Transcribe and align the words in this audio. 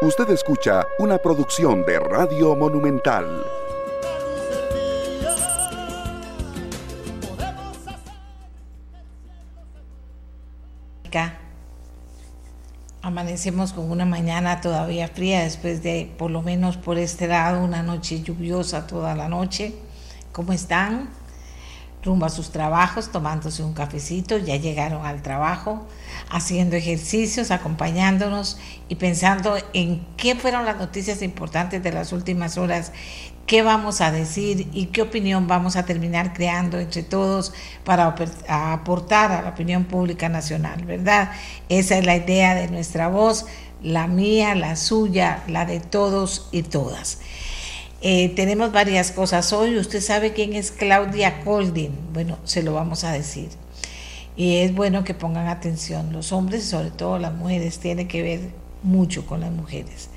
Usted 0.00 0.30
escucha 0.30 0.86
una 1.00 1.18
producción 1.18 1.84
de 1.84 1.98
Radio 1.98 2.54
Monumental. 2.54 3.44
Amanecemos 13.08 13.72
con 13.72 13.90
una 13.90 14.04
mañana 14.04 14.60
todavía 14.60 15.08
fría 15.08 15.42
después 15.42 15.82
de, 15.82 16.12
por 16.18 16.30
lo 16.30 16.42
menos 16.42 16.76
por 16.76 16.98
este 16.98 17.26
lado, 17.26 17.64
una 17.64 17.82
noche 17.82 18.22
lluviosa 18.22 18.86
toda 18.86 19.14
la 19.14 19.28
noche. 19.28 19.74
¿Cómo 20.30 20.52
están? 20.52 21.08
Rumbo 22.04 22.26
a 22.26 22.30
sus 22.30 22.50
trabajos, 22.50 23.10
tomándose 23.10 23.62
un 23.62 23.74
cafecito, 23.74 24.38
ya 24.38 24.56
llegaron 24.56 25.04
al 25.04 25.22
trabajo, 25.22 25.86
haciendo 26.30 26.76
ejercicios, 26.76 27.50
acompañándonos 27.50 28.58
y 28.88 28.94
pensando 28.94 29.56
en 29.72 30.06
qué 30.16 30.34
fueron 30.34 30.64
las 30.64 30.78
noticias 30.78 31.22
importantes 31.22 31.82
de 31.82 31.92
las 31.92 32.12
últimas 32.12 32.56
horas, 32.56 32.92
qué 33.46 33.62
vamos 33.62 34.00
a 34.00 34.12
decir 34.12 34.68
y 34.72 34.86
qué 34.86 35.02
opinión 35.02 35.46
vamos 35.48 35.76
a 35.76 35.86
terminar 35.86 36.34
creando 36.34 36.78
entre 36.78 37.02
todos 37.02 37.54
para 37.82 38.14
aportar 38.48 39.32
a 39.32 39.42
la 39.42 39.48
opinión 39.48 39.84
pública 39.84 40.28
nacional, 40.28 40.84
¿verdad? 40.84 41.32
Esa 41.68 41.96
es 41.98 42.04
la 42.04 42.16
idea 42.16 42.54
de 42.54 42.68
nuestra 42.68 43.08
voz, 43.08 43.46
la 43.82 44.06
mía, 44.06 44.54
la 44.54 44.76
suya, 44.76 45.42
la 45.48 45.64
de 45.64 45.80
todos 45.80 46.48
y 46.52 46.62
todas. 46.62 47.20
Eh, 48.00 48.32
tenemos 48.36 48.72
varias 48.72 49.10
cosas 49.10 49.52
hoy. 49.52 49.76
Usted 49.76 50.00
sabe 50.00 50.32
quién 50.32 50.54
es 50.54 50.70
Claudia 50.70 51.40
Colding. 51.40 51.90
Bueno, 52.12 52.38
se 52.44 52.62
lo 52.62 52.74
vamos 52.74 53.04
a 53.04 53.12
decir. 53.12 53.48
Y 54.36 54.58
es 54.58 54.74
bueno 54.74 55.02
que 55.02 55.14
pongan 55.14 55.48
atención. 55.48 56.12
Los 56.12 56.32
hombres 56.32 56.64
sobre 56.64 56.90
todo 56.90 57.18
las 57.18 57.34
mujeres 57.34 57.80
tienen 57.80 58.06
que 58.06 58.22
ver 58.22 58.40
mucho 58.84 59.26
con 59.26 59.40
las 59.40 59.50
mujeres. 59.50 60.10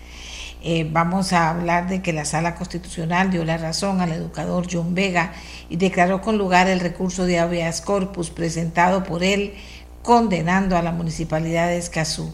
Eh, 0.63 0.88
vamos 0.91 1.33
a 1.33 1.50
hablar 1.50 1.89
de 1.89 2.03
que 2.03 2.14
la 2.14 2.23
Sala 2.23 2.53
Constitucional 2.53 3.31
dio 3.31 3.44
la 3.44 3.58
razón 3.58 4.00
al 4.00 4.11
educador 4.11 4.67
John 4.72 4.94
Vega 4.94 5.34
y 5.69 5.78
declaró 5.78 6.22
con 6.22 6.38
lugar 6.38 6.67
el 6.67 6.80
recurso 6.80 7.25
de 7.25 7.39
habeas 7.39 7.81
corpus 7.81 8.30
presentado 8.30 9.03
por 9.03 9.23
él 9.23 9.56
condenando 10.03 10.78
a 10.78 10.84
la 10.84 10.91
municipalidad 10.91 11.67
de 11.67 11.80
Escazú. 11.80 12.31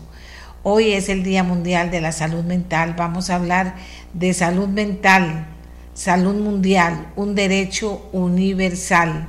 Hoy 0.64 0.92
es 0.92 1.08
el 1.08 1.24
Día 1.24 1.44
Mundial 1.44 1.92
de 1.92 2.02
la 2.02 2.12
Salud 2.12 2.44
Mental. 2.44 2.96
Vamos 2.98 3.30
a 3.30 3.36
hablar 3.36 3.76
de 4.18 4.34
salud 4.34 4.68
mental, 4.68 5.46
salud 5.94 6.36
mundial, 6.36 7.12
un 7.16 7.36
derecho 7.36 8.10
universal. 8.12 9.28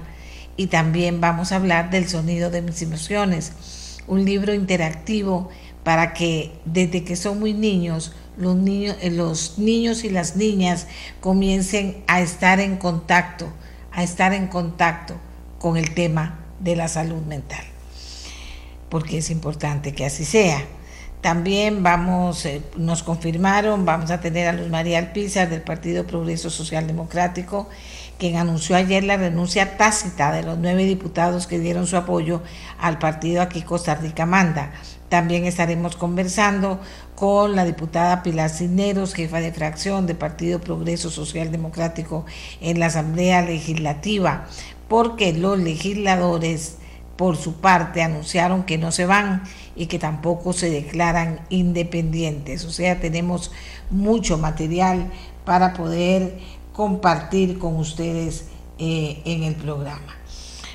Y 0.57 0.69
también 0.69 1.21
vamos 1.21 1.53
a 1.53 1.57
hablar 1.57 1.91
del 1.91 2.09
sonido 2.09 2.51
de 2.51 2.63
mis 2.63 2.81
emociones, 2.83 3.53
un 4.07 4.25
libro 4.25 4.55
interactivo 4.55 5.51
para 5.85 6.15
que 6.15 6.53
desde 6.65 7.05
que 7.05 7.17
son 7.17 7.39
muy 7.39 7.53
niños, 7.53 8.13
los 8.39 8.57
niños, 8.57 8.97
eh, 9.01 9.11
los 9.11 9.59
niños 9.59 10.05
y 10.05 10.11
las 10.11 10.37
niñas 10.37 10.87
comiencen 11.21 12.03
a 12.07 12.21
estar 12.21 12.59
en 12.59 12.77
contacto, 12.77 13.53
a 13.93 14.03
estar 14.03 14.33
en 14.33 14.47
contacto 14.47 15.15
con 15.59 15.77
el 15.77 15.93
tema 15.95 16.41
de 16.61 16.77
la 16.77 16.89
salud 16.89 17.23
mental. 17.23 17.65
Porque 18.89 19.19
es 19.19 19.31
importante 19.31 19.93
que 19.93 20.07
así 20.07 20.25
sea. 20.25 20.65
También 21.21 21.83
vamos, 21.83 22.47
eh, 22.47 22.63
nos 22.77 23.03
confirmaron, 23.03 23.85
vamos 23.85 24.13
a 24.13 24.21
tener 24.21 24.47
a 24.47 24.53
Luz 24.53 24.69
María 24.69 24.99
Alpizar 24.99 25.51
del 25.51 25.63
Partido 25.63 26.07
Progreso 26.07 26.49
Social 26.49 26.87
Democrático, 26.87 27.69
quien 28.19 28.37
anunció 28.37 28.77
ayer 28.77 29.03
la 29.03 29.17
renuncia 29.17 29.77
tácita 29.77 30.31
de 30.31 30.45
los 30.45 30.59
nueve 30.59 30.85
diputados 30.85 31.49
que 31.49 31.59
dieron 31.59 31.89
su 31.89 31.97
apoyo 31.97 32.43
al 32.79 32.99
partido 32.99 33.43
aquí 33.43 33.63
Costa 33.63 33.97
Rica 33.97 34.27
manda. 34.27 34.73
También 35.09 35.45
estaremos 35.45 35.97
conversando 35.97 36.81
con 37.17 37.57
la 37.57 37.65
diputada 37.65 38.23
Pilar 38.23 38.51
Cineros, 38.51 39.15
jefa 39.15 39.41
de 39.41 39.53
fracción 39.53 40.07
del 40.07 40.17
Partido 40.17 40.61
Progreso 40.61 41.11
Social 41.11 41.51
Democrático 41.51 42.27
en 42.61 42.79
la 42.79 42.87
Asamblea 42.87 43.43
Legislativa, 43.43 44.47
porque 44.87 45.33
los 45.33 45.59
legisladores 45.59 46.77
por 47.17 47.37
su 47.37 47.55
parte 47.55 48.03
anunciaron 48.03 48.63
que 48.63 48.79
no 48.79 48.93
se 48.93 49.05
van 49.05 49.43
y 49.79 49.87
que 49.87 49.99
tampoco 49.99 50.53
se 50.53 50.69
declaran 50.69 51.41
independientes. 51.49 52.65
O 52.65 52.71
sea, 52.71 53.01
tenemos 53.01 53.53
mucho 53.91 54.37
material 54.37 55.11
para 55.45 55.73
poder 55.73 56.39
compartir 56.73 57.59
con 57.59 57.77
ustedes 57.77 58.47
eh, 58.79 59.23
en 59.25 59.45
el 59.45 59.55
programa. 59.55 60.17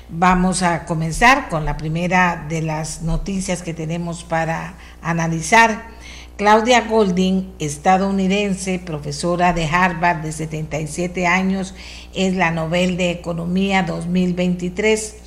Vamos 0.08 0.62
a 0.62 0.86
comenzar 0.86 1.48
con 1.48 1.64
la 1.64 1.76
primera 1.76 2.46
de 2.48 2.62
las 2.62 3.02
noticias 3.02 3.62
que 3.62 3.74
tenemos 3.74 4.24
para 4.24 4.74
analizar. 5.02 5.92
Claudia 6.36 6.82
Golding, 6.88 7.54
estadounidense, 7.58 8.78
profesora 8.78 9.52
de 9.52 9.66
Harvard 9.66 10.22
de 10.22 10.32
77 10.32 11.26
años, 11.26 11.74
es 12.14 12.34
la 12.34 12.50
Nobel 12.50 12.96
de 12.96 13.10
Economía 13.10 13.82
2023 13.82 15.23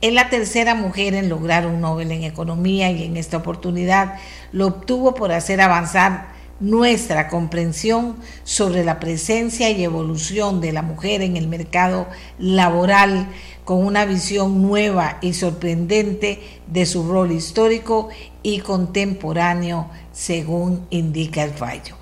es 0.00 0.12
la 0.12 0.28
tercera 0.28 0.74
mujer 0.74 1.14
en 1.14 1.28
lograr 1.28 1.66
un 1.66 1.80
Nobel 1.80 2.12
en 2.12 2.22
Economía 2.22 2.90
y 2.90 3.04
en 3.04 3.16
esta 3.16 3.38
oportunidad 3.38 4.16
lo 4.52 4.66
obtuvo 4.66 5.14
por 5.14 5.32
hacer 5.32 5.60
avanzar 5.60 6.36
nuestra 6.60 7.28
comprensión 7.28 8.16
sobre 8.44 8.84
la 8.84 8.98
presencia 8.98 9.70
y 9.70 9.84
evolución 9.84 10.60
de 10.60 10.72
la 10.72 10.82
mujer 10.82 11.20
en 11.20 11.36
el 11.36 11.48
mercado 11.48 12.06
laboral 12.38 13.28
con 13.64 13.84
una 13.84 14.06
visión 14.06 14.62
nueva 14.62 15.18
y 15.20 15.34
sorprendente 15.34 16.40
de 16.66 16.86
su 16.86 17.08
rol 17.08 17.32
histórico 17.32 18.08
y 18.42 18.60
contemporáneo, 18.60 19.90
según 20.12 20.86
indica 20.90 21.42
el 21.42 21.50
fallo. 21.50 21.96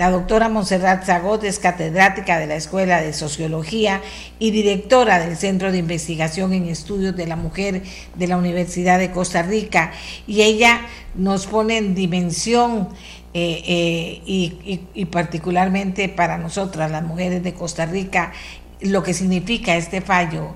La 0.00 0.10
doctora 0.10 0.48
Monserrat 0.48 1.04
Zagot 1.04 1.44
es 1.44 1.58
catedrática 1.58 2.38
de 2.38 2.46
la 2.46 2.54
Escuela 2.54 3.02
de 3.02 3.12
Sociología 3.12 4.00
y 4.38 4.50
directora 4.50 5.18
del 5.18 5.36
Centro 5.36 5.70
de 5.72 5.76
Investigación 5.76 6.54
en 6.54 6.70
Estudios 6.70 7.14
de 7.14 7.26
la 7.26 7.36
Mujer 7.36 7.82
de 8.14 8.26
la 8.26 8.38
Universidad 8.38 8.98
de 8.98 9.10
Costa 9.10 9.42
Rica. 9.42 9.92
Y 10.26 10.40
ella 10.40 10.86
nos 11.14 11.46
pone 11.46 11.76
en 11.76 11.94
dimensión 11.94 12.88
eh, 13.34 13.62
eh, 13.66 14.80
y, 14.94 15.04
particularmente 15.04 16.08
para 16.08 16.38
nosotras, 16.38 16.90
las 16.90 17.02
mujeres 17.02 17.42
de 17.42 17.52
Costa 17.52 17.84
Rica, 17.84 18.32
lo 18.80 19.02
que 19.02 19.12
significa 19.12 19.76
este 19.76 20.00
fallo 20.00 20.54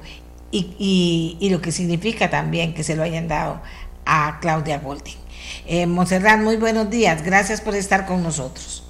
y, 0.53 1.37
lo 1.51 1.61
que 1.61 1.71
significa 1.71 2.31
también 2.31 2.73
que 2.73 2.83
se 2.83 2.97
lo 2.97 3.03
hayan 3.03 3.29
dado 3.29 3.61
a 4.07 4.39
Claudia 4.41 4.79
Golding. 4.79 5.19
Eh, 5.67 5.85
Monserrat, 5.85 6.41
muy 6.41 6.57
buenos 6.57 6.89
días, 6.89 7.23
gracias 7.23 7.61
por 7.61 7.75
estar 7.75 8.07
con 8.07 8.23
nosotros 8.23 8.85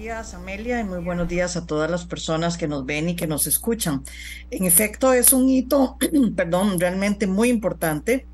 días, 0.00 0.32
Amelia, 0.32 0.80
y 0.80 0.84
muy 0.84 1.00
buenos 1.00 1.28
días 1.28 1.58
a 1.58 1.66
todas 1.66 1.90
las 1.90 2.06
personas 2.06 2.56
que 2.56 2.66
nos 2.66 2.86
ven 2.86 3.10
y 3.10 3.16
que 3.16 3.26
nos 3.26 3.46
escuchan. 3.46 4.02
En 4.50 4.64
efecto, 4.64 5.12
es 5.12 5.34
un 5.34 5.50
hito, 5.50 5.98
perdón, 6.36 6.80
realmente 6.80 7.26
muy 7.26 7.50
importante 7.50 8.26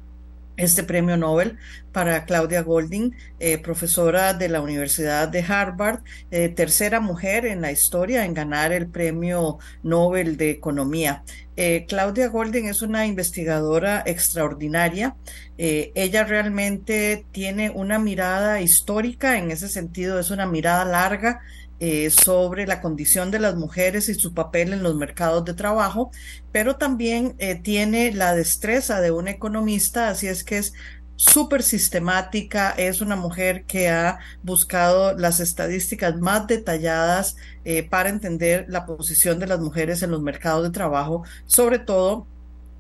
este 0.57 0.83
premio 0.83 1.17
Nobel 1.17 1.59
para 1.93 2.25
Claudia 2.25 2.63
Golding, 2.63 3.13
eh, 3.39 3.59
profesora 3.59 4.35
de 4.35 4.49
la 4.49 4.61
Universidad 4.61 5.29
de 5.29 5.43
Harvard, 5.43 6.01
eh, 6.31 6.49
tercera 6.49 7.01
mujer 7.01 7.47
en 7.47 7.61
la 7.61 7.73
historia 7.73 8.25
en 8.25 8.35
ganar 8.35 8.73
el 8.73 8.89
premio 8.89 9.59
Nobel 9.83 10.37
de 10.37 10.51
Economía. 10.51 11.23
Eh, 11.57 11.87
Claudia 11.89 12.29
Golding 12.29 12.67
es 12.67 12.83
una 12.83 13.07
investigadora 13.07 14.03
extraordinaria. 14.07 15.17
ella 15.59 16.25
realmente 16.25 17.25
tiene 17.33 17.71
una 17.71 17.99
mirada 17.99 18.61
histórica, 18.61 19.39
en 19.39 19.51
ese 19.51 19.69
sentido 19.69 20.21
es 20.21 20.31
una 20.31 20.45
mirada 20.47 20.85
larga 20.85 21.41
eh, 21.81 22.11
sobre 22.11 22.67
la 22.67 22.81
condición 22.81 23.31
de 23.31 23.39
las 23.39 23.57
mujeres 23.57 24.09
y 24.09 24.15
su 24.15 24.35
papel 24.35 24.73
en 24.73 24.83
los 24.83 24.95
mercados 24.95 25.45
de 25.45 25.55
trabajo, 25.55 26.11
pero 26.53 26.77
también 26.77 27.35
eh, 27.39 27.55
tiene 27.57 28.13
la 28.13 28.35
destreza 28.35 29.01
de 29.01 29.11
un 29.11 29.29
economista, 29.29 30.09
así 30.09 30.27
es 30.27 30.45
que 30.45 30.59
es 30.59 30.73
súper 31.17 31.63
sistemática, 31.63 32.71
es 32.71 33.01
una 33.01 33.17
mujer 33.17 33.65
que 33.67 33.89
ha 33.89 34.19
buscado 34.43 35.17
las 35.17 35.41
estadísticas 35.41 36.17
más 36.17 36.47
detalladas 36.47 37.37
eh, 37.65 37.89
para 37.89 38.11
entender 38.11 38.67
la 38.69 38.87
posición 38.87 39.39
de 39.39 39.47
las 39.47 39.61
mujeres 39.61 40.03
en 40.03 40.11
los 40.11 40.23
mercados 40.23 40.65
de 40.65 40.71
trabajo, 40.71 41.25
sobre 41.47 41.79
todo 41.79 42.29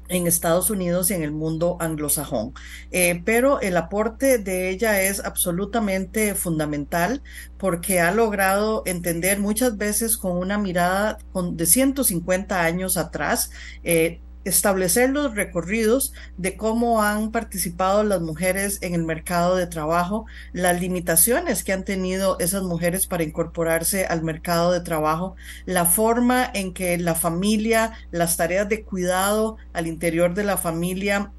en 0.08 0.26
Estados 0.26 0.70
Unidos 0.70 1.11
y 1.11 1.14
en 1.14 1.23
el 1.23 1.32
mundo 1.32 1.76
anglosajón. 1.81 2.53
Eh, 2.91 3.23
pero 3.25 3.61
el 3.61 3.76
aporte 3.76 4.38
de 4.38 4.70
ella 4.70 5.03
es 5.03 5.25
absolutamente 5.25 6.35
fundamental 6.35 7.23
porque 7.56 8.00
ha 8.00 8.12
logrado 8.12 8.82
entender 8.87 9.38
muchas 9.38 9.76
veces 9.76 10.17
con 10.17 10.37
una 10.37 10.58
mirada 10.58 11.19
de 11.53 11.67
150 11.67 12.62
años 12.62 12.97
atrás 12.97 13.50
eh, 13.82 14.20
establecer 14.48 15.10
los 15.10 15.34
recorridos 15.34 16.12
de 16.37 16.56
cómo 16.56 17.02
han 17.02 17.32
participado 17.32 18.04
las 18.04 18.20
mujeres 18.20 18.78
en 18.81 18.94
el 18.94 19.04
mercado 19.04 19.56
de 19.56 19.66
trabajo, 19.66 20.26
las 20.52 20.81
limitaciones 20.81 21.64
que 21.64 21.72
han 21.72 21.84
tenido 21.84 22.38
esas 22.38 22.62
mujeres 22.62 23.06
para 23.06 23.25
incorporarse 23.25 24.06
al 24.06 24.22
mercado 24.22 24.72
de 24.72 24.81
trabajo, 24.81 25.37
la 25.64 25.84
forma 25.84 26.48
en 26.54 26.72
que 26.72 26.96
la 26.98 27.14
familia, 27.14 27.93
las 28.10 28.37
tareas 28.37 28.69
de 28.69 28.84
cuidado 28.84 29.56
al 29.72 29.87
interior 29.87 30.34
de 30.34 30.44
la 30.44 30.56
familia 30.56 31.32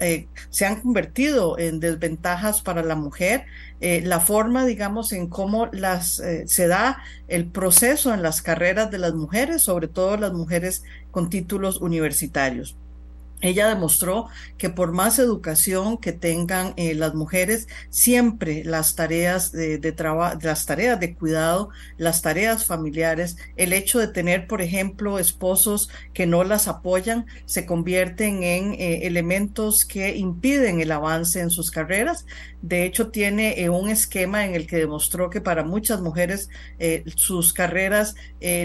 eh, 0.00 0.26
se 0.50 0.66
han 0.66 0.80
convertido 0.80 1.58
en 1.58 1.80
desventajas 1.80 2.62
para 2.62 2.82
la 2.82 2.96
mujer, 2.96 3.46
eh, 3.80 4.02
la 4.04 4.18
forma, 4.18 4.66
digamos, 4.66 5.12
en 5.12 5.28
cómo 5.28 5.68
las, 5.72 6.18
eh, 6.18 6.48
se 6.48 6.66
da 6.66 6.98
el 7.28 7.46
proceso 7.46 8.12
en 8.12 8.22
las 8.22 8.42
carreras 8.42 8.90
de 8.90 8.98
las 8.98 9.14
mujeres, 9.14 9.62
sobre 9.62 9.86
todo 9.86 10.16
las 10.16 10.32
mujeres 10.32 10.82
con 11.10 11.30
títulos 11.30 11.80
universitarios. 11.80 12.76
Ella 13.40 13.68
demostró 13.68 14.26
que 14.56 14.68
por 14.68 14.92
más 14.92 15.18
educación 15.20 15.96
que 15.98 16.12
tengan 16.12 16.74
eh, 16.76 16.94
las 16.94 17.14
mujeres, 17.14 17.68
siempre 17.88 18.64
las 18.64 18.96
tareas 18.96 19.52
de, 19.52 19.78
trabajo, 19.92 20.38
las 20.42 20.66
tareas 20.66 20.98
de 20.98 21.14
cuidado, 21.14 21.70
las 21.98 22.20
tareas 22.20 22.64
familiares, 22.64 23.36
el 23.56 23.72
hecho 23.72 24.00
de 24.00 24.08
tener, 24.08 24.48
por 24.48 24.60
ejemplo, 24.60 25.20
esposos 25.20 25.88
que 26.12 26.26
no 26.26 26.42
las 26.42 26.66
apoyan, 26.66 27.26
se 27.44 27.64
convierten 27.64 28.42
en 28.42 28.74
eh, 28.74 29.06
elementos 29.06 29.84
que 29.84 30.16
impiden 30.16 30.80
el 30.80 30.90
avance 30.90 31.40
en 31.40 31.50
sus 31.50 31.70
carreras. 31.70 32.26
De 32.60 32.84
hecho, 32.84 33.10
tiene 33.10 33.62
eh, 33.62 33.68
un 33.68 33.88
esquema 33.88 34.46
en 34.46 34.56
el 34.56 34.66
que 34.66 34.78
demostró 34.78 35.30
que 35.30 35.40
para 35.40 35.62
muchas 35.62 36.00
mujeres 36.00 36.48
sus 37.14 37.52
carreras 37.52 38.14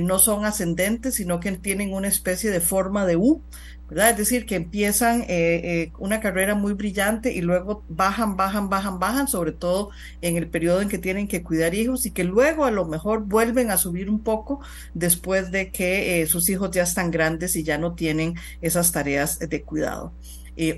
no 0.02 0.20
son 0.20 0.46
ascendentes, 0.46 1.16
sino 1.16 1.40
que 1.40 1.52
tienen 1.54 1.94
una 1.94 2.08
especie 2.08 2.50
de 2.50 2.60
forma 2.60 3.06
de 3.06 3.16
U 3.16 3.42
es 3.92 4.18
decir, 4.18 4.46
que 4.46 4.56
empiezan 4.56 5.22
eh, 5.22 5.28
eh, 5.30 5.92
una 6.00 6.20
carrera 6.20 6.56
muy 6.56 6.74
brillante 6.74 7.32
y 7.32 7.42
luego 7.42 7.84
bajan, 7.90 8.36
bajan, 8.36 8.70
bajan, 8.70 9.00
bajan, 9.00 9.28
sobre 9.28 9.52
todo 9.52 9.90
en 10.22 10.36
el 10.36 10.48
periodo 10.48 10.82
en 10.82 10.90
que 10.90 10.98
tienen 10.98 11.28
que 11.28 11.44
cuidar 11.44 11.76
hijos 11.76 12.06
y 12.06 12.12
que 12.12 12.24
luego 12.24 12.66
a 12.66 12.72
lo 12.72 12.86
mejor 12.86 13.26
vuelven 13.26 13.70
a 13.70 13.78
subir 13.78 14.10
un 14.10 14.20
poco 14.20 14.62
después 14.94 15.52
de 15.52 15.72
que 15.72 16.22
eh, 16.22 16.28
sus 16.28 16.50
hijos 16.50 16.72
ya 16.72 16.84
están 16.84 17.12
grandes 17.12 17.56
y 17.56 17.64
ya 17.64 17.78
no 17.78 17.94
tienen 17.94 18.36
esas 18.62 18.92
tareas 18.92 19.38
de 19.40 19.62
cuidado. 19.62 20.14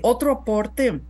otro 0.02 0.32
aporte 0.32 1.00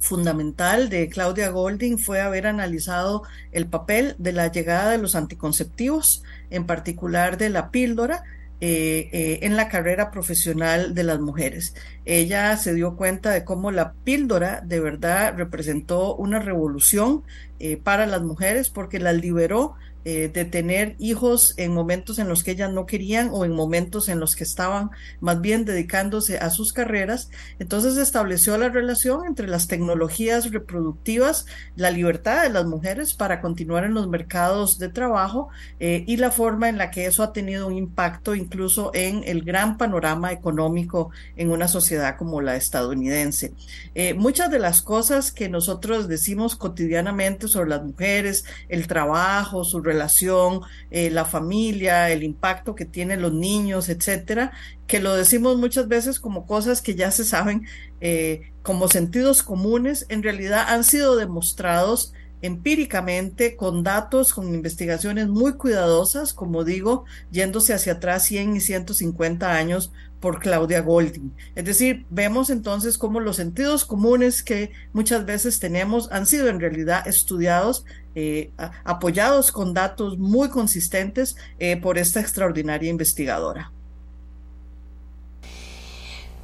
fundamental 0.00 0.88
de 0.88 1.08
Claudia 1.08 1.50
Golding 1.50 1.98
fue 1.98 2.20
haber 2.20 2.46
analizado 2.46 3.22
el 3.52 3.66
papel 3.66 4.14
de 4.18 4.32
la 4.32 4.50
llegada 4.50 4.90
de 4.90 4.98
los 4.98 5.14
anticonceptivos, 5.14 6.22
en 6.50 6.66
particular 6.66 7.36
de 7.36 7.50
la 7.50 7.70
píldora, 7.70 8.22
eh, 8.60 9.08
eh, 9.12 9.38
en 9.42 9.56
la 9.56 9.68
carrera 9.68 10.10
profesional 10.10 10.92
de 10.92 11.04
las 11.04 11.20
mujeres. 11.20 11.74
Ella 12.04 12.56
se 12.56 12.74
dio 12.74 12.96
cuenta 12.96 13.30
de 13.30 13.44
cómo 13.44 13.70
la 13.70 13.92
píldora 13.92 14.62
de 14.64 14.80
verdad 14.80 15.34
representó 15.36 16.16
una 16.16 16.40
revolución 16.40 17.22
eh, 17.60 17.76
para 17.76 18.06
las 18.06 18.22
mujeres 18.22 18.68
porque 18.68 18.98
las 18.98 19.14
liberó 19.14 19.74
eh, 20.10 20.30
de 20.32 20.46
tener 20.46 20.96
hijos 20.98 21.52
en 21.58 21.74
momentos 21.74 22.18
en 22.18 22.30
los 22.30 22.42
que 22.42 22.52
ellas 22.52 22.72
no 22.72 22.86
querían 22.86 23.28
o 23.30 23.44
en 23.44 23.52
momentos 23.52 24.08
en 24.08 24.20
los 24.20 24.36
que 24.36 24.44
estaban 24.44 24.90
más 25.20 25.42
bien 25.42 25.66
dedicándose 25.66 26.38
a 26.38 26.48
sus 26.48 26.72
carreras. 26.72 27.28
Entonces 27.58 27.98
estableció 27.98 28.56
la 28.56 28.70
relación 28.70 29.26
entre 29.26 29.48
las 29.48 29.68
tecnologías 29.68 30.50
reproductivas, 30.50 31.44
la 31.76 31.90
libertad 31.90 32.42
de 32.42 32.48
las 32.48 32.64
mujeres 32.64 33.12
para 33.12 33.42
continuar 33.42 33.84
en 33.84 33.92
los 33.92 34.08
mercados 34.08 34.78
de 34.78 34.88
trabajo 34.88 35.50
eh, 35.78 36.04
y 36.06 36.16
la 36.16 36.30
forma 36.30 36.70
en 36.70 36.78
la 36.78 36.90
que 36.90 37.04
eso 37.04 37.22
ha 37.22 37.34
tenido 37.34 37.66
un 37.66 37.76
impacto 37.76 38.34
incluso 38.34 38.90
en 38.94 39.24
el 39.26 39.42
gran 39.42 39.76
panorama 39.76 40.32
económico 40.32 41.10
en 41.36 41.50
una 41.50 41.68
sociedad 41.68 42.16
como 42.16 42.40
la 42.40 42.56
estadounidense. 42.56 43.52
Eh, 43.94 44.14
muchas 44.14 44.50
de 44.50 44.58
las 44.58 44.80
cosas 44.80 45.32
que 45.32 45.50
nosotros 45.50 46.08
decimos 46.08 46.56
cotidianamente 46.56 47.46
sobre 47.46 47.68
las 47.68 47.84
mujeres, 47.84 48.46
el 48.70 48.86
trabajo, 48.86 49.64
su 49.64 49.82
relación, 49.82 49.97
relación, 49.98 50.60
eh, 50.90 51.10
la 51.10 51.24
familia, 51.24 52.10
el 52.10 52.22
impacto 52.22 52.74
que 52.74 52.84
tienen 52.84 53.20
los 53.20 53.32
niños, 53.32 53.88
etcétera, 53.88 54.52
que 54.86 55.00
lo 55.00 55.14
decimos 55.14 55.58
muchas 55.58 55.88
veces 55.88 56.20
como 56.20 56.46
cosas 56.46 56.80
que 56.80 56.94
ya 56.94 57.10
se 57.10 57.24
saben 57.24 57.66
eh, 58.00 58.52
como 58.62 58.88
sentidos 58.88 59.42
comunes, 59.42 60.06
en 60.08 60.22
realidad 60.22 60.66
han 60.68 60.84
sido 60.84 61.16
demostrados 61.16 62.12
empíricamente 62.42 63.56
con 63.56 63.82
datos, 63.82 64.32
con 64.32 64.54
investigaciones 64.54 65.28
muy 65.28 65.54
cuidadosas, 65.54 66.32
como 66.32 66.64
digo, 66.64 67.04
yéndose 67.30 67.74
hacia 67.74 67.94
atrás 67.94 68.24
100 68.24 68.56
y 68.56 68.60
150 68.60 69.52
años 69.52 69.92
por 70.20 70.40
Claudia 70.40 70.80
Golding. 70.80 71.32
Es 71.54 71.64
decir, 71.64 72.06
vemos 72.10 72.50
entonces 72.50 72.98
cómo 72.98 73.20
los 73.20 73.36
sentidos 73.36 73.84
comunes 73.84 74.42
que 74.42 74.72
muchas 74.92 75.24
veces 75.24 75.60
tenemos 75.60 76.10
han 76.10 76.26
sido 76.26 76.48
en 76.48 76.60
realidad 76.60 77.06
estudiados 77.06 77.84
eh, 78.14 78.50
apoyados 78.84 79.52
con 79.52 79.74
datos 79.74 80.18
muy 80.18 80.48
consistentes 80.48 81.36
eh, 81.58 81.76
por 81.76 81.98
esta 81.98 82.20
extraordinaria 82.20 82.90
investigadora. 82.90 83.72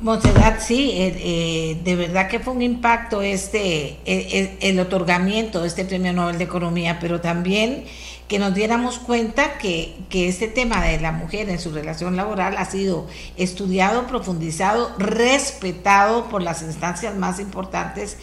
Montserrat, 0.04 0.60
sí, 0.60 0.90
eh, 0.92 1.80
de 1.82 1.96
verdad 1.96 2.28
que 2.28 2.38
fue 2.38 2.52
un 2.52 2.60
impacto 2.60 3.22
este, 3.22 3.96
el, 4.04 4.78
otorgamiento 4.78 5.62
de 5.62 5.68
este 5.68 5.86
Premio 5.86 6.12
Nobel 6.12 6.36
de 6.36 6.44
Economía, 6.44 6.98
pero 7.00 7.22
también 7.22 7.84
que 8.28 8.38
nos 8.38 8.52
diéramos 8.52 8.98
cuenta 8.98 9.56
que, 9.56 9.96
que, 10.10 10.28
este 10.28 10.46
tema 10.46 10.84
de 10.84 11.00
la 11.00 11.10
mujer 11.10 11.48
en 11.48 11.58
su 11.58 11.70
relación 11.70 12.16
laboral 12.16 12.58
ha 12.58 12.66
sido 12.66 13.06
estudiado, 13.38 14.06
profundizado, 14.06 14.92
respetado 14.98 16.28
por 16.28 16.42
las 16.42 16.60
instancias 16.60 17.16
más 17.16 17.40
importantes 17.40 18.18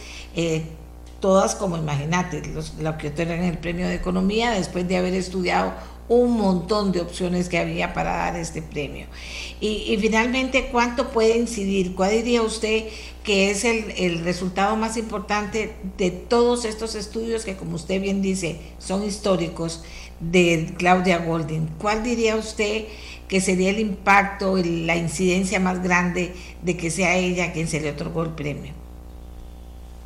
todas 1.22 1.54
como 1.54 1.78
imagínate, 1.78 2.42
los, 2.52 2.74
lo 2.74 2.98
que 2.98 3.08
otorgan 3.08 3.44
el 3.44 3.56
premio 3.56 3.88
de 3.88 3.94
economía 3.94 4.50
después 4.50 4.86
de 4.88 4.98
haber 4.98 5.14
estudiado 5.14 5.72
un 6.08 6.32
montón 6.32 6.92
de 6.92 7.00
opciones 7.00 7.48
que 7.48 7.58
había 7.58 7.94
para 7.94 8.12
dar 8.16 8.36
este 8.36 8.62
premio. 8.62 9.06
Y, 9.60 9.96
finalmente, 10.00 10.68
¿cuánto 10.72 11.10
puede 11.10 11.38
incidir? 11.38 11.94
¿Cuál 11.94 12.10
diría 12.10 12.42
usted 12.42 12.84
que 13.22 13.50
es 13.50 13.64
el, 13.64 13.92
el, 13.96 14.24
resultado 14.24 14.74
más 14.76 14.96
importante 14.96 15.76
de 15.96 16.10
todos 16.10 16.64
estos 16.64 16.96
estudios 16.96 17.44
que, 17.44 17.56
como 17.56 17.76
usted 17.76 18.00
bien 18.00 18.22
dice, 18.22 18.58
son 18.78 19.04
históricos 19.04 19.84
de 20.18 20.74
Claudia 20.76 21.18
Golding? 21.18 21.68
¿Cuál 21.78 22.02
diría 22.02 22.36
usted 22.36 22.86
que 23.28 23.40
sería 23.40 23.70
el 23.70 23.78
impacto, 23.78 24.56
la 24.56 24.96
incidencia 24.96 25.60
más 25.60 25.82
grande 25.82 26.34
de 26.62 26.76
que 26.76 26.90
sea 26.90 27.16
ella 27.16 27.52
quien 27.52 27.68
se 27.68 27.80
le 27.80 27.90
otorgó 27.90 28.24
el 28.24 28.30
premio? 28.30 28.81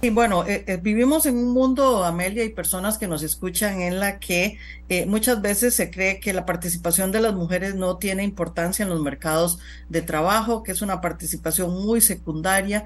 Y 0.03 0.11
bueno, 0.11 0.45
eh, 0.47 0.65
eh, 0.67 0.77
vivimos 0.77 1.25
en 1.25 1.39
un 1.39 1.55
mundo, 1.55 2.05
Amelia, 2.05 2.45
y 2.45 2.51
personas 2.51 2.99
que 2.99 3.09
nos 3.09 3.23
escuchan 3.23 3.81
en 3.81 3.99
la 3.99 4.19
que 4.19 4.59
eh, 4.91 5.07
muchas 5.07 5.41
veces 5.41 5.75
se 5.75 5.91
cree 5.91 6.21
que 6.21 6.35
la 6.35 6.45
participación 6.45 7.13
de 7.13 7.21
las 7.21 7.35
mujeres 7.35 7.75
no 7.75 7.97
tiene 7.97 8.23
importancia 8.23 8.83
en 8.83 8.91
los 8.91 9.01
mercados 9.01 9.59
de 9.89 10.03
trabajo, 10.03 10.63
que 10.63 10.73
es 10.73 10.83
una 10.83 11.01
participación 11.01 11.83
muy 11.83 12.03
secundaria. 12.03 12.85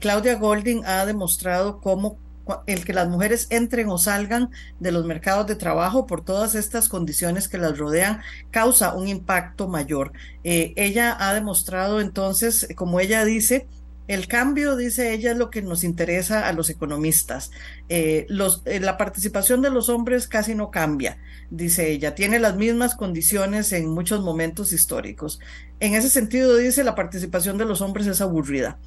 Claudia 0.00 0.36
Golding 0.36 0.84
ha 0.86 1.04
demostrado 1.04 1.78
cómo 1.80 2.18
el 2.66 2.84
que 2.84 2.94
las 2.94 3.08
mujeres 3.08 3.48
entren 3.50 3.88
o 3.90 3.98
salgan 3.98 4.50
de 4.80 4.92
los 4.92 5.04
mercados 5.04 5.46
de 5.46 5.56
trabajo 5.56 6.06
por 6.06 6.24
todas 6.24 6.54
estas 6.54 6.88
condiciones 6.88 7.48
que 7.48 7.58
las 7.58 7.76
rodean 7.76 8.20
causa 8.50 8.94
un 8.94 9.08
impacto 9.08 9.68
mayor. 9.68 10.12
ella 10.42 11.16
ha 11.18 11.34
demostrado 11.34 12.00
entonces, 12.00 12.68
como 12.76 13.00
ella 13.00 13.24
dice, 13.24 13.66
el 14.08 14.28
cambio, 14.28 14.76
dice 14.76 15.12
ella, 15.12 15.32
es 15.32 15.38
lo 15.38 15.50
que 15.50 15.62
nos 15.62 15.84
interesa 15.84 16.48
a 16.48 16.52
los 16.52 16.70
economistas. 16.70 17.50
Eh, 17.88 18.26
eh, 18.64 18.80
la 18.80 18.96
participación 18.96 19.62
de 19.62 19.70
los 19.70 19.88
hombres 19.88 20.28
casi 20.28 20.54
no 20.54 20.70
cambia, 20.70 21.18
dice 21.50 21.90
ella, 21.90 22.14
tiene 22.14 22.38
las 22.38 22.56
mismas 22.56 22.94
condiciones 22.94 23.72
en 23.72 23.88
muchos 23.88 24.22
momentos 24.22 24.72
históricos. 24.72 25.40
En 25.80 25.94
ese 25.94 26.08
sentido, 26.08 26.56
dice, 26.56 26.84
la 26.84 26.94
participación 26.94 27.58
de 27.58 27.64
los 27.64 27.80
hombres 27.80 28.06
es 28.06 28.20
aburrida 28.20 28.78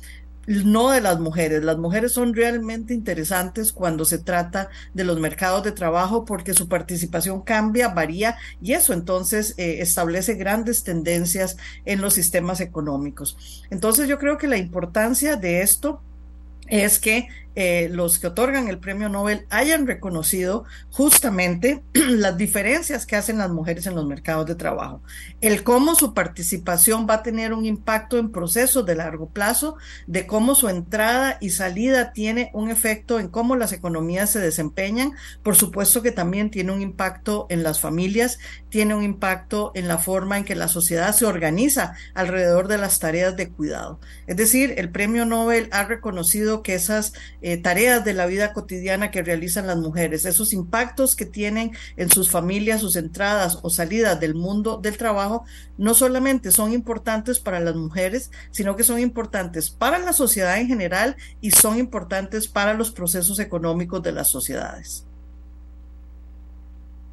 no 0.48 0.90
de 0.90 1.02
las 1.02 1.20
mujeres. 1.20 1.64
Las 1.64 1.78
mujeres 1.78 2.12
son 2.12 2.34
realmente 2.34 2.94
interesantes 2.94 3.72
cuando 3.72 4.06
se 4.06 4.18
trata 4.18 4.70
de 4.94 5.04
los 5.04 5.20
mercados 5.20 5.64
de 5.64 5.72
trabajo 5.72 6.26
porque 6.26 6.54
su 6.54 6.68
participación 6.68 7.42
cambia, 7.42 7.90
varía 7.90 8.38
y 8.62 8.74
eso 8.74 8.94
entonces 8.94 9.54
eh, 9.58 9.78
establece 9.82 10.34
grandes 10.36 10.84
tendencias 10.84 11.58
en 11.86 12.02
los 12.02 12.14
sistemas 12.14 12.62
económicos. 12.62 13.66
Entonces 13.70 14.08
yo 14.08 14.18
creo 14.18 14.38
que 14.38 14.48
la 14.48 14.58
importancia 14.58 15.36
de 15.36 15.62
esto 15.62 16.02
es 16.68 17.00
que 17.00 17.28
eh, 17.62 17.90
los 17.92 18.20
que 18.20 18.28
otorgan 18.28 18.70
el 18.70 18.80
premio 18.80 19.10
Nobel 19.10 19.46
hayan 19.50 19.86
reconocido 19.86 20.64
justamente 20.92 21.84
las 21.94 22.38
diferencias 22.38 23.06
que 23.06 23.18
hacen 23.18 23.38
las 23.38 23.50
mujeres 23.50 23.86
en 23.86 23.96
los 23.96 24.06
mercados 24.06 24.46
de 24.46 24.56
trabajo, 24.56 25.02
el 25.42 25.62
cómo 25.64 25.94
su 25.96 26.14
participación 26.14 27.06
va 27.06 27.16
a 27.16 27.22
tener 27.24 27.52
un 27.52 27.66
impacto 27.66 28.18
en 28.18 28.32
procesos 28.32 28.86
de 28.86 28.96
largo 28.96 29.28
plazo, 29.28 29.76
de 30.08 30.26
cómo 30.26 30.56
su 30.56 30.70
entrada 30.70 31.38
y 31.42 31.50
salida 31.50 32.14
tiene 32.14 32.50
un 32.54 32.70
efecto 32.70 33.20
en 33.20 33.28
cómo 33.28 33.58
las 33.58 33.74
economías 33.74 34.30
se 34.30 34.40
desempeñan, 34.40 35.12
por 35.44 35.58
supuesto 35.58 36.02
que 36.02 36.14
también 36.14 36.52
tiene 36.52 36.72
un 36.72 36.82
impacto 36.82 37.46
en 37.50 37.64
las 37.64 37.82
familias, 37.82 38.40
tiene 38.70 38.96
un 38.96 39.04
impacto 39.04 39.74
en 39.76 39.90
la 39.90 39.98
forma 39.98 40.38
en 40.38 40.46
que 40.46 40.56
la 40.56 40.70
sociedad 40.70 41.14
se 41.14 41.26
organiza 41.26 41.96
alrededor 42.14 42.70
de 42.70 42.78
las 42.78 43.00
tareas 43.00 43.36
de 43.36 43.50
cuidado. 43.50 44.00
Es 44.28 44.38
decir, 44.38 44.76
el 44.78 44.92
premio 44.92 45.26
Nobel 45.26 45.68
ha 45.74 45.84
reconocido 45.84 46.64
que 46.64 46.76
esas 46.76 47.12
tareas 47.58 48.04
de 48.06 48.14
la 48.14 48.26
vida 48.26 48.54
cotidiana 48.54 49.12
que 49.12 49.24
realizan 49.24 49.68
las 49.68 49.78
mujeres, 49.78 50.26
esos 50.26 50.54
impactos 50.54 51.16
que 51.16 51.26
tienen 51.26 51.72
en 51.98 52.10
sus 52.10 52.30
familias, 52.30 52.82
sus 52.82 52.96
entradas 52.96 53.60
o 53.62 53.70
salidas 53.70 54.20
del 54.20 54.36
mundo 54.36 54.78
del 54.78 54.98
trabajo, 54.98 55.46
no 55.78 55.94
solamente 55.94 56.52
son 56.52 56.74
importantes 56.74 57.40
para 57.40 57.60
las 57.60 57.76
mujeres, 57.76 58.32
sino 58.52 58.76
que 58.76 58.84
son 58.84 59.00
importantes 59.00 59.70
para 59.70 60.00
la 60.00 60.14
sociedad 60.14 60.60
en 60.60 60.68
general 60.68 61.16
y 61.42 61.52
son 61.52 61.78
importantes 61.78 62.48
para 62.48 62.74
los 62.74 62.92
procesos 62.92 63.40
económicos 63.40 64.02
de 64.04 64.12
las 64.12 64.28
sociedades. 64.28 65.06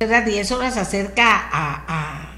Y 0.00 0.34
eso 0.34 0.62
nos 0.62 0.76
acerca 0.76 1.48
a, 1.50 2.36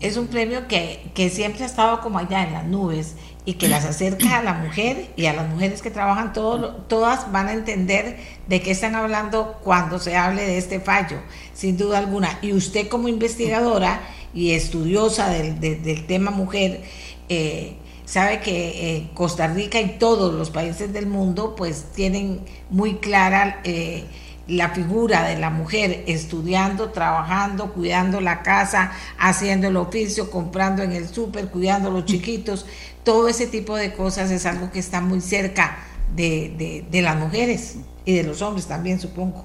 es 0.00 0.16
un 0.16 0.26
premio 0.26 0.66
que, 0.66 1.12
que, 1.14 1.30
siempre 1.30 1.62
ha 1.62 1.66
estado 1.66 2.00
como 2.00 2.18
allá 2.18 2.42
en 2.42 2.52
las 2.52 2.64
nubes 2.64 3.14
y 3.48 3.54
que 3.54 3.66
las 3.66 3.86
acerca 3.86 4.40
a 4.40 4.42
la 4.42 4.52
mujer 4.52 5.08
y 5.16 5.24
a 5.24 5.32
las 5.32 5.48
mujeres 5.48 5.80
que 5.80 5.90
trabajan, 5.90 6.34
todas 6.34 7.32
van 7.32 7.48
a 7.48 7.54
entender 7.54 8.18
de 8.46 8.60
qué 8.60 8.72
están 8.72 8.94
hablando 8.94 9.58
cuando 9.64 9.98
se 9.98 10.18
hable 10.18 10.42
de 10.42 10.58
este 10.58 10.80
fallo, 10.80 11.16
sin 11.54 11.78
duda 11.78 11.96
alguna. 11.96 12.38
Y 12.42 12.52
usted 12.52 12.88
como 12.88 13.08
investigadora 13.08 14.02
y 14.34 14.50
estudiosa 14.50 15.30
del, 15.30 15.58
del 15.60 16.06
tema 16.06 16.30
mujer, 16.30 16.82
eh, 17.30 17.76
sabe 18.04 18.40
que 18.40 18.96
eh, 18.96 19.10
Costa 19.14 19.46
Rica 19.46 19.80
y 19.80 19.96
todos 19.98 20.34
los 20.34 20.50
países 20.50 20.92
del 20.92 21.06
mundo 21.06 21.56
pues 21.56 21.86
tienen 21.94 22.42
muy 22.68 22.96
clara... 22.96 23.62
Eh, 23.64 24.04
la 24.48 24.70
figura 24.70 25.28
de 25.28 25.38
la 25.38 25.50
mujer 25.50 26.04
estudiando, 26.06 26.90
trabajando, 26.90 27.72
cuidando 27.72 28.20
la 28.20 28.42
casa, 28.42 28.92
haciendo 29.18 29.68
el 29.68 29.76
oficio, 29.76 30.30
comprando 30.30 30.82
en 30.82 30.92
el 30.92 31.06
súper, 31.08 31.48
cuidando 31.48 31.90
a 31.90 31.92
los 31.92 32.06
chiquitos, 32.06 32.66
todo 33.04 33.28
ese 33.28 33.46
tipo 33.46 33.76
de 33.76 33.92
cosas 33.92 34.30
es 34.30 34.46
algo 34.46 34.70
que 34.70 34.78
está 34.78 35.00
muy 35.00 35.20
cerca 35.20 35.78
de, 36.16 36.86
las 36.90 37.16
mujeres 37.16 37.76
y 38.04 38.14
de 38.14 38.22
los 38.22 38.40
hombres 38.42 38.66
también, 38.66 38.98
supongo. 38.98 39.44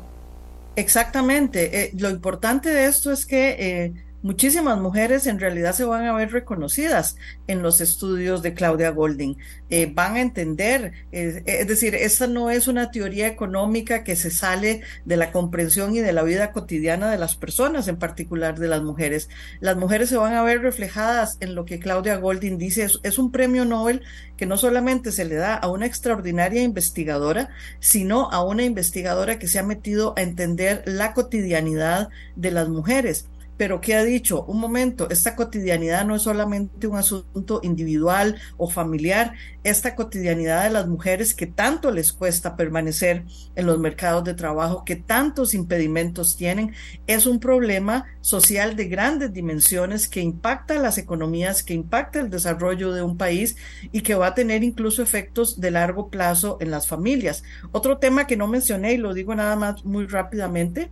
Exactamente. 0.75 1.83
Eh, 1.83 1.91
lo 1.97 2.09
importante 2.09 2.69
de 2.69 2.85
esto 2.85 3.11
es 3.11 3.25
que 3.25 3.55
eh, 3.59 3.93
muchísimas 4.23 4.79
mujeres 4.79 5.27
en 5.27 5.39
realidad 5.39 5.73
se 5.73 5.83
van 5.83 6.05
a 6.05 6.13
ver 6.13 6.31
reconocidas 6.31 7.17
en 7.45 7.61
los 7.61 7.81
estudios 7.81 8.41
de 8.41 8.53
Claudia 8.53 8.89
Golding. 8.89 9.37
Eh, 9.69 9.91
van 9.93 10.15
a 10.15 10.21
entender, 10.21 10.93
eh, 11.11 11.43
es 11.45 11.67
decir, 11.67 11.93
esta 11.93 12.25
no 12.25 12.49
es 12.49 12.67
una 12.67 12.89
teoría 12.89 13.27
económica 13.27 14.03
que 14.03 14.15
se 14.15 14.31
sale 14.31 14.81
de 15.05 15.17
la 15.17 15.31
comprensión 15.31 15.93
y 15.95 15.99
de 15.99 16.13
la 16.13 16.23
vida 16.23 16.51
cotidiana 16.51 17.11
de 17.11 17.17
las 17.17 17.35
personas, 17.35 17.87
en 17.87 17.97
particular 17.97 18.57
de 18.57 18.69
las 18.69 18.81
mujeres. 18.81 19.29
Las 19.59 19.75
mujeres 19.75 20.09
se 20.09 20.17
van 20.17 20.33
a 20.33 20.43
ver 20.43 20.61
reflejadas 20.61 21.37
en 21.41 21.53
lo 21.53 21.65
que 21.65 21.79
Claudia 21.79 22.15
Golding 22.15 22.57
dice. 22.57 22.87
es 23.03 23.17
un 23.17 23.31
premio 23.31 23.65
Nobel 23.65 24.01
que 24.37 24.45
no 24.45 24.57
solamente 24.57 25.11
se 25.11 25.25
le 25.25 25.35
da 25.35 25.55
a 25.55 25.69
una 25.69 25.85
extraordinaria 25.85 26.63
investigadora, 26.63 27.49
sino 27.79 28.31
a 28.31 28.43
una 28.43 28.63
investigadora 28.63 29.37
que 29.37 29.47
se 29.47 29.59
ha 29.59 29.63
metido 29.63 30.13
a 30.17 30.21
entender 30.21 30.83
la 30.85 31.13
cotidianidad 31.13 32.09
de 32.35 32.51
las 32.51 32.69
mujeres 32.69 33.27
pero 33.57 33.81
¿qué 33.81 33.95
ha 33.95 34.03
dicho? 34.03 34.43
Un 34.45 34.59
momento, 34.59 35.09
esta 35.09 35.35
cotidianidad 35.35 36.05
no 36.05 36.15
es 36.15 36.23
solamente 36.23 36.87
un 36.87 36.97
asunto 36.97 37.59
individual 37.63 38.37
o 38.57 38.69
familiar, 38.69 39.33
esta 39.63 39.95
cotidianidad 39.95 40.63
de 40.63 40.71
las 40.71 40.87
mujeres 40.87 41.33
que 41.33 41.47
tanto 41.47 41.91
les 41.91 42.11
cuesta 42.11 42.55
permanecer 42.55 43.25
en 43.55 43.65
los 43.65 43.79
mercados 43.79 44.23
de 44.23 44.33
trabajo, 44.33 44.83
que 44.85 44.95
tantos 44.95 45.53
impedimentos 45.53 46.35
tienen, 46.35 46.73
es 47.07 47.25
un 47.25 47.39
problema 47.39 48.05
social 48.21 48.75
de 48.75 48.87
grandes 48.87 49.33
dimensiones 49.33 50.07
que 50.07 50.21
impacta 50.21 50.75
las 50.75 50.97
economías, 50.97 51.63
que 51.63 51.73
impacta 51.73 52.19
el 52.19 52.29
desarrollo 52.29 52.91
de 52.91 53.03
un 53.03 53.17
país 53.17 53.55
y 53.91 54.01
que 54.01 54.15
va 54.15 54.27
a 54.27 54.35
tener 54.35 54.63
incluso 54.63 55.01
efectos 55.01 55.59
de 55.59 55.71
largo 55.71 56.09
plazo 56.09 56.57
en 56.59 56.71
las 56.71 56.87
familias. 56.87 57.43
Otro 57.71 57.97
tema 57.97 58.27
que 58.27 58.37
no 58.37 58.47
mencioné 58.47 58.93
y 58.93 58.97
lo 58.97 59.13
digo 59.13 59.35
nada 59.35 59.55
más 59.55 59.85
muy 59.85 60.07
rápidamente, 60.07 60.91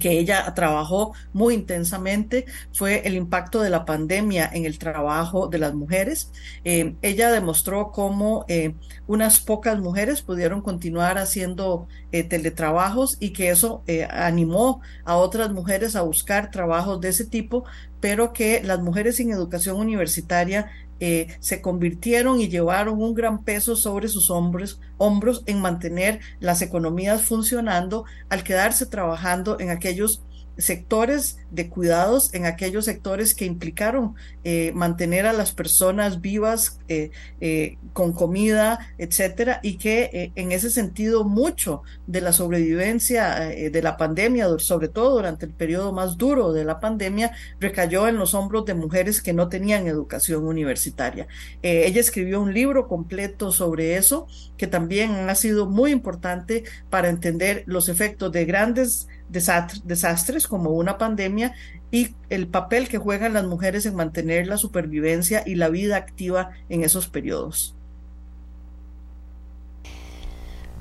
que 0.00 0.18
ella 0.18 0.52
trabajó 0.54 1.12
muy 1.32 1.54
intensamente 1.54 2.46
fue 2.72 3.06
el 3.06 3.14
impacto 3.14 3.60
de 3.60 3.70
la 3.70 3.84
pandemia 3.84 4.50
en 4.52 4.64
el 4.64 4.78
trabajo 4.78 5.48
de 5.48 5.58
las 5.58 5.74
mujeres. 5.74 6.32
Eh, 6.64 6.96
ella 7.02 7.30
demostró 7.30 7.92
cómo 7.92 8.44
eh, 8.48 8.74
unas 9.06 9.40
pocas 9.40 9.78
mujeres 9.78 10.22
pudieron 10.22 10.60
continuar 10.60 11.18
haciendo 11.18 11.88
eh, 12.12 12.24
teletrabajos 12.24 13.16
y 13.20 13.30
que 13.30 13.50
eso 13.50 13.82
animó 14.10 14.80
a 15.04 15.16
otras 15.16 15.52
mujeres 15.52 15.96
a 15.96 16.02
buscar 16.02 16.50
trabajos 16.50 17.00
de 17.00 17.08
ese 17.08 17.24
tipo, 17.24 17.64
pero 18.00 18.32
que 18.32 18.62
las 18.62 18.80
mujeres 18.80 19.16
sin 19.16 19.30
educación 19.30 19.76
universitaria 19.76 20.70
eh, 21.00 21.28
se 21.40 21.60
convirtieron 21.60 22.40
y 22.40 22.48
llevaron 22.48 23.02
un 23.02 23.14
gran 23.14 23.44
peso 23.44 23.76
sobre 23.76 24.08
sus 24.08 24.30
hombros, 24.30 24.80
hombros 24.98 25.42
en 25.46 25.60
mantener 25.60 26.20
las 26.40 26.62
economías 26.62 27.22
funcionando 27.22 28.04
al 28.28 28.44
quedarse 28.44 28.86
trabajando 28.86 29.60
en 29.60 29.70
aquellos 29.70 30.22
sectores 30.58 31.38
de 31.50 31.68
cuidados 31.68 32.32
en 32.34 32.46
aquellos 32.46 32.84
sectores 32.84 33.34
que 33.34 33.44
implicaron 33.44 34.14
eh, 34.44 34.72
mantener 34.74 35.26
a 35.26 35.32
las 35.32 35.52
personas 35.52 36.20
vivas 36.20 36.78
eh, 36.88 37.10
eh, 37.40 37.78
con 37.92 38.12
comida, 38.12 38.78
etcétera, 38.98 39.60
y 39.62 39.78
que 39.78 40.32
en 40.34 40.52
ese 40.52 40.70
sentido 40.70 41.24
mucho 41.24 41.82
de 42.06 42.20
la 42.20 42.32
sobrevivencia 42.32 43.36
de 43.36 43.82
la 43.82 43.96
pandemia, 43.96 44.46
sobre 44.58 44.88
todo 44.88 45.14
durante 45.14 45.46
el 45.46 45.52
periodo 45.52 45.92
más 45.92 46.16
duro 46.16 46.52
de 46.52 46.64
la 46.64 46.78
pandemia, 46.78 47.32
recayó 47.58 48.06
en 48.08 48.16
los 48.16 48.34
hombros 48.34 48.66
de 48.66 48.74
mujeres 48.74 49.22
que 49.22 49.32
no 49.32 49.48
tenían 49.48 49.86
educación 49.86 50.46
universitaria. 50.46 51.26
ella 51.62 52.00
escribió 52.00 52.40
un 52.40 52.52
libro 52.52 52.86
completo 52.86 53.50
sobre 53.50 53.96
eso, 53.96 54.26
que 54.56 54.66
también 54.66 55.30
ha 55.30 55.34
sido 55.34 55.66
muy 55.66 55.90
importante 55.90 56.64
para 56.90 57.08
entender 57.08 57.64
los 57.66 57.88
efectos 57.88 58.30
de 58.32 58.44
grandes 58.44 59.08
desastres 59.28 60.46
como 60.46 60.70
una 60.70 60.98
pandemia 60.98 61.54
y 61.90 62.14
el 62.30 62.48
papel 62.48 62.88
que 62.88 62.98
juegan 62.98 63.34
las 63.34 63.44
mujeres 63.44 63.86
en 63.86 63.94
mantener 63.94 64.46
la 64.46 64.56
supervivencia 64.56 65.42
y 65.46 65.54
la 65.54 65.68
vida 65.68 65.96
activa 65.96 66.50
en 66.68 66.82
esos 66.82 67.08
periodos. 67.08 67.74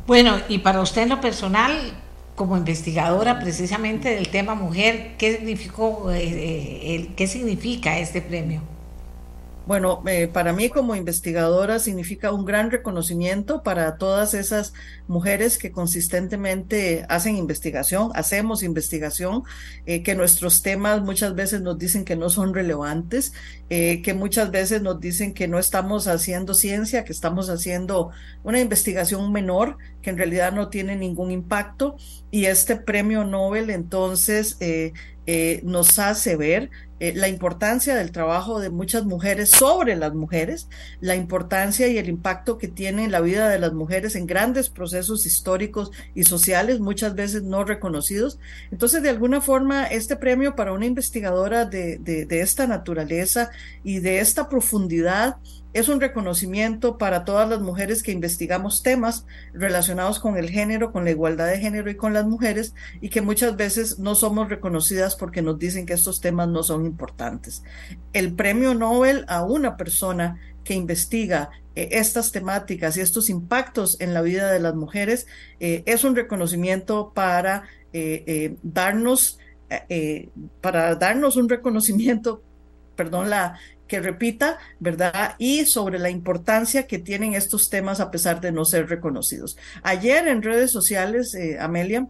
Bueno, 0.07 0.37
y 0.49 0.59
para 0.59 0.81
usted 0.81 1.03
en 1.03 1.09
lo 1.09 1.21
personal, 1.21 1.71
como 2.35 2.57
investigadora 2.57 3.39
precisamente 3.39 4.09
del 4.09 4.29
tema 4.29 4.53
mujer, 4.53 5.15
¿qué 5.17 5.37
significó, 5.37 6.11
eh, 6.11 6.21
eh, 6.23 7.09
qué 7.15 7.27
significa 7.27 7.97
este 7.97 8.21
premio? 8.21 8.74
Bueno, 9.65 10.03
eh, 10.05 10.27
para 10.27 10.53
mí 10.53 10.69
como 10.69 10.95
investigadora 10.95 11.79
significa 11.79 12.31
un 12.31 12.45
gran 12.45 12.69
reconocimiento 12.69 13.63
para 13.63 13.97
todas 13.97 14.35
esas 14.35 14.73
mujeres 15.07 15.57
que 15.57 15.71
consistentemente 15.71 17.03
hacen 17.09 17.35
investigación, 17.35 18.11
hacemos 18.13 18.61
investigación, 18.61 19.41
eh, 19.87 20.03
que 20.03 20.13
nuestros 20.13 20.61
temas 20.61 21.01
muchas 21.01 21.33
veces 21.33 21.61
nos 21.61 21.79
dicen 21.79 22.05
que 22.05 22.15
no 22.15 22.29
son 22.29 22.53
relevantes, 22.53 23.33
eh, 23.71 24.03
que 24.03 24.13
muchas 24.13 24.51
veces 24.51 24.83
nos 24.83 24.99
dicen 24.99 25.33
que 25.33 25.47
no 25.47 25.57
estamos 25.57 26.07
haciendo 26.07 26.53
ciencia, 26.53 27.03
que 27.03 27.11
estamos 27.11 27.49
haciendo 27.49 28.11
una 28.43 28.59
investigación 28.59 29.31
menor, 29.31 29.77
que 30.03 30.11
en 30.11 30.19
realidad 30.19 30.53
no 30.53 30.69
tiene 30.69 30.95
ningún 30.95 31.31
impacto. 31.31 31.95
Y 32.29 32.45
este 32.45 32.75
premio 32.75 33.23
Nobel 33.23 33.71
entonces 33.71 34.59
nos 35.63 35.97
hace 35.97 36.35
ver 36.35 36.69
eh, 36.99 37.13
la 37.15 37.27
importancia 37.27 37.95
del 37.95 38.11
trabajo 38.11 38.59
de 38.59 38.69
muchas 38.69 39.05
mujeres 39.05 39.49
sobre 39.49 39.95
las 39.95 40.13
mujeres, 40.13 40.69
la 41.01 41.15
importancia 41.15 41.87
y 41.87 41.97
el 41.97 42.07
impacto 42.07 42.57
que 42.57 42.67
tiene 42.67 43.03
en 43.03 43.11
la 43.11 43.21
vida 43.21 43.49
de 43.49 43.59
las 43.59 43.73
mujeres 43.73 44.15
en 44.15 44.27
grandes 44.27 44.69
procesos 44.69 45.25
históricos 45.25 45.91
y 46.13 46.23
sociales, 46.23 46.79
muchas 46.79 47.15
veces 47.15 47.43
no 47.43 47.63
reconocidos. 47.63 48.39
Entonces, 48.71 49.03
de 49.03 49.09
alguna 49.09 49.41
forma, 49.41 49.85
este 49.85 50.15
premio 50.15 50.55
para 50.55 50.73
una 50.73 50.85
investigadora 50.85 51.65
de, 51.65 51.97
de 51.97 52.41
esta 52.41 52.67
naturaleza 52.67 53.51
y 53.83 53.99
de 53.99 54.19
esta 54.19 54.47
profundidad 54.47 55.37
es 55.75 55.89
un 55.89 55.99
reconocimiento 55.99 56.97
para 56.97 57.25
todas 57.25 57.49
las 57.49 57.59
mujeres 57.59 58.01
que 58.01 58.13
investigamos 58.13 58.81
temas 58.81 59.25
relacionados 59.53 60.19
con 60.19 60.37
el 60.37 60.49
género, 60.49 60.93
con 60.93 61.03
la 61.03 61.11
igualdad 61.11 61.47
de 61.47 61.59
género 61.59 61.91
y 61.91 61.97
con 61.97 62.13
las 62.13 62.25
mujeres 62.25 62.73
y 63.01 63.09
que 63.09 63.21
muchas 63.21 63.57
veces 63.57 63.99
no 63.99 64.15
somos 64.15 64.47
reconocidas 64.47 65.17
porque 65.17 65.41
nos 65.41 65.59
dicen 65.59 65.85
que 65.85 65.91
estos 65.91 66.21
temas 66.21 66.47
no 66.47 66.63
son 66.63 66.85
importantes. 66.85 67.61
El 68.13 68.33
premio 68.35 68.73
Nobel 68.73 69.25
a 69.27 69.43
una 69.43 69.75
persona 69.75 70.39
que 70.63 70.75
investiga 70.75 71.49
eh, 71.75 71.89
estas 71.91 72.31
temáticas 72.31 72.95
y 72.95 73.01
estos 73.01 73.29
impactos 73.29 73.99
en 73.99 74.13
la 74.13 74.21
vida 74.21 74.49
de 74.53 74.61
las 74.61 74.75
mujeres 74.75 75.27
eh, 75.59 75.83
es 75.87 76.05
un 76.05 76.15
reconocimiento 76.15 77.11
para 77.13 77.63
eh, 77.91 78.55
darnos 78.63 79.39
para 80.61 80.95
darnos 80.95 81.37
un 81.37 81.49
reconocimiento 81.49 82.43
perdón 82.95 83.31
la 83.31 83.59
que 83.87 83.99
repita, 83.99 84.57
¿verdad? 84.79 85.35
Y 85.37 85.65
sobre 85.65 85.99
la 85.99 86.09
importancia 86.09 86.87
que 86.87 86.99
tienen 86.99 87.33
estos 87.33 87.69
temas 87.69 87.99
a 87.99 88.11
pesar 88.11 88.41
de 88.41 88.51
no 88.51 88.65
ser 88.65 88.89
reconocidos. 88.89 89.57
Ayer 89.83 90.27
en 90.27 90.41
redes 90.41 90.71
sociales, 90.71 91.37
Amelia, 91.59 92.07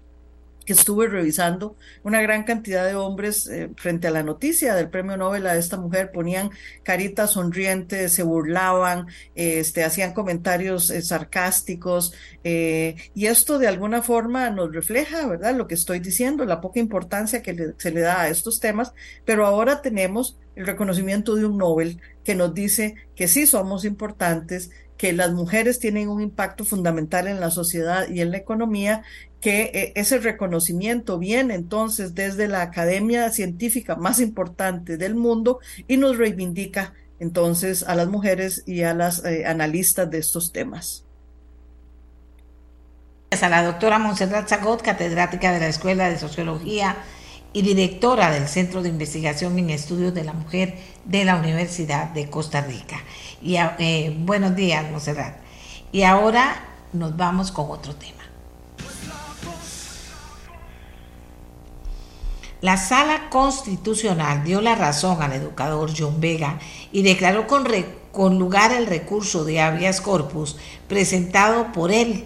que 0.66 0.74
estuve 0.74 1.08
revisando, 1.08 1.76
una 2.04 2.22
gran 2.22 2.44
cantidad 2.44 2.86
de 2.86 2.96
hombres 2.96 3.48
eh, 3.48 3.70
frente 3.78 4.08
a 4.08 4.12
la 4.12 4.24
noticia 4.24 4.74
del 4.76 4.90
premio 4.90 5.16
Nobel 5.16 5.48
a 5.48 5.56
esta 5.56 5.78
mujer 5.78 6.12
ponían 6.12 6.50
caritas 6.84 7.32
sonrientes, 7.32 8.14
se 8.14 8.24
burlaban, 8.24 9.08
este, 9.36 9.84
hacían 9.84 10.14
comentarios 10.14 10.90
eh, 10.90 11.02
sarcásticos, 11.02 12.14
eh, 12.44 12.96
y 13.14 13.28
esto 13.28 13.60
de 13.60 13.68
alguna 13.68 14.02
forma 14.02 14.50
nos 14.50 14.74
refleja, 14.74 15.28
¿verdad? 15.28 15.56
Lo 15.56 15.68
que 15.68 15.76
estoy 15.76 16.00
diciendo, 16.00 16.46
la 16.46 16.62
poca 16.62 16.80
importancia 16.80 17.42
que 17.42 17.74
se 17.78 17.92
le 17.92 18.02
da 18.02 18.22
a 18.22 18.30
estos 18.30 18.60
temas, 18.60 18.94
pero 19.24 19.46
ahora 19.46 19.82
tenemos 19.82 20.38
el 20.56 20.66
reconocimiento 20.66 21.36
de 21.36 21.46
un 21.46 21.58
Nobel 21.58 22.02
que 22.24 22.36
nos 22.36 22.54
dice 22.54 22.96
que 23.16 23.28
sí 23.28 23.46
somos 23.46 23.86
importantes, 23.86 24.72
que 24.98 25.14
las 25.14 25.34
mujeres 25.34 25.80
tienen 25.80 26.10
un 26.10 26.22
impacto 26.22 26.64
fundamental 26.66 27.28
en 27.28 27.40
la 27.40 27.52
sociedad 27.52 28.08
y 28.10 28.22
en 28.22 28.32
la 28.32 28.38
economía 28.38 29.04
que 29.42 29.72
eh, 29.74 29.94
ese 29.96 30.20
reconocimiento 30.20 31.20
viene 31.20 31.56
entonces 31.56 32.16
desde 32.16 32.48
la 32.48 32.62
academia 32.62 33.30
científica 33.30 33.96
más 33.96 34.20
importante 34.20 34.98
del 34.98 35.16
mundo 35.16 35.60
y 35.88 35.98
nos 35.98 36.18
reivindica 36.18 36.94
entonces 37.20 37.84
a 37.84 37.96
las 37.96 38.08
mujeres 38.08 38.64
y 38.66 38.84
a 38.84 38.94
las 38.94 39.24
eh, 39.24 39.46
analistas 39.46 40.10
de 40.10 40.18
estos 40.20 40.52
temas. 40.52 41.04
A 43.30 43.50
la 43.50 43.64
doctora 43.64 44.00
Montserrat 44.00 44.48
Zagot, 44.48 44.82
catedrática 44.82 45.52
de 45.52 45.60
la 45.60 45.68
Escuela 45.68 46.10
de 46.10 46.18
Sociología 46.18 46.96
y 47.54 47.62
directora 47.62 48.32
del 48.32 48.48
Centro 48.48 48.82
de 48.82 48.90
Investigación 48.90 49.58
en 49.60 49.70
Estudios 49.70 50.14
de 50.14 50.24
la 50.24 50.34
Mujer 50.34 50.76
de 51.06 51.26
la 51.26 51.36
Universidad 51.36 52.10
de 52.10 52.30
Costa 52.30 52.62
Rica. 52.62 52.98
Y 53.46 53.58
eh, 53.58 54.12
buenos 54.22 54.56
días, 54.56 54.90
Montserrat. 54.90 55.36
Y 55.92 56.02
ahora 56.02 56.66
nos 56.94 57.16
vamos 57.16 57.52
con 57.52 57.70
otro 57.70 57.94
tema. 57.94 58.24
La 62.62 62.78
sala 62.78 63.30
constitucional 63.30 64.44
dio 64.44 64.62
la 64.62 64.74
razón 64.74 65.22
al 65.22 65.34
educador 65.34 65.92
John 65.96 66.20
Vega 66.20 66.58
y 66.92 67.04
declaró 67.04 67.46
con, 67.46 67.68
con 68.12 68.40
lugar 68.40 68.72
el 68.72 68.88
recurso 68.88 69.46
de 69.46 69.62
habeas 69.62 70.02
corpus 70.02 70.58
presentado 70.88 71.72
por 71.72 71.92
él 71.92 72.26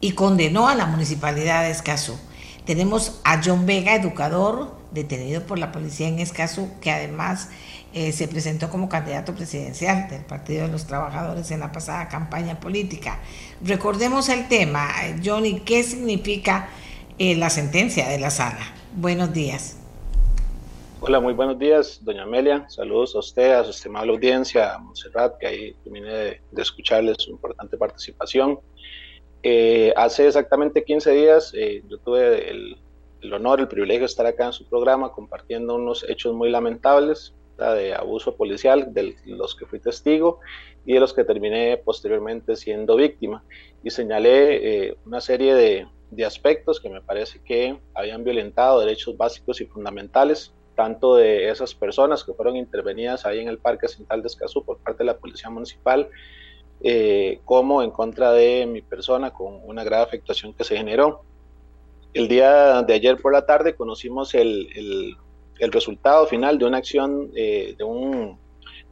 y 0.00 0.12
condenó 0.12 0.68
a 0.68 0.76
la 0.76 0.86
municipalidad 0.86 1.64
de 1.64 1.72
Escazú. 1.72 2.16
Tenemos 2.64 3.20
a 3.24 3.40
John 3.44 3.66
Vega, 3.66 3.96
educador, 3.96 4.76
detenido 4.92 5.44
por 5.46 5.58
la 5.58 5.72
policía 5.72 6.06
en 6.06 6.20
Escazú, 6.20 6.70
que 6.80 6.92
además 6.92 7.48
eh, 7.92 8.12
se 8.12 8.28
presentó 8.28 8.70
como 8.70 8.88
candidato 8.88 9.34
presidencial 9.34 10.08
del 10.08 10.24
Partido 10.24 10.66
de 10.66 10.72
los 10.72 10.86
Trabajadores 10.86 11.50
en 11.50 11.60
la 11.60 11.72
pasada 11.72 12.08
campaña 12.08 12.60
política. 12.60 13.18
Recordemos 13.62 14.28
el 14.28 14.46
tema, 14.48 14.88
Johnny, 15.24 15.60
¿qué 15.60 15.82
significa 15.82 16.68
eh, 17.18 17.36
la 17.36 17.50
sentencia 17.50 18.08
de 18.08 18.18
la 18.20 18.30
sala? 18.30 18.60
Buenos 18.94 19.32
días. 19.32 19.76
Hola, 21.02 21.18
muy 21.18 21.32
buenos 21.32 21.58
días, 21.58 21.98
doña 22.04 22.24
Amelia. 22.24 22.68
Saludos 22.68 23.16
a 23.16 23.20
usted, 23.20 23.52
a 23.52 23.64
su 23.64 23.70
estimada 23.70 24.06
audiencia, 24.06 24.74
a 24.74 24.78
Montserrat, 24.78 25.38
que 25.38 25.46
ahí 25.46 25.74
terminé 25.82 26.08
de, 26.12 26.40
escucharles 26.58 27.16
su 27.18 27.30
importante 27.30 27.78
participación. 27.78 28.60
Eh, 29.42 29.92
hace 29.96 30.26
exactamente 30.26 30.84
15 30.84 31.10
días 31.12 31.52
eh, 31.56 31.82
yo 31.88 31.96
tuve 31.98 32.50
el, 32.50 33.32
honor, 33.32 33.60
el 33.60 33.68
privilegio 33.68 34.00
de 34.00 34.06
estar 34.06 34.26
acá 34.26 34.46
en 34.46 34.52
su 34.52 34.68
programa 34.68 35.10
compartiendo 35.12 35.76
unos 35.76 36.04
hechos 36.08 36.34
muy 36.34 36.50
lamentables 36.50 37.32
de 37.60 37.94
abuso 37.94 38.36
policial, 38.36 38.92
de 38.92 39.16
los 39.26 39.54
que 39.54 39.66
fui 39.66 39.78
testigo 39.80 40.40
y 40.84 40.94
de 40.94 41.00
los 41.00 41.12
que 41.12 41.24
terminé 41.24 41.76
posteriormente 41.76 42.56
siendo 42.56 42.96
víctima. 42.96 43.44
Y 43.82 43.90
señalé 43.90 44.88
eh, 44.88 44.96
una 45.06 45.20
serie 45.20 45.54
de, 45.54 45.86
de 46.10 46.24
aspectos 46.24 46.80
que 46.80 46.88
me 46.88 47.00
parece 47.00 47.40
que 47.42 47.78
habían 47.94 48.24
violentado 48.24 48.80
derechos 48.80 49.16
básicos 49.16 49.60
y 49.60 49.66
fundamentales 49.66 50.52
tanto 50.80 51.16
de 51.16 51.50
esas 51.50 51.74
personas 51.74 52.24
que 52.24 52.32
fueron 52.32 52.56
intervenidas 52.56 53.26
ahí 53.26 53.40
en 53.40 53.48
el 53.48 53.58
Parque 53.58 53.86
Central 53.86 54.22
de 54.22 54.28
Escazú 54.28 54.64
por 54.64 54.78
parte 54.78 55.00
de 55.00 55.08
la 55.08 55.18
Policía 55.18 55.50
Municipal, 55.50 56.08
eh, 56.82 57.40
como 57.44 57.82
en 57.82 57.90
contra 57.90 58.32
de 58.32 58.64
mi 58.64 58.80
persona 58.80 59.30
con 59.30 59.60
una 59.64 59.84
grave 59.84 60.04
afectación 60.04 60.54
que 60.54 60.64
se 60.64 60.78
generó. 60.78 61.22
El 62.14 62.28
día 62.28 62.82
de 62.82 62.94
ayer 62.94 63.18
por 63.18 63.30
la 63.30 63.44
tarde 63.44 63.74
conocimos 63.74 64.34
el, 64.34 64.68
el, 64.74 65.16
resultado 65.72 66.26
final 66.26 66.58
de 66.58 66.64
una 66.64 66.78
acción, 66.78 67.30
eh, 67.34 67.74
de 67.76 67.84
un 67.84 68.38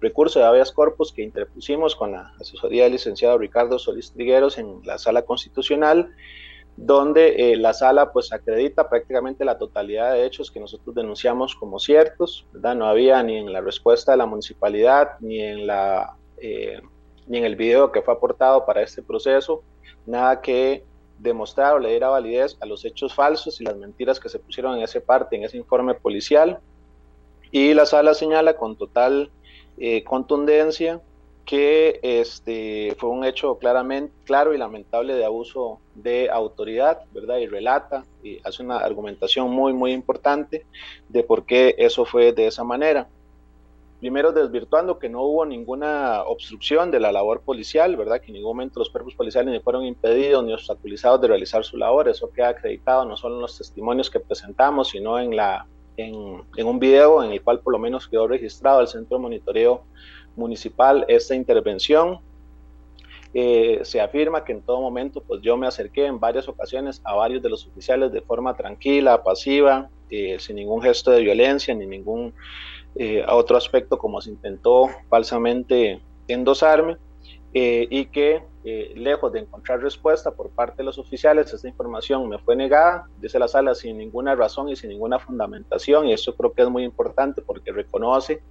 recurso 0.01 0.39
de 0.39 0.45
habeas 0.45 0.73
corpus 0.73 1.13
que 1.13 1.23
interpusimos 1.23 1.97
con 1.97 2.13
la 2.13 2.33
asesoría 2.41 2.85
del 2.85 2.93
licenciado 2.93 3.39
Ricardo 3.39 3.79
Solís 3.79 4.13
Trigueros 4.13 4.59
en 4.59 4.81
la 4.85 4.99
sala 4.99 5.23
constitucional 5.23 6.11
donde 6.81 7.53
eh, 7.53 7.57
la 7.57 7.75
sala 7.75 8.13
pues 8.13 8.33
acredita 8.33 8.89
prácticamente 8.89 9.45
la 9.45 9.59
totalidad 9.59 10.13
de 10.13 10.25
hechos 10.25 10.53
que 10.53 10.61
nosotros 10.61 10.95
denunciamos 10.95 11.57
como 11.57 11.81
ciertos, 11.81 12.47
¿verdad? 12.53 12.77
No 12.77 12.87
había 12.87 13.21
ni 13.25 13.37
en 13.37 13.53
la 13.53 13.61
respuesta 13.61 14.13
de 14.13 14.19
la 14.19 14.27
municipalidad, 14.27 15.19
ni 15.19 15.41
en, 15.41 15.67
la, 15.67 16.17
eh, 16.37 16.81
ni 17.27 17.39
en 17.39 17.45
el 17.45 17.57
video 17.57 17.91
que 17.91 18.01
fue 18.01 18.15
aportado 18.15 18.65
para 18.65 18.83
este 18.83 19.03
proceso, 19.03 19.65
nada 20.07 20.41
que 20.41 20.85
demostrar 21.19 21.75
o 21.75 21.79
le 21.79 21.91
diera 21.91 22.09
validez 22.09 22.57
a 22.61 22.67
los 22.67 22.85
hechos 22.85 23.15
falsos 23.15 23.61
y 23.61 23.65
las 23.65 23.77
mentiras 23.77 24.21
que 24.21 24.29
se 24.29 24.39
pusieron 24.39 24.77
en 24.77 24.83
ese 24.83 25.01
parte, 25.01 25.37
en 25.37 25.45
ese 25.45 25.57
informe 25.57 25.95
policial. 25.95 26.61
Y 27.51 27.75
la 27.75 27.87
sala 27.87 28.15
señala 28.15 28.57
con 28.57 28.77
total 28.77 29.31
eh, 29.79 30.05
contundencia 30.05 31.01
que 31.49 31.99
este, 32.03 32.95
fue 32.99 33.09
un 33.09 33.25
hecho 33.25 33.57
claramente, 33.57 34.13
claro 34.25 34.53
y 34.53 34.59
lamentable 34.59 35.15
de 35.15 35.25
abuso 35.25 35.81
de 35.95 36.29
autoridad, 36.29 37.01
¿verdad? 37.15 37.39
Y 37.39 37.47
relata 37.47 38.05
y 38.23 38.39
hace 38.45 38.63
una 38.63 38.77
argumentación 38.77 39.49
muy, 39.51 39.73
muy 39.73 39.93
importante 39.93 40.67
de 41.09 41.23
por 41.23 41.47
qué 41.47 41.75
eso 41.79 42.05
fue 42.05 42.33
de 42.35 42.49
esa 42.49 42.65
manera. 42.65 43.09
Primero, 44.01 44.31
desvirtuando 44.31 45.01
que 45.01 45.09
no 45.09 45.23
hubo 45.23 45.45
ninguna 45.45 46.23
obstrucción 46.23 46.93
de 46.93 47.01
la 47.01 47.11
labor 47.11 47.41
policial, 47.41 47.97
¿verdad? 47.97 48.21
Que 48.21 48.29
en 48.29 48.35
ningún 48.35 48.51
momento 48.51 48.79
los 48.79 48.91
cuerpos 48.91 49.17
policiales 49.17 49.53
ni 49.53 49.59
fueron 49.59 49.85
impedidos 49.85 50.45
ni 50.45 50.53
obstaculizados 50.53 51.21
de 51.21 51.27
realizar 51.27 51.65
su 51.65 51.77
labor. 51.77 52.09
Eso 52.09 52.31
queda 52.31 52.51
acreditado 52.51 53.05
no 53.05 53.17
solo 53.17 53.35
en 53.35 53.41
los 53.43 53.59
testimonios 53.59 54.09
que 54.09 54.21
presentamos, 54.21 54.91
sino 54.91 55.19
en, 55.19 55.35
la, 55.35 55.67
en, 55.97 56.45
en 56.57 56.67
un 56.67 56.79
video 56.79 57.25
en 57.25 57.33
el 57.33 57.43
cual 57.43 57.59
por 57.59 57.73
lo 57.73 57.81
menos 57.81 58.07
quedó 58.07 58.29
registrado 58.29 58.81
el 58.81 58.87
centro 58.87 59.17
de 59.17 59.23
monitoreo 59.23 59.83
municipal 60.37 61.05
esta 61.09 61.35
intervención. 61.35 62.21
Eh, 63.35 63.81
se 63.83 64.01
afirma 64.01 64.45
que 64.45 64.53
en 64.53 64.63
todo 64.63 64.81
momento 64.81 65.23
pues 65.23 65.43
yo 65.43 65.57
me 65.57 65.67
acerqué 65.67 66.07
en 66.07 66.19
varias 66.19 66.49
ocasiones 66.49 67.03
a 67.05 67.15
varios 67.15 67.43
de 67.43 67.51
los 67.51 67.67
oficiales 67.67 68.11
de 68.11 68.23
forma 68.23 68.57
tranquila, 68.57 69.23
pasiva, 69.23 69.91
eh, 70.09 70.37
sin 70.39 70.57
ningún 70.57 70.81
gesto 70.81 71.11
de 71.11 71.21
violencia 71.21 71.75
ni 71.75 71.85
ningún 71.85 72.33
eh, 72.95 73.25
otro 73.29 73.57
aspecto 73.57 73.99
como 73.99 74.21
se 74.21 74.31
intentó 74.31 74.89
falsamente 75.09 76.01
endosarme 76.27 76.97
y 77.55 78.05
que 78.07 78.43
lejos 78.95 79.33
de 79.33 79.41
encontrar 79.41 79.81
respuesta 79.81 80.31
por 80.31 80.51
parte 80.51 80.77
de 80.77 80.85
los 80.85 80.99
oficiales, 80.99 81.53
esta 81.53 81.67
información 81.67 82.29
me 82.29 82.39
fue 82.39 82.55
negada 82.55 83.09
desde 83.19 83.39
la 83.39 83.49
sala 83.49 83.75
sin 83.75 83.97
ninguna 83.97 84.35
razón 84.35 84.69
y 84.69 84.77
sin 84.77 84.91
ninguna 84.91 85.19
fundamentación 85.19 86.07
y 86.07 86.13
eso 86.13 86.37
creo 86.37 86.53
que 86.53 86.63
es 86.63 86.69
muy 86.69 86.85
importante 86.85 87.41
porque 87.41 87.73
reconoce 87.73 88.43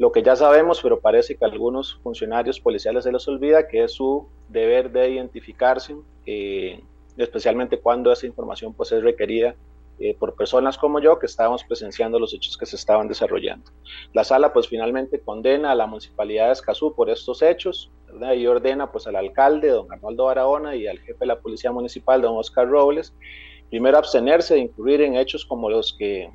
lo 0.00 0.10
que 0.12 0.22
ya 0.22 0.34
sabemos, 0.34 0.80
pero 0.82 0.98
parece 0.98 1.36
que 1.36 1.44
a 1.44 1.48
algunos 1.48 2.00
funcionarios 2.02 2.58
policiales 2.58 3.04
se 3.04 3.12
les 3.12 3.28
olvida, 3.28 3.68
que 3.68 3.84
es 3.84 3.92
su 3.92 4.26
deber 4.48 4.90
de 4.90 5.10
identificarse, 5.10 5.94
eh, 6.24 6.82
especialmente 7.18 7.78
cuando 7.78 8.10
esa 8.10 8.26
información 8.26 8.72
pues, 8.72 8.92
es 8.92 9.02
requerida 9.02 9.54
eh, 10.00 10.16
por 10.18 10.34
personas 10.34 10.78
como 10.78 10.98
yo 10.98 11.18
que 11.18 11.26
estábamos 11.26 11.62
presenciando 11.64 12.18
los 12.18 12.32
hechos 12.32 12.56
que 12.56 12.66
se 12.66 12.76
estaban 12.76 13.06
desarrollando. 13.06 13.70
La 14.14 14.24
sala 14.24 14.52
pues 14.52 14.66
finalmente 14.66 15.20
condena 15.20 15.72
a 15.72 15.74
la 15.74 15.86
municipalidad 15.86 16.46
de 16.46 16.52
Escazú 16.52 16.94
por 16.94 17.10
estos 17.10 17.42
hechos 17.42 17.90
y 18.34 18.46
ordena 18.46 18.90
pues 18.90 19.06
al 19.06 19.16
alcalde, 19.16 19.68
don 19.68 19.92
Arnoldo 19.92 20.24
Barahona, 20.24 20.74
y 20.74 20.86
al 20.86 20.98
jefe 20.98 21.18
de 21.20 21.26
la 21.26 21.38
policía 21.38 21.70
municipal, 21.70 22.22
don 22.22 22.36
Oscar 22.36 22.68
Robles, 22.68 23.14
primero 23.68 23.98
abstenerse 23.98 24.54
de 24.54 24.60
incurrir 24.60 25.02
en 25.02 25.16
hechos 25.16 25.44
como 25.44 25.70
los 25.70 25.92
que 25.92 26.30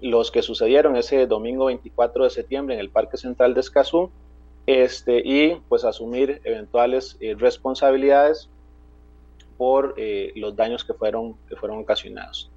los 0.00 0.30
que 0.30 0.42
sucedieron 0.42 0.96
ese 0.96 1.26
domingo 1.26 1.66
24 1.66 2.24
de 2.24 2.30
septiembre 2.30 2.74
en 2.74 2.80
el 2.80 2.90
Parque 2.90 3.16
Central 3.16 3.54
de 3.54 3.60
Escazú 3.60 4.10
este, 4.66 5.22
y 5.24 5.56
pues 5.68 5.84
asumir 5.84 6.40
eventuales 6.44 7.16
eh, 7.20 7.34
responsabilidades 7.38 8.48
por 9.56 9.94
eh, 9.96 10.32
los 10.36 10.56
daños 10.56 10.84
que 10.84 10.94
fueron, 10.94 11.36
que 11.48 11.56
fueron 11.56 11.78
ocasionados. 11.78 12.50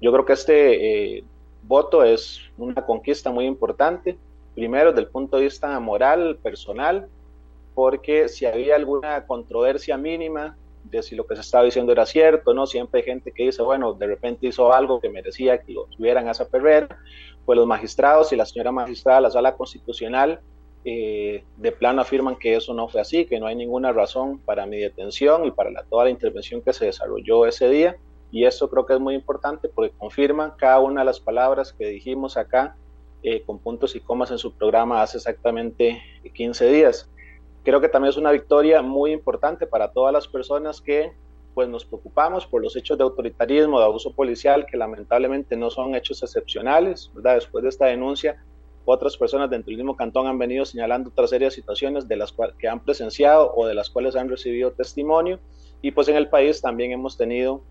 Yo 0.00 0.12
creo 0.12 0.24
que 0.24 0.32
este 0.32 1.24
voto 1.62 2.02
es 2.02 2.40
una 2.56 2.84
conquista 2.86 3.30
muy 3.30 3.46
importante, 3.46 4.16
primero 4.54 4.90
desde 4.90 5.02
el 5.02 5.08
punto 5.08 5.36
de 5.36 5.44
vista 5.44 5.78
moral, 5.80 6.38
personal, 6.42 7.08
porque 7.74 8.28
si 8.28 8.46
había 8.46 8.76
alguna 8.76 9.26
controversia 9.26 9.96
mínima 9.96 10.56
de 10.84 11.02
si 11.02 11.14
lo 11.14 11.26
que 11.26 11.34
se 11.34 11.42
estaba 11.42 11.64
diciendo 11.64 11.92
era 11.92 12.06
cierto, 12.06 12.54
¿no? 12.54 12.66
Siempre 12.66 13.00
hay 13.00 13.06
gente 13.06 13.32
que 13.32 13.44
dice, 13.44 13.62
bueno, 13.62 13.92
de 13.92 14.06
repente 14.06 14.46
hizo 14.46 14.72
algo 14.72 15.00
que 15.00 15.10
merecía 15.10 15.60
que 15.60 15.72
lo 15.72 15.84
tuvieran 15.84 16.28
a 16.28 16.32
esa 16.32 16.48
perrera, 16.48 16.88
pues 17.44 17.56
los 17.56 17.66
magistrados 17.66 18.32
y 18.32 18.36
la 18.36 18.46
señora 18.46 18.72
magistrada 18.72 19.18
de 19.18 19.22
la 19.22 19.30
sala 19.30 19.56
constitucional 19.56 20.40
eh, 20.84 21.44
de 21.56 21.72
plano 21.72 22.00
afirman 22.00 22.36
que 22.36 22.56
eso 22.56 22.72
no 22.72 22.88
fue 22.88 23.00
así, 23.00 23.26
que 23.26 23.38
no 23.38 23.46
hay 23.46 23.56
ninguna 23.56 23.92
razón 23.92 24.38
para 24.38 24.64
mi 24.66 24.78
detención 24.78 25.44
y 25.44 25.50
para 25.50 25.82
toda 25.84 26.04
la 26.04 26.10
intervención 26.10 26.62
que 26.62 26.72
se 26.72 26.86
desarrolló 26.86 27.46
ese 27.46 27.68
día. 27.68 27.96
Y 28.30 28.44
eso 28.44 28.68
creo 28.68 28.86
que 28.86 28.94
es 28.94 29.00
muy 29.00 29.14
importante 29.14 29.68
porque 29.68 29.94
confirman 29.96 30.52
cada 30.56 30.80
una 30.80 31.00
de 31.00 31.06
las 31.06 31.20
palabras 31.20 31.72
que 31.72 31.86
dijimos 31.86 32.36
acá 32.36 32.76
eh, 33.22 33.42
con 33.42 33.58
puntos 33.58 33.96
y 33.96 34.00
comas 34.00 34.30
en 34.30 34.38
su 34.38 34.52
programa 34.52 35.02
hace 35.02 35.16
exactamente 35.16 36.00
15 36.34 36.70
días. 36.70 37.10
Creo 37.64 37.80
que 37.80 37.88
también 37.88 38.10
es 38.10 38.16
una 38.16 38.30
victoria 38.30 38.82
muy 38.82 39.12
importante 39.12 39.66
para 39.66 39.90
todas 39.92 40.12
las 40.12 40.28
personas 40.28 40.80
que 40.80 41.12
pues 41.54 41.68
nos 41.68 41.84
preocupamos 41.84 42.46
por 42.46 42.62
los 42.62 42.76
hechos 42.76 42.96
de 42.96 43.02
autoritarismo, 43.02 43.80
de 43.80 43.86
abuso 43.86 44.14
policial, 44.14 44.64
que 44.66 44.76
lamentablemente 44.76 45.56
no 45.56 45.70
son 45.70 45.96
hechos 45.96 46.22
excepcionales, 46.22 47.10
¿verdad? 47.12 47.34
Después 47.34 47.64
de 47.64 47.70
esta 47.70 47.86
denuncia, 47.86 48.40
otras 48.84 49.16
personas 49.16 49.50
dentro 49.50 49.70
del 49.70 49.78
mismo 49.78 49.96
cantón 49.96 50.28
han 50.28 50.38
venido 50.38 50.64
señalando 50.64 51.10
otra 51.10 51.26
serie 51.26 51.48
de 51.48 51.50
situaciones 51.50 52.06
de 52.06 52.16
las 52.16 52.30
cuales 52.30 52.54
que 52.56 52.68
han 52.68 52.84
presenciado 52.84 53.52
o 53.56 53.66
de 53.66 53.74
las 53.74 53.90
cuales 53.90 54.14
han 54.14 54.28
recibido 54.28 54.70
testimonio. 54.70 55.40
Y 55.82 55.90
pues 55.90 56.06
en 56.06 56.16
el 56.16 56.28
país 56.28 56.62
también 56.62 56.92
hemos 56.92 57.16
tenido 57.16 57.62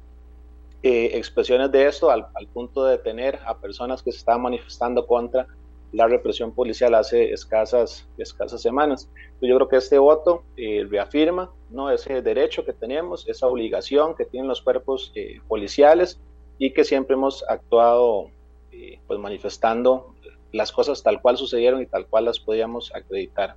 eh, 0.84 1.12
expresiones 1.13 1.72
de 1.72 1.88
esto 1.88 2.12
al, 2.12 2.28
al, 2.34 2.48
punto 2.48 2.86
de 2.86 2.98
detener 2.98 3.40
a 3.46 3.58
personas 3.58 4.04
que 4.04 4.12
se 4.12 4.20
estaban 4.20 4.44
manifestando 4.44 5.06
contra 5.06 5.48
la 5.92 6.08
represión 6.08 6.54
policial 6.54 6.96
hace 6.96 7.32
escasas, 7.32 8.08
escasas 8.18 8.62
semanas. 8.62 9.10
Yo 9.42 9.56
creo 9.56 9.68
que 9.68 9.78
este 9.78 9.98
voto 9.98 10.44
eh, 10.58 10.86
reafirma 10.90 11.52
¿no? 11.70 11.90
ese 11.92 12.22
derecho 12.22 12.66
que 12.66 12.74
tenemos, 12.74 13.28
esa 13.28 13.48
obligación 13.48 14.16
que 14.16 14.26
tienen 14.26 14.48
los 14.48 14.62
cuerpos 14.62 15.12
eh, 15.16 15.40
policiales 15.48 16.20
y 16.58 16.74
que 16.74 16.84
siempre 16.84 17.16
hemos 17.16 17.44
actuado 17.48 18.30
eh, 18.72 19.00
pues 19.08 19.20
manifestando 19.20 20.13
las 20.52 20.72
cosas 20.72 21.04
tal 21.04 21.22
cual 21.22 21.38
sucedieron 21.38 21.82
y 21.82 21.86
tal 21.86 22.08
cual 22.08 22.26
las 22.26 22.40
podíamos 22.40 22.94
acreditar. 22.94 23.56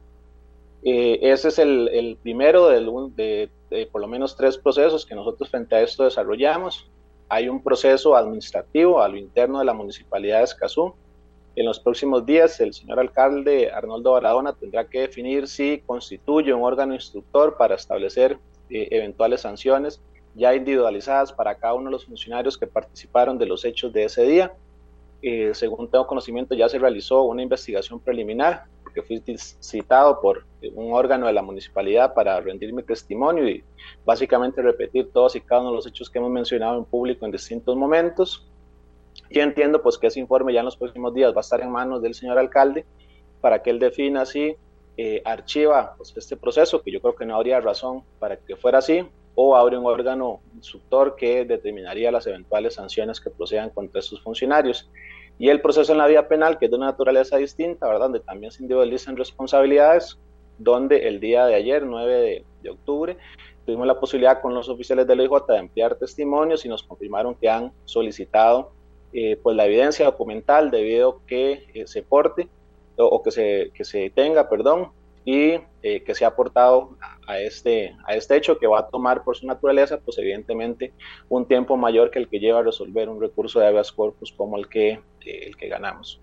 ese 0.83 1.49
es 1.49 1.59
el, 1.59 1.89
el 1.89 2.17
primero 2.17 2.69
de, 2.69 3.51
de, 3.71 3.87
por 3.87 4.01
lo 4.01 4.09
menos 4.09 4.37
tres 4.37 4.59
procesos 4.59 5.07
que 5.07 5.15
nosotros 5.15 5.51
frente 5.51 5.77
a 5.77 5.83
esto 5.83 6.05
desarrollamos. 6.05 6.91
Hay 7.31 7.49
un 7.49 7.63
proceso 7.63 8.15
administrativo 8.15 9.01
a 9.01 9.09
lo 9.09 9.17
interno 9.17 9.61
de 9.61 9.65
la 9.65 9.73
Municipalidad 9.73 10.39
de 10.39 10.45
Escazú, 10.45 10.95
en 11.57 11.67
los 11.67 11.81
próximos 11.81 12.25
días, 12.25 12.61
el 12.61 12.73
señor 12.73 13.01
alcalde 13.01 13.71
Arnoldo 13.73 14.13
Baradona 14.13 14.53
tendrá 14.53 14.87
que 14.87 15.01
definir 15.01 15.49
si 15.49 15.83
constituye 15.85 16.55
un 16.55 16.63
órgano 16.63 16.95
instructor 16.95 17.57
para 17.57 17.75
establecer 17.75 18.39
eh, 18.71 18.89
eventuales 18.91 19.41
sanciones 19.41 20.01
ya 20.35 20.55
individualizadas 20.55 21.33
para 21.33 21.57
cada 21.57 21.75
uno 21.75 21.87
de 21.87 21.91
los 21.91 22.07
funcionarios 22.07 22.57
que 22.57 22.69
participaron 22.69 23.37
de 23.37 23.47
los 23.47 23.65
hechos 23.65 23.93
de 23.93 24.05
ese 24.05 24.23
día. 24.23 24.53
Eh, 25.23 25.51
según 25.53 25.91
tengo 25.91 26.07
conocimiento, 26.07 26.55
ya 26.55 26.69
se 26.69 26.79
realizó 26.79 27.25
una 27.25 27.43
investigación 27.43 27.99
preliminar, 27.99 28.65
porque 28.93 29.03
fui 29.03 29.23
citado 29.37 30.21
por 30.21 30.45
un 30.75 30.93
órgano 30.93 31.27
de 31.27 31.33
la 31.33 31.43
municipalidad 31.43 32.13
para 32.13 32.41
rendir 32.41 32.73
mi 32.73 32.83
testimonio 32.83 33.49
y 33.49 33.63
básicamente 34.05 34.61
repetir 34.63 35.11
todos 35.13 35.37
y 35.37 35.41
cada 35.41 35.61
uno 35.61 35.71
de 35.71 35.77
los 35.77 35.87
hechos 35.87 36.11
que 36.11 36.19
hemos 36.19 36.31
mencionado 36.31 36.77
en 36.77 36.85
público 36.85 37.25
en 37.25 37.33
distintos 37.33 37.77
momentos. 37.77 38.47
Yo 39.31 39.43
entiendo 39.43 39.81
pues 39.81 39.97
que 39.97 40.09
ese 40.09 40.19
informe 40.19 40.53
ya 40.53 40.61
en 40.61 40.67
los 40.67 40.77
próximos 40.77 41.15
días 41.15 41.33
va 41.33 41.39
a 41.39 41.41
estar 41.41 41.61
en 41.61 41.71
manos 41.71 42.03
del 42.03 42.15
señor 42.15 42.39
alcalde 42.39 42.85
para 43.41 43.63
que 43.63 43.71
él 43.71 43.79
defina 43.79 44.27
si 44.27 44.57
eh, 44.97 45.23
archiva 45.25 45.95
pues, 45.97 46.13
este 46.17 46.37
proceso, 46.37 46.83
que 46.83 46.91
yo 46.91 47.01
creo 47.01 47.15
que 47.15 47.25
no 47.25 47.37
habría 47.37 47.61
razón 47.61 48.03
para 48.19 48.37
que 48.37 48.57
fuera 48.57 48.79
así, 48.79 49.07
o 49.37 49.57
abre 49.57 49.79
un 49.79 49.87
órgano 49.87 50.41
instructor 50.55 51.15
que 51.17 51.45
determinaría 51.45 52.11
las 52.11 52.27
eventuales 52.27 52.75
sanciones 52.75 53.21
que 53.21 53.31
procedan 53.31 53.71
contra 53.71 54.01
estos 54.01 54.21
funcionarios. 54.21 54.91
Y 55.41 55.49
el 55.49 55.63
proceso 55.63 55.93
en 55.93 55.99
la 55.99 56.07
vía 56.07 56.29
penal, 56.29 56.59
que 56.59 56.67
es 56.67 56.71
de 56.71 56.77
una 56.77 56.89
naturaleza 56.89 57.39
distinta, 57.39 57.87
¿verdad? 57.87 58.03
donde 58.03 58.21
también 58.21 58.53
se 58.53 58.63
individualizan 58.63 59.17
responsabilidades, 59.17 60.19
donde 60.59 61.09
el 61.09 61.19
día 61.19 61.47
de 61.47 61.55
ayer, 61.55 61.83
9 61.83 62.45
de, 62.61 62.71
octubre, 62.71 63.17
tuvimos 63.65 63.87
la 63.87 63.99
posibilidad 63.99 64.43
con 64.43 64.53
los 64.53 64.69
oficiales 64.69 65.07
del 65.07 65.21
OIJ 65.21 65.47
de 65.49 65.59
ampliar 65.59 65.95
testimonios 65.95 66.67
y 66.67 66.69
nos 66.69 66.83
confirmaron 66.83 67.35
que 67.35 67.49
han 67.49 67.73
solicitado 67.87 68.73
eh, 69.15 69.39
pues 69.43 69.57
la 69.57 69.65
evidencia 69.65 70.05
documental 70.05 70.71
debido 70.71 71.23
que 71.27 71.65
eh, 71.73 71.87
se 71.87 72.03
porte 72.03 72.47
o, 72.99 73.23
que, 73.23 73.31
se, 73.31 73.71
que 73.73 73.85
se 73.85 74.11
tenga, 74.11 74.47
perdón, 74.51 74.93
y 75.25 75.61
eh, 75.83 76.03
que 76.05 76.15
se 76.15 76.25
ha 76.25 76.29
aportado 76.29 76.97
a 77.27 77.39
este, 77.39 77.95
a 78.07 78.15
este 78.15 78.37
hecho 78.37 78.59
que 78.59 78.67
va 78.67 78.81
a 78.81 78.89
tomar 78.89 79.23
por 79.23 79.37
su 79.37 79.47
naturaleza, 79.47 79.99
pues 79.99 80.19
evidentemente 80.19 80.93
un 81.29 81.47
tiempo 81.47 81.77
mayor 81.77 82.11
que 82.11 82.19
el 82.19 82.29
que 82.29 82.41
lleva 82.41 82.61
a 82.61 82.63
resolver 82.63 83.09
un 83.09 83.21
recurso 83.21 83.61
de 83.61 83.67
habeas 83.67 83.93
corpus 83.93 84.33
como 84.33 84.57
el 84.57 84.69
que, 84.69 85.01
el 85.25 85.57
que 85.57 85.69
ganamos. 85.69 86.21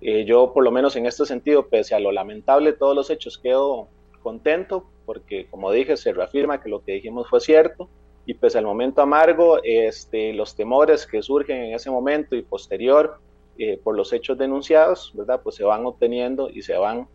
yo 0.00 0.52
por 0.52 0.62
lo 0.62 0.70
menos 0.70 0.94
en 0.96 1.06
este 1.06 1.26
sentido, 1.26 1.68
pese 1.68 1.94
a 1.94 2.00
lo 2.00 2.12
lamentable 2.12 2.72
de 2.72 2.78
todos 2.78 2.94
los 2.94 3.10
hechos, 3.10 3.38
quedo 3.38 3.88
contento 4.22 4.86
porque 5.06 5.46
como 5.48 5.70
dije, 5.70 5.96
se 5.96 6.12
reafirma 6.12 6.60
que 6.60 6.68
lo 6.68 6.84
que 6.84 6.92
dijimos 6.92 7.28
fue 7.30 7.40
cierto, 7.40 7.88
y 8.26 8.34
pues 8.34 8.56
al 8.56 8.64
momento 8.64 9.00
amargo, 9.00 9.60
este, 9.62 10.32
los 10.32 10.56
temores 10.56 11.06
que 11.06 11.22
surgen 11.22 11.62
en 11.62 11.74
ese 11.74 11.90
momento 11.90 12.34
y 12.34 12.42
posterior 12.42 13.20
eh, 13.56 13.80
por 13.82 13.96
los 13.96 14.12
hechos 14.12 14.36
denunciados, 14.36 15.12
¿verdad? 15.14 15.40
Pues 15.42 15.54
se 15.54 15.64
van 15.64 15.86
obteniendo 15.86 16.50
y 16.50 16.62
se 16.62 16.76
van 16.76 17.08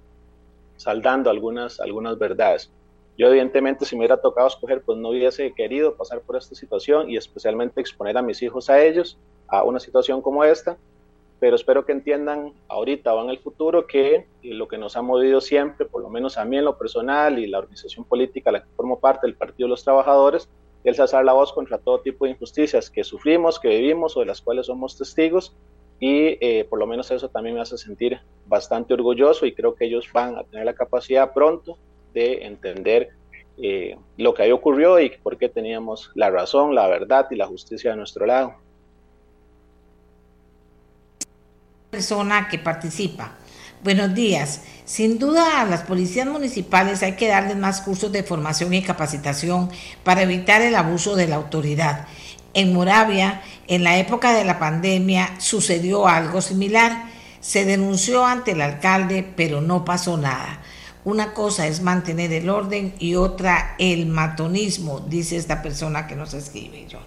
saldando 0.82 1.30
algunas, 1.30 1.80
algunas 1.80 2.18
verdades. 2.18 2.72
Yo 3.18 3.28
evidentemente 3.28 3.86
si 3.86 3.96
me 3.96 4.00
hubiera 4.02 4.18
tocado 4.18 4.48
escoger, 4.48 4.82
pues 4.82 4.98
no 4.98 5.10
hubiese 5.10 5.54
querido 5.54 5.96
pasar 5.96 6.22
por 6.22 6.38
esta 6.38 6.56
situación 6.56 7.10
y 7.10 7.18
especialmente 7.18 7.80
exponer 7.80 8.18
a 8.18 8.22
mis 8.22 8.42
hijos 8.42 8.70
a 8.70 8.82
ellos 8.84 9.18
a 9.48 9.64
una 9.64 9.80
situación 9.80 10.22
como 10.22 10.44
esta, 10.44 10.78
pero 11.40 11.56
espero 11.56 11.86
que 11.86 11.92
entiendan 11.92 12.54
ahorita 12.68 13.14
o 13.14 13.24
en 13.24 13.30
el 13.30 13.40
futuro 13.40 13.86
que 13.86 14.28
lo 14.44 14.68
que 14.68 14.78
nos 14.78 14.96
ha 14.96 15.02
movido 15.02 15.42
siempre, 15.42 15.86
por 15.86 16.02
lo 16.02 16.10
menos 16.10 16.38
a 16.38 16.46
mí 16.46 16.58
en 16.58 16.66
lo 16.66 16.78
personal 16.78 17.38
y 17.38 17.48
la 17.48 17.60
organización 17.60 18.06
política 18.06 18.50
a 18.50 18.54
la 18.54 18.64
que 18.64 18.70
formo 18.76 19.00
parte 19.00 19.28
del 19.28 19.36
Partido 19.36 19.68
de 19.68 19.72
los 19.72 19.84
Trabajadores, 19.84 20.48
el 20.84 21.00
alzar 21.00 21.26
la 21.26 21.34
voz 21.34 21.52
contra 21.54 21.78
todo 21.78 22.00
tipo 22.00 22.26
de 22.26 22.32
injusticias 22.32 22.90
que 22.90 23.04
sufrimos, 23.04 23.60
que 23.60 23.70
vivimos 23.70 24.16
o 24.18 24.22
de 24.22 24.26
las 24.28 24.42
cuales 24.42 24.68
somos 24.68 24.98
testigos 24.98 25.56
y 26.02 26.36
eh, 26.42 26.66
por 26.68 26.80
lo 26.80 26.88
menos 26.88 27.12
eso 27.12 27.30
también 27.30 27.56
me 27.56 27.62
hace 27.62 27.78
sentir 27.78 28.20
bastante 28.48 28.96
orgulloso 28.96 29.46
y 29.46 29.54
creo 29.54 29.76
que 29.76 29.86
ellos 29.86 30.10
van 30.12 30.36
a 30.36 30.44
tener 30.44 30.66
la 30.66 30.74
capacidad 30.74 31.32
pronto 31.32 31.78
de 32.12 32.44
entender 32.44 33.10
eh, 33.62 33.96
lo 34.18 34.34
que 34.34 34.42
ahí 34.42 34.52
ocurrió 34.52 35.00
y 35.00 35.12
por 35.12 35.38
qué 35.38 35.48
teníamos 35.48 36.10
la 36.16 36.32
razón, 36.32 36.74
la 36.74 36.88
verdad 36.88 37.28
y 37.30 37.36
la 37.36 37.46
justicia 37.46 37.94
a 37.94 37.96
nuestro 37.96 38.26
lado. 38.26 38.56
Persona 41.92 42.48
que 42.50 42.58
participa. 42.58 43.38
Buenos 43.84 44.16
días. 44.16 44.64
Sin 44.86 45.20
duda 45.20 45.62
a 45.62 45.66
las 45.66 45.84
policías 45.84 46.28
municipales 46.28 47.04
hay 47.04 47.16
que 47.16 47.28
darles 47.28 47.58
más 47.58 47.82
cursos 47.82 48.12
de 48.12 48.24
formación 48.24 48.74
y 48.74 48.82
capacitación 48.82 49.70
para 50.04 50.24
evitar 50.24 50.64
el 50.64 50.74
abuso 50.74 51.16
de 51.16 51.28
la 51.28 51.36
autoridad. 51.36 52.08
En 52.54 52.74
Moravia, 52.74 53.42
en 53.68 53.84
la 53.84 53.98
época 53.98 54.34
de 54.34 54.44
la 54.44 54.60
pandemia, 54.60 55.40
sucedió 55.40 56.08
algo 56.08 56.42
similar. 56.42 57.06
Se 57.40 57.66
denunció 57.66 58.26
ante 58.26 58.52
el 58.52 58.62
alcalde, 58.62 59.26
pero 59.36 59.62
no 59.62 59.86
pasó 59.86 60.18
nada. 60.18 60.62
Una 61.04 61.34
cosa 61.34 61.66
es 61.66 61.82
mantener 61.82 62.32
el 62.34 62.50
orden 62.50 62.94
y 63.00 63.16
otra 63.16 63.76
el 63.80 64.06
matonismo, 64.06 65.00
dice 65.00 65.38
esta 65.38 65.64
persona 65.64 66.06
que 66.06 66.16
nos 66.16 66.34
escribe. 66.34 66.86
Yo. 66.88 67.00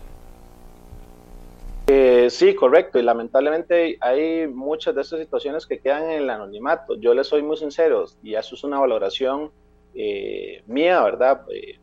Eh, 1.87 2.29
sí, 2.31 2.55
correcto, 2.55 2.99
y 2.99 3.03
lamentablemente 3.03 3.99
hay 4.01 4.49
muchas 4.49 4.95
de 4.95 5.03
estas 5.03 5.21
situaciones 5.21 5.67
que 5.67 5.79
quedan 5.79 6.05
en 6.05 6.23
el 6.23 6.31
anonimato. 6.31 6.97
Yo 6.97 7.15
les 7.15 7.29
soy 7.29 7.43
muy 7.43 7.57
sincero, 7.57 8.07
y 8.23 8.35
eso 8.35 8.55
es 8.55 8.65
una 8.65 8.81
valoración 8.81 9.53
eh, 9.95 10.63
mía, 10.67 11.03
¿verdad? 11.03 11.43
Eh, 11.55 11.79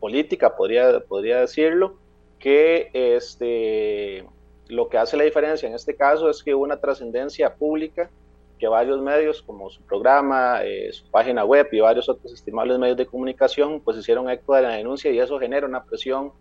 política, 0.00 0.56
podría, 0.56 0.98
podría 1.00 1.40
decirlo, 1.40 1.98
que 2.42 2.90
este, 2.92 4.26
lo 4.66 4.88
que 4.88 4.98
hace 4.98 5.16
la 5.16 5.22
diferencia 5.22 5.68
en 5.68 5.76
este 5.76 5.94
caso 5.94 6.28
es 6.28 6.42
que 6.42 6.54
hubo 6.54 6.64
una 6.64 6.80
trascendencia 6.80 7.54
pública 7.54 8.10
que 8.58 8.66
varios 8.66 9.00
medios, 9.00 9.42
como 9.42 9.70
su 9.70 9.80
programa, 9.82 10.60
su 10.92 11.08
página 11.10 11.44
web 11.44 11.68
y 11.72 11.80
varios 11.80 12.08
otros 12.08 12.32
estimables 12.32 12.78
medios 12.78 12.96
de 12.96 13.06
comunicación, 13.06 13.80
pues 13.80 13.96
hicieron 13.96 14.28
eco 14.28 14.54
de 14.54 14.62
la 14.62 14.70
denuncia 14.70 15.10
y 15.10 15.18
eso 15.18 15.38
genera 15.38 15.66
una 15.66 15.84
presión 15.84 16.32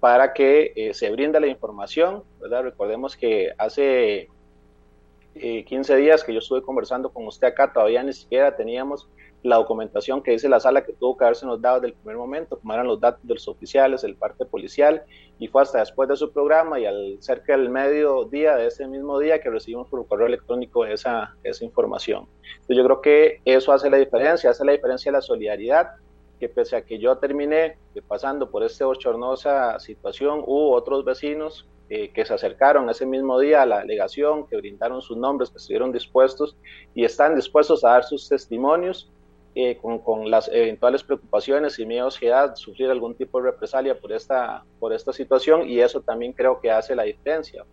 para 0.00 0.32
que 0.32 0.72
eh, 0.76 0.94
se 0.94 1.10
brinde 1.10 1.40
la 1.40 1.46
información. 1.46 2.22
Recordemos 2.40 3.16
que 3.16 3.50
hace 3.58 4.28
15 5.34 5.96
días 5.96 6.24
que 6.24 6.32
yo 6.32 6.38
estuve 6.38 6.62
conversando 6.62 7.10
con 7.10 7.26
usted 7.26 7.48
acá, 7.48 7.72
todavía 7.72 8.02
ni 8.02 8.12
siquiera 8.12 8.56
teníamos 8.56 9.08
la 9.42 9.56
documentación 9.56 10.22
que 10.22 10.32
dice 10.32 10.48
la 10.48 10.60
sala 10.60 10.84
que 10.84 10.92
tuvo 10.92 11.16
que 11.16 11.24
haberse 11.24 11.46
nos 11.46 11.60
dado 11.60 11.76
desde 11.76 11.88
el 11.88 11.94
primer 11.94 12.16
momento, 12.16 12.58
como 12.58 12.74
eran 12.74 12.86
los 12.86 13.00
datos 13.00 13.20
de 13.22 13.34
los 13.34 13.46
oficiales, 13.46 14.02
el 14.04 14.16
parte 14.16 14.44
policial, 14.44 15.02
y 15.38 15.46
fue 15.48 15.62
hasta 15.62 15.78
después 15.78 16.08
de 16.08 16.16
su 16.16 16.32
programa 16.32 16.80
y 16.80 16.86
al 16.86 17.16
cerca 17.20 17.56
del 17.56 17.70
mediodía 17.70 18.56
de 18.56 18.66
ese 18.66 18.86
mismo 18.86 19.18
día 19.18 19.40
que 19.40 19.50
recibimos 19.50 19.88
por 19.88 20.06
correo 20.06 20.26
electrónico 20.26 20.84
esa, 20.84 21.36
esa 21.44 21.64
información. 21.64 22.26
Entonces 22.52 22.76
yo 22.76 22.84
creo 22.84 23.00
que 23.00 23.40
eso 23.44 23.72
hace 23.72 23.88
la 23.90 23.96
diferencia, 23.96 24.50
hace 24.50 24.64
la 24.64 24.72
diferencia 24.72 25.12
la 25.12 25.22
solidaridad, 25.22 25.90
que 26.40 26.48
pese 26.48 26.76
a 26.76 26.82
que 26.82 26.98
yo 26.98 27.18
terminé 27.18 27.76
pasando 28.06 28.50
por 28.50 28.62
esta 28.62 28.86
bochornosa 28.86 29.78
situación, 29.80 30.42
hubo 30.46 30.72
otros 30.72 31.04
vecinos 31.04 31.68
eh, 31.90 32.10
que 32.10 32.24
se 32.24 32.34
acercaron 32.34 32.88
ese 32.90 33.06
mismo 33.06 33.40
día 33.40 33.62
a 33.62 33.66
la 33.66 33.80
delegación, 33.80 34.46
que 34.46 34.56
brindaron 34.56 35.00
sus 35.00 35.16
nombres, 35.16 35.50
que 35.50 35.56
estuvieron 35.56 35.90
dispuestos 35.90 36.56
y 36.94 37.04
están 37.04 37.34
dispuestos 37.34 37.84
a 37.84 37.90
dar 37.90 38.04
sus 38.04 38.28
testimonios 38.28 39.10
eh, 39.60 39.76
con, 39.76 39.98
con, 39.98 40.30
las 40.30 40.46
eventuales 40.46 41.02
preocupaciones 41.02 41.80
y 41.80 41.84
miedos 41.84 42.16
que 42.16 42.28
da 42.28 42.54
sufrir 42.54 42.90
algún 42.90 43.16
tipo 43.16 43.42
de 43.42 43.50
represalia 43.50 43.98
por 43.98 44.12
esta, 44.12 44.62
por 44.78 44.92
esta 44.92 45.12
situación 45.12 45.68
y 45.68 45.80
eso 45.80 46.00
también 46.00 46.32
creo 46.32 46.60
que 46.60 46.70
hace 46.70 46.94
la 46.94 47.02
diferencia. 47.02 47.64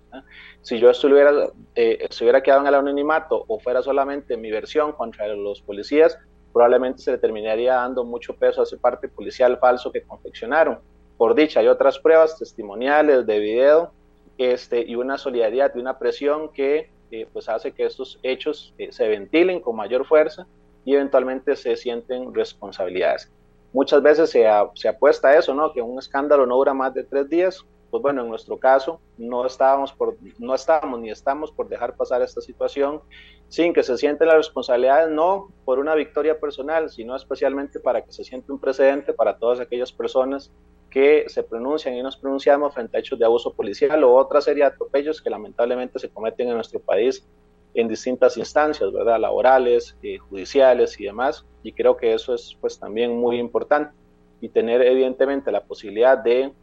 Si 0.64 0.80
yo 0.80 0.90
estuviera, 0.90 1.32
eh, 1.76 2.00
estuviera 2.10 2.42
quedado 2.42 2.62
en 2.62 2.68
el 2.70 2.74
anonimato 2.74 3.46
o 3.48 3.60
fuera 3.60 3.84
solamente 3.84 4.36
mi 4.36 4.50
versión 4.50 4.94
contra 4.94 5.28
los 5.28 5.62
policías, 5.62 6.18
probablemente 6.52 7.04
se 7.04 7.12
le 7.12 7.20
terminaría 7.20 7.76
dando 7.76 8.04
mucho 8.04 8.36
peso 8.36 8.62
a 8.62 8.64
ese 8.64 8.78
parte 8.78 9.08
policial 9.08 9.60
falso 9.60 9.92
que 9.92 10.02
confeccionaron. 10.02 10.80
Por 11.20 11.36
dicha, 11.36 11.60
hay 11.60 11.68
otras 11.68 12.00
pruebas 12.00 12.36
testimoniales 12.40 13.28
de 13.28 13.38
video 13.38 13.92
este, 14.40 14.82
y 14.82 14.96
una 14.96 15.20
solidaridad 15.20 15.72
y 15.76 15.80
una 15.82 16.00
presión 16.00 16.52
que 16.52 16.90
eh, 17.12 17.28
pues 17.32 17.48
hace 17.48 17.74
que 17.74 17.86
estos 17.86 18.18
hechos 18.24 18.74
eh, 18.80 18.92
se 18.92 19.08
ventilen 19.08 19.60
con 19.60 19.76
mayor 19.76 20.08
fuerza 20.08 20.48
y 20.86 20.94
eventualmente 20.94 21.56
se 21.56 21.76
sienten 21.76 22.34
responsabilidades. 22.34 23.30
Muchas 23.74 24.02
veces 24.02 24.30
se, 24.30 24.46
se 24.76 24.88
apuesta 24.88 25.30
a 25.30 25.38
eso, 25.38 25.54
¿no? 25.54 25.74
que 25.74 25.82
un 25.82 26.00
escándalo 26.00 26.46
no 26.46 26.56
dura 26.56 26.74
más 26.74 26.94
de 26.94 27.04
tres 27.04 27.28
días. 27.28 27.66
Pues 27.92 28.02
bueno, 28.02 28.24
en 28.24 28.30
nuestro 28.30 28.58
caso 28.58 29.00
no 29.18 29.46
estábamos, 29.46 29.92
por, 29.94 30.18
no 30.40 30.54
estábamos 30.56 31.00
ni 31.00 31.10
estamos 31.10 31.52
por 31.52 31.68
dejar 31.68 31.96
pasar 31.96 32.22
esta 32.22 32.42
situación 32.42 33.02
sin 33.48 33.74
que 33.74 33.84
se 33.84 33.98
sienten 33.98 34.28
las 34.28 34.38
responsabilidades, 34.38 35.10
no 35.10 35.50
por 35.66 35.80
una 35.80 35.96
victoria 35.96 36.40
personal, 36.40 36.90
sino 36.90 37.16
especialmente 37.16 37.80
para 37.80 38.04
que 38.04 38.12
se 38.12 38.24
siente 38.24 38.52
un 38.52 38.60
precedente 38.60 39.14
para 39.14 39.38
todas 39.38 39.60
aquellas 39.60 39.92
personas 39.92 40.52
que 40.90 41.26
se 41.28 41.44
pronuncian 41.44 41.94
y 41.96 42.02
nos 42.02 42.18
pronunciamos 42.18 42.74
frente 42.74 42.98
a 42.98 43.00
hechos 43.00 43.20
de 43.20 43.26
abuso 43.26 43.54
policial 43.54 44.04
o 44.04 44.16
otra 44.16 44.42
serie 44.42 44.64
de 44.64 44.70
atropellos 44.70 45.22
que 45.22 45.30
lamentablemente 45.30 46.00
se 46.00 46.10
cometen 46.10 46.48
en 46.48 46.56
nuestro 46.56 46.80
país 46.80 47.28
en 47.76 47.88
distintas 47.88 48.38
instancias, 48.38 48.92
¿verdad? 48.92 49.20
Laborales, 49.20 49.96
eh, 50.02 50.18
judiciales 50.18 51.00
y 51.00 51.06
demás. 51.06 51.46
Y 51.62 51.74
creo 51.74 51.98
que 51.98 52.14
eso 52.14 52.34
es 52.34 52.58
pues 52.60 52.80
también 52.80 53.16
muy 53.16 53.38
importante. 53.38 53.94
Y 54.42 54.50
tener 54.50 54.82
evidentemente 54.82 55.52
la 55.52 55.64
posibilidad 55.64 56.18
de 56.18 56.54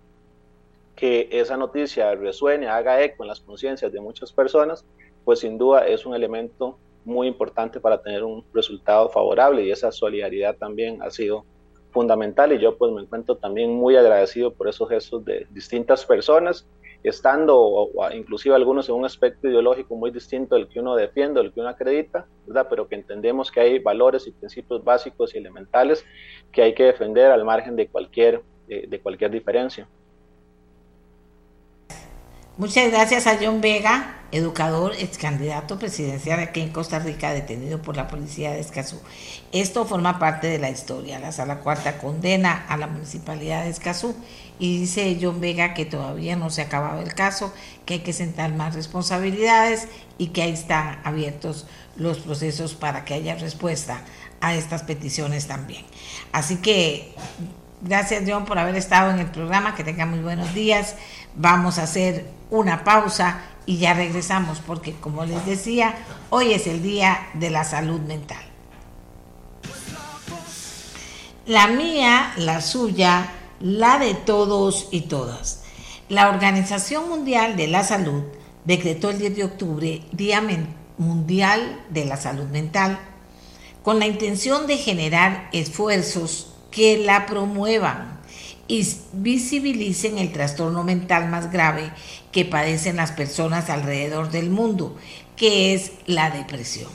que 0.97 1.29
esa 1.31 1.57
noticia 1.57 2.15
resuene, 2.15 2.69
haga 2.69 3.03
eco 3.03 3.25
en 3.25 3.29
las 3.29 3.41
conciencias 3.41 3.93
de 3.93 4.01
muchas 4.01 4.33
personas, 4.33 4.85
pues 5.25 5.41
sin 5.41 5.59
duda 5.59 5.87
es 5.87 6.05
un 6.05 6.15
elemento 6.15 6.79
muy 7.05 7.27
importante 7.27 7.81
para 7.81 8.01
tener 8.01 8.23
un 8.23 8.45
resultado 8.53 9.09
favorable 9.09 9.65
y 9.65 9.71
esa 9.71 9.91
solidaridad 9.91 10.57
también 10.57 11.03
ha 11.03 11.11
sido 11.11 11.45
fundamental 11.91 12.53
y 12.53 12.59
yo 12.59 12.77
pues 12.79 12.93
me 12.93 13.03
encuentro 13.03 13.37
también 13.37 13.73
muy 13.73 13.97
agradecido 13.97 14.53
por 14.53 14.69
esos 14.69 14.89
gestos 14.89 15.25
de 15.25 15.47
distintas 15.51 16.05
personas, 16.07 16.67
estando 17.03 17.59
o, 17.59 18.11
inclusive 18.13 18.55
algunos 18.55 18.89
en 18.89 18.95
un 18.95 19.05
aspecto 19.05 19.49
ideológico 19.49 19.97
muy 19.97 20.11
distinto 20.11 20.55
del 20.55 20.69
que 20.69 20.81
uno 20.81 20.95
defiende, 20.95 21.41
del 21.41 21.53
que 21.53 21.61
uno 21.61 21.69
acredita, 21.69 22.27
¿verdad? 22.47 22.67
pero 22.69 22.89
que 22.89 22.95
entendemos 22.95 23.51
que 23.51 23.61
hay 23.61 23.79
valores 23.79 24.27
y 24.27 24.33
principios 24.33 24.85
básicos 24.85 25.35
y 25.35 25.39
elementales 25.39 26.05
que 26.53 26.63
hay 26.63 26.75
que 26.75 26.85
defender 26.85 27.31
al 27.31 27.45
margen 27.45 27.77
de 27.77 27.89
cualquier, 27.89 28.43
de 28.67 29.01
cualquier 29.01 29.31
diferencia. 29.31 29.89
Muchas 32.59 32.91
gracias 32.91 33.27
a 33.27 33.39
John 33.41 33.63
Vega, 33.63 34.27
educador, 34.31 34.93
ex 34.99 35.17
candidato 35.17 35.79
presidencial 35.79 36.39
aquí 36.39 36.61
en 36.61 36.69
Costa 36.69 36.99
Rica, 36.99 37.33
detenido 37.33 37.81
por 37.81 37.97
la 37.97 38.09
policía 38.09 38.53
de 38.53 38.61
Escazú. 38.61 39.01
Esto 39.53 39.87
forma 39.87 40.19
parte 40.19 40.49
de 40.49 40.59
la 40.59 40.69
historia. 40.69 41.19
La 41.19 41.33
sala 41.33 41.61
cuarta 41.61 41.97
condena 41.97 42.67
a 42.69 42.77
la 42.77 42.89
municipalidad 42.89 43.65
de 43.65 43.71
Escazú 43.71 44.15
y 44.59 44.81
dice 44.81 45.19
John 45.21 45.41
Vega 45.41 45.75
que 45.75 45.85
todavía 45.85 46.37
no 46.37 46.51
se 46.51 46.63
ha 46.63 46.67
acabado 46.67 47.01
el 47.01 47.15
caso, 47.15 47.53
que 47.85 47.95
hay 47.95 48.01
que 48.01 48.13
sentar 48.13 48.53
más 48.55 48.75
responsabilidades 48.75 49.89
y 50.19 50.29
que 50.29 50.43
ahí 50.43 50.53
están 50.53 51.01
abiertos 51.05 51.67
los 51.97 52.19
procesos 52.19 52.75
para 52.75 53.05
que 53.05 53.15
haya 53.15 53.35
respuesta 53.35 54.03
a 54.41 54.55
estas 54.55 54.83
peticiones 54.83 55.47
también. 55.47 55.85
Así 56.33 56.57
que 56.57 57.15
gracias 57.81 58.25
John 58.27 58.45
por 58.45 58.59
haber 58.59 58.77
estado 58.77 59.11
en 59.11 59.19
el 59.19 59.31
programa, 59.31 59.75
que 59.75 59.85
tenga 59.85 60.07
muy 60.07 60.21
buenos 60.21 60.55
días. 60.55 60.97
Vamos 61.35 61.79
a 61.79 61.85
hacer 61.85 62.27
una 62.51 62.85
pausa 62.85 63.41
y 63.67 63.79
ya 63.79 63.95
regresamos 63.95 64.61
porque 64.61 64.95
como 64.95 65.25
les 65.25 65.45
decía, 65.47 65.95
hoy 66.31 66.53
es 66.53 66.67
el 66.67 66.83
Día 66.83 67.29
de 67.35 67.51
la 67.51 67.65
Salud 67.65 68.01
Mental. 68.01 68.43
La 71.47 71.67
mía, 71.67 72.33
la 72.37 72.61
suya, 72.61 73.29
la 73.63 73.99
de 73.99 74.15
todos 74.15 74.89
y 74.91 75.03
todas. 75.03 75.63
La 76.09 76.29
Organización 76.29 77.09
Mundial 77.09 77.57
de 77.57 77.69
la 77.69 77.85
Salud 77.85 78.25
decretó 78.65 79.11
el 79.11 79.19
10 79.19 79.37
de 79.37 79.45
octubre 79.45 80.03
Día 80.13 80.43
Mundial 80.99 81.85
de 81.91 82.05
la 82.05 82.17
Salud 82.17 82.47
Mental 82.47 82.99
con 83.83 83.99
la 83.99 84.07
intención 84.07 84.67
de 84.67 84.77
generar 84.79 85.49
esfuerzos 85.53 86.55
que 86.71 86.99
la 86.99 87.27
promuevan 87.27 88.21
y 88.67 88.87
visibilicen 89.13 90.19
el 90.19 90.33
trastorno 90.33 90.83
mental 90.83 91.29
más 91.29 91.53
grave 91.53 91.93
que 92.31 92.45
padecen 92.45 92.97
las 92.97 93.13
personas 93.13 93.71
alrededor 93.71 94.31
del 94.31 94.51
mundo, 94.51 94.97
que 95.37 95.75
es 95.75 95.93
la 96.07 96.31
depresión. 96.31 96.91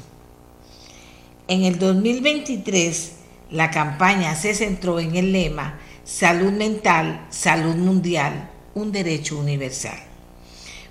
En 1.47 1.63
el 1.63 1.80
2023, 1.80 3.13
la 3.51 3.71
campaña 3.71 4.36
se 4.36 4.53
centró 4.53 4.99
en 4.99 5.15
el 5.15 5.32
lema 5.32 5.80
Salud 6.07 6.53
mental, 6.53 7.27
salud 7.29 7.75
mundial, 7.75 8.49
un 8.75 8.93
derecho 8.93 9.37
universal, 9.37 9.99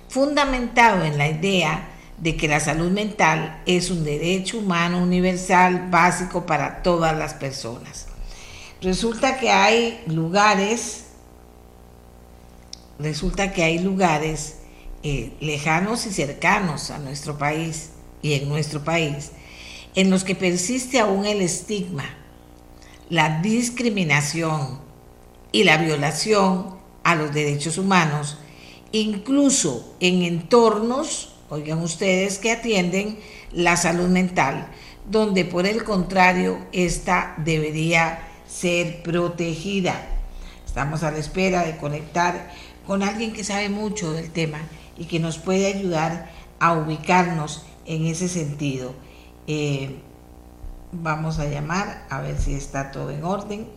fundamentado 0.07 1.03
en 1.03 1.17
la 1.17 1.27
idea 1.27 1.89
de 2.19 2.37
que 2.37 2.47
la 2.47 2.59
salud 2.59 2.91
mental 2.91 3.63
es 3.65 3.89
un 3.89 4.03
derecho 4.03 4.59
humano 4.59 5.01
universal 5.01 5.87
básico 5.89 6.45
para 6.45 6.83
todas 6.83 7.17
las 7.17 7.33
personas. 7.33 8.05
Resulta 8.79 9.39
que 9.39 9.49
hay 9.49 10.03
lugares, 10.05 11.05
resulta 12.99 13.53
que 13.53 13.63
hay 13.63 13.79
lugares 13.79 14.57
eh, 15.01 15.33
lejanos 15.39 16.05
y 16.05 16.13
cercanos 16.13 16.91
a 16.91 16.99
nuestro 16.99 17.39
país 17.39 17.89
y 18.21 18.33
en 18.33 18.47
nuestro 18.47 18.83
país, 18.83 19.31
en 19.95 20.11
los 20.11 20.23
que 20.23 20.35
persiste 20.35 20.99
aún 20.99 21.25
el 21.25 21.41
estigma, 21.41 22.05
la 23.09 23.41
discriminación 23.41 24.85
y 25.51 25.63
la 25.63 25.77
violación 25.77 26.75
a 27.03 27.15
los 27.15 27.33
derechos 27.33 27.77
humanos, 27.77 28.37
incluso 28.91 29.95
en 29.99 30.23
entornos, 30.23 31.33
oigan 31.49 31.79
ustedes, 31.79 32.37
que 32.37 32.51
atienden 32.51 33.19
la 33.51 33.77
salud 33.77 34.07
mental, 34.07 34.67
donde 35.09 35.45
por 35.45 35.65
el 35.65 35.83
contrario, 35.83 36.59
esta 36.73 37.35
debería 37.37 38.19
ser 38.47 39.01
protegida. 39.03 39.95
Estamos 40.65 41.03
a 41.03 41.11
la 41.11 41.17
espera 41.17 41.63
de 41.63 41.77
conectar 41.77 42.51
con 42.85 43.03
alguien 43.03 43.33
que 43.33 43.43
sabe 43.43 43.69
mucho 43.69 44.11
del 44.11 44.31
tema 44.31 44.59
y 44.97 45.05
que 45.05 45.19
nos 45.19 45.37
puede 45.37 45.67
ayudar 45.67 46.29
a 46.59 46.73
ubicarnos 46.73 47.63
en 47.85 48.05
ese 48.05 48.27
sentido. 48.27 48.93
Eh, 49.47 49.97
vamos 50.91 51.39
a 51.39 51.45
llamar 51.45 52.05
a 52.09 52.21
ver 52.21 52.37
si 52.37 52.53
está 52.53 52.91
todo 52.91 53.11
en 53.11 53.23
orden 53.23 53.76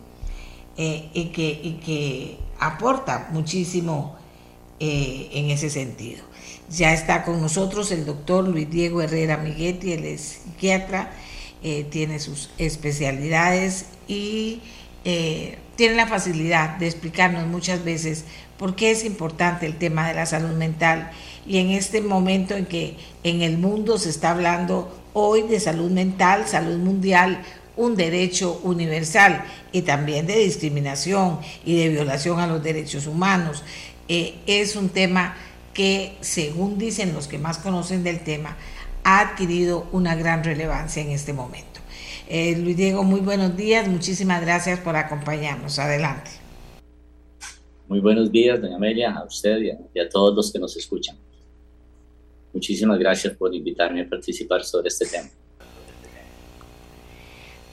eh, 0.77 1.09
y, 1.13 1.25
que, 1.25 1.59
y, 1.63 1.71
que, 1.83 2.37
aporta 2.59 3.29
muchísimo 3.31 4.15
eh, 4.79 5.29
en 5.33 5.49
ese 5.49 5.69
sentido. 5.69 6.23
Ya 6.69 6.93
está 6.93 7.23
con 7.23 7.41
nosotros 7.41 7.91
el 7.91 8.05
doctor 8.05 8.47
Luis 8.47 8.69
Diego 8.69 9.01
Herrera 9.01 9.37
Miguetti, 9.37 9.93
él 9.93 10.05
es 10.05 10.41
psiquiatra, 10.43 11.11
tiene 11.91 12.19
sus 12.19 12.49
especialidades 12.57 13.85
y 14.07 14.61
eh, 15.03 15.57
tiene 15.75 15.95
la 15.95 16.05
facilidad 16.05 16.77
de 16.77 16.85
explicarnos 16.85 17.47
muchas 17.47 17.83
veces 17.83 18.25
por 18.57 18.75
qué 18.75 18.91
es 18.91 19.03
importante 19.03 19.65
el 19.65 19.77
tema 19.77 20.07
de 20.07 20.13
la 20.13 20.27
salud 20.27 20.51
mental 20.51 21.09
y 21.47 21.57
en 21.57 21.71
este 21.71 22.01
momento 22.01 22.55
en 22.55 22.67
que 22.67 22.97
en 23.23 23.41
el 23.41 23.57
mundo 23.57 23.97
se 23.97 24.09
está 24.09 24.29
hablando 24.29 24.95
hoy 25.13 25.41
de 25.41 25.59
salud 25.59 25.89
mental, 25.89 26.47
salud 26.47 26.77
mundial, 26.77 27.41
un 27.75 27.95
derecho 27.95 28.59
universal 28.63 29.43
y 29.71 29.83
también 29.83 30.27
de 30.27 30.37
discriminación 30.37 31.39
y 31.65 31.77
de 31.77 31.89
violación 31.89 32.39
a 32.39 32.47
los 32.47 32.61
derechos 32.61 33.07
humanos. 33.07 33.63
Eh, 34.07 34.35
es 34.45 34.75
un 34.75 34.89
tema 34.89 35.35
que, 35.73 36.17
según 36.21 36.77
dicen 36.77 37.13
los 37.13 37.27
que 37.27 37.37
más 37.37 37.57
conocen 37.57 38.03
del 38.03 38.23
tema, 38.23 38.57
ha 39.03 39.21
adquirido 39.21 39.87
una 39.91 40.15
gran 40.15 40.43
relevancia 40.43 41.01
en 41.01 41.09
este 41.09 41.33
momento. 41.33 41.79
Eh, 42.27 42.57
Luis 42.57 42.77
Diego, 42.77 43.03
muy 43.03 43.19
buenos 43.19 43.57
días, 43.57 43.87
muchísimas 43.87 44.41
gracias 44.41 44.79
por 44.79 44.95
acompañarnos. 44.95 45.79
Adelante. 45.79 46.31
Muy 47.87 47.99
buenos 47.99 48.31
días, 48.31 48.61
doña 48.61 48.77
Amelia, 48.77 49.11
a 49.11 49.25
usted 49.25 49.59
y 49.93 49.99
a, 49.99 50.07
todos 50.07 50.33
los 50.33 50.51
que 50.51 50.59
nos 50.59 50.77
escuchan. 50.77 51.17
Muchísimas 52.53 52.97
gracias 52.97 53.33
por 53.35 53.53
invitarme 53.53 54.01
a 54.01 54.09
participar 54.09 54.63
sobre 54.63 54.87
este 54.87 55.05
tema. 55.07 55.29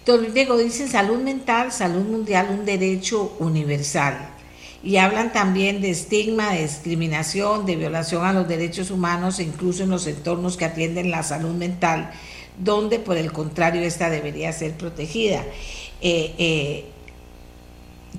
Don 0.08 0.32
Diego, 0.32 0.56
dicen 0.56 0.88
salud 0.88 1.18
mental, 1.18 1.70
salud 1.70 2.00
mundial, 2.00 2.46
un 2.48 2.64
derecho 2.64 3.36
universal 3.40 4.30
y 4.82 4.96
hablan 4.96 5.34
también 5.34 5.82
de 5.82 5.90
estigma, 5.90 6.54
de 6.54 6.62
discriminación, 6.62 7.66
de 7.66 7.76
violación 7.76 8.24
a 8.24 8.32
los 8.32 8.48
derechos 8.48 8.90
humanos, 8.90 9.38
incluso 9.38 9.82
en 9.82 9.90
los 9.90 10.06
entornos 10.06 10.56
que 10.56 10.64
atienden 10.64 11.10
la 11.10 11.22
salud 11.22 11.54
mental, 11.54 12.10
donde 12.56 12.98
por 13.00 13.18
el 13.18 13.32
contrario 13.32 13.82
esta 13.82 14.08
debería 14.08 14.50
ser 14.54 14.78
protegida. 14.78 15.44
Eh, 16.00 16.34
eh, 16.38 16.84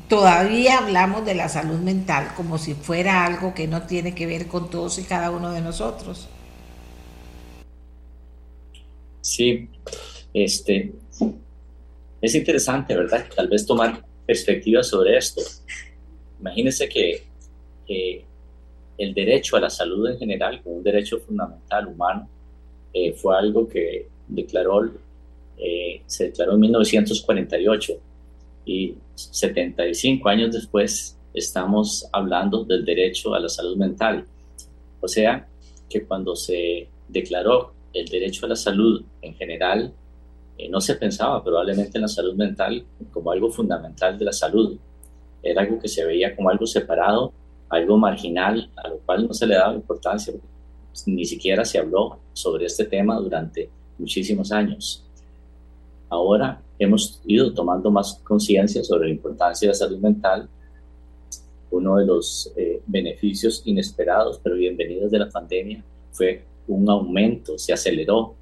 todavía 0.07 0.77
hablamos 0.77 1.25
de 1.25 1.33
la 1.33 1.49
salud 1.49 1.79
mental 1.79 2.35
como 2.35 2.59
si 2.59 2.75
fuera 2.75 3.25
algo 3.25 3.55
que 3.55 3.65
no 3.65 3.87
tiene 3.87 4.13
que 4.13 4.27
ver 4.27 4.45
con 4.45 4.69
todos 4.69 4.99
y 4.99 5.05
cada 5.05 5.31
uno 5.31 5.51
de 5.51 5.61
nosotros. 5.61 6.29
Sí, 9.21 9.69
este, 10.35 10.93
es 12.21 12.35
interesante, 12.35 12.95
¿verdad? 12.95 13.25
Tal 13.35 13.47
vez 13.47 13.65
tomar 13.65 14.03
perspectiva 14.25 14.83
sobre 14.83 15.17
esto. 15.17 15.41
Imagínense 16.39 16.87
que, 16.87 17.27
el 18.97 19.13
derecho 19.13 19.55
a 19.55 19.61
la 19.61 19.69
salud 19.69 20.09
en 20.09 20.19
general, 20.19 20.61
como 20.61 20.75
un 20.75 20.83
derecho 20.83 21.19
fundamental 21.19 21.87
humano, 21.87 22.29
eh, 22.93 23.13
fue 23.13 23.35
algo 23.35 23.67
que 23.67 24.07
declaró, 24.27 24.91
eh, 25.57 26.01
se 26.05 26.25
declaró 26.25 26.53
en 26.53 26.59
1948 26.59 27.93
y 28.65 28.95
75 29.15 30.29
años 30.29 30.51
después 30.53 31.17
estamos 31.33 32.07
hablando 32.11 32.65
del 32.65 32.85
derecho 32.85 33.33
a 33.33 33.39
la 33.39 33.49
salud 33.49 33.77
mental. 33.77 34.25
O 35.01 35.07
sea, 35.07 35.47
que 35.89 36.03
cuando 36.03 36.35
se 36.35 36.87
declaró 37.07 37.73
el 37.93 38.05
derecho 38.05 38.45
a 38.45 38.49
la 38.49 38.55
salud 38.55 39.03
en 39.21 39.33
general, 39.35 39.93
eh, 40.59 40.67
no 40.67 40.81
se 40.81 40.95
pensaba 40.95 41.41
probablemente 41.41 41.97
en 41.97 42.01
la 42.01 42.07
salud 42.09 42.35
mental 42.35 42.83
como 43.13 43.31
algo 43.31 43.49
fundamental 43.49 44.19
de 44.19 44.25
la 44.25 44.33
salud, 44.33 44.77
era 45.41 45.61
algo 45.61 45.79
que 45.79 45.87
se 45.87 46.03
veía 46.03 46.35
como 46.35 46.49
algo 46.49 46.67
separado, 46.67 47.31
algo 47.69 47.97
marginal, 47.97 48.69
a 48.75 48.89
lo 48.89 48.97
cual 48.97 49.25
no 49.25 49.33
se 49.33 49.47
le 49.47 49.55
daba 49.55 49.73
importancia, 49.73 50.33
ni 51.05 51.23
siquiera 51.23 51.63
se 51.63 51.79
habló 51.79 52.19
sobre 52.33 52.65
este 52.65 52.83
tema 52.83 53.17
durante 53.17 53.69
muchísimos 53.97 54.51
años. 54.51 55.05
Ahora 56.09 56.61
hemos 56.77 57.21
ido 57.25 57.53
tomando 57.53 57.89
más 57.89 58.19
conciencia 58.23 58.83
sobre 58.83 59.07
la 59.07 59.13
importancia 59.13 59.65
de 59.67 59.71
la 59.71 59.77
salud 59.77 59.99
mental. 59.99 60.49
Uno 61.71 61.97
de 61.97 62.05
los 62.05 62.51
eh, 62.57 62.81
beneficios 62.85 63.61
inesperados, 63.63 64.39
pero 64.43 64.55
bienvenidos 64.55 65.09
de 65.09 65.19
la 65.19 65.29
pandemia, 65.29 65.81
fue 66.11 66.43
un 66.67 66.89
aumento, 66.89 67.57
se 67.57 67.71
aceleró 67.71 68.35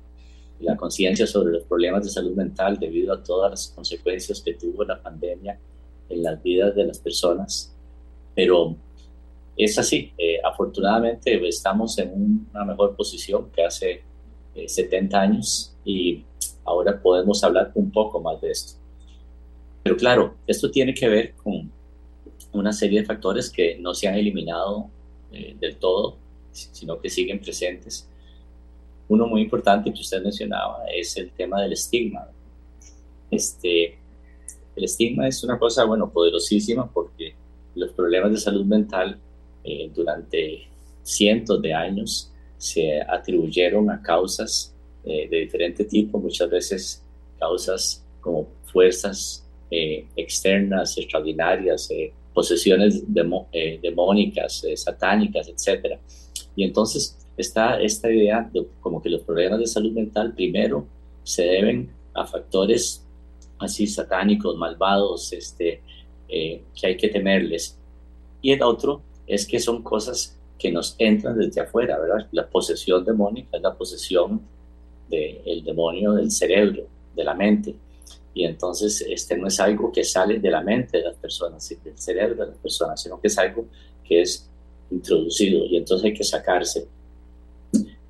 la 0.60 0.76
conciencia 0.76 1.28
sobre 1.28 1.54
los 1.54 1.64
problemas 1.64 2.04
de 2.04 2.10
salud 2.10 2.36
mental 2.36 2.78
debido 2.80 3.14
a 3.14 3.24
todas 3.24 3.52
las 3.52 3.68
consecuencias 3.76 4.42
que 4.42 4.54
tuvo 4.54 4.84
la 4.84 5.02
pandemia 5.02 5.60
en 6.10 6.24
las 6.24 6.42
vidas 6.42 6.76
de 6.76 6.86
las 6.86 7.00
personas, 7.00 7.74
pero 8.34 8.76
es 9.56 9.78
así. 9.78 10.12
Eh, 10.18 10.40
afortunadamente 10.44 11.48
estamos 11.48 11.98
en 11.98 12.48
una 12.54 12.66
mejor 12.66 12.96
posición 12.96 13.50
que 13.52 13.64
hace 13.64 14.04
70 14.66 15.16
eh, 15.16 15.20
años 15.20 15.76
y 15.84 16.24
ahora 16.64 17.02
podemos 17.02 17.44
hablar 17.44 17.72
un 17.76 17.92
poco 17.92 18.20
más 18.22 18.40
de 18.42 18.52
esto. 18.52 18.74
Pero 19.84 19.98
claro, 19.98 20.36
esto 20.46 20.70
tiene 20.70 20.94
que 20.94 21.08
ver 21.08 21.34
con 21.36 21.72
una 22.52 22.74
serie 22.74 23.02
de 23.02 23.06
factores 23.06 23.50
que 23.50 23.78
no 23.80 23.94
se 23.94 24.08
han 24.08 24.16
eliminado 24.16 24.90
eh, 25.32 25.56
del 25.60 25.78
todo, 25.78 26.18
sino 26.52 27.00
que 27.00 27.10
siguen 27.10 27.40
presentes. 27.40 28.08
Uno 29.10 29.28
muy 29.28 29.42
importante 29.42 29.94
que 29.94 30.02
usted 30.02 30.22
mencionaba 30.22 30.86
es 30.94 31.16
el 31.18 31.32
tema 31.32 31.62
del 31.62 31.74
estigma. 31.74 32.28
Este, 33.32 33.98
el 34.76 34.84
estigma 34.84 35.28
es 35.28 35.44
una 35.44 35.58
cosa, 35.58 35.86
bueno, 35.86 36.10
poderosísima 36.10 36.92
porque 36.92 37.36
los 37.76 37.92
problemas 37.92 38.32
de 38.32 38.38
salud 38.38 38.66
mental 38.66 39.18
eh, 39.64 39.90
durante 39.94 40.68
cientos 41.04 41.62
de 41.62 41.74
años 41.74 42.32
se 42.58 43.02
atribuyeron 43.02 43.90
a 43.90 44.02
causas 44.02 44.74
eh, 45.06 45.28
de 45.30 45.38
diferente 45.40 45.86
tipo, 45.86 46.20
muchas 46.20 46.50
veces 46.50 47.04
causas 47.40 48.04
como 48.20 48.48
fuerzas 48.66 49.46
eh, 49.72 50.06
externas, 50.16 50.98
extraordinarias, 50.98 51.90
posesiones 52.34 53.04
demónicas, 53.08 54.64
satánicas, 54.76 55.48
etc. 55.48 55.98
Y 56.56 56.64
entonces 56.64 57.18
está 57.38 57.80
esta 57.82 58.12
idea 58.12 58.50
de 58.52 58.68
como 58.82 59.02
que 59.02 59.10
los 59.10 59.22
problemas 59.22 59.60
de 59.60 59.68
salud 59.68 59.92
mental 59.92 60.34
primero 60.34 60.86
se 61.24 61.44
deben 61.44 61.92
a 62.14 62.26
factores 62.26 63.06
así 63.60 63.88
satánicos, 63.88 64.56
malvados, 64.58 65.32
este, 65.34 65.82
eh, 66.28 66.64
que 66.80 66.88
hay 66.88 66.98
que 66.98 67.10
temerles. 67.10 67.78
Y 68.42 68.52
el 68.52 68.64
otro 68.64 69.02
es 69.26 69.48
que 69.48 69.60
son 69.60 69.84
cosas 69.84 70.38
que 70.58 70.72
nos 70.72 70.96
entran 70.98 71.38
desde 71.38 71.62
afuera, 71.62 72.00
¿verdad? 72.00 72.28
La 72.32 72.48
posesión 72.48 73.04
demónica 73.06 73.58
es 73.58 73.64
la 73.64 73.76
posesión 73.76 74.42
del 75.10 75.64
demonio 75.64 76.14
del 76.14 76.32
cerebro, 76.32 76.84
de 77.16 77.24
la 77.24 77.34
mente. 77.34 77.76
Y 78.34 78.46
entonces 78.46 79.06
este 79.08 79.38
no 79.38 79.48
es 79.48 79.60
algo 79.60 79.92
que 79.92 80.04
sale 80.04 80.40
de 80.40 80.52
la 80.52 80.62
mente 80.62 80.98
de 80.98 81.06
las 81.06 81.16
personas, 81.16 81.68
del 81.84 81.98
cerebro 81.98 82.46
de 82.46 82.52
las 82.52 82.58
personas, 82.58 83.02
sino 83.02 83.20
que 83.20 83.28
es 83.28 83.38
algo 83.38 83.66
que 84.04 84.22
es 84.22 84.48
introducido 84.92 85.66
y 85.66 85.78
entonces 85.78 86.06
hay 86.06 86.14
que 86.14 86.24
sacarse. 86.24 86.88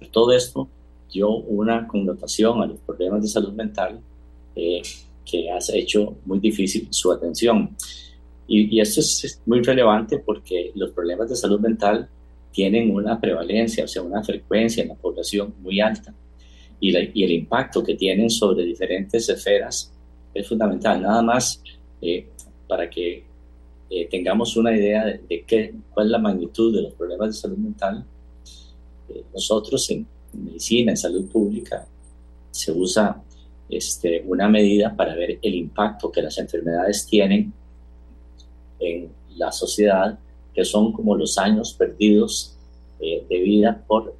Todo 0.07 0.31
esto 0.31 0.67
dio 1.11 1.29
una 1.29 1.87
connotación 1.87 2.61
a 2.61 2.65
los 2.65 2.79
problemas 2.79 3.21
de 3.21 3.27
salud 3.27 3.53
mental 3.53 3.99
eh, 4.55 4.81
que 5.25 5.51
has 5.51 5.69
hecho 5.69 6.17
muy 6.25 6.39
difícil 6.39 6.87
su 6.89 7.11
atención. 7.11 7.75
Y, 8.47 8.79
esto 8.79 9.01
es 9.01 9.41
muy 9.45 9.61
relevante 9.61 10.19
porque 10.19 10.71
los 10.75 10.91
problemas 10.91 11.29
de 11.29 11.35
salud 11.35 11.59
mental 11.59 12.07
tienen 12.51 12.95
una 12.95 13.19
prevalencia, 13.19 13.83
o 13.83 13.87
sea, 13.87 14.01
una 14.01 14.23
frecuencia 14.23 14.83
en 14.83 14.89
la 14.89 14.95
población 14.95 15.53
muy 15.61 15.81
alta. 15.81 16.13
Y, 16.79 16.95
el 16.95 17.31
impacto 17.31 17.83
que 17.83 17.95
tienen 17.95 18.29
sobre 18.29 18.63
diferentes 18.63 19.27
esferas 19.27 19.91
es 20.33 20.47
fundamental. 20.47 21.01
Nada 21.01 21.21
más 21.21 21.61
eh, 22.01 22.27
para 22.67 22.89
que 22.89 23.23
eh, 23.89 24.07
tengamos 24.09 24.55
una 24.57 24.75
idea 24.75 25.05
de, 25.05 25.43
qué, 25.45 25.73
cuál 25.93 26.07
es 26.07 26.11
la 26.11 26.19
magnitud 26.19 26.75
de 26.75 26.83
los 26.83 26.93
problemas 26.93 27.29
de 27.29 27.33
salud 27.33 27.57
mental. 27.57 28.05
Nosotros 29.33 29.89
en 29.89 30.05
medicina, 30.33 30.91
en 30.91 30.97
salud 30.97 31.29
pública, 31.29 31.87
se 32.51 32.71
usa 32.71 33.21
este, 33.69 34.23
una 34.25 34.47
medida 34.47 34.95
para 34.95 35.15
ver 35.15 35.39
el 35.41 35.55
impacto 35.55 36.11
que 36.11 36.21
las 36.21 36.37
enfermedades 36.37 37.05
tienen 37.05 37.53
en 38.79 39.09
la 39.35 39.51
sociedad, 39.51 40.17
que 40.53 40.65
son 40.65 40.91
como 40.91 41.15
los 41.15 41.37
años 41.37 41.73
perdidos 41.73 42.55
eh, 42.99 43.25
de 43.29 43.39
vida 43.39 43.83
por 43.85 44.15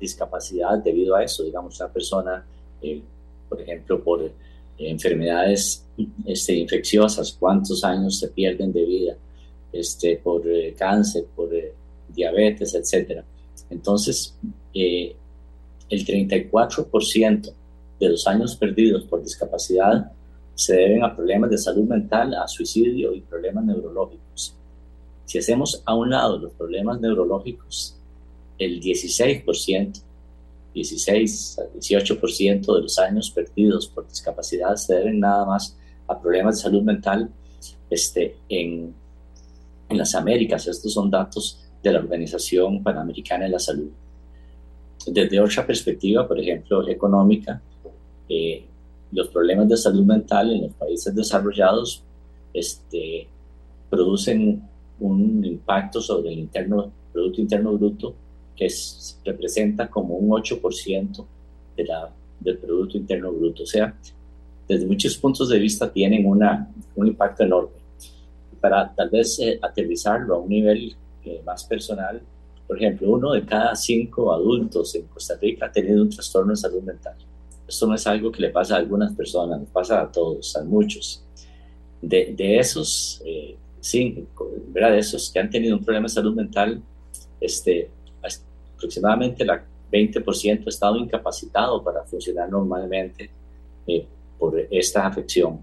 discapacidad 0.00 0.78
debido 0.78 1.14
a 1.14 1.24
eso. 1.24 1.42
Digamos, 1.44 1.78
una 1.80 1.92
persona, 1.92 2.46
eh, 2.80 3.02
por 3.48 3.60
ejemplo, 3.60 4.02
por 4.02 4.22
eh, 4.22 4.32
enfermedades 4.78 5.84
este, 6.24 6.54
infecciosas, 6.54 7.32
cuántos 7.32 7.84
años 7.84 8.18
se 8.18 8.28
pierden 8.28 8.72
de 8.72 8.84
vida, 8.84 9.16
este, 9.72 10.16
por 10.16 10.42
cáncer, 10.76 11.26
por 11.34 11.50
diabetes, 12.08 12.74
etc. 12.74 13.22
Entonces, 13.70 14.36
el 14.72 15.16
34% 15.88 17.52
de 18.00 18.08
los 18.08 18.26
años 18.26 18.56
perdidos 18.56 19.04
por 19.04 19.22
discapacidad 19.22 20.10
se 20.54 20.74
deben 20.74 21.04
a 21.04 21.14
problemas 21.14 21.50
de 21.50 21.58
salud 21.58 21.84
mental, 21.84 22.34
a 22.34 22.46
suicidio 22.46 23.14
y 23.14 23.20
problemas 23.20 23.64
neurológicos. 23.64 24.54
Si 25.24 25.38
hacemos 25.38 25.82
a 25.84 25.94
un 25.94 26.10
lado 26.10 26.38
los 26.38 26.52
problemas 26.52 27.00
neurológicos, 27.00 27.96
el 28.58 28.80
16%, 28.80 30.02
16 30.74 31.58
a 31.58 31.78
18% 31.78 32.74
de 32.74 32.82
los 32.82 32.98
años 32.98 33.30
perdidos 33.30 33.86
por 33.86 34.08
discapacidad 34.08 34.74
se 34.74 34.94
deben 34.94 35.20
nada 35.20 35.44
más 35.44 35.76
a 36.08 36.20
problemas 36.20 36.56
de 36.56 36.62
salud 36.62 36.82
mental 36.82 37.30
este, 37.88 38.36
en, 38.48 38.92
en 39.88 39.98
las 39.98 40.14
Américas. 40.14 40.66
Estos 40.66 40.92
son 40.92 41.10
datos 41.10 41.63
de 41.84 41.92
la 41.92 42.00
Organización 42.00 42.82
Panamericana 42.82 43.44
de 43.44 43.50
la 43.50 43.58
Salud. 43.58 43.90
Desde 45.06 45.38
otra 45.38 45.66
perspectiva, 45.66 46.26
por 46.26 46.40
ejemplo, 46.40 46.88
económica, 46.88 47.60
eh, 48.26 48.64
los 49.12 49.28
problemas 49.28 49.68
de 49.68 49.76
salud 49.76 50.04
mental 50.04 50.50
en 50.50 50.62
los 50.62 50.72
países 50.72 51.14
desarrollados 51.14 52.02
este, 52.54 53.28
producen 53.90 54.62
un 54.98 55.44
impacto 55.44 56.00
sobre 56.00 56.32
el 56.32 56.38
interno, 56.38 56.90
Producto 57.12 57.40
Interno 57.42 57.72
Bruto 57.74 58.14
que 58.56 58.68
representa 59.24 59.88
como 59.90 60.14
un 60.14 60.30
8% 60.30 61.24
de 61.76 61.84
la, 61.84 62.10
del 62.40 62.56
Producto 62.58 62.96
Interno 62.96 63.30
Bruto. 63.30 63.64
O 63.64 63.66
sea, 63.66 63.94
desde 64.66 64.86
muchos 64.86 65.18
puntos 65.18 65.50
de 65.50 65.58
vista 65.58 65.92
tienen 65.92 66.24
una, 66.24 66.72
un 66.96 67.06
impacto 67.08 67.42
enorme. 67.42 67.76
Para 68.60 68.94
tal 68.94 69.10
vez 69.10 69.38
eh, 69.40 69.58
aterrizarlo 69.60 70.36
a 70.36 70.38
un 70.38 70.48
nivel 70.48 70.96
más 71.44 71.64
personal, 71.64 72.22
por 72.66 72.76
ejemplo, 72.76 73.10
uno 73.10 73.32
de 73.32 73.44
cada 73.44 73.74
cinco 73.76 74.32
adultos 74.32 74.94
en 74.94 75.06
Costa 75.06 75.36
Rica 75.40 75.66
ha 75.66 75.72
tenido 75.72 76.02
un 76.02 76.10
trastorno 76.10 76.52
de 76.52 76.56
salud 76.56 76.82
mental. 76.82 77.14
Esto 77.66 77.86
no 77.86 77.94
es 77.94 78.06
algo 78.06 78.30
que 78.32 78.42
le 78.42 78.50
pasa 78.50 78.76
a 78.76 78.78
algunas 78.78 79.14
personas, 79.14 79.60
le 79.60 79.66
pasa 79.66 80.00
a 80.00 80.10
todos, 80.10 80.56
a 80.56 80.64
muchos. 80.64 81.22
De, 82.00 82.58
esos, 82.58 83.22
eh, 83.24 83.56
sí, 83.80 84.26
¿verdad? 84.68 84.92
de 84.92 84.98
esos 84.98 85.30
que 85.30 85.38
han 85.38 85.50
tenido 85.50 85.76
un 85.76 85.84
problema 85.84 86.04
de 86.04 86.14
salud 86.14 86.34
mental, 86.34 86.82
este, 87.40 87.90
aproximadamente 88.76 89.44
la 89.44 89.64
20% 89.90 90.66
ha 90.66 90.68
estado 90.68 90.96
incapacitado 90.96 91.82
para 91.82 92.02
funcionar 92.04 92.50
normalmente 92.50 93.30
eh, 93.86 94.06
por 94.38 94.58
esta 94.70 95.06
afección. 95.06 95.60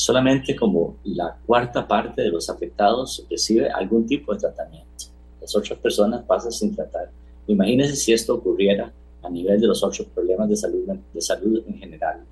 Solamente 0.00 0.56
como 0.56 0.96
la 1.04 1.36
cuarta 1.44 1.86
parte 1.86 2.22
de 2.22 2.30
los 2.30 2.48
afectados 2.48 3.22
recibe 3.28 3.68
algún 3.68 4.06
tipo 4.06 4.32
de 4.32 4.40
tratamiento. 4.40 5.04
Las 5.38 5.54
otras 5.54 5.78
personas 5.78 6.24
pasan 6.24 6.52
sin 6.52 6.74
tratar. 6.74 7.10
Imagínense 7.46 7.96
si 7.96 8.14
esto 8.14 8.34
ocurriera 8.34 8.90
a 9.22 9.28
nivel 9.28 9.60
de 9.60 9.66
los 9.66 9.84
otros 9.84 10.08
problemas 10.08 10.48
de 10.48 10.56
salud, 10.56 10.88
de 11.12 11.20
salud 11.20 11.62
en 11.68 11.76
general. 11.76 12.24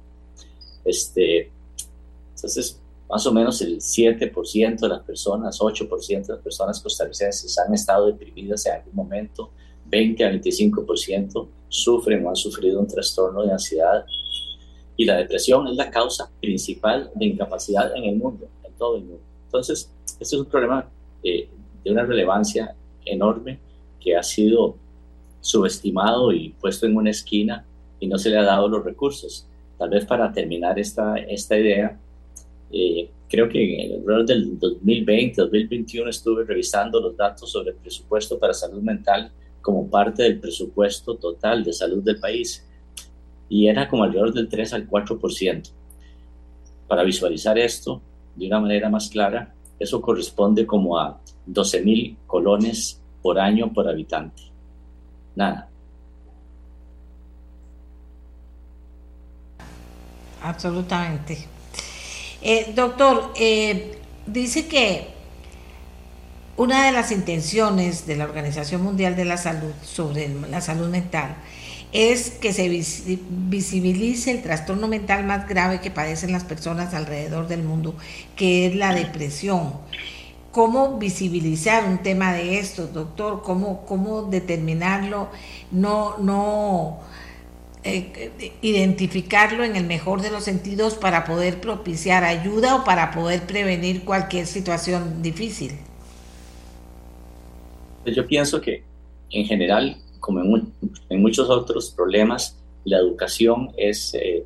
Este, 0.82 1.50
entonces, 2.34 2.80
más 3.06 3.26
o 3.26 3.34
menos 3.34 3.60
el 3.60 3.80
7% 3.80 4.80
de 4.80 4.88
las 4.88 5.02
personas, 5.02 5.60
8% 5.60 6.26
de 6.26 6.32
las 6.32 6.42
personas 6.42 6.80
costarricenses 6.80 7.58
han 7.58 7.74
estado 7.74 8.06
deprimidas 8.06 8.64
en 8.64 8.76
algún 8.76 8.94
momento, 8.94 9.50
20 9.84 10.24
a 10.24 10.32
25% 10.32 11.46
sufren 11.68 12.24
o 12.24 12.30
han 12.30 12.36
sufrido 12.36 12.80
un 12.80 12.86
trastorno 12.86 13.42
de 13.42 13.52
ansiedad. 13.52 14.06
Y 14.98 15.04
la 15.04 15.16
depresión 15.16 15.66
es 15.68 15.76
la 15.76 15.90
causa 15.90 16.28
principal 16.40 17.10
de 17.14 17.26
incapacidad 17.26 17.96
en 17.96 18.04
el 18.04 18.16
mundo, 18.16 18.48
en 18.64 18.72
todo 18.74 18.96
el 18.96 19.04
mundo. 19.04 19.22
Entonces, 19.44 19.90
este 20.20 20.34
es 20.36 20.40
un 20.40 20.46
problema 20.46 20.86
eh, 21.22 21.48
de 21.84 21.90
una 21.90 22.04
relevancia 22.04 22.74
enorme 23.06 23.60
que 24.00 24.16
ha 24.16 24.22
sido 24.22 24.76
subestimado 25.40 26.32
y 26.32 26.50
puesto 26.60 26.84
en 26.84 26.96
una 26.96 27.10
esquina 27.10 27.64
y 28.00 28.08
no 28.08 28.18
se 28.18 28.28
le 28.28 28.38
ha 28.38 28.42
dado 28.42 28.68
los 28.68 28.84
recursos. 28.84 29.46
Tal 29.78 29.90
vez 29.90 30.04
para 30.04 30.32
terminar 30.32 30.78
esta, 30.78 31.16
esta 31.16 31.56
idea, 31.56 31.96
eh, 32.72 33.08
creo 33.28 33.48
que 33.48 33.84
en 33.84 33.92
el 33.92 34.26
del 34.26 34.58
2020, 34.58 35.40
2021 35.42 36.10
estuve 36.10 36.44
revisando 36.44 37.00
los 37.00 37.16
datos 37.16 37.50
sobre 37.50 37.70
el 37.70 37.76
presupuesto 37.76 38.38
para 38.38 38.52
salud 38.52 38.82
mental 38.82 39.30
como 39.62 39.88
parte 39.88 40.24
del 40.24 40.40
presupuesto 40.40 41.14
total 41.16 41.62
de 41.62 41.72
salud 41.72 42.02
del 42.02 42.18
país 42.18 42.64
y 43.48 43.68
era 43.68 43.88
como 43.88 44.04
alrededor 44.04 44.32
del 44.32 44.48
3 44.48 44.74
al 44.74 44.88
4%. 44.88 45.70
Para 46.86 47.02
visualizar 47.02 47.58
esto 47.58 48.00
de 48.34 48.46
una 48.46 48.60
manera 48.60 48.88
más 48.88 49.08
clara, 49.08 49.54
eso 49.78 50.00
corresponde 50.00 50.66
como 50.66 50.98
a 50.98 51.20
12 51.46 51.82
mil 51.82 52.16
colones 52.26 53.00
por 53.22 53.38
año 53.38 53.72
por 53.72 53.88
habitante. 53.88 54.42
Nada. 55.34 55.68
Absolutamente. 60.42 61.38
Eh, 62.40 62.72
doctor, 62.74 63.32
eh, 63.36 63.98
dice 64.26 64.68
que 64.68 65.08
una 66.56 66.86
de 66.86 66.92
las 66.92 67.12
intenciones 67.12 68.06
de 68.06 68.16
la 68.16 68.24
Organización 68.24 68.82
Mundial 68.82 69.16
de 69.16 69.24
la 69.24 69.36
Salud 69.36 69.72
sobre 69.82 70.28
la 70.50 70.60
salud 70.60 70.88
mental 70.88 71.36
es 71.92 72.30
que 72.30 72.52
se 72.52 72.68
visibilice 72.68 74.30
el 74.30 74.42
trastorno 74.42 74.88
mental 74.88 75.24
más 75.24 75.48
grave 75.48 75.80
que 75.80 75.90
padecen 75.90 76.32
las 76.32 76.44
personas 76.44 76.94
alrededor 76.94 77.48
del 77.48 77.62
mundo, 77.62 77.94
que 78.36 78.66
es 78.66 78.76
la 78.76 78.94
depresión. 78.94 79.72
¿Cómo 80.50 80.98
visibilizar 80.98 81.84
un 81.88 81.98
tema 81.98 82.32
de 82.32 82.58
esto, 82.58 82.86
doctor? 82.86 83.42
¿Cómo, 83.42 83.84
cómo 83.86 84.22
determinarlo? 84.22 85.28
No, 85.70 86.18
no, 86.18 87.00
eh, 87.84 88.32
identificarlo 88.60 89.62
en 89.62 89.76
el 89.76 89.84
mejor 89.84 90.20
de 90.20 90.30
los 90.30 90.44
sentidos 90.44 90.94
para 90.94 91.24
poder 91.24 91.60
propiciar 91.60 92.24
ayuda 92.24 92.76
o 92.76 92.84
para 92.84 93.12
poder 93.12 93.42
prevenir 93.46 94.04
cualquier 94.04 94.46
situación 94.46 95.22
difícil. 95.22 95.72
Yo 98.04 98.26
pienso 98.26 98.60
que 98.60 98.82
en 99.30 99.46
general, 99.46 99.96
como 100.20 100.40
en, 100.40 101.22
muchos 101.22 101.48
otros 101.50 101.90
problemas, 101.90 102.56
la 102.84 102.98
educación 102.98 103.70
es 103.76 104.14
eh, 104.14 104.44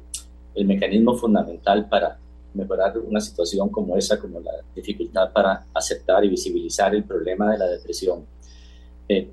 el 0.55 0.67
mecanismo 0.67 1.15
fundamental 1.17 1.89
para 1.89 2.19
mejorar 2.55 2.99
una 2.99 3.21
situación 3.21 3.69
como 3.71 3.97
esa, 3.97 4.19
como 4.19 4.41
la 4.41 4.53
dificultad 4.75 5.33
para 5.33 5.67
aceptar 5.73 6.25
y 6.25 6.29
visibilizar 6.29 6.95
el 6.95 7.05
problema 7.05 7.51
de 7.53 7.59
la 7.59 7.67
depresión. 7.67 8.27
Eh, 9.09 9.29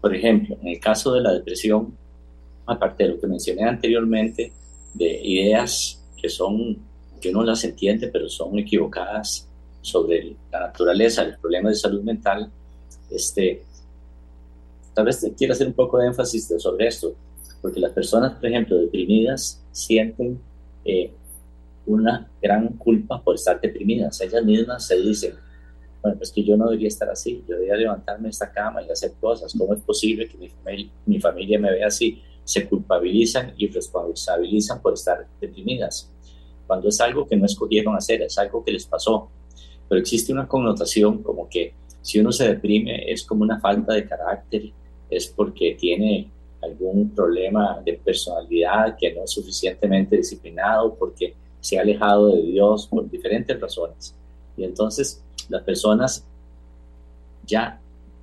por 0.00 0.14
ejemplo, 0.14 0.56
en 0.60 0.68
el 0.68 0.80
caso 0.80 1.12
de 1.12 1.20
la 1.20 1.32
depresión, 1.32 1.96
aparte 2.66 3.04
de 3.04 3.10
lo 3.10 3.20
que 3.20 3.26
mencioné 3.26 3.64
anteriormente, 3.64 4.52
de 4.94 5.20
ideas 5.22 6.02
que 6.16 6.28
son, 6.28 6.78
que 7.20 7.30
uno 7.30 7.44
las 7.44 7.64
entiende, 7.64 8.08
pero 8.08 8.28
son 8.28 8.58
equivocadas 8.58 9.48
sobre 9.82 10.34
la 10.50 10.60
naturaleza 10.60 11.22
de 11.22 11.32
los 11.32 11.40
problemas 11.40 11.72
de 11.72 11.78
salud 11.78 12.02
mental, 12.02 12.50
este, 13.10 13.62
tal 14.96 15.04
vez 15.04 15.30
quiero 15.36 15.52
hacer 15.52 15.68
un 15.68 15.74
poco 15.74 15.98
de 15.98 16.06
énfasis 16.06 16.52
sobre 16.58 16.88
esto, 16.88 17.14
porque 17.60 17.78
las 17.78 17.92
personas, 17.92 18.32
por 18.32 18.46
ejemplo, 18.46 18.78
deprimidas, 18.78 19.62
sienten 19.70 20.40
eh, 20.84 21.12
una 21.84 22.28
gran 22.42 22.68
culpa 22.78 23.22
por 23.22 23.34
estar 23.34 23.60
deprimidas. 23.60 24.20
Ellas 24.20 24.44
mismas 24.44 24.86
se 24.86 24.98
dicen, 24.98 25.34
bueno, 26.02 26.16
pues 26.16 26.32
que 26.32 26.42
yo 26.42 26.56
no 26.56 26.64
debería 26.64 26.88
estar 26.88 27.10
así, 27.10 27.44
yo 27.46 27.54
debería 27.54 27.76
levantarme 27.76 28.24
de 28.24 28.30
esta 28.30 28.50
cama 28.50 28.82
y 28.82 28.90
hacer 28.90 29.12
cosas. 29.20 29.54
¿Cómo 29.56 29.74
es 29.74 29.80
posible 29.82 30.26
que 30.26 30.38
mi 30.38 30.90
mi 31.04 31.20
familia 31.20 31.58
me 31.60 31.70
vea 31.70 31.88
así? 31.88 32.22
se 32.46 32.68
culpabilizan 32.68 33.54
y 33.58 33.66
responsabilizan 33.66 34.80
por 34.80 34.94
estar 34.94 35.26
deprimidas, 35.40 36.08
cuando 36.66 36.88
es 36.88 37.00
algo 37.00 37.26
que 37.26 37.36
no 37.36 37.44
escogieron 37.44 37.96
hacer, 37.96 38.22
es 38.22 38.38
algo 38.38 38.64
que 38.64 38.70
les 38.70 38.86
pasó. 38.86 39.28
Pero 39.88 40.00
existe 40.00 40.32
una 40.32 40.46
connotación 40.46 41.22
como 41.24 41.48
que 41.48 41.74
si 42.02 42.20
uno 42.20 42.30
se 42.30 42.48
deprime 42.48 43.10
es 43.12 43.24
como 43.24 43.42
una 43.42 43.60
falta 43.60 43.94
de 43.94 44.06
carácter, 44.06 44.72
es 45.10 45.26
porque 45.26 45.76
tiene 45.78 46.30
algún 46.62 47.10
problema 47.10 47.80
de 47.84 47.94
personalidad 47.94 48.96
que 48.98 49.12
no 49.14 49.24
es 49.24 49.30
suficientemente 49.30 50.16
disciplinado, 50.16 50.94
porque 50.94 51.34
se 51.60 51.78
ha 51.78 51.82
alejado 51.82 52.34
de 52.34 52.42
Dios 52.42 52.86
por 52.86 53.08
diferentes 53.10 53.60
razones. 53.60 54.14
Y 54.56 54.64
entonces 54.64 55.22
las 55.48 55.62
personas 55.62 56.24
ya 57.44 57.80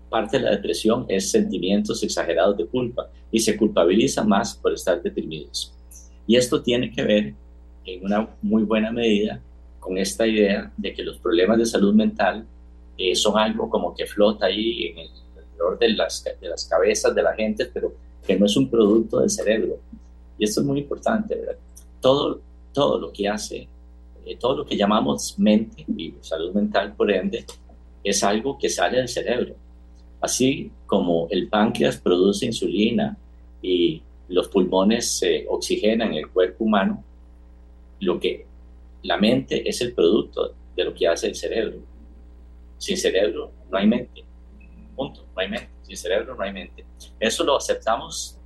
parte 0.09 0.37
de 0.37 0.43
la 0.43 0.51
depresión 0.51 1.05
es 1.07 1.31
sentimientos 1.31 2.03
exagerados 2.03 2.57
de 2.57 2.67
culpa 2.67 3.09
y 3.31 3.39
se 3.39 3.57
culpabiliza 3.57 4.23
más 4.23 4.55
por 4.55 4.73
estar 4.73 5.01
deprimidos. 5.01 5.73
Y 6.27 6.35
esto 6.35 6.61
tiene 6.61 6.91
que 6.91 7.03
ver 7.03 7.33
en 7.85 8.05
una 8.05 8.29
muy 8.41 8.63
buena 8.63 8.91
medida 8.91 9.41
con 9.79 9.97
esta 9.97 10.25
idea 10.27 10.71
de 10.77 10.93
que 10.93 11.03
los 11.03 11.17
problemas 11.17 11.57
de 11.57 11.65
salud 11.65 11.93
mental 11.93 12.45
eh, 12.97 13.15
son 13.15 13.37
algo 13.37 13.69
como 13.69 13.95
que 13.95 14.05
flota 14.05 14.45
ahí 14.45 14.87
en 14.87 14.99
el 14.99 15.09
de 15.79 15.89
las, 15.89 16.23
de 16.23 16.49
las 16.49 16.65
cabezas 16.65 17.13
de 17.13 17.23
la 17.23 17.33
gente, 17.33 17.65
pero 17.73 17.93
que 18.25 18.37
no 18.37 18.45
es 18.45 18.55
un 18.55 18.69
producto 18.69 19.19
del 19.19 19.29
cerebro. 19.29 19.79
Y 20.37 20.45
esto 20.45 20.61
es 20.61 20.67
muy 20.67 20.79
importante, 20.79 21.35
¿verdad? 21.35 21.57
Todo, 22.01 22.41
todo 22.73 22.99
lo 22.99 23.11
que 23.11 23.27
hace, 23.27 23.67
eh, 24.25 24.37
todo 24.37 24.57
lo 24.57 24.65
que 24.65 24.75
llamamos 24.75 25.37
mente 25.37 25.85
y 25.87 26.13
salud 26.21 26.53
mental, 26.53 26.93
por 26.95 27.11
ende, 27.11 27.45
es 28.03 28.23
algo 28.23 28.57
que 28.57 28.69
sale 28.69 28.97
del 28.97 29.07
cerebro. 29.07 29.55
Así 30.21 30.71
como 30.85 31.27
el 31.29 31.49
páncreas 31.49 31.97
produce 31.97 32.45
insulina 32.45 33.17
y 33.61 34.01
los 34.29 34.47
pulmones 34.47 35.17
se 35.17 35.45
oxigenan 35.47 36.13
en 36.13 36.19
el 36.19 36.29
cuerpo 36.29 36.63
humano, 36.63 37.03
lo 37.99 38.19
que 38.19 38.45
la 39.03 39.17
mente 39.17 39.67
es 39.67 39.81
el 39.81 39.93
producto 39.93 40.53
de 40.75 40.83
lo 40.83 40.93
que 40.93 41.07
hace 41.07 41.27
el 41.27 41.35
cerebro. 41.35 41.77
Sin 42.77 42.97
cerebro 42.97 43.51
no 43.69 43.77
hay 43.77 43.87
mente. 43.87 44.22
Punto, 44.95 45.25
no 45.35 45.41
hay 45.41 45.49
mente. 45.49 45.69
Sin 45.83 45.97
cerebro 45.97 46.35
no 46.35 46.43
hay 46.43 46.53
mente. 46.53 46.85
Eso 47.19 47.43
lo 47.43 47.57
aceptamos 47.57 48.37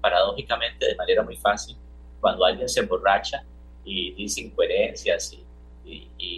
paradójicamente 0.00 0.86
de 0.86 0.94
manera 0.94 1.22
muy 1.22 1.36
fácil 1.36 1.76
cuando 2.20 2.44
alguien 2.44 2.68
se 2.68 2.80
emborracha 2.80 3.44
y 3.84 4.12
dice 4.12 4.40
incoherencias 4.40 5.32
y, 5.32 5.42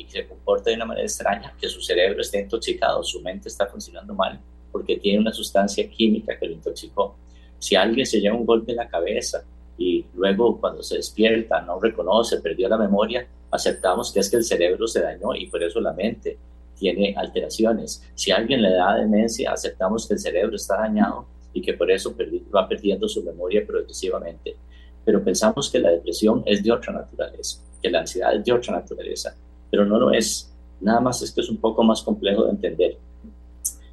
se 0.08 0.26
comporta 0.26 0.70
de 0.70 0.76
una 0.76 0.86
manera 0.86 1.06
extraña, 1.06 1.54
que 1.60 1.68
su 1.68 1.82
cerebro 1.82 2.22
está 2.22 2.38
intoxicado, 2.38 3.02
su 3.02 3.20
mente 3.20 3.48
está 3.48 3.66
funcionando 3.66 4.14
mal 4.14 4.40
porque 4.72 4.96
tiene 4.96 5.18
una 5.18 5.32
sustancia 5.32 5.88
química 5.88 6.38
que 6.38 6.46
lo 6.46 6.52
intoxicó. 6.52 7.16
Si 7.58 7.74
alguien 7.74 8.06
se 8.06 8.20
lleva 8.20 8.36
un 8.36 8.46
golpe 8.46 8.72
en 8.72 8.76
la 8.76 8.88
cabeza 8.88 9.44
y 9.76 10.04
luego 10.14 10.58
cuando 10.60 10.82
se 10.82 10.96
despierta 10.96 11.60
no 11.60 11.78
reconoce, 11.78 12.40
perdió 12.40 12.68
la 12.68 12.78
memoria, 12.78 13.26
aceptamos 13.50 14.12
que 14.12 14.20
es 14.20 14.30
que 14.30 14.36
el 14.36 14.44
cerebro 14.44 14.86
se 14.86 15.02
dañó 15.02 15.34
y 15.34 15.46
por 15.46 15.62
eso 15.62 15.80
la 15.80 15.92
mente 15.92 16.38
tiene 16.78 17.14
alteraciones. 17.16 18.02
Si 18.14 18.30
alguien 18.30 18.62
le 18.62 18.70
da 18.70 18.96
demencia, 18.96 19.52
aceptamos 19.52 20.06
que 20.06 20.14
el 20.14 20.20
cerebro 20.20 20.56
está 20.56 20.78
dañado 20.78 21.26
y 21.52 21.60
que 21.60 21.74
por 21.74 21.90
eso 21.90 22.14
va 22.54 22.68
perdiendo 22.68 23.08
su 23.08 23.22
memoria 23.22 23.66
progresivamente. 23.66 24.56
Pero 25.04 25.22
pensamos 25.22 25.70
que 25.70 25.78
la 25.78 25.90
depresión 25.90 26.42
es 26.46 26.62
de 26.62 26.72
otra 26.72 26.92
naturaleza, 26.92 27.60
que 27.82 27.90
la 27.90 28.00
ansiedad 28.00 28.34
es 28.34 28.44
de 28.44 28.52
otra 28.52 28.74
naturaleza, 28.74 29.34
pero 29.70 29.84
no 29.84 29.98
lo 29.98 30.12
es. 30.12 30.52
Nada 30.80 31.00
más 31.00 31.22
es 31.22 31.32
que 31.32 31.40
es 31.40 31.48
un 31.48 31.56
poco 31.56 31.82
más 31.82 32.02
complejo 32.02 32.44
de 32.44 32.50
entender. 32.50 32.96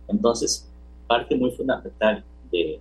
Entonces, 0.07 0.69
parte 1.07 1.36
muy 1.36 1.51
fundamental 1.51 2.23
de 2.51 2.79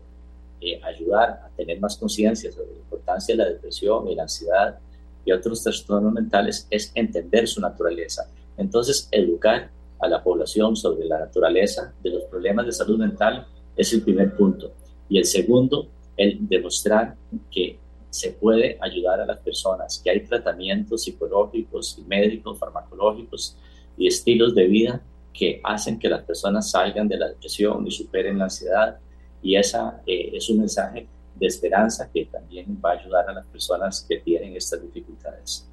ayudar 0.83 1.43
a 1.45 1.49
tener 1.57 1.79
más 1.79 1.97
conciencia 1.97 2.51
sobre 2.51 2.73
la 2.73 2.79
importancia 2.79 3.35
de 3.35 3.43
la 3.43 3.51
depresión 3.51 4.09
y 4.09 4.15
la 4.15 4.23
ansiedad 4.23 4.79
y 5.25 5.33
otros 5.33 5.63
trastornos 5.63 6.13
mentales 6.13 6.67
es 6.71 6.91
entender 6.95 7.49
su 7.49 7.61
naturaleza. 7.61 8.31
Entonces, 8.57 9.09
educar 9.11 9.71
a 10.01 10.09
la 10.09 10.23
población 10.23 10.77
sobre 10.77 11.07
la 11.07 11.21
naturaleza 11.21 11.95
de 12.03 12.11
los 12.11 12.25
problemas 12.25 12.67
de 12.67 12.73
salud 12.73 12.99
mental 12.99 13.47
es 13.77 13.93
el 13.93 14.03
primer 14.03 14.37
punto. 14.37 14.73
Y 15.09 15.19
el 15.19 15.25
segundo, 15.25 15.89
el 16.17 16.49
demostrar 16.49 17.17
que 17.51 17.79
se 18.11 18.31
puede 18.31 18.79
ayudar 18.81 19.21
a 19.21 19.27
las 19.27 19.39
personas, 19.39 20.01
que 20.03 20.11
hay 20.11 20.21
tratamientos 20.21 21.03
psicológicos 21.03 21.99
médicos, 22.07 22.59
farmacológicos 22.59 23.57
y 23.97 24.07
estilos 24.07 24.55
de 24.55 24.67
vida 24.67 25.03
que 25.33 25.61
hacen 25.65 25.99
que 25.99 26.09
las 26.09 26.23
personas 26.23 26.71
salgan 26.71 27.09
de 27.09 27.17
la 27.17 27.29
depresión 27.29 27.85
y 27.87 27.91
superen 27.91 28.39
la 28.39 28.45
ansiedad. 28.45 28.99
Y 29.43 29.57
esa 29.57 30.01
eh, 30.07 30.31
es 30.33 30.49
un 30.49 30.59
mensaje 30.59 31.09
de 31.35 31.47
esperanza 31.47 32.09
que 32.13 32.27
también 32.27 32.81
va 32.83 32.91
a 32.91 33.01
ayudar 33.01 33.29
a 33.29 33.33
las 33.33 33.47
personas 33.47 34.07
que 34.09 34.19
tienen 34.19 34.55
estas 34.57 34.81
dificultades. 34.81 35.69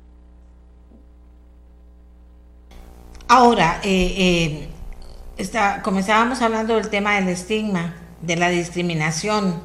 Ahora, 3.34 3.80
eh, 3.82 4.68
eh, 5.38 5.50
comenzábamos 5.84 6.42
hablando 6.42 6.76
del 6.76 6.90
tema 6.90 7.16
del 7.16 7.30
estigma, 7.30 7.96
de 8.22 8.36
la 8.36 8.50
discriminación 8.50 9.62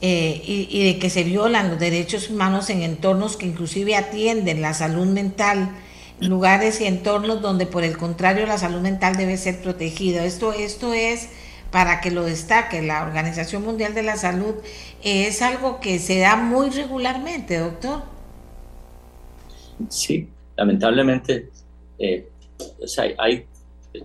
eh, 0.00 0.40
y, 0.42 0.82
de 0.82 0.98
que 0.98 1.10
se 1.10 1.22
violan 1.22 1.68
los 1.68 1.78
derechos 1.78 2.30
humanos 2.30 2.70
en 2.70 2.80
entornos 2.80 3.36
que 3.36 3.44
inclusive 3.44 3.96
atienden 3.96 4.62
la 4.62 4.72
salud 4.72 5.04
mental, 5.08 5.72
lugares 6.20 6.80
y 6.80 6.86
entornos 6.86 7.42
donde 7.42 7.66
por 7.66 7.84
el 7.84 7.98
contrario 7.98 8.46
la 8.46 8.56
salud 8.56 8.80
mental 8.80 9.14
debe 9.16 9.36
ser 9.36 9.60
protegida. 9.60 10.24
Esto, 10.24 10.54
esto 10.54 10.94
es 10.94 11.28
para 11.70 12.00
que 12.00 12.10
lo 12.10 12.24
destaque 12.24 12.80
la 12.80 13.02
Organización 13.02 13.62
Mundial 13.62 13.92
de 13.92 14.04
la 14.04 14.16
Salud, 14.16 14.54
es 15.04 15.42
algo 15.42 15.80
que 15.80 15.98
se 15.98 16.18
da 16.18 16.36
muy 16.36 16.70
regularmente, 16.70 17.58
doctor. 17.58 18.04
Sí, 19.90 20.30
lamentablemente, 20.56 21.50
eh, 21.98 22.30
hay, 23.18 23.46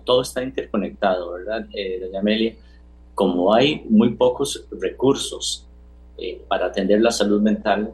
todo 0.04 0.22
está 0.22 0.44
interconectado, 0.44 1.34
¿verdad, 1.34 1.68
eh, 1.74 2.00
doña 2.02 2.20
Amelia? 2.20 2.56
Como 3.14 3.54
hay 3.54 3.86
muy 3.90 4.16
pocos 4.16 4.66
recursos 4.72 5.68
eh, 6.18 6.42
para 6.48 6.68
atender 6.68 7.02
la 7.02 7.12
salud 7.12 7.42
mental, 7.42 7.94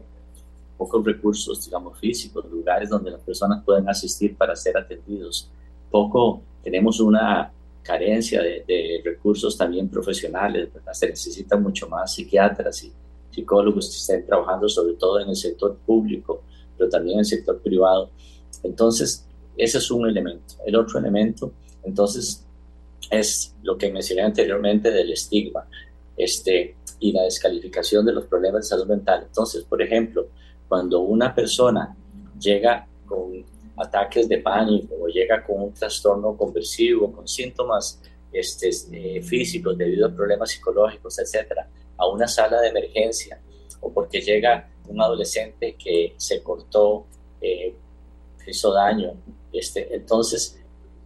pocos 0.78 1.04
recursos, 1.04 1.66
digamos, 1.66 1.98
físicos, 1.98 2.46
lugares 2.52 2.90
donde 2.90 3.12
las 3.12 3.22
personas 3.22 3.64
pueden 3.64 3.90
asistir 3.90 4.36
para 4.36 4.56
ser 4.56 4.78
atendidos, 4.78 5.50
poco 5.90 6.42
tenemos 6.64 7.00
una 7.00 7.52
carencia 7.82 8.42
de, 8.42 9.02
recursos 9.04 9.58
también 9.58 9.88
profesionales, 9.88 10.70
se 10.92 11.08
necesitan 11.08 11.64
mucho 11.64 11.88
más 11.88 12.14
psiquiatras 12.14 12.84
y 12.84 12.92
psicólogos 13.32 13.90
que 13.90 13.96
estén 13.96 14.26
trabajando 14.26 14.68
sobre 14.68 14.96
todo 14.96 15.22
en 15.22 15.30
el 15.30 15.36
sector 15.36 15.78
público, 15.86 16.42
pero 16.78 16.90
también 16.90 17.16
en 17.16 17.20
el 17.20 17.26
sector 17.26 17.60
privado. 17.60 18.10
Entonces, 18.64 19.27
ese 19.58 19.80
es 19.80 19.92
un 19.92 20.08
elemento. 20.08 20.56
El 20.66 20.76
otro 20.76 21.00
elemento, 21.00 21.54
entonces, 21.84 22.46
es 23.10 23.56
lo 23.64 23.78
que 23.78 23.92
mencioné 23.92 24.24
anteriormente 24.24 24.92
del 24.92 25.12
estigma 25.12 25.68
este, 26.16 26.76
y 27.00 27.12
la 27.12 27.24
descalificación 27.24 28.06
de 28.06 28.14
los 28.14 28.26
problemas 28.26 28.64
de 28.64 28.70
salud 28.70 28.88
mental. 28.88 29.24
Entonces, 29.28 29.64
por 29.64 29.82
ejemplo, 29.82 30.28
cuando 30.68 31.02
una 31.02 31.34
persona 31.34 31.96
llega 32.40 32.88
con 33.06 33.46
ataques 33.78 34.28
de 34.28 34.40
pánico 34.40 34.96
o 35.00 35.08
llega 35.08 35.44
con 35.46 35.62
un 35.62 35.74
trastorno 35.74 36.36
conversivo, 36.36 37.12
con 37.12 37.28
síntomas 37.28 38.02
este, 38.32 38.70
eh, 38.92 39.22
físicos 39.22 39.78
debido 39.78 40.08
a 40.08 40.12
problemas 40.12 40.52
psicológicos, 40.52 41.18
etcétera, 41.20 41.70
a 41.98 42.08
una 42.08 42.28
sala 42.28 42.60
de 42.62 42.70
emergencia, 42.70 43.40
o 43.80 43.92
porque 43.94 44.22
llega 44.22 44.70
un 44.88 45.02
adolescente 45.02 45.76
que 45.76 46.14
se 46.18 46.42
cortó, 46.42 47.06
eh, 47.40 47.76
hizo 48.48 48.74
daño, 48.74 49.14
este, 49.54 49.94
entonces, 49.96 50.60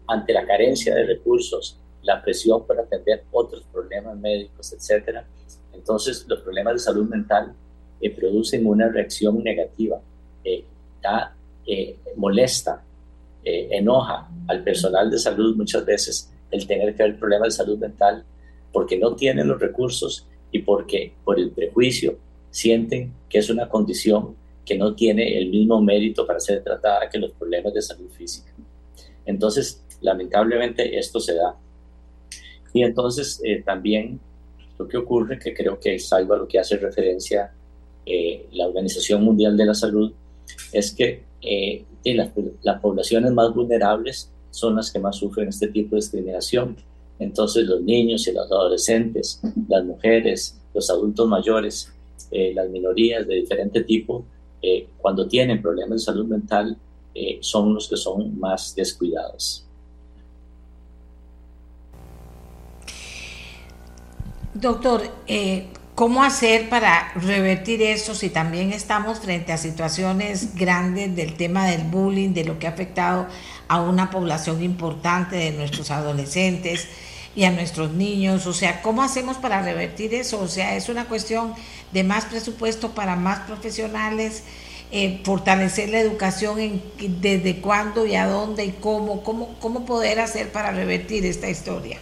ante 0.08 0.34
la 0.34 0.46
carencia 0.46 0.96
de 0.96 1.06
recursos, 1.06 1.78
la 2.04 2.22
presión 2.22 2.66
para 2.66 2.82
atender 2.82 3.24
otros 3.32 3.64
problemas 3.72 4.18
médicos, 4.18 4.74
etcétera, 4.74 5.26
entonces 5.74 6.26
los 6.28 6.42
problemas 6.42 6.74
de 6.74 6.80
salud 6.80 7.08
mental 7.08 7.54
eh, 8.00 8.10
producen 8.10 8.66
una 8.66 8.90
reacción 8.90 9.44
negativa, 9.44 10.02
eh, 10.44 10.66
da 11.02 11.36
eh, 11.66 11.98
molesta, 12.16 12.84
eh, 13.44 13.70
enoja 13.72 14.30
al 14.48 14.64
personal 14.64 15.10
de 15.10 15.18
salud 15.18 15.56
muchas 15.56 15.84
veces 15.84 16.32
el 16.52 16.68
tener 16.68 16.96
que 16.96 17.02
ver 17.04 17.18
problemas 17.18 17.48
de 17.48 17.64
salud 17.64 17.78
mental 17.80 18.24
porque 18.72 19.00
no 19.00 19.16
tienen 19.16 19.48
los 19.48 19.60
recursos 19.60 20.28
y 20.52 20.60
porque 20.60 21.14
por 21.24 21.40
el 21.40 21.50
prejuicio 21.50 22.18
sienten 22.52 23.14
que 23.30 23.40
es 23.40 23.50
una 23.50 23.68
condición 23.68 24.36
que 24.66 24.78
no 24.78 24.94
tiene 24.96 25.38
el 25.38 25.50
mismo 25.50 25.82
mérito 25.82 26.26
para 26.26 26.40
ser 26.40 26.64
tratada 26.64 27.10
que 27.10 27.18
los 27.18 27.32
problemas 27.32 27.74
de 27.74 27.82
salud 27.82 28.10
física. 28.10 28.52
Entonces, 29.26 29.84
lamentablemente 30.02 30.98
esto 30.98 31.20
se 31.20 31.36
da. 31.36 31.56
Y 32.74 32.84
entonces 32.84 33.42
eh, 33.44 33.62
también 33.64 34.20
lo 34.78 34.88
que 34.88 34.98
ocurre, 34.98 35.38
que 35.38 35.54
creo 35.54 35.80
que 35.80 35.96
es 35.96 36.12
algo 36.14 36.34
a 36.34 36.38
lo 36.38 36.48
que 36.48 36.60
hace 36.60 36.78
referencia 36.78 37.54
la 38.52 38.68
Organización 38.68 39.24
Mundial 39.24 39.56
de 39.56 39.66
la 39.66 39.74
Salud, 39.74 40.12
es 40.74 40.92
que 40.94 41.24
eh, 41.42 41.86
las, 42.04 42.32
las, 42.62 42.82
poblaciones 42.82 43.32
más 43.32 43.54
vulnerables 43.54 44.32
son 44.50 44.76
las 44.76 44.92
que 44.92 45.00
más 45.00 45.18
sufren 45.18 45.50
este 45.50 45.68
tipo 45.68 45.96
de 45.96 46.02
discriminación. 46.02 46.78
Entonces 47.20 47.66
los 47.66 47.82
niños 47.82 48.28
y 48.28 48.34
los 48.34 48.52
adolescentes, 48.52 49.42
las 49.68 49.86
mujeres, 49.86 50.60
los 50.74 50.90
adultos 50.90 51.28
mayores, 51.28 51.92
eh, 52.32 52.54
las 52.54 52.70
minorías 52.70 53.28
de 53.28 53.36
diferente 53.36 53.84
tipo, 53.84 54.26
eh, 54.62 54.88
cuando 54.98 55.28
tienen 55.28 55.62
problemas 55.62 56.00
de 56.00 56.00
salud 56.00 56.26
mental, 56.26 56.78
son 57.42 57.74
los 57.74 57.90
que 57.90 57.98
son 57.98 58.40
más 58.40 58.74
descuidados. 58.74 59.66
Doctor, 64.54 65.02
¿Cómo 66.02 66.24
hacer 66.24 66.68
para 66.70 67.12
revertir 67.14 67.82
eso 67.84 68.16
si 68.16 68.30
también 68.30 68.72
estamos 68.72 69.20
frente 69.20 69.52
a 69.52 69.58
situaciones 69.58 70.56
grandes 70.56 71.16
del 71.16 71.36
tema 71.36 71.68
del 71.68 71.84
bullying, 71.84 72.34
de 72.34 72.46
lo 72.46 72.58
que 72.58 72.66
ha 72.66 72.72
afectado 72.72 73.28
a 73.68 73.82
una 73.82 74.10
población 74.10 74.64
importante 74.64 75.36
de 75.36 75.52
nuestros 75.52 75.92
adolescentes 75.92 76.88
y 77.36 77.44
a 77.44 77.52
nuestros 77.52 77.92
niños? 77.92 78.46
O 78.48 78.54
sea, 78.54 78.82
¿cómo 78.82 79.04
hacemos 79.04 79.38
para 79.38 79.62
revertir 79.62 80.14
eso? 80.14 80.40
O 80.42 80.48
sea, 80.48 80.76
es 80.76 80.90
una 80.90 81.08
cuestión 81.08 81.54
de 81.92 82.04
más 82.04 82.26
presupuesto 82.26 82.90
para 82.90 83.16
más 83.16 83.40
profesionales, 83.42 84.44
eh, 84.92 85.22
fortalecer 85.24 85.90
la 85.90 86.00
educación 86.00 86.60
en 86.60 86.82
desde 87.22 87.62
cuándo 87.62 88.06
y 88.06 88.16
a 88.16 88.28
dónde 88.28 88.66
y 88.66 88.72
cómo, 88.72 89.24
cómo, 89.24 89.56
cómo 89.60 89.86
poder 89.86 90.20
hacer 90.20 90.52
para 90.52 90.72
revertir 90.72 91.26
esta 91.26 91.50
historia. 91.50 92.00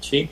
Sí, 0.00 0.28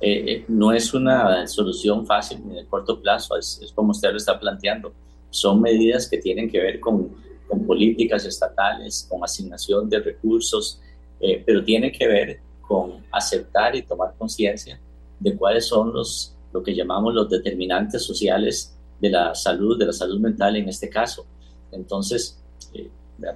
eh, 0.00 0.24
eh, 0.26 0.44
no 0.48 0.72
es 0.72 0.92
una 0.92 1.46
solución 1.46 2.06
fácil 2.06 2.38
ni 2.46 2.56
de 2.56 2.66
corto 2.66 3.00
plazo, 3.00 3.36
es, 3.36 3.72
como 3.74 3.92
usted 3.92 4.10
lo 4.10 4.18
está 4.18 4.38
planteando. 4.38 4.92
Son 5.30 5.60
medidas 5.60 6.08
que 6.08 6.18
tienen 6.18 6.50
que 6.50 6.60
ver 6.60 6.80
con, 6.80 7.10
con 7.48 7.66
políticas 7.66 8.24
estatales, 8.24 9.06
con 9.08 9.24
asignación 9.24 9.88
de 9.88 10.00
recursos, 10.00 10.80
eh, 11.20 11.42
pero 11.44 11.64
tiene 11.64 11.90
que 11.90 12.06
ver 12.06 12.40
con 12.66 13.04
aceptar 13.12 13.76
y 13.76 13.82
tomar 13.82 14.14
conciencia 14.18 14.80
de 15.18 15.36
cuáles 15.36 15.66
son 15.66 15.92
los, 15.92 16.34
lo 16.52 16.62
que 16.62 16.74
llamamos 16.74 17.14
los 17.14 17.28
determinantes 17.28 18.04
sociales 18.04 18.76
de 19.00 19.10
la 19.10 19.34
salud, 19.34 19.78
de 19.78 19.86
la 19.86 19.92
salud 19.92 20.18
mental 20.18 20.56
en 20.56 20.68
este 20.68 20.88
caso. 20.88 21.26
Entonces, 21.72 22.42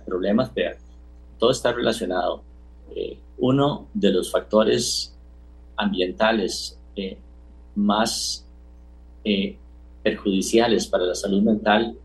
problemas, 0.05 0.51
todo 1.39 1.51
está 1.51 1.73
relacionado. 1.73 2.43
uno 3.39 3.89
de 3.95 4.11
los 4.13 4.31
factores 4.31 5.15
ambientales 5.77 6.79
eh, 6.97 7.17
más 7.75 8.45
eh, 9.25 9.57
perjudiciales 10.03 10.87
para 10.87 11.05
la 11.05 11.15
salud 11.15 11.41
mental 11.43 11.97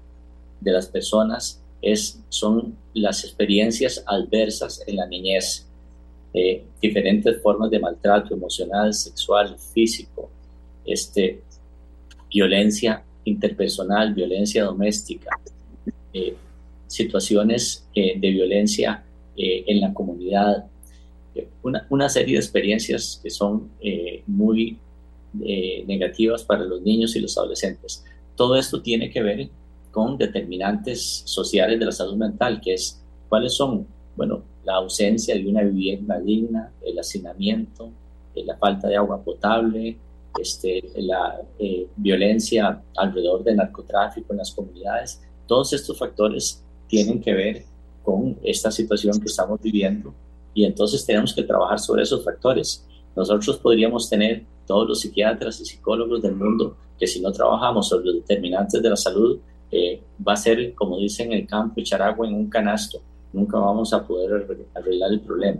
de 0.61 0.71
las 0.71 0.87
personas 0.87 1.61
es, 1.81 2.21
son 2.29 2.77
las 2.93 3.23
experiencias 3.23 4.03
adversas 4.07 4.81
en 4.87 4.95
la 4.97 5.05
niñez, 5.07 5.67
eh, 6.35 6.63
diferentes 6.81 7.41
formas 7.41 7.71
de 7.71 7.79
maltrato 7.79 8.33
emocional, 8.33 8.93
sexual, 8.93 9.57
físico, 9.73 10.29
este, 10.85 11.41
violencia 12.29 13.03
interpersonal, 13.23 14.13
violencia 14.13 14.63
doméstica, 14.63 15.29
situaciones 16.87 17.85
de 17.93 18.29
violencia 18.31 19.03
en 19.35 19.81
la 19.81 19.93
comunidad, 19.93 20.65
una, 21.89 22.09
serie 22.09 22.35
de 22.35 22.39
experiencias 22.39 23.19
que 23.21 23.29
son 23.29 23.69
eh, 23.81 24.23
muy, 24.27 24.77
eh, 25.43 25.83
negativas 25.87 26.43
para 26.43 26.63
los 26.63 26.81
niños 26.81 27.15
y 27.15 27.19
los 27.19 27.37
adolescentes. 27.37 28.03
Todo 28.35 28.55
esto 28.55 28.81
tiene 28.81 29.09
que 29.09 29.21
ver 29.21 29.49
con 29.91 30.17
determinantes 30.17 31.23
sociales 31.25 31.79
de 31.79 31.85
la 31.85 31.91
salud 31.91 32.15
mental, 32.15 32.61
que 32.61 32.73
es 32.73 33.01
cuáles 33.29 33.53
son, 33.53 33.87
bueno, 34.15 34.43
la 34.65 34.75
ausencia 34.75 35.35
de 35.35 35.47
una 35.47 35.61
vivienda 35.63 36.19
digna, 36.19 36.71
el 36.83 36.99
hacinamiento, 36.99 37.91
eh, 38.33 38.43
la 38.43 38.57
falta 38.57 38.87
de 38.87 38.97
agua 38.97 39.23
potable, 39.23 39.97
este, 40.39 40.83
la 40.97 41.39
eh, 41.59 41.87
violencia 41.95 42.81
alrededor 42.97 43.43
del 43.43 43.57
narcotráfico 43.57 44.33
en 44.33 44.37
las 44.39 44.51
comunidades. 44.51 45.21
Todos 45.47 45.71
estos 45.73 45.97
factores 45.97 46.63
tienen 46.87 47.21
que 47.21 47.33
ver 47.33 47.65
con 48.03 48.37
esta 48.43 48.71
situación 48.71 49.19
que 49.19 49.27
estamos 49.27 49.61
viviendo 49.61 50.13
y 50.53 50.65
entonces 50.65 51.05
tenemos 51.05 51.33
que 51.33 51.43
trabajar 51.43 51.79
sobre 51.79 52.03
esos 52.03 52.23
factores. 52.23 52.85
Nosotros 53.15 53.57
podríamos 53.57 54.09
tener 54.09 54.43
todos 54.65 54.87
los 54.87 55.01
psiquiatras 55.01 55.59
y 55.61 55.65
psicólogos 55.65 56.21
del 56.21 56.35
mundo 56.35 56.77
que 56.97 57.07
si 57.07 57.21
no 57.21 57.31
trabajamos 57.31 57.89
sobre 57.89 58.05
los 58.05 58.15
determinantes 58.15 58.81
de 58.81 58.89
la 58.89 58.95
salud, 58.95 59.39
eh, 59.71 60.01
va 60.25 60.33
a 60.33 60.37
ser, 60.37 60.73
como 60.73 60.97
dicen 60.97 61.31
en 61.33 61.39
el 61.39 61.47
campo, 61.47 61.79
echar 61.81 62.01
agua 62.01 62.27
en 62.27 62.33
un 62.33 62.49
canasto. 62.49 63.01
Nunca 63.35 63.57
vamos 63.57 63.91
a 63.91 64.07
poder 64.07 64.47
arreglar 64.73 65.11
el 65.11 65.19
problema. 65.19 65.59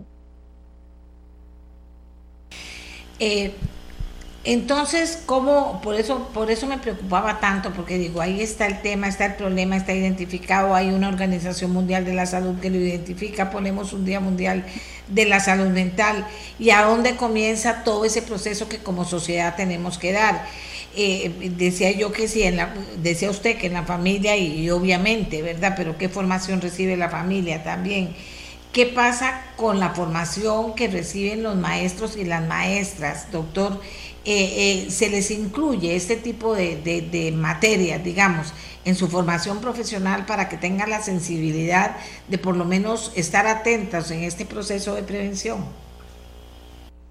Eh, 3.20 3.52
entonces, 4.46 5.22
¿cómo? 5.26 5.82
Por 5.82 5.96
eso, 5.96 6.30
por 6.34 6.50
eso 6.50 6.68
me 6.68 6.78
preocupaba 6.78 7.42
tanto, 7.42 7.72
porque 7.74 7.98
digo, 7.98 8.22
ahí 8.22 8.40
está 8.40 8.66
el 8.66 8.82
tema, 8.82 9.10
está 9.10 9.26
el 9.26 9.36
problema, 9.36 9.76
está 9.76 9.94
identificado, 9.94 10.74
hay 10.74 10.90
una 10.92 11.10
Organización 11.10 11.74
Mundial 11.74 12.06
de 12.06 12.14
la 12.14 12.26
Salud 12.26 12.62
que 12.62 12.70
lo 12.70 12.78
identifica, 12.78 13.50
ponemos 13.50 13.92
un 13.92 14.06
Día 14.06 14.22
Mundial 14.22 14.64
de 15.10 15.26
la 15.26 15.42
Salud 15.42 15.68
Mental, 15.68 16.26
y 16.60 16.70
a 16.70 16.84
dónde 16.84 17.18
comienza 17.18 17.84
todo 17.84 18.06
ese 18.06 18.22
proceso 18.22 18.70
que 18.70 18.78
como 18.78 19.04
sociedad 19.04 19.58
tenemos 19.58 19.98
que 19.98 20.14
dar. 20.14 20.46
Eh, 20.98 21.52
decía 21.58 21.92
yo 21.92 22.12
que 22.12 22.28
sí, 22.28 22.44
en 22.44 22.58
la, 22.58 22.74
decía 23.02 23.30
usted 23.30 23.58
que 23.58 23.68
en 23.68 23.74
la 23.74 23.84
familia, 23.84 24.38
y 24.38 24.70
obviamente, 24.70 25.42
¿verdad? 25.42 25.74
Pero 25.76 25.98
¿qué 25.98 26.10
formación 26.10 26.62
recibe 26.62 26.96
la 26.96 27.10
familia 27.10 27.64
también? 27.64 28.16
¿Qué 28.72 28.86
pasa 28.86 29.42
con 29.56 29.80
la 29.80 29.92
formación 29.92 30.76
que 30.76 30.90
reciben 30.90 31.44
los 31.44 31.56
maestros 31.56 32.18
y 32.18 32.26
las 32.26 32.46
maestras, 32.46 33.32
doctor? 33.32 33.80
Eh, 34.26 34.86
eh, 34.88 34.92
se 34.92 35.10
les 35.10 35.32
incluye 35.32 35.96
este 35.96 36.16
tipo 36.16 36.56
de, 36.56 36.76
de, 36.78 37.32
materias, 37.32 38.04
digamos, 38.04 38.54
en 38.84 38.96
su 38.96 39.08
formación 39.08 39.62
profesional 39.62 40.26
para 40.26 40.50
que 40.50 40.58
tengan 40.58 40.90
la 40.90 41.02
sensibilidad 41.02 41.96
de 42.28 42.38
por 42.38 42.58
lo 42.58 42.66
menos 42.66 43.12
estar 43.16 43.48
atentos 43.48 44.12
en 44.12 44.24
este 44.24 44.46
proceso 44.46 44.96
de 44.96 45.04
prevención? 45.04 45.64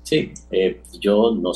Sí, 0.03 0.32
eh, 0.51 0.82
yo 1.01 1.32
no 1.41 1.53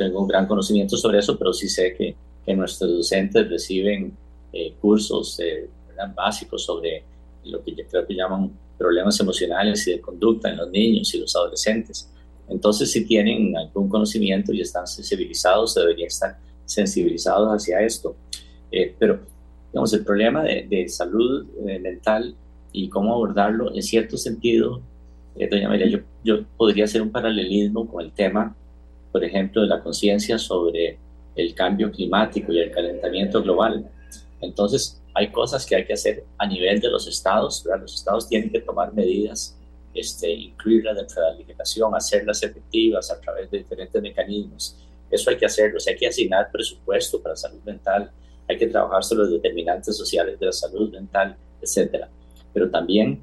tengo 0.00 0.20
un 0.20 0.28
gran 0.28 0.46
conocimiento 0.46 0.96
sobre 0.96 1.18
eso, 1.18 1.38
pero 1.38 1.52
sí 1.52 1.68
sé 1.68 1.94
que, 1.94 2.16
que 2.44 2.54
nuestros 2.54 2.90
docentes 2.90 3.48
reciben 3.48 4.16
cursos 4.80 5.38
básicos 6.16 6.64
sobre 6.64 7.04
lo 7.44 7.62
que 7.62 7.74
yo 7.74 7.84
creo 7.88 8.06
que 8.06 8.14
llaman 8.14 8.50
problemas 8.76 9.20
emocionales 9.20 9.86
y 9.86 9.92
de 9.92 10.00
conducta 10.00 10.48
en 10.50 10.56
los 10.56 10.70
niños 10.70 11.14
y 11.14 11.18
los 11.18 11.36
adolescentes. 11.36 12.10
Entonces, 12.48 12.90
si 12.90 13.04
tienen 13.04 13.56
algún 13.56 13.88
conocimiento 13.88 14.52
y 14.52 14.60
están 14.60 14.86
sensibilizados, 14.86 15.74
deberían 15.74 16.08
estar 16.08 16.38
sensibilizados 16.64 17.48
hacia 17.50 17.80
esto. 17.82 18.16
Eh, 18.72 18.94
pero, 18.98 19.20
digamos, 19.70 19.92
el 19.92 20.04
problema 20.04 20.42
de, 20.42 20.88
salud 20.88 21.46
eh, 21.68 21.78
mental 21.78 22.34
y 22.72 22.88
cómo 22.88 23.12
abordarlo, 23.12 23.74
en 23.74 23.82
cierto 23.82 24.16
sentido, 24.16 24.80
eh, 25.36 25.48
doña 25.48 25.68
María, 25.68 25.86
yo, 25.86 25.98
yo 26.24 26.44
podría 26.56 26.84
hacer 26.84 27.02
un 27.02 27.10
paralelismo 27.10 27.86
con 27.86 28.04
el 28.04 28.12
tema, 28.12 28.56
por 29.12 29.24
ejemplo, 29.24 29.62
de 29.62 29.68
la 29.68 29.82
conciencia 29.82 30.38
sobre 30.38 30.98
el 31.36 31.54
cambio 31.54 31.90
climático 31.90 32.52
y 32.52 32.58
el 32.58 32.70
calentamiento 32.70 33.42
global. 33.42 33.88
Entonces, 34.40 35.00
hay 35.14 35.30
cosas 35.30 35.66
que 35.66 35.76
hay 35.76 35.84
que 35.84 35.94
hacer 35.94 36.24
a 36.38 36.46
nivel 36.46 36.80
de 36.80 36.88
los 36.88 37.06
estados, 37.06 37.64
los 37.80 37.94
estados 37.94 38.28
tienen 38.28 38.50
que 38.50 38.60
tomar 38.60 38.92
medidas 38.94 39.56
este, 39.92 40.30
incluirlas 40.30 40.96
dentro 40.96 41.22
de 41.22 41.30
la 41.30 41.36
legislación, 41.36 41.94
hacerlas 41.94 42.42
efectivas 42.42 43.10
a 43.10 43.20
través 43.20 43.50
de 43.50 43.58
diferentes 43.58 44.00
mecanismos. 44.00 44.76
Eso 45.10 45.30
hay 45.30 45.36
que 45.36 45.46
hacerlo, 45.46 45.78
o 45.78 45.90
hay 45.90 45.96
que 45.96 46.06
asignar 46.06 46.50
presupuesto 46.52 47.20
para 47.20 47.34
salud 47.34 47.60
mental, 47.64 48.10
hay 48.48 48.56
que 48.56 48.68
trabajar 48.68 49.02
sobre 49.02 49.22
los 49.22 49.32
determinantes 49.32 49.96
sociales 49.96 50.38
de 50.38 50.46
la 50.46 50.52
salud 50.52 50.90
mental, 50.92 51.36
etcétera. 51.60 52.08
Pero 52.52 52.70
también, 52.70 53.20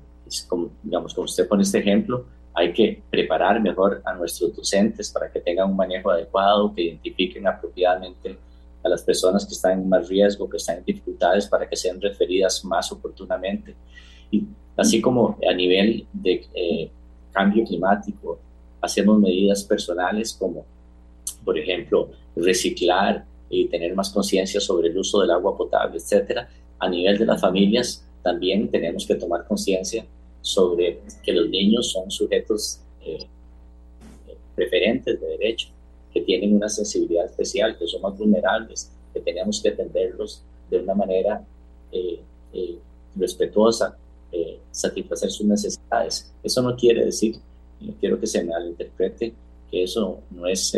como, 0.48 0.72
digamos, 0.84 1.14
como 1.14 1.26
usted 1.26 1.48
pone 1.48 1.64
este 1.64 1.80
ejemplo, 1.80 2.26
hay 2.58 2.74
que 2.74 3.04
preparar 3.12 3.62
mejor 3.62 4.02
a 4.04 4.16
nuestros 4.16 4.56
docentes 4.56 5.12
para 5.12 5.32
que 5.32 5.40
tengan 5.40 5.70
un 5.70 5.76
manejo 5.76 6.10
adecuado, 6.10 6.74
que 6.74 6.82
identifiquen 6.82 7.46
apropiadamente 7.46 8.36
a 8.84 8.90
las 8.90 9.04
personas 9.04 9.46
que 9.46 9.54
están 9.54 9.74
en 9.74 9.88
más 9.88 10.10
riesgo, 10.10 10.50
que 10.50 10.58
están 10.58 10.80
en 10.80 10.86
dificultades, 10.86 11.46
para 11.46 11.70
que 11.70 11.76
sean 11.76 12.02
referidas 12.02 12.66
más 12.66 12.92
oportunamente. 12.92 13.76
Y 14.32 14.44
así 14.76 15.00
como 15.00 15.38
a 15.48 15.54
nivel 15.54 16.08
de 16.12 16.48
eh, 16.56 16.90
cambio 17.32 17.64
climático, 17.64 18.40
hacemos 18.82 19.20
medidas 19.20 19.64
personales 19.64 20.34
como, 20.34 20.66
por 21.46 21.60
ejemplo, 21.60 22.10
reciclar 22.36 23.24
y 23.52 23.68
tener 23.68 23.94
más 23.94 24.10
conciencia 24.10 24.60
sobre 24.60 24.88
el 24.88 24.98
uso 24.98 25.22
del 25.22 25.30
agua 25.30 25.56
potable, 25.56 25.98
etcétera. 25.98 26.50
A 26.80 26.90
nivel 26.90 27.20
de 27.20 27.26
las 27.28 27.40
familias, 27.40 28.04
también 28.24 28.72
tenemos 28.72 29.06
que 29.06 29.14
tomar 29.14 29.46
conciencia 29.46 30.04
sobre 30.48 31.02
que 31.22 31.34
los 31.34 31.50
niños 31.50 31.92
son 31.92 32.10
sujetos 32.10 32.80
eh, 33.02 33.18
preferentes 34.56 35.20
de 35.20 35.28
derecho, 35.28 35.68
que 36.14 36.22
tienen 36.22 36.56
una 36.56 36.70
sensibilidad 36.70 37.26
especial, 37.26 37.78
que 37.78 37.86
son 37.86 38.02
más 38.02 38.18
vulnerables, 38.18 38.90
que 39.14 39.20
tenemos 39.20 39.62
que 39.62 39.70
atenderlos 39.70 40.42
de 40.70 40.80
una 40.80 40.96
manera 40.96 41.46
eh, 41.92 42.22
respetuosa 43.18 43.98
eh, 44.32 44.58
satisfacer 44.72 45.30
sus 45.30 45.46
necesidades. 45.46 46.32
Eso 46.42 46.62
no 46.62 46.78
quiere 46.78 47.04
decir, 47.04 47.36
quiero 48.00 48.18
que 48.18 48.28
se 48.28 48.42
malinterprete, 48.46 49.34
que 49.70 49.84
eso 49.84 50.22
no 50.32 50.48
es 50.48 50.72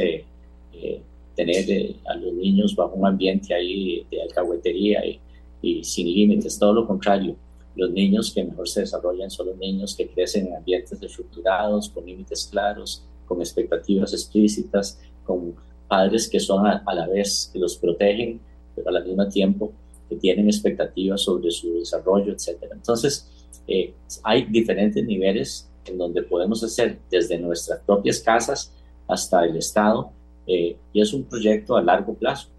tener 1.35 1.95
a 2.05 2.15
los 2.15 2.33
niños 2.33 2.75
bajo 2.75 2.95
un 2.95 3.05
ambiente 3.05 3.53
ahí 3.53 4.03
de 4.09 4.23
alcahuetería 4.23 5.05
y, 5.05 5.19
y, 5.61 5.83
sin 5.83 6.07
límites, 6.07 6.57
todo 6.57 6.73
lo 6.73 6.87
contrario. 6.87 7.35
Los 7.79 7.91
niños 7.91 8.33
que 8.33 8.43
mejor 8.43 8.67
se 8.67 8.81
desarrollan 8.81 9.31
son 9.31 9.47
los 9.47 9.57
niños 9.57 9.95
que 9.95 10.09
crecen 10.09 10.47
en 10.47 10.57
ambientes 10.57 11.01
estructurados, 11.01 11.89
con 11.89 12.05
límites 12.05 12.49
claros, 12.51 13.05
con 13.25 13.39
expectativas 13.39 14.11
explícitas, 14.11 14.99
con 15.23 15.55
padres 15.87 16.27
que 16.27 16.41
son 16.41 16.67
a, 16.67 16.83
a 16.85 16.93
la 16.93 17.07
vez 17.07 17.49
que 17.53 17.57
los 17.57 17.77
protegen, 17.77 18.41
pero 18.75 18.89
al 18.89 19.05
mismo 19.05 19.29
tiempo 19.29 19.71
que 20.09 20.17
tienen 20.17 20.47
expectativas 20.47 21.21
sobre 21.21 21.51
su 21.51 21.75
desarrollo, 21.75 22.33
etc. 22.33 22.65
Entonces, 22.69 23.47
eh, 23.65 23.93
hay 24.23 24.43
diferentes 24.43 25.05
niveles 25.05 25.69
en 25.85 25.97
donde 25.97 26.23
podemos 26.23 26.61
hacer 26.61 26.99
desde 27.09 27.37
nuestras 27.37 27.79
propias 27.79 28.19
casas 28.19 28.73
hasta 29.07 29.45
el 29.45 29.55
Estado 29.55 30.11
eh, 30.47 30.75
y 30.91 30.99
es 30.99 31.13
un 31.13 31.23
proyecto 31.23 31.77
a 31.77 31.81
largo 31.81 32.13
plazo, 32.13 32.49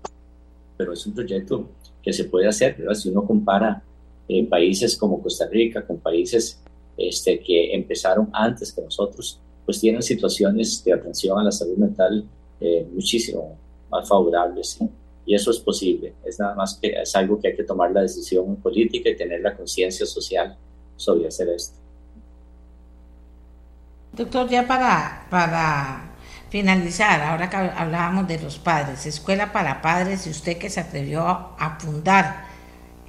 pero 0.79 0.95
es 0.95 1.07
un 1.07 1.13
proyecto 1.13 1.69
que 2.03 2.15
se 2.15 2.25
puede 2.25 2.49
hacer, 2.49 2.77
¿verdad? 2.79 2.95
Si 2.95 3.11
uno 3.11 3.27
compara 3.27 3.83
eh, 4.31 4.47
países 4.47 4.97
como 4.97 5.23
Costa 5.23 5.47
Rica 5.47 5.87
con 5.87 5.99
países 5.99 6.61
este, 6.97 7.41
que 7.41 7.75
empezaron 7.75 8.31
antes 8.33 8.73
que 8.73 8.83
nosotros, 8.83 9.41
pues 9.65 9.81
tienen 9.81 10.03
situaciones 10.03 10.83
de 10.85 10.93
atención 10.93 11.39
a 11.39 11.45
la 11.45 11.53
salud 11.53 11.77
mental 11.77 12.25
muchísimo 12.93 13.57
más 13.91 14.07
favorables. 14.07 14.79
Y 15.25 15.35
eso 15.35 15.51
es 15.51 15.59
posible, 15.59 16.15
es 16.25 16.39
nada 16.39 16.55
más 16.55 16.79
que 16.81 16.89
es 16.89 17.15
algo 17.15 17.41
que 17.41 17.49
hay 17.49 17.57
que 17.57 17.65
tomar 17.65 17.91
la 17.93 18.03
decisión 18.03 18.57
política 18.57 19.11
y 19.11 19.17
tener 19.17 19.41
la 19.41 19.57
conciencia 19.57 20.05
social 20.05 20.57
sobre 20.97 21.29
hacer 21.29 21.49
esto. 21.49 21.79
Doctor, 24.13 24.49
ya 24.49 24.67
para, 24.67 25.27
para 25.31 26.15
finalizar, 26.49 27.21
ahora 27.23 27.49
que 27.49 27.57
hablábamos 27.57 28.27
de 28.27 28.41
los 28.41 28.59
padres, 28.59 29.07
Escuela 29.07 29.53
para 29.53 29.81
Padres, 29.81 30.27
y 30.27 30.31
usted 30.31 30.59
que 30.59 30.69
se 30.69 30.81
atrevió 30.81 31.23
a 31.23 31.79
fundar 31.79 32.50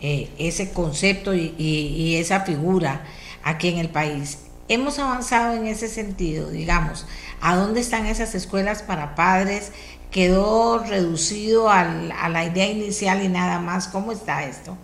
eh, 0.01 0.29
ese 0.39 0.73
concepto 0.73 1.35
y, 1.35 1.53
y, 1.59 2.15
esa 2.15 2.41
figura 2.41 3.05
aquí 3.43 3.67
en 3.67 3.77
el 3.77 3.89
país, 3.89 4.47
hemos 4.67 4.97
avanzado 4.97 5.55
en 5.55 5.67
ese 5.67 5.87
sentido, 5.87 6.49
digamos, 6.49 7.05
¿a 7.39 7.55
dónde 7.55 7.81
están 7.81 8.07
esas 8.07 8.33
escuelas 8.33 8.81
para 8.81 9.13
padres? 9.13 9.71
¿Quedó 10.09 10.79
reducido 10.79 11.69
al, 11.69 12.11
a 12.13 12.29
la 12.29 12.45
idea 12.45 12.69
inicial 12.71 13.23
y 13.23 13.27
nada 13.27 13.59
más? 13.59 13.87
¿Cómo 13.87 14.11
está 14.11 14.43
esto? 14.43 14.75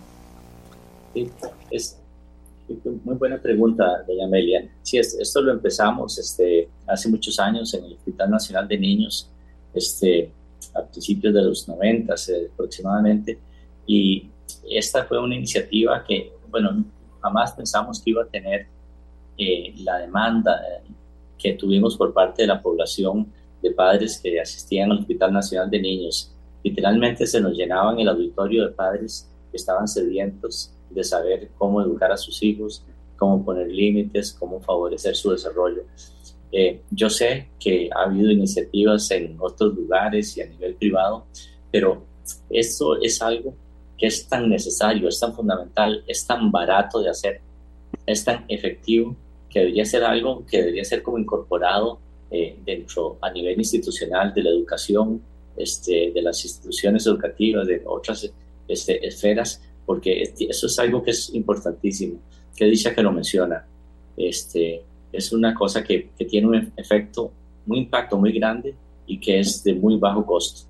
Sí, 1.14 1.28
es, 1.72 1.98
muy 3.04 3.16
buena 3.16 3.42
pregunta, 3.42 4.04
doña 4.06 4.26
Amelia. 4.26 4.70
Sí, 4.82 4.98
esto 4.98 5.40
lo 5.40 5.52
empezamos 5.52 6.16
este, 6.18 6.68
hace 6.86 7.08
muchos 7.08 7.40
años 7.40 7.74
en 7.74 7.84
el 7.84 7.94
Hospital 7.94 8.30
Nacional 8.30 8.68
de 8.68 8.78
Niños, 8.78 9.28
este, 9.74 10.30
a 10.74 10.82
principios 10.82 11.34
de 11.34 11.42
los 11.42 11.66
90 11.66 12.14
eh, 12.14 12.50
aproximadamente, 12.52 13.38
y 13.86 14.30
esta 14.70 15.04
fue 15.04 15.18
una 15.18 15.34
iniciativa 15.34 16.04
que, 16.04 16.32
bueno, 16.50 16.84
jamás 17.20 17.52
pensamos 17.52 18.02
que 18.02 18.10
iba 18.10 18.22
a 18.22 18.26
tener 18.26 18.66
eh, 19.36 19.74
la 19.78 19.98
demanda 19.98 20.60
eh, 20.60 20.90
que 21.38 21.54
tuvimos 21.54 21.96
por 21.96 22.12
parte 22.12 22.42
de 22.42 22.48
la 22.48 22.60
población 22.60 23.32
de 23.62 23.70
padres 23.70 24.20
que 24.20 24.40
asistían 24.40 24.90
al 24.90 24.98
Hospital 24.98 25.32
Nacional 25.32 25.70
de 25.70 25.80
Niños. 25.80 26.34
Literalmente 26.62 27.26
se 27.26 27.40
nos 27.40 27.56
llenaban 27.56 27.98
el 27.98 28.08
auditorio 28.08 28.66
de 28.66 28.72
padres 28.72 29.30
que 29.50 29.56
estaban 29.56 29.86
sedientos 29.88 30.72
de 30.90 31.04
saber 31.04 31.50
cómo 31.56 31.82
educar 31.82 32.12
a 32.12 32.16
sus 32.16 32.42
hijos, 32.42 32.84
cómo 33.16 33.44
poner 33.44 33.68
límites, 33.68 34.32
cómo 34.32 34.60
favorecer 34.60 35.14
su 35.14 35.30
desarrollo. 35.30 35.82
Eh, 36.50 36.82
yo 36.90 37.10
sé 37.10 37.50
que 37.58 37.90
ha 37.94 38.04
habido 38.04 38.30
iniciativas 38.30 39.10
en 39.10 39.36
otros 39.38 39.74
lugares 39.74 40.36
y 40.36 40.40
a 40.40 40.46
nivel 40.46 40.74
privado, 40.74 41.26
pero 41.70 42.04
esto 42.48 43.00
es 43.00 43.20
algo 43.20 43.54
que 43.98 44.06
es 44.06 44.28
tan 44.28 44.48
necesario, 44.48 45.08
es 45.08 45.18
tan 45.18 45.34
fundamental, 45.34 46.04
es 46.06 46.24
tan 46.26 46.50
barato 46.52 47.00
de 47.00 47.10
hacer, 47.10 47.40
es 48.06 48.24
tan 48.24 48.44
efectivo 48.48 49.16
que 49.50 49.60
debería 49.60 49.84
ser 49.84 50.04
algo 50.04 50.46
que 50.46 50.58
debería 50.58 50.84
ser 50.84 51.02
como 51.02 51.18
incorporado 51.18 51.98
eh, 52.30 52.56
dentro 52.64 53.18
a 53.20 53.30
nivel 53.30 53.58
institucional 53.58 54.32
de 54.32 54.42
la 54.42 54.50
educación, 54.50 55.22
este, 55.56 56.12
de 56.12 56.22
las 56.22 56.44
instituciones 56.44 57.06
educativas, 57.06 57.66
de 57.66 57.82
otras 57.84 58.30
este, 58.68 59.06
esferas, 59.06 59.62
porque 59.84 60.34
eso 60.38 60.66
es 60.66 60.78
algo 60.78 61.02
que 61.02 61.10
es 61.12 61.34
importantísimo. 61.34 62.20
Que 62.54 62.66
dice 62.66 62.94
que 62.94 63.02
lo 63.02 63.12
menciona. 63.12 63.66
Este, 64.16 64.82
es 65.10 65.32
una 65.32 65.54
cosa 65.54 65.82
que, 65.82 66.10
que 66.16 66.24
tiene 66.26 66.48
un 66.48 66.72
efecto, 66.76 67.32
un 67.66 67.76
impacto 67.76 68.18
muy 68.18 68.32
grande 68.32 68.74
y 69.06 69.18
que 69.18 69.40
es 69.40 69.64
de 69.64 69.74
muy 69.74 69.96
bajo 69.96 70.26
costo. 70.26 70.67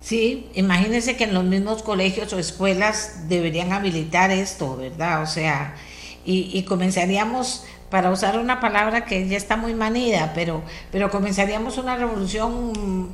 Sí, 0.00 0.48
imagínense 0.54 1.16
que 1.16 1.24
en 1.24 1.34
los 1.34 1.44
mismos 1.44 1.82
colegios 1.82 2.32
o 2.32 2.38
escuelas 2.38 3.28
deberían 3.28 3.72
habilitar 3.72 4.30
esto, 4.30 4.76
¿verdad? 4.76 5.22
O 5.22 5.26
sea, 5.26 5.74
y, 6.24 6.62
comenzaríamos, 6.64 7.64
para 7.90 8.10
usar 8.10 8.38
una 8.38 8.60
palabra 8.60 9.04
que 9.04 9.28
ya 9.28 9.36
está 9.36 9.56
muy 9.56 9.74
manida, 9.74 10.32
pero, 10.34 10.62
pero 10.90 11.10
comenzaríamos 11.10 11.76
una 11.76 11.96
revolución 11.96 13.10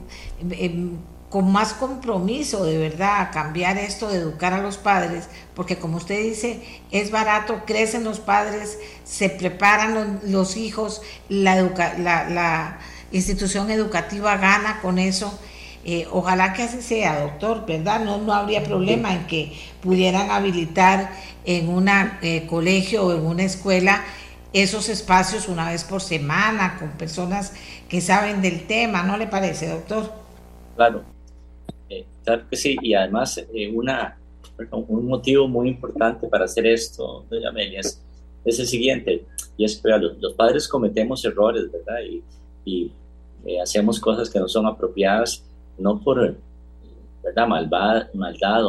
eh, 0.51 0.91
con 1.30 1.51
más 1.51 1.72
compromiso 1.72 2.64
de 2.64 2.78
verdad 2.78 3.20
a 3.20 3.30
cambiar 3.30 3.78
esto 3.78 4.09
de 4.09 4.18
educar 4.18 4.53
a 4.53 4.59
los 4.62 4.76
padres, 4.76 5.28
porque 5.55 5.78
como 5.78 5.97
usted 5.97 6.22
dice, 6.22 6.62
es 6.93 7.11
barato, 7.11 7.62
crecen 7.66 8.05
los 8.05 8.20
padres, 8.20 8.78
se 9.05 9.28
preparan 9.30 10.20
los, 10.24 10.57
hijos, 10.57 11.03
la, 11.28 11.57
educa, 11.57 11.95
la 11.99 12.78
institución 13.11 13.70
educativa 13.70 14.37
gana 14.37 14.80
con 14.82 14.99
eso 14.99 15.37
eh, 15.89 16.05
ojalá 16.11 16.53
que 16.53 16.64
así 16.64 16.82
sea, 16.82 17.20
doctor, 17.20 17.64
¿verdad? 17.64 18.05
No, 18.05 18.18
no 18.18 18.34
habría 18.34 18.64
problema 18.64 19.14
en 19.14 19.24
que 19.28 19.53
pudieran 19.80 20.32
habilitar 20.32 21.12
en 21.45 21.68
un 21.68 21.89
eh, 21.89 22.45
colegio 22.51 23.07
o 23.07 23.12
en 23.14 23.24
una 23.24 23.45
escuela 23.45 24.03
esos 24.53 24.89
espacios 24.89 25.47
una 25.47 25.70
vez 25.70 25.84
por 25.84 26.01
semana 26.01 26.76
con 26.80 26.91
personas 26.99 27.55
que 27.89 28.01
saben 28.01 28.43
del 28.43 28.66
tema, 28.66 29.05
¿no 29.05 29.16
le 29.16 29.28
parece, 29.28 29.68
doctor? 29.68 30.12
Claro, 30.74 31.05
eh, 31.89 32.05
claro 32.24 32.43
que 32.51 32.57
sí, 32.57 32.76
y 32.82 32.95
además 32.95 33.41
una, 33.72 34.18
un 34.72 35.07
motivo 35.07 35.47
muy 35.47 35.68
importante 35.68 36.26
para 36.26 36.47
hacer 36.47 36.66
esto, 36.66 37.24
doña 37.30 37.51
Amelia, 37.51 37.78
es, 37.78 38.03
el 38.45 38.66
siguiente, 38.66 39.24
y 39.57 39.64
es 39.64 39.76
que 39.76 39.89
los, 39.89 40.34
padres 40.34 40.66
cometemos 40.66 41.24
errores, 41.24 41.70
¿verdad? 41.70 42.01
Y 42.64 42.91
hacemos 43.62 44.01
cosas 44.01 44.28
que 44.28 44.41
no 44.41 44.49
son 44.49 44.66
apropiadas 44.66 45.45
no 45.79 46.01
por 46.01 46.37
¿verdad? 47.22 47.49
Malvada, 47.49 48.11
maldad, 48.14 48.62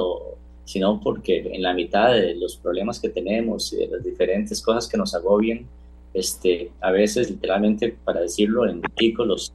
sino 0.66 1.00
porque 1.00 1.50
en 1.54 1.62
la 1.62 1.74
mitad 1.74 2.12
de 2.12 2.36
los 2.36 2.58
problemas 2.58 3.00
que 3.00 3.10
tenemos 3.10 3.72
y 3.72 3.78
de 3.78 3.88
las 3.88 4.04
diferentes 4.04 4.62
cosas 4.62 4.88
que 4.88 4.98
nos 4.98 5.14
agobian, 5.16 5.66
este, 6.14 6.72
a 6.82 6.92
veces 6.92 7.30
literalmente, 7.30 7.96
para 8.04 8.22
decirlo 8.22 8.68
en 8.68 8.82
pico, 8.82 9.24
los 9.24 9.54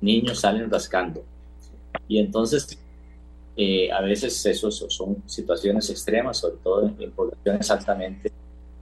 niños 0.00 0.40
salen 0.40 0.70
rascando. 0.70 1.22
Y 2.06 2.18
entonces, 2.18 2.78
eh, 3.56 3.90
a 3.90 4.00
veces 4.00 4.46
eso 4.46 4.70
son 4.70 5.22
situaciones 5.26 5.90
extremas, 5.90 6.38
sobre 6.38 6.56
todo 6.62 6.92
en, 6.98 7.10
poblaciones 7.10 7.70
altamente 7.70 8.32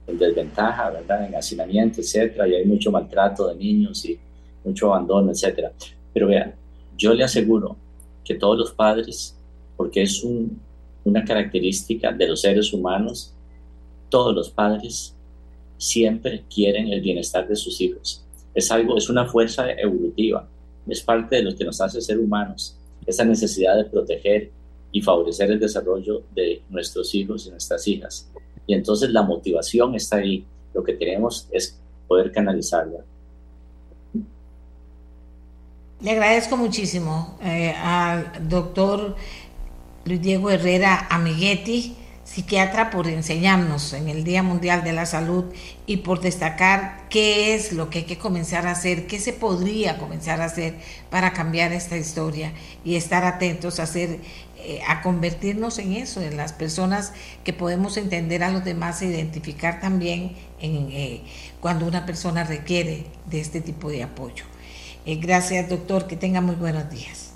en 0.05 0.17
desventaja, 0.17 0.89
¿verdad? 0.89 1.25
En 1.25 1.35
hacinamiento, 1.35 2.01
etcétera, 2.01 2.47
y 2.47 2.55
hay 2.55 2.65
mucho 2.65 2.91
maltrato 2.91 3.47
de 3.47 3.55
niños 3.55 4.05
y 4.05 4.19
mucho 4.63 4.93
abandono, 4.93 5.31
etcétera. 5.31 5.71
Pero 6.13 6.27
vean, 6.27 6.53
yo 6.97 7.13
le 7.13 7.23
aseguro 7.23 7.75
que 8.23 8.35
todos 8.35 8.57
los 8.57 8.71
padres, 8.71 9.37
porque 9.75 10.03
es 10.03 10.23
una 11.03 11.25
característica 11.25 12.11
de 12.11 12.27
los 12.27 12.41
seres 12.41 12.73
humanos, 12.73 13.33
todos 14.09 14.33
los 14.33 14.49
padres 14.49 15.15
siempre 15.77 16.43
quieren 16.53 16.87
el 16.87 17.01
bienestar 17.01 17.47
de 17.47 17.55
sus 17.55 17.79
hijos. 17.81 18.23
Es 18.53 18.71
algo, 18.71 18.97
es 18.97 19.09
una 19.09 19.25
fuerza 19.25 19.71
evolutiva, 19.71 20.47
es 20.87 21.01
parte 21.01 21.37
de 21.37 21.43
lo 21.43 21.55
que 21.55 21.65
nos 21.65 21.81
hace 21.81 22.01
ser 22.01 22.19
humanos, 22.19 22.77
esa 23.05 23.25
necesidad 23.25 23.77
de 23.77 23.85
proteger 23.85 24.51
y 24.91 25.01
favorecer 25.01 25.51
el 25.51 25.59
desarrollo 25.59 26.23
de 26.33 26.61
nuestros 26.69 27.13
hijos 27.15 27.47
y 27.47 27.49
nuestras 27.49 27.87
hijas. 27.87 28.29
Y 28.67 28.73
entonces 28.73 29.09
la 29.09 29.23
motivación 29.23 29.95
está 29.95 30.17
ahí, 30.17 30.45
lo 30.73 30.83
que 30.83 30.93
tenemos 30.93 31.47
es 31.51 31.79
poder 32.07 32.31
canalizarla. 32.31 33.03
Le 36.03 36.11
agradezco 36.11 36.57
muchísimo 36.57 37.37
eh, 37.41 37.73
al 37.81 38.49
doctor 38.49 39.15
Luis 40.03 40.21
Diego 40.21 40.49
Herrera 40.49 41.07
Amiguetti, 41.09 41.95
psiquiatra, 42.25 42.89
por 42.89 43.07
enseñarnos 43.07 43.93
en 43.93 44.09
el 44.09 44.25
Día 44.25 44.43
Mundial 44.43 44.83
de 44.83 44.91
la 44.91 45.05
Salud 45.05 45.45
y 45.85 45.97
por 45.97 46.19
destacar 46.19 47.07
qué 47.09 47.55
es 47.55 47.71
lo 47.71 47.89
que 47.89 47.99
hay 47.99 48.03
que 48.03 48.17
comenzar 48.17 48.67
a 48.67 48.71
hacer, 48.71 49.07
qué 49.07 49.17
se 49.17 49.31
podría 49.31 49.97
comenzar 49.97 50.41
a 50.41 50.45
hacer 50.45 50.75
para 51.09 51.31
cambiar 51.31 51.71
esta 51.71 51.95
historia 51.95 52.51
y 52.83 52.97
estar 52.97 53.23
atentos 53.23 53.79
a 53.79 53.83
hacer 53.83 54.19
eh, 54.57 54.81
a 54.85 55.01
convertirnos 55.01 55.79
en 55.79 55.93
eso, 55.93 56.21
en 56.21 56.35
las 56.35 56.51
personas 56.51 57.13
que 57.45 57.53
podemos 57.53 57.95
entender 57.95 58.43
a 58.43 58.51
los 58.51 58.65
demás 58.65 59.01
e 59.01 59.05
identificar 59.05 59.79
también 59.79 60.33
en, 60.59 60.89
eh, 60.91 61.21
cuando 61.61 61.87
una 61.87 62.05
persona 62.05 62.43
requiere 62.43 63.05
de 63.27 63.39
este 63.39 63.61
tipo 63.61 63.89
de 63.89 64.03
apoyo. 64.03 64.43
Eh, 65.05 65.15
gracias, 65.15 65.69
doctor. 65.69 66.07
Que 66.07 66.15
tenga 66.15 66.41
muy 66.41 66.55
buenos 66.55 66.89
días. 66.89 67.33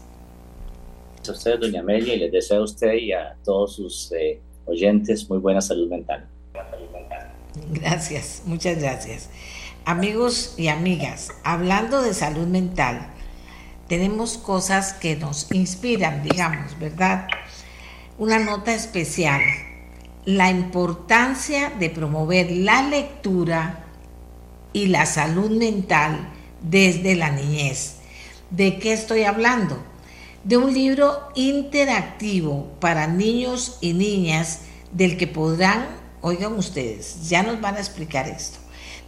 A 1.28 1.32
usted, 1.32 1.60
doña 1.60 1.82
Amelia, 1.82 2.14
y 2.14 2.20
les 2.20 2.32
deseo 2.32 2.62
a 2.62 2.64
usted 2.64 2.94
y 2.94 3.12
a 3.12 3.36
todos 3.44 3.76
sus 3.76 4.12
eh, 4.14 4.40
oyentes 4.66 5.30
muy 5.30 5.40
buena 5.40 5.60
salud 5.60 5.90
mental. 5.90 6.26
Gracias, 7.72 8.44
muchas 8.46 8.80
gracias. 8.80 9.30
Amigos 9.84 10.54
y 10.58 10.70
amigas, 10.70 11.30
hablando 11.44 12.02
de 12.02 12.14
salud 12.14 12.48
mental, 12.48 13.08
tenemos 13.88 14.38
cosas 14.38 14.94
que 14.94 15.16
nos 15.16 15.52
inspiran, 15.52 16.24
digamos, 16.24 16.78
¿verdad? 16.80 17.28
Una 18.18 18.40
nota 18.40 18.74
especial, 18.74 19.42
la 20.26 20.50
importancia 20.50 21.72
de 21.78 21.90
promover 21.90 22.52
la 22.52 22.84
lectura 22.84 23.86
y 24.72 24.88
la 24.88 25.06
salud 25.06 25.50
mental 25.52 26.34
desde 26.70 27.16
la 27.16 27.32
niñez. 27.32 27.96
¿De 28.50 28.80
qué 28.80 28.94
estoy 28.94 29.24
hablando? 29.24 29.78
De 30.44 30.58
un 30.58 30.74
libro 30.74 31.20
interactivo 31.36 32.68
para 32.80 33.08
niños 33.08 33.78
y 33.82 33.94
niñas 33.94 34.62
del 34.92 35.18
que 35.18 35.28
podrán, 35.28 35.88
oigan 36.22 36.54
ustedes, 36.54 37.28
ya 37.28 37.44
nos 37.44 37.60
van 37.60 37.76
a 37.76 37.80
explicar 37.80 38.28
esto, 38.28 38.60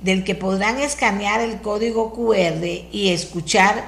del 0.01 0.23
que 0.23 0.35
podrán 0.35 0.79
escanear 0.79 1.39
el 1.41 1.61
código 1.61 2.13
QR 2.13 2.65
y 2.91 3.09
escuchar 3.09 3.85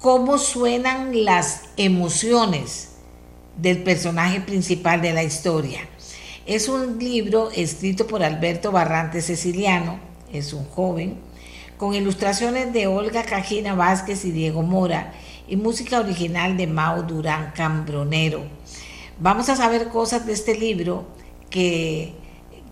cómo 0.00 0.38
suenan 0.38 1.24
las 1.24 1.62
emociones 1.76 2.88
del 3.56 3.82
personaje 3.82 4.40
principal 4.40 5.00
de 5.00 5.12
la 5.12 5.22
historia. 5.22 5.80
Es 6.46 6.68
un 6.68 6.98
libro 6.98 7.50
escrito 7.50 8.06
por 8.06 8.22
Alberto 8.22 8.72
Barrante 8.72 9.22
Ceciliano, 9.22 9.98
es 10.32 10.52
un 10.52 10.64
joven, 10.66 11.29
con 11.80 11.94
ilustraciones 11.94 12.74
de 12.74 12.86
Olga 12.86 13.22
Cajina 13.22 13.74
Vázquez 13.74 14.26
y 14.26 14.32
Diego 14.32 14.60
Mora 14.60 15.14
y 15.48 15.56
música 15.56 15.98
original 15.98 16.58
de 16.58 16.66
Mao 16.66 17.04
Durán 17.04 17.54
Cambronero. 17.56 18.42
Vamos 19.18 19.48
a 19.48 19.56
saber 19.56 19.88
cosas 19.88 20.26
de 20.26 20.34
este 20.34 20.58
libro 20.58 21.06
que, 21.48 22.12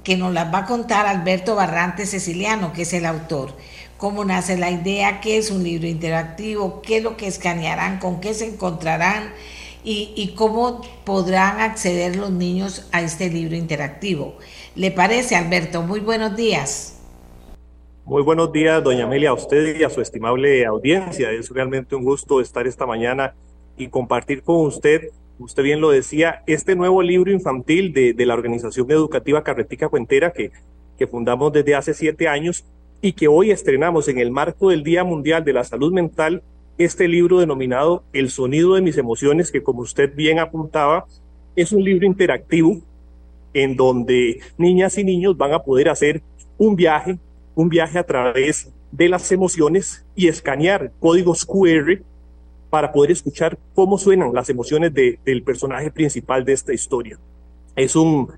que 0.05 0.19
nos 0.19 0.35
las 0.35 0.53
va 0.53 0.59
a 0.59 0.67
contar 0.67 1.07
Alberto 1.07 1.55
Barrante 1.55 2.05
Ceciliano, 2.05 2.75
que 2.75 2.83
es 2.83 2.93
el 2.93 3.07
autor. 3.07 3.57
Cómo 3.97 4.27
nace 4.27 4.59
la 4.59 4.71
idea, 4.71 5.23
qué 5.23 5.39
es 5.39 5.51
un 5.51 5.65
libro 5.65 5.87
interactivo, 5.87 6.83
qué 6.83 6.99
es 6.99 7.03
lo 7.03 7.17
que 7.17 7.29
escanearán, 7.29 8.01
con 8.01 8.21
qué 8.21 8.35
se 8.35 8.45
encontrarán 8.45 9.33
y, 9.85 10.13
y 10.17 10.35
cómo 10.35 10.83
podrán 11.05 11.63
acceder 11.63 12.15
los 12.15 12.31
niños 12.31 12.87
a 12.93 13.01
este 13.01 13.31
libro 13.31 13.57
interactivo. 13.57 14.37
¿Le 14.75 14.91
parece, 14.91 15.35
Alberto? 15.35 15.81
Muy 15.81 16.01
buenos 16.01 16.37
días. 16.37 16.98
Muy 18.09 18.23
buenos 18.23 18.51
días, 18.51 18.83
doña 18.83 19.05
Amelia, 19.05 19.29
a 19.29 19.35
usted 19.35 19.79
y 19.79 19.85
a 19.85 19.91
su 19.91 20.01
estimable 20.01 20.65
audiencia. 20.65 21.31
Es 21.31 21.51
realmente 21.51 21.95
un 21.95 22.05
gusto 22.05 22.41
estar 22.41 22.67
esta 22.67 22.87
mañana 22.87 23.35
y 23.77 23.89
compartir 23.89 24.43
con 24.43 24.65
usted, 24.65 25.11
usted 25.39 25.63
bien 25.63 25.83
lo 25.83 25.91
decía, 25.91 26.43
este 26.47 26.75
nuevo 26.75 27.03
libro 27.03 27.31
infantil 27.31 27.93
de, 27.93 28.15
de 28.15 28.25
la 28.25 28.33
organización 28.33 28.91
educativa 28.91 29.45
Carretica 29.45 29.91
Cuentera 29.91 30.33
que, 30.33 30.53
que 30.97 31.07
fundamos 31.07 31.53
desde 31.53 31.75
hace 31.75 31.93
siete 31.93 32.29
años 32.29 32.65
y 33.03 33.13
que 33.13 33.29
hoy 33.29 33.51
estrenamos 33.51 34.09
en 34.09 34.21
el 34.21 34.31
marco 34.31 34.71
del 34.71 34.85
Día 34.85 35.05
Mundial 35.05 35.45
de 35.45 35.53
la 35.53 35.65
Salud 35.65 35.93
Mental 35.93 36.43
este 36.79 37.09
libro 37.09 37.41
denominado 37.41 38.05
El 38.15 38.31
sonido 38.31 38.73
de 38.73 38.81
mis 38.81 38.97
emociones, 38.97 39.53
que 39.53 39.63
como 39.63 39.81
usted 39.81 40.15
bien 40.17 40.39
apuntaba, 40.39 41.05
es 41.57 41.73
un 41.73 41.85
libro 41.85 42.07
interactivo 42.07 42.81
en 43.53 43.77
donde 43.77 44.41
niñas 44.57 44.97
y 44.97 45.05
niños 45.05 45.37
van 45.37 45.53
a 45.53 45.63
poder 45.63 45.91
hacer 45.91 46.23
un 46.57 46.75
viaje, 46.75 47.19
un 47.59 47.69
viaje 47.69 47.99
a 47.99 48.07
través 48.07 48.73
de 48.93 49.09
las 49.09 49.33
emociones 49.33 50.07
y 50.15 50.29
escanear 50.29 50.93
códigos 51.01 51.45
QR 51.45 52.01
para 52.71 52.93
poder 52.93 53.11
escuchar 53.11 53.59
cómo 53.75 53.99
suenan 53.99 54.33
las 54.33 54.49
emociones 54.49 54.95
de, 54.95 55.19
del 55.25 55.43
personaje 55.43 55.91
principal 55.91 56.45
de 56.45 56.53
esta 56.53 56.73
historia. 56.73 57.19
Es 57.75 57.97
un, 57.97 58.31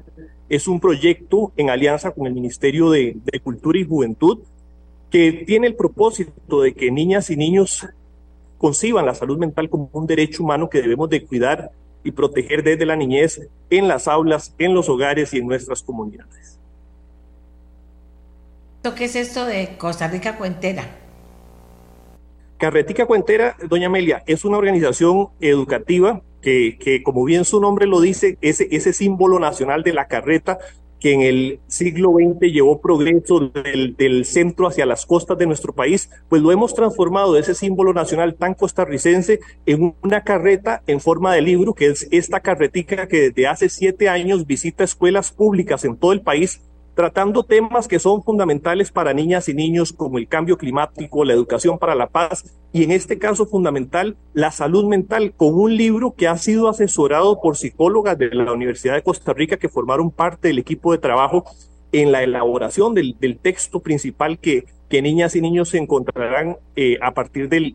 es 0.49 0.67
un 0.67 0.81
proyecto 0.81 1.53
en 1.59 1.69
alianza 1.69 2.13
con 2.13 2.27
el 2.27 2.33
Ministerio 2.33 2.91
de, 2.91 3.19
de 3.23 3.41
Cultura 3.41 3.79
y 3.79 3.85
Juventud 3.85 4.39
que 5.11 5.45
tiene 5.47 5.67
el 5.67 5.75
propósito 5.75 6.63
de 6.63 6.73
que 6.73 6.91
niñas 6.91 7.29
y 7.29 7.37
niños 7.37 7.87
conciban 8.57 9.05
la 9.05 9.15
salud 9.15 9.37
mental 9.37 9.69
como 9.69 9.91
un 9.93 10.07
derecho 10.07 10.45
humano 10.45 10.71
que 10.71 10.81
debemos 10.81 11.11
de 11.11 11.27
cuidar 11.27 11.73
y 12.03 12.13
proteger 12.13 12.63
desde 12.63 12.87
la 12.87 12.97
niñez 12.97 13.51
en 13.69 13.87
las 13.87 14.09
aulas, 14.09 14.55
en 14.57 14.73
los 14.73 14.89
hogares 14.89 15.35
y 15.35 15.39
en 15.39 15.47
nuestras 15.47 15.83
comunidades. 15.83 16.60
¿Qué 18.83 19.05
es 19.05 19.15
esto 19.15 19.45
de 19.45 19.77
Costa 19.77 20.09
Rica 20.09 20.39
Cuentera? 20.39 20.85
Carretica 22.57 23.05
Cuentera, 23.05 23.57
doña 23.69 23.87
Amelia, 23.87 24.23
es 24.27 24.45
una 24.45 24.57
organización 24.57 25.29
educativa 25.39 26.23
que, 26.41 26.79
que, 26.81 27.03
como 27.03 27.25
bien 27.25 27.45
su 27.45 27.61
nombre 27.61 27.87
lo 27.87 28.01
dice, 28.01 28.39
ese, 28.41 28.69
ese 28.71 28.95
símbolo 28.95 29.39
nacional 29.39 29.83
de 29.83 29.93
la 29.93 30.09
carreta 30.09 30.59
que 30.99 31.13
en 31.13 31.21
el 31.21 31.61
siglo 31.67 32.13
XX 32.13 32.53
llevó 32.53 32.81
progreso 32.81 33.41
del, 33.49 33.97
del, 33.97 34.25
centro 34.25 34.67
hacia 34.67 34.87
las 34.87 35.07
costas 35.07 35.37
de 35.39 35.47
nuestro 35.47 35.75
país, 35.75 36.11
pues 36.29 36.43
lo 36.43 36.51
hemos 36.51 36.75
transformado 36.75 37.35
de 37.35 37.41
ese 37.41 37.55
símbolo 37.55 37.93
nacional 37.93 38.35
tan 38.35 38.55
costarricense 38.55 39.41
en 39.67 39.95
una 40.03 40.25
carreta 40.25 40.83
en 40.87 41.01
forma 41.01 41.35
de 41.35 41.43
libro, 41.43 41.75
que 41.75 41.87
es 41.87 42.09
esta 42.11 42.41
carretica 42.41 43.09
que 43.09 43.31
desde 43.31 43.47
hace 43.47 43.69
siete 43.69 44.09
años 44.09 44.47
visita 44.47 44.85
escuelas 44.85 45.33
públicas 45.33 45.85
en 45.85 45.97
todo 45.97 46.13
el 46.13 46.23
país 46.23 46.61
tratando 46.95 47.45
temas 47.45 47.89
que 47.89 47.99
son 47.99 48.23
fundamentales 48.23 48.91
para 48.91 49.15
niñas 49.15 49.49
y 49.49 49.55
niños 49.55 49.93
como 49.93 50.19
el 50.19 50.29
cambio 50.29 50.59
climático, 50.59 51.25
la 51.25 51.33
educación 51.33 51.79
para 51.79 51.95
la 51.95 52.09
paz 52.09 52.45
y 52.73 52.85
en 52.85 52.93
este 52.93 53.19
caso 53.19 53.47
fundamental 53.47 54.17
la 54.33 54.51
salud 54.51 54.85
mental 54.87 55.33
con 55.37 55.55
un 55.55 55.77
libro 55.77 56.15
que 56.15 56.29
ha 56.29 56.37
sido 56.37 56.69
asesorado 56.69 57.41
por 57.41 57.57
psicólogas 57.57 58.19
de 58.19 58.31
la 58.31 58.53
Universidad 58.53 58.95
de 58.95 59.03
Costa 59.03 59.33
Rica 59.33 59.57
que 59.57 59.69
formaron 59.69 60.11
parte 60.11 60.49
del 60.49 60.59
equipo 60.59 60.93
de 60.93 60.99
trabajo 60.99 61.45
en 61.93 62.13
la 62.13 62.23
elaboración 62.23 62.95
del, 62.95 63.17
texto 63.43 63.81
principal 63.81 64.39
que, 64.39 64.67
que 64.89 65.03
niñas 65.03 65.35
y 65.35 65.41
niños 65.41 65.71
se 65.71 65.79
encontrarán 65.79 66.57
eh, 66.77 66.99
a 67.03 67.15
partir 67.15 67.49
de 67.49 67.75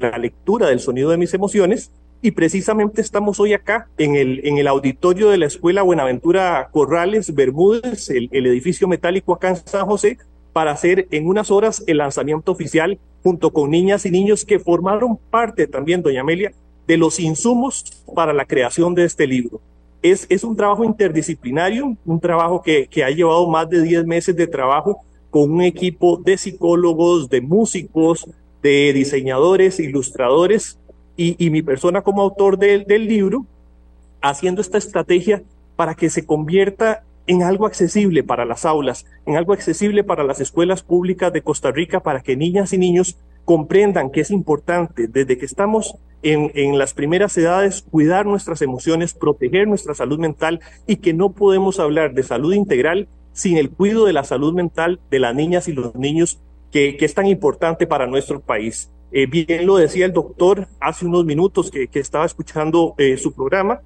la 0.00 0.18
lectura 0.18 0.68
del 0.68 0.80
sonido 0.80 1.10
de 1.10 1.16
mis 1.16 1.32
emociones 1.32 1.90
y 2.22 2.32
precisamente 2.32 3.00
estamos 3.00 3.40
hoy 3.40 3.54
acá 3.54 3.88
en 3.96 4.14
el, 4.14 4.46
en 4.46 4.58
el 4.58 4.66
auditorio 4.66 5.30
de 5.30 5.38
la 5.38 5.46
Escuela 5.46 5.82
Buenaventura 5.82 6.68
Corrales 6.70 7.34
Bermúdez, 7.34 8.10
el, 8.10 8.28
edificio 8.32 8.86
metálico 8.88 9.32
acá 9.32 9.50
en 9.50 9.56
San 9.56 9.86
José, 9.86 10.18
para 10.52 10.72
hacer 10.72 11.06
en 11.10 11.26
unas 11.26 11.50
horas 11.50 11.82
el 11.86 11.98
lanzamiento 11.98 12.52
oficial 12.52 12.98
junto 13.22 13.52
con 13.52 13.70
niñas 13.70 14.04
y 14.04 14.10
niños 14.10 14.44
que 14.44 14.58
formaron 14.58 15.16
parte 15.16 15.66
también, 15.66 16.02
doña 16.02 16.20
Amelia, 16.20 16.52
de 16.86 16.96
los 16.96 17.20
insumos 17.20 18.04
para 18.14 18.32
la 18.32 18.44
creación 18.44 18.94
de 18.94 19.04
este 19.04 19.26
libro. 19.26 19.60
Es, 20.02 20.26
es 20.28 20.44
un 20.44 20.56
trabajo 20.56 20.84
interdisciplinario, 20.84 21.96
un 22.04 22.20
trabajo 22.20 22.60
que, 22.60 22.86
que 22.86 23.04
ha 23.04 23.10
llevado 23.10 23.48
más 23.48 23.68
de 23.68 23.82
10 23.82 24.06
meses 24.06 24.34
de 24.36 24.46
trabajo 24.46 25.04
con 25.30 25.50
un 25.50 25.62
equipo 25.62 26.16
de 26.16 26.36
psicólogos, 26.36 27.28
de 27.28 27.40
músicos, 27.40 28.26
de 28.62 28.92
diseñadores, 28.92 29.78
ilustradores, 29.78 30.79
y, 31.22 31.50
mi 31.50 31.60
persona 31.60 32.00
como 32.00 32.22
autor 32.22 32.58
de, 32.58 32.78
del 32.78 33.06
libro, 33.06 33.44
haciendo 34.22 34.62
esta 34.62 34.78
estrategia 34.78 35.42
para 35.76 35.94
que 35.94 36.08
se 36.08 36.24
convierta 36.24 37.02
en 37.26 37.42
algo 37.42 37.66
accesible 37.66 38.22
para 38.22 38.46
las 38.46 38.64
aulas, 38.64 39.04
en 39.26 39.36
algo 39.36 39.52
accesible 39.52 40.02
para 40.02 40.24
las 40.24 40.40
escuelas 40.40 40.82
públicas 40.82 41.30
de 41.30 41.42
Costa 41.42 41.70
Rica, 41.70 42.00
para 42.00 42.20
que 42.20 42.36
niñas 42.36 42.72
y 42.72 42.78
niños 42.78 43.18
comprendan 43.44 44.10
que 44.10 44.22
es 44.22 44.30
importante 44.30 45.08
desde 45.08 45.36
que 45.36 45.44
estamos 45.44 45.96
en, 46.22 46.52
en, 46.54 46.78
las 46.78 46.94
primeras 46.94 47.36
edades 47.36 47.82
cuidar 47.82 48.24
nuestras 48.24 48.62
emociones, 48.62 49.12
proteger 49.12 49.68
nuestra 49.68 49.94
salud 49.94 50.18
mental 50.18 50.60
y 50.86 50.96
que 50.96 51.12
no 51.12 51.32
podemos 51.32 51.80
hablar 51.80 52.14
de 52.14 52.22
salud 52.22 52.54
integral 52.54 53.08
sin 53.32 53.58
el 53.58 53.70
cuidado 53.70 54.06
de 54.06 54.12
la 54.14 54.24
salud 54.24 54.54
mental 54.54 55.00
de 55.10 55.18
las 55.18 55.34
niñas 55.34 55.68
y 55.68 55.72
los 55.72 55.94
niños 55.94 56.40
que, 56.72 56.96
que 56.96 57.04
es 57.04 57.14
tan 57.14 57.26
importante 57.26 57.86
para 57.86 58.06
nuestro 58.06 58.40
país. 58.40 58.90
Eh, 59.12 59.26
bien 59.26 59.66
lo 59.66 59.76
decía 59.76 60.06
el 60.06 60.12
doctor 60.12 60.68
hace 60.78 61.04
unos 61.04 61.24
minutos 61.24 61.70
que, 61.70 61.88
que 61.88 61.98
estaba 61.98 62.24
escuchando 62.24 62.94
eh, 62.96 63.16
su 63.16 63.32
programa, 63.32 63.80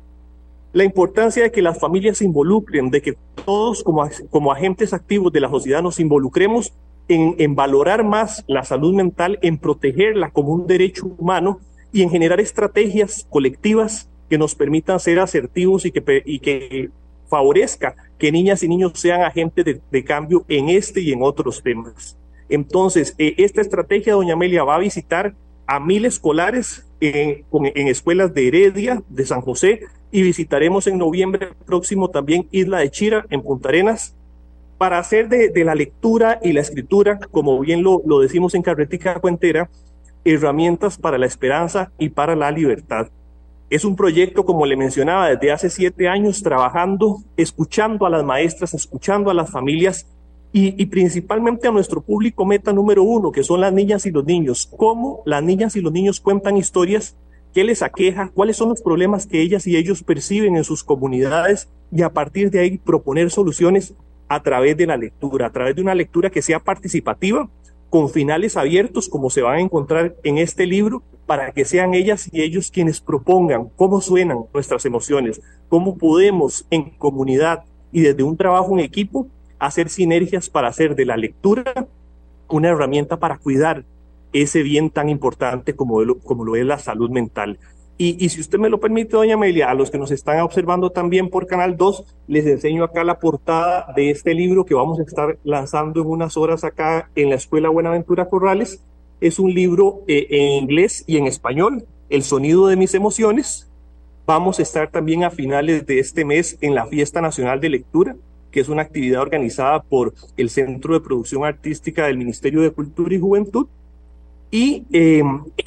la 0.74 0.84
importancia 0.84 1.44
de 1.44 1.52
que 1.52 1.62
las 1.62 1.78
familias 1.78 2.18
se 2.18 2.24
involucren, 2.24 2.90
de 2.90 3.00
que 3.00 3.16
todos 3.44 3.82
como, 3.82 4.08
como 4.28 4.52
agentes 4.52 4.92
activos 4.92 5.32
de 5.32 5.40
la 5.40 5.48
sociedad 5.48 5.82
nos 5.82 6.00
involucremos 6.00 6.74
en, 7.08 7.36
en 7.38 7.54
valorar 7.54 8.04
más 8.04 8.44
la 8.48 8.64
salud 8.64 8.94
mental, 8.94 9.38
en 9.40 9.56
protegerla 9.56 10.30
como 10.30 10.52
un 10.52 10.66
derecho 10.66 11.06
humano 11.18 11.60
y 11.92 12.02
en 12.02 12.10
generar 12.10 12.40
estrategias 12.40 13.26
colectivas 13.30 14.10
que 14.28 14.36
nos 14.36 14.54
permitan 14.54 14.98
ser 14.98 15.20
asertivos 15.20 15.86
y 15.86 15.92
que, 15.92 16.22
y 16.26 16.40
que 16.40 16.90
favorezca 17.28 17.94
que 18.18 18.32
niñas 18.32 18.62
y 18.62 18.68
niños 18.68 18.92
sean 18.94 19.22
agentes 19.22 19.64
de, 19.64 19.80
de 19.90 20.04
cambio 20.04 20.44
en 20.48 20.70
este 20.70 21.00
y 21.00 21.12
en 21.12 21.22
otros 21.22 21.62
temas. 21.62 22.18
Entonces, 22.54 23.14
eh, 23.18 23.34
esta 23.38 23.60
estrategia, 23.60 24.14
doña 24.14 24.34
Amelia, 24.34 24.62
va 24.62 24.76
a 24.76 24.78
visitar 24.78 25.34
a 25.66 25.80
mil 25.80 26.04
escolares 26.04 26.86
en, 27.00 27.44
escuelas 27.88 28.32
de 28.32 28.46
Heredia, 28.46 29.02
de 29.08 29.26
San 29.26 29.40
José, 29.40 29.80
y 30.12 30.22
visitaremos 30.22 30.86
en 30.86 30.98
noviembre 30.98 31.48
próximo 31.66 32.10
también 32.10 32.46
Isla 32.52 32.78
de 32.78 32.90
Chira, 32.90 33.26
en 33.30 33.42
Punta 33.42 33.70
Arenas, 33.70 34.14
para 34.78 34.98
hacer 34.98 35.28
de, 35.28 35.48
de 35.48 35.64
la 35.64 35.74
lectura 35.74 36.38
y 36.42 36.52
la 36.52 36.60
escritura, 36.60 37.18
como 37.30 37.58
bien 37.58 37.82
lo, 37.82 38.02
lo 38.06 38.20
decimos 38.20 38.54
en 38.54 38.62
Carretica 38.62 39.18
Cuentera, 39.18 39.68
herramientas 40.24 40.96
para 40.96 41.18
la 41.18 41.26
esperanza 41.26 41.90
y 41.98 42.10
para 42.10 42.36
la 42.36 42.50
libertad. 42.52 43.08
Es 43.68 43.84
un 43.84 43.96
proyecto, 43.96 44.44
como 44.44 44.64
le 44.64 44.76
mencionaba, 44.76 45.30
desde 45.30 45.50
hace 45.50 45.70
siete 45.70 46.06
años 46.08 46.42
trabajando, 46.42 47.18
escuchando 47.36 48.06
a 48.06 48.10
las 48.10 48.22
maestras, 48.22 48.74
escuchando 48.74 49.30
a 49.30 49.34
las 49.34 49.50
familias 49.50 50.06
y, 50.56 50.86
principalmente 50.86 51.66
a 51.66 51.72
nuestro 51.72 52.00
público 52.00 52.44
meta 52.44 52.72
número 52.72 53.02
uno, 53.02 53.32
que 53.32 53.42
son 53.42 53.60
las 53.60 53.72
niñas 53.72 54.06
y 54.06 54.12
los 54.12 54.24
niños. 54.24 54.70
Cómo 54.76 55.20
las 55.26 55.42
niñas 55.42 55.74
y 55.74 55.80
los 55.80 55.92
niños 55.92 56.20
cuentan 56.20 56.56
historias, 56.56 57.16
qué 57.52 57.64
les 57.64 57.82
aqueja, 57.82 58.30
cuáles 58.32 58.56
son 58.56 58.68
los 58.68 58.80
problemas 58.80 59.26
que 59.26 59.40
ellas 59.40 59.66
y 59.66 59.76
ellos 59.76 60.04
perciben 60.04 60.56
en 60.56 60.62
sus 60.62 60.84
comunidades 60.84 61.68
y 61.90 62.02
a 62.02 62.12
partir 62.12 62.52
de 62.52 62.60
ahí 62.60 62.78
proponer 62.78 63.32
soluciones 63.32 63.94
a 64.28 64.44
través 64.44 64.76
de 64.76 64.86
la 64.86 64.96
lectura, 64.96 65.46
a 65.46 65.50
través 65.50 65.74
de 65.74 65.82
una 65.82 65.96
lectura 65.96 66.30
que 66.30 66.40
sea 66.40 66.60
participativa, 66.60 67.50
con 67.90 68.08
finales 68.08 68.56
abiertos, 68.56 69.08
como 69.08 69.30
se 69.30 69.42
van 69.42 69.56
a 69.56 69.60
encontrar 69.60 70.14
en 70.22 70.38
este 70.38 70.66
libro, 70.66 71.02
para 71.26 71.50
que 71.50 71.64
sean 71.64 71.94
ellas 71.94 72.28
y 72.32 72.42
ellos 72.42 72.70
quienes 72.70 73.00
propongan 73.00 73.70
cómo 73.74 74.00
suenan 74.00 74.44
nuestras 74.54 74.84
emociones, 74.84 75.40
cómo 75.68 75.98
podemos 75.98 76.64
en 76.70 76.90
comunidad 76.90 77.64
y 77.90 78.02
desde 78.02 78.22
un 78.22 78.36
trabajo 78.36 78.72
en 78.72 78.84
equipo 78.84 79.26
hacer 79.58 79.88
sinergias 79.88 80.50
para 80.50 80.68
hacer 80.68 80.94
de 80.94 81.04
la 81.04 81.16
lectura 81.16 81.86
una 82.48 82.68
herramienta 82.68 83.18
para 83.18 83.38
cuidar 83.38 83.84
ese 84.32 84.62
bien 84.62 84.90
tan 84.90 85.08
importante 85.08 85.74
como 85.74 86.02
lo, 86.02 86.18
como 86.18 86.44
lo 86.44 86.56
es 86.56 86.66
la 86.66 86.78
salud 86.78 87.10
mental. 87.10 87.58
Y, 87.96 88.22
y, 88.24 88.28
si 88.28 88.40
usted 88.40 88.58
me 88.58 88.68
lo 88.68 88.80
permite, 88.80 89.16
doña 89.16 89.34
Amelia, 89.34 89.70
a 89.70 89.74
los 89.74 89.88
que 89.88 89.98
nos 89.98 90.10
están 90.10 90.40
observando 90.40 90.90
también 90.90 91.30
por 91.30 91.46
Canal 91.46 91.76
2, 91.76 92.04
les 92.26 92.44
enseño 92.44 92.82
acá 92.82 93.04
la 93.04 93.20
portada 93.20 93.86
de 93.94 94.10
este 94.10 94.34
libro 94.34 94.64
que 94.64 94.74
vamos 94.74 94.98
a 94.98 95.04
estar 95.04 95.38
lanzando 95.44 96.00
en 96.00 96.08
unas 96.08 96.36
horas 96.36 96.64
acá 96.64 97.08
en 97.14 97.30
la 97.30 97.36
Escuela 97.36 97.68
Buenaventura 97.68 98.28
Corrales. 98.28 98.82
Es 99.20 99.38
un 99.38 99.54
libro 99.54 100.02
eh, 100.08 100.26
en 100.28 100.64
inglés 100.64 101.04
y 101.06 101.18
en 101.18 101.28
español, 101.28 101.86
El 102.10 102.24
sonido 102.24 102.66
de 102.66 102.74
mis 102.74 102.94
emociones. 102.94 103.70
Vamos 104.26 104.58
a 104.58 104.62
estar 104.62 104.90
también 104.90 105.22
a 105.22 105.30
finales 105.30 105.86
de 105.86 106.00
este 106.00 106.24
mes 106.24 106.58
en 106.60 106.74
la 106.74 106.86
Fiesta 106.86 107.20
Nacional 107.20 107.60
de 107.60 107.68
Lectura 107.68 108.16
que 108.54 108.60
es 108.60 108.68
una 108.68 108.82
actividad 108.82 109.20
organizada 109.20 109.82
por 109.82 110.14
el 110.36 110.48
Centro 110.48 110.94
de 110.94 111.00
Producción 111.00 111.44
Artística 111.44 112.06
del 112.06 112.16
Ministerio 112.16 112.60
de 112.60 112.70
Cultura 112.70 113.12
y 113.12 113.18
Juventud. 113.18 113.66
Y 114.52 114.84
eh, 114.92 115.24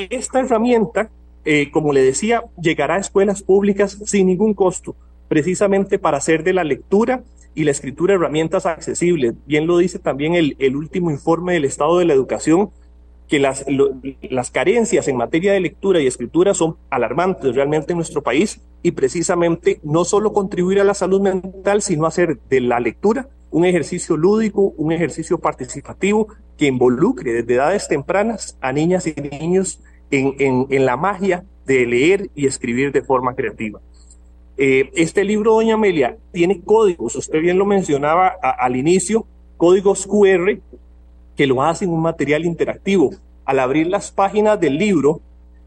esta 0.09 0.39
herramienta, 0.39 1.09
eh, 1.43 1.69
como 1.69 1.91
le 1.91 2.01
decía, 2.01 2.45
llegará 2.61 2.95
a 2.95 2.99
escuelas 2.99 3.43
públicas 3.43 3.97
sin 4.05 4.27
ningún 4.27 4.53
costo, 4.53 4.95
precisamente 5.27 5.99
para 5.99 6.15
hacer 6.15 6.45
de 6.45 6.53
la 6.53 6.63
lectura 6.63 7.23
y 7.53 7.65
la 7.65 7.71
escritura 7.71 8.13
herramientas 8.13 8.65
accesibles. 8.65 9.33
Bien 9.45 9.67
lo 9.67 9.79
dice 9.79 9.99
también 9.99 10.35
el, 10.35 10.75
último 10.77 11.11
informe 11.11 11.55
del 11.55 11.65
Estado 11.65 11.99
de 11.99 12.05
la 12.05 12.13
Educación, 12.13 12.69
que 13.27 13.39
las, 13.39 13.65
las 14.21 14.49
carencias 14.49 15.09
en 15.09 15.17
materia 15.17 15.51
de 15.51 15.59
lectura 15.59 15.99
y 15.99 16.07
escritura 16.07 16.53
son 16.53 16.77
alarmantes 16.89 17.53
realmente 17.53 17.91
en 17.91 17.97
nuestro 17.97 18.23
país 18.23 18.61
y 18.87 18.91
precisamente 18.91 19.81
no 19.83 20.05
solo 20.05 20.31
contribuir 20.31 20.79
a 20.79 20.85
la 20.85 20.93
salud 20.93 21.19
mental, 21.19 21.81
sino 21.81 22.05
hacer 22.05 22.39
de 22.49 22.61
la 22.61 22.79
lectura 22.79 23.27
un 23.51 23.65
ejercicio 23.65 24.15
lúdico, 24.15 24.73
un 24.77 24.93
ejercicio 24.93 25.39
participativo 25.39 26.29
que 26.57 26.67
involucre 26.67 27.33
desde 27.33 27.55
edades 27.55 27.89
tempranas 27.89 28.57
a 28.61 28.71
niñas 28.71 29.05
y 29.05 29.13
niños 29.13 29.81
en, 30.09 30.67
en, 30.69 30.85
la 30.85 30.95
magia 30.95 31.43
de 31.65 31.85
leer 31.85 32.29
y 32.33 32.45
escribir 32.45 32.93
de 32.93 33.01
forma 33.01 33.35
creativa. 33.35 33.81
Eh, 34.55 34.89
este 34.95 35.25
libro, 35.25 35.55
doña 35.55 35.73
Amelia, 35.73 36.17
tiene 36.31 36.61
códigos, 36.61 37.17
usted 37.17 37.41
bien 37.41 37.57
lo 37.57 37.65
mencionaba 37.65 38.27
al 38.27 38.77
inicio, 38.77 39.27
códigos 39.57 40.07
QR 40.07 40.59
que 41.35 41.45
lo 41.45 41.61
hacen 41.61 41.89
un 41.89 42.01
material 42.01 42.45
interactivo. 42.45 43.11
Al 43.43 43.59
abrir 43.59 43.87
las 43.87 44.11
páginas 44.11 44.57
del 44.61 44.77
libro, 44.77 45.19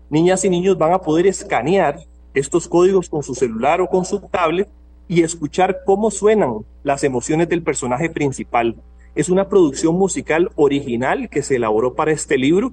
niñas 0.08 0.42
y 0.46 0.48
niños 0.48 0.78
van 0.78 0.94
a 0.94 1.00
poder 1.00 1.26
escanear 1.26 2.00
estos 2.34 2.68
códigos 2.68 3.08
con 3.08 3.22
su 3.22 3.34
celular 3.34 3.80
o 3.80 3.88
con 3.88 4.04
su 4.04 4.20
tablet 4.20 4.68
y 5.08 5.22
escuchar 5.22 5.80
cómo 5.84 6.10
suenan 6.10 6.58
las 6.84 7.02
emociones 7.04 7.48
del 7.48 7.62
personaje 7.62 8.10
principal. 8.10 8.76
Es 9.14 9.28
una 9.28 9.48
producción 9.48 9.96
musical 9.96 10.50
original 10.54 11.28
que 11.28 11.42
se 11.42 11.56
elaboró 11.56 11.94
para 11.94 12.12
este 12.12 12.38
libro, 12.38 12.72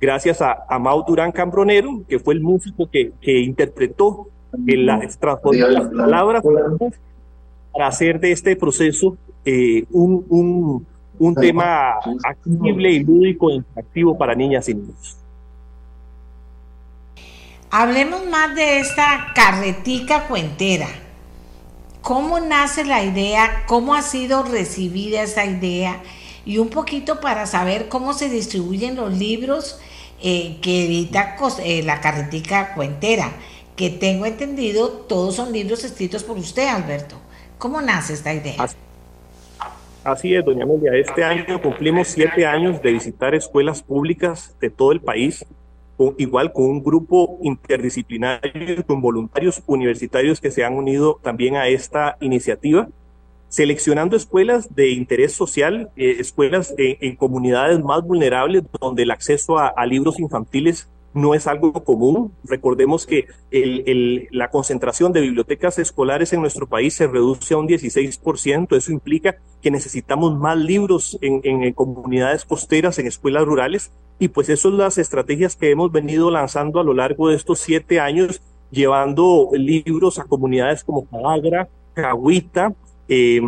gracias 0.00 0.42
a, 0.42 0.64
a 0.68 0.78
Mau 0.78 1.04
Durán 1.06 1.30
Cambronero, 1.30 2.02
que 2.08 2.18
fue 2.18 2.34
el 2.34 2.40
músico 2.40 2.90
que, 2.90 3.12
que 3.20 3.38
interpretó 3.38 4.28
el, 4.66 4.86
la, 4.86 4.98
las 4.98 5.16
palabras 5.16 6.42
para 7.72 7.86
hacer 7.86 8.18
de 8.20 8.32
este 8.32 8.56
proceso 8.56 9.16
eh, 9.44 9.84
un, 9.92 10.24
un, 10.28 10.86
un 11.18 11.34
tema 11.34 11.94
accesible 12.24 12.90
y 12.90 13.04
lúdico 13.04 13.50
e 13.50 13.54
interactivo 13.54 14.18
para 14.18 14.34
niñas 14.34 14.68
y 14.68 14.74
niños. 14.74 15.18
Hablemos 17.70 18.24
más 18.26 18.54
de 18.54 18.78
esta 18.78 19.32
carretica 19.34 20.28
cuentera. 20.28 20.88
¿Cómo 22.00 22.38
nace 22.38 22.84
la 22.84 23.02
idea? 23.02 23.64
¿Cómo 23.66 23.94
ha 23.94 24.02
sido 24.02 24.44
recibida 24.44 25.22
esa 25.22 25.44
idea? 25.44 26.00
Y 26.44 26.58
un 26.58 26.68
poquito 26.68 27.20
para 27.20 27.46
saber 27.46 27.88
cómo 27.88 28.12
se 28.12 28.28
distribuyen 28.28 28.94
los 28.94 29.12
libros 29.12 29.80
eh, 30.22 30.58
que 30.62 30.84
edita 30.84 31.36
eh, 31.58 31.82
la 31.82 32.00
carretica 32.00 32.72
cuentera, 32.74 33.32
que 33.74 33.90
tengo 33.90 34.26
entendido, 34.26 34.88
todos 34.88 35.34
son 35.34 35.52
libros 35.52 35.82
escritos 35.82 36.22
por 36.22 36.38
usted, 36.38 36.68
Alberto. 36.68 37.16
¿Cómo 37.58 37.82
nace 37.82 38.12
esta 38.12 38.32
idea? 38.32 38.68
Así 40.04 40.32
es, 40.32 40.44
doña 40.44 40.62
Amelia. 40.62 40.94
Este 40.94 41.24
año 41.24 41.60
cumplimos 41.60 42.06
siete 42.06 42.46
años 42.46 42.80
de 42.80 42.92
visitar 42.92 43.34
escuelas 43.34 43.82
públicas 43.82 44.54
de 44.60 44.70
todo 44.70 44.92
el 44.92 45.00
país 45.00 45.44
igual 46.18 46.52
con 46.52 46.64
un 46.66 46.82
grupo 46.82 47.38
interdisciplinario 47.42 48.84
con 48.86 49.00
voluntarios 49.00 49.62
universitarios 49.66 50.40
que 50.40 50.50
se 50.50 50.64
han 50.64 50.74
unido 50.74 51.18
también 51.22 51.56
a 51.56 51.68
esta 51.68 52.16
iniciativa, 52.20 52.88
seleccionando 53.48 54.16
escuelas 54.16 54.74
de 54.74 54.90
interés 54.90 55.32
social, 55.32 55.90
eh, 55.96 56.16
escuelas 56.18 56.74
en, 56.76 57.16
comunidades 57.16 57.82
más 57.82 58.02
vulnerables 58.02 58.64
donde 58.80 59.04
el 59.04 59.10
acceso 59.10 59.58
a 59.58 59.86
libros 59.86 60.18
infantiles 60.18 60.88
no 61.16 61.34
es 61.34 61.46
algo 61.46 61.72
común. 61.72 62.32
Recordemos 62.44 63.06
que 63.06 63.26
el, 63.50 64.28
la 64.30 64.50
concentración 64.50 65.12
de 65.12 65.22
bibliotecas 65.22 65.78
escolares 65.78 66.32
en 66.32 66.42
nuestro 66.42 66.66
país 66.66 66.94
se 66.94 67.06
reduce 67.06 67.54
a 67.54 67.56
un 67.56 67.66
16%. 67.66 68.76
Eso 68.76 68.92
implica 68.92 69.36
que 69.62 69.70
necesitamos 69.70 70.36
más 70.36 70.58
libros 70.58 71.18
en, 71.22 71.40
en, 71.42 71.72
comunidades 71.72 72.44
costeras, 72.44 72.98
en 72.98 73.06
escuelas 73.06 73.44
rurales. 73.44 73.92
Y 74.18 74.28
pues 74.28 74.48
eso 74.48 74.68
son 74.68 74.78
las 74.78 74.98
estrategias 74.98 75.56
que 75.56 75.70
hemos 75.70 75.90
venido 75.90 76.30
lanzando 76.30 76.80
a 76.80 76.84
lo 76.84 76.92
largo 76.92 77.28
de 77.28 77.36
estos 77.36 77.60
siete 77.60 77.98
años, 77.98 78.42
llevando 78.70 79.50
libros 79.52 80.18
a 80.18 80.24
comunidades 80.24 80.84
como 80.84 81.06
Calagra, 81.06 81.68
Cahuita, 81.94 82.74
eh, 83.08 83.40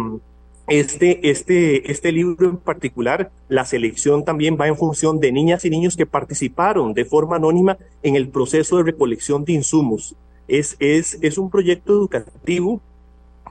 este, 0.68 1.30
este, 1.30 1.90
este 1.90 2.12
libro 2.12 2.50
en 2.50 2.56
particular, 2.58 3.30
la 3.48 3.64
selección 3.64 4.24
también 4.24 4.56
va 4.60 4.68
en 4.68 4.76
función 4.76 5.18
de 5.18 5.32
niñas 5.32 5.64
y 5.64 5.70
niños 5.70 5.96
que 5.96 6.06
participaron 6.06 6.94
de 6.94 7.04
forma 7.04 7.36
anónima 7.36 7.78
en 8.02 8.16
el 8.16 8.28
proceso 8.28 8.76
de 8.76 8.84
recolección 8.84 9.44
de 9.44 9.54
insumos. 9.54 10.14
Es, 10.46 10.76
es, 10.78 11.18
es 11.22 11.38
un 11.38 11.50
proyecto 11.50 11.92
educativo 11.92 12.80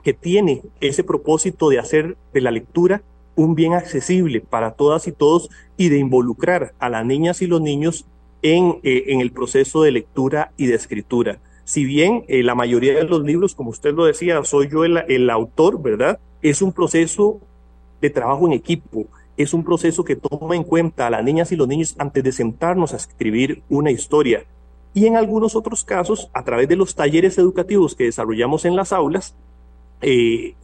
que 0.02 0.14
tiene 0.14 0.62
ese 0.80 1.04
propósito 1.04 1.68
de 1.68 1.78
hacer 1.78 2.16
de 2.32 2.40
la 2.40 2.50
lectura 2.50 3.02
un 3.34 3.54
bien 3.54 3.74
accesible 3.74 4.40
para 4.40 4.72
todas 4.72 5.06
y 5.06 5.12
todos 5.12 5.50
y 5.76 5.88
de 5.88 5.98
involucrar 5.98 6.74
a 6.78 6.88
las 6.88 7.04
niñas 7.04 7.42
y 7.42 7.46
los 7.46 7.60
niños 7.60 8.06
en, 8.42 8.78
eh, 8.82 9.04
en 9.08 9.20
el 9.20 9.32
proceso 9.32 9.82
de 9.82 9.92
lectura 9.92 10.52
y 10.56 10.66
de 10.66 10.74
escritura. 10.74 11.40
Si 11.64 11.84
bien 11.84 12.24
eh, 12.28 12.42
la 12.42 12.54
mayoría 12.54 12.94
de 12.94 13.04
los 13.04 13.22
libros, 13.22 13.54
como 13.54 13.70
usted 13.70 13.92
lo 13.92 14.06
decía, 14.06 14.42
soy 14.44 14.68
yo 14.68 14.84
el, 14.84 14.98
el 15.08 15.28
autor, 15.30 15.82
¿verdad? 15.82 16.18
Es 16.42 16.62
un 16.62 16.72
proceso 16.72 17.40
de 18.00 18.10
trabajo 18.10 18.46
en 18.46 18.52
equipo, 18.52 19.06
es 19.36 19.54
un 19.54 19.64
proceso 19.64 20.04
que 20.04 20.16
toma 20.16 20.56
en 20.56 20.64
cuenta 20.64 21.06
a 21.06 21.10
las 21.10 21.24
niñas 21.24 21.52
y 21.52 21.56
los 21.56 21.68
niños 21.68 21.94
antes 21.98 22.24
de 22.24 22.32
sentarnos 22.32 22.92
a 22.92 22.96
escribir 22.96 23.62
una 23.68 23.90
historia. 23.90 24.44
Y 24.94 25.06
en 25.06 25.16
algunos 25.16 25.54
otros 25.54 25.84
casos, 25.84 26.28
a 26.32 26.42
través 26.42 26.68
de 26.68 26.76
los 26.76 26.94
talleres 26.94 27.38
educativos 27.38 27.94
que 27.94 28.04
desarrollamos 28.04 28.64
en 28.64 28.74
las 28.74 28.92
aulas, 28.92 29.34
eh, 30.00 30.54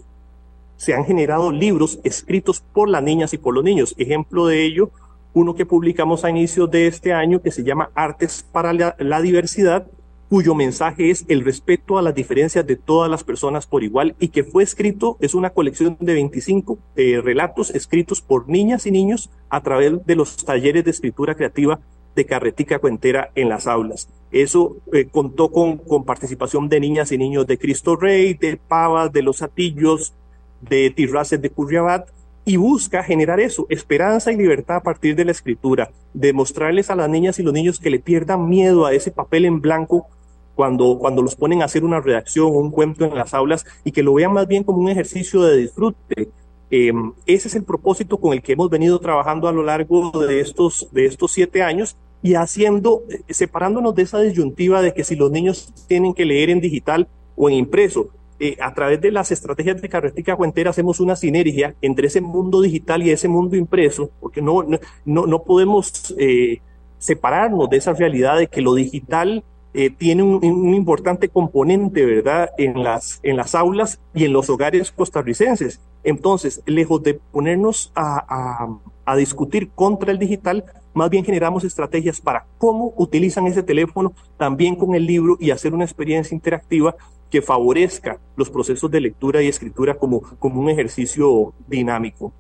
se 0.77 0.95
han 0.95 1.05
generado 1.05 1.53
libros 1.53 2.01
escritos 2.03 2.61
por 2.73 2.89
las 2.89 3.03
niñas 3.03 3.33
y 3.33 3.39
por 3.39 3.55
los 3.55 3.63
niños. 3.63 3.95
Ejemplo 3.97 4.47
de 4.47 4.65
ello, 4.65 4.91
uno 5.35 5.55
que 5.55 5.67
publicamos 5.67 6.25
a 6.25 6.31
inicios 6.31 6.71
de 6.71 6.87
este 6.87 7.13
año 7.13 7.43
que 7.43 7.53
se 7.53 7.63
llama 7.63 7.91
Artes 7.95 8.45
para 8.51 8.73
la 8.73 9.21
Diversidad, 9.21 9.87
cuyo 10.29 10.55
mensaje 10.55 11.11
es 11.11 11.25
el 11.29 11.45
respeto 11.45 11.99
a 11.99 12.03
las 12.03 12.15
diferencias 12.15 12.67
de 12.67 12.77
todas 12.77 13.11
las 13.11 13.25
personas 13.25 13.67
por 13.67 13.85
igual 13.85 14.15
y 14.19 14.29
que 14.29 14.45
fue 14.45 14.63
escrito, 14.63 15.17
es 15.21 15.35
una 15.35 15.51
colección 15.51 15.97
de 16.01 16.15
25 16.15 16.79
eh, 16.97 17.21
relatos 17.23 17.71
escritos 17.71 18.21
por 18.21 18.49
niñas 18.49 18.87
y 18.87 18.91
niños 18.91 19.31
a 19.49 19.63
través 19.63 20.05
de 20.07 20.17
los 20.17 20.45
talleres 20.45 20.85
de 20.85 20.91
escritura 20.91 21.35
creativa 21.35 21.81
de 22.15 22.27
Carretica 22.27 22.79
Cuentera 22.79 23.31
en 23.35 23.49
las 23.49 23.67
aulas. 23.67 24.09
Eso 24.31 24.77
eh, 24.93 25.07
contó 25.11 25.51
con, 25.51 25.79
con 25.79 26.05
participación 26.05 26.69
de 26.69 26.81
niñas 26.81 27.13
y 27.13 27.19
niños 27.19 27.47
de 27.47 27.59
Cristo 27.59 27.97
Rey, 27.97 28.35
de 28.35 28.57
Pavas, 28.57 29.13
de 29.13 29.23
Los 29.23 29.43
Atillos, 29.43 30.15
de 30.61 30.91
Tirraces 30.91 31.41
de 31.41 31.51
Curriabat, 31.51 32.09
y 32.45 32.57
busca 32.57 33.03
generar 33.03 33.41
eso, 33.41 33.67
esperanza 33.71 34.31
y 34.33 34.37
libertad 34.37 34.77
a 34.77 34.83
partir 34.83 35.17
de 35.17 35.25
la 35.25 35.33
escritura, 35.33 35.91
demostrarles 36.13 36.91
a 36.91 36.97
las 36.97 37.09
niñas 37.09 37.39
y 37.39 37.43
los 37.43 37.55
niños 37.55 37.81
que 37.81 37.91
le 37.91 37.99
pierdan 37.99 38.49
miedo 38.49 38.85
a 38.85 38.93
ese 38.93 39.11
papel 39.11 39.47
en 39.47 39.61
blanco 39.61 40.07
cuando, 40.55 40.99
cuando 40.99 41.23
los 41.23 41.37
ponen 41.37 41.63
a 41.63 41.65
hacer 41.65 41.85
una 41.85 42.01
redacción 42.01 42.47
o 42.47 42.59
un 42.59 42.71
cuento 42.71 43.05
en 43.05 43.15
las 43.15 43.35
aulas 43.35 43.65
y 43.83 43.93
que 43.93 44.03
lo 44.03 44.15
vean 44.15 44.33
más 44.33 44.47
bien 44.47 44.63
como 44.63 44.79
un 44.79 44.89
ejercicio 44.89 45.43
de 45.43 45.57
disfrute. 45.57 46.29
Em, 46.71 47.13
ese 47.27 47.49
es 47.49 47.55
el 47.55 47.65
propósito 47.65 48.19
con 48.19 48.33
el 48.33 48.43
que 48.43 48.53
hemos 48.53 48.71
venido 48.71 48.99
trabajando 48.99 49.49
a 49.49 49.53
lo 49.53 49.63
largo 49.63 50.11
de 50.27 50.41
estos, 50.41 50.89
de 50.93 51.07
estos 51.07 51.33
siete 51.33 51.63
años 51.63 51.97
y 52.23 52.35
haciendo, 52.35 53.03
eh, 53.11 53.23
separándonos 53.33 53.95
de 53.95 54.03
esa 54.03 54.21
disyuntiva 54.21 54.81
de 54.81 54.95
que 54.95 55.05
si 55.05 55.15
los 55.15 55.31
niños 55.31 55.73
tienen 55.89 56.15
que 56.15 56.25
leer 56.25 56.51
en 56.51 56.61
digital 56.61 57.09
o 57.37 57.49
en 57.49 57.57
impreso, 57.57 58.09
eh, 58.41 58.57
a 58.61 58.75
través 58.75 59.01
de 59.01 59.13
las 59.13 59.31
estrategias 59.31 59.81
de 59.81 59.89
Carretica 59.89 60.37
Cuentera 60.37 60.71
hacemos 60.71 60.99
una 60.99 61.15
sinergia 61.15 61.75
entre 61.81 62.09
ese 62.09 62.21
mundo 62.21 62.61
digital 62.61 63.03
y 63.03 63.11
ese 63.11 63.29
mundo 63.29 63.57
impreso, 63.57 64.11
porque 64.21 64.43
no, 64.43 64.65
no, 65.05 65.27
no 65.27 65.43
podemos 65.43 66.15
eh, 66.19 66.61
separarnos 66.99 67.71
de 67.71 67.77
esa 67.77 67.93
realidad 67.93 68.39
de 68.39 68.49
que 68.49 68.61
lo 68.61 68.75
digital 68.75 69.45
eh, 69.77 69.91
tiene 69.91 70.23
un, 70.23 70.73
importante 70.73 71.29
componente, 71.29 72.07
¿verdad?, 72.07 72.51
en 72.59 72.85
las, 72.85 73.19
en 73.25 73.37
las 73.37 73.57
aulas 73.57 74.01
y 74.15 74.25
en 74.25 74.33
los 74.33 74.49
hogares 74.49 74.93
costarricenses. 74.93 75.81
Entonces, 76.05 76.63
lejos 76.65 77.03
de 77.03 77.15
ponernos 77.15 77.91
a, 77.97 78.69
a, 79.05 79.17
discutir 79.17 79.71
contra 79.71 80.13
el 80.13 80.19
digital, 80.19 80.65
más 80.93 81.11
bien 81.11 81.25
generamos 81.25 81.65
estrategias 81.65 82.21
para 82.21 82.47
cómo 82.59 82.95
utilizan 82.97 83.49
ese 83.49 83.65
teléfono 83.65 84.13
también 84.37 84.77
con 84.77 84.95
el 84.95 85.07
libro 85.07 85.37
y 85.41 85.51
hacer 85.51 85.75
una 85.75 85.85
experiencia 85.85 86.37
interactiva 86.37 86.95
que 87.35 87.43
favorezca 87.43 88.21
los 88.37 88.49
procesos 88.49 88.89
de 88.93 89.01
lectura 89.01 89.43
y 89.43 89.49
escritura 89.49 89.95
como, 89.95 90.23
como 90.39 90.61
un 90.61 90.71
ejercicio 90.71 91.53
dinámico. 91.67 92.33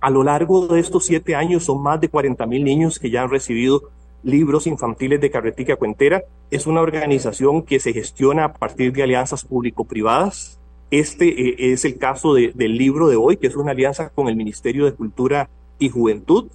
A 0.00 0.08
lo 0.08 0.24
largo 0.24 0.68
de 0.68 0.80
estos 0.80 1.04
siete 1.04 1.34
años 1.34 1.64
son 1.66 1.82
más 1.82 2.00
de 2.00 2.08
40 2.08 2.46
mil 2.46 2.64
niños 2.64 2.98
que 2.98 3.10
ya 3.10 3.20
han 3.20 3.28
recibido 3.28 3.90
Libros 4.22 4.66
Infantiles 4.66 5.20
de 5.20 5.30
Carretica 5.30 5.76
Cuentera. 5.76 6.22
Es 6.50 6.66
una 6.66 6.80
organización 6.80 7.60
que 7.60 7.78
se 7.78 7.92
gestiona 7.92 8.44
a 8.44 8.52
partir 8.54 8.90
de 8.94 9.02
alianzas 9.02 9.44
público-privadas. 9.44 10.58
Este 10.90 11.28
eh, 11.28 11.72
es 11.74 11.84
el 11.84 11.98
caso 11.98 12.32
del 12.32 12.78
libro 12.78 13.08
de 13.08 13.16
hoy, 13.16 13.36
que 13.36 13.48
es 13.48 13.56
una 13.56 13.72
alianza 13.72 14.08
con 14.08 14.28
el 14.28 14.36
Ministerio 14.36 14.86
de 14.86 14.94
Cultura 14.94 15.50
y 15.78 15.90
Juventud 15.90 16.46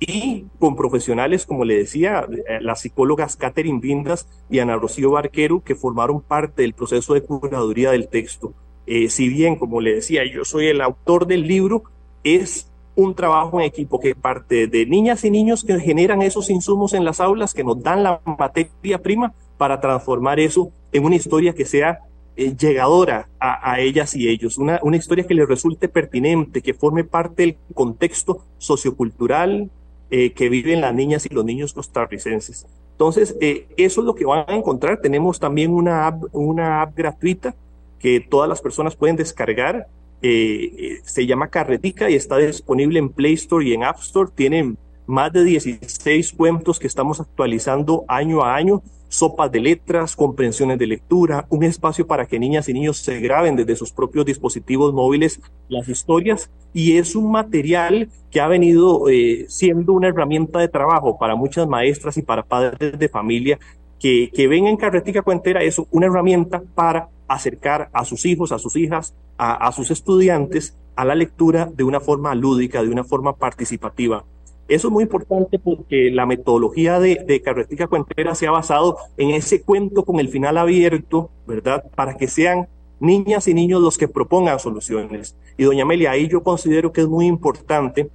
y 0.00 0.46
con 0.58 0.76
profesionales, 0.76 1.44
como 1.44 1.64
le 1.64 1.76
decía, 1.76 2.26
eh, 2.48 2.58
las 2.62 2.80
psicólogas 2.80 3.36
Catherine 3.36 3.80
Vindas 3.80 4.26
y 4.48 4.58
Ana 4.58 4.76
Rocío 4.76 5.10
Barquero, 5.10 5.62
que 5.62 5.74
formaron 5.74 6.22
parte 6.22 6.62
del 6.62 6.72
proceso 6.72 7.12
de 7.12 7.22
curaduría 7.22 7.90
del 7.90 8.08
texto. 8.08 8.54
Eh, 8.86 9.10
si 9.10 9.28
bien, 9.28 9.56
como 9.56 9.82
le 9.82 9.94
decía, 9.96 10.22
yo 10.24 10.44
soy 10.44 10.68
el 10.68 10.80
autor 10.80 11.26
del 11.26 11.46
libro, 11.46 11.84
es 12.24 12.72
un 12.96 13.14
trabajo 13.14 13.60
en 13.60 13.66
equipo 13.66 14.00
que 14.00 14.14
parte 14.14 14.66
de 14.66 14.86
niñas 14.86 15.24
y 15.24 15.30
niños 15.30 15.64
que 15.64 15.78
generan 15.78 16.22
esos 16.22 16.48
insumos 16.48 16.94
en 16.94 17.04
las 17.04 17.20
aulas, 17.20 17.52
que 17.52 17.62
nos 17.62 17.82
dan 17.82 18.02
la 18.02 18.20
materia 18.24 18.98
prima 19.02 19.34
para 19.58 19.80
transformar 19.80 20.40
eso 20.40 20.72
en 20.92 21.04
una 21.04 21.16
historia 21.16 21.54
que 21.54 21.66
sea 21.66 22.00
eh, 22.36 22.56
llegadora 22.56 23.28
a, 23.38 23.80
ellas 23.80 24.16
y 24.16 24.28
ellos, 24.28 24.56
una, 24.56 24.80
una 24.82 24.96
historia 24.96 25.26
que 25.26 25.34
les 25.34 25.46
resulte 25.46 25.88
pertinente, 25.88 26.62
que 26.62 26.72
forme 26.72 27.04
parte 27.04 27.42
del 27.42 27.56
contexto 27.74 28.46
sociocultural 28.58 29.70
eh, 30.10 30.32
que 30.32 30.48
viven 30.48 30.80
las 30.80 30.94
niñas 30.94 31.26
y 31.26 31.34
los 31.34 31.44
niños 31.44 31.72
costarricenses. 31.72 32.66
Entonces, 32.92 33.36
eso 33.40 34.00
es 34.00 34.04
lo 34.06 34.14
que 34.14 34.26
van 34.26 34.44
a 34.46 34.54
encontrar. 34.54 35.00
Tenemos 35.00 35.40
también 35.40 35.70
una 35.70 36.06
app, 36.06 36.24
una 36.32 36.82
app 36.82 36.94
gratuita 36.94 37.54
que 37.98 38.20
todas 38.20 38.48
las 38.48 38.60
personas 38.60 38.94
pueden 38.94 39.16
descargar. 39.16 39.88
se 40.20 41.26
llama 41.26 41.48
Carretica 41.48 42.10
y 42.10 42.14
está 42.14 42.36
disponible 42.36 42.98
en 42.98 43.08
Play 43.08 43.34
Store 43.34 43.64
y 43.64 43.72
en 43.72 43.84
App 43.84 44.00
Store. 44.00 44.30
Tienen 44.34 44.76
más 45.06 45.32
de 45.32 45.44
16 45.44 46.32
cuentos 46.34 46.78
que 46.78 46.86
estamos 46.86 47.20
actualizando 47.20 48.04
año 48.06 48.42
a 48.42 48.54
año, 48.54 48.82
sopas 49.10 49.50
de 49.50 49.60
letras, 49.60 50.14
comprensiones 50.14 50.78
de 50.78 50.86
lectura, 50.86 51.44
un 51.50 51.64
espacio 51.64 52.06
para 52.06 52.26
que 52.26 52.38
niñas 52.38 52.68
y 52.68 52.72
niños 52.72 52.98
se 52.98 53.18
graben 53.18 53.56
desde 53.56 53.74
sus 53.74 53.90
propios 53.90 54.24
dispositivos 54.24 54.94
móviles 54.94 55.40
las 55.68 55.88
historias 55.88 56.48
y 56.72 56.96
es 56.96 57.16
un 57.16 57.30
material 57.30 58.08
que 58.30 58.40
ha 58.40 58.46
venido 58.46 59.08
eh, 59.08 59.46
siendo 59.48 59.92
una 59.94 60.08
herramienta 60.08 60.60
de 60.60 60.68
trabajo 60.68 61.18
para 61.18 61.34
muchas 61.34 61.66
maestras 61.66 62.16
y 62.16 62.22
para 62.22 62.44
padres 62.44 62.96
de 62.98 63.08
familia 63.08 63.58
que, 63.98 64.30
que 64.32 64.46
ven 64.46 64.68
en 64.68 64.76
Carretica 64.76 65.22
Cuentera 65.22 65.62
eso, 65.64 65.88
una 65.90 66.06
herramienta 66.06 66.62
para 66.74 67.08
acercar 67.26 67.90
a 67.92 68.04
sus 68.04 68.24
hijos, 68.24 68.52
a 68.52 68.60
sus 68.60 68.76
hijas, 68.76 69.14
a, 69.36 69.66
a 69.66 69.72
sus 69.72 69.90
estudiantes 69.90 70.76
a 70.94 71.04
la 71.04 71.14
lectura 71.16 71.68
de 71.74 71.82
una 71.82 71.98
forma 71.98 72.34
lúdica, 72.34 72.82
de 72.82 72.90
una 72.90 73.04
forma 73.04 73.34
participativa. 73.34 74.24
Eso 74.70 74.86
es 74.86 74.92
muy 74.92 75.02
importante 75.02 75.58
porque 75.58 76.10
la 76.12 76.26
metodología 76.26 77.00
de, 77.00 77.16
de 77.16 77.42
Carretica 77.42 77.88
Cuentera 77.88 78.36
se 78.36 78.46
ha 78.46 78.52
basado 78.52 78.98
en 79.16 79.30
ese 79.30 79.62
cuento 79.62 80.04
con 80.04 80.20
el 80.20 80.28
final 80.28 80.56
abierto, 80.56 81.28
¿verdad? 81.44 81.84
Para 81.96 82.16
que 82.16 82.28
sean 82.28 82.68
niñas 83.00 83.48
y 83.48 83.54
niños 83.54 83.82
los 83.82 83.98
que 83.98 84.06
propongan 84.06 84.60
soluciones. 84.60 85.36
Y 85.58 85.64
doña 85.64 85.82
Amelia, 85.82 86.12
ahí 86.12 86.28
yo 86.28 86.44
considero 86.44 86.92
que 86.92 87.00
es 87.00 87.08
muy 87.08 87.26
importante 87.26 88.10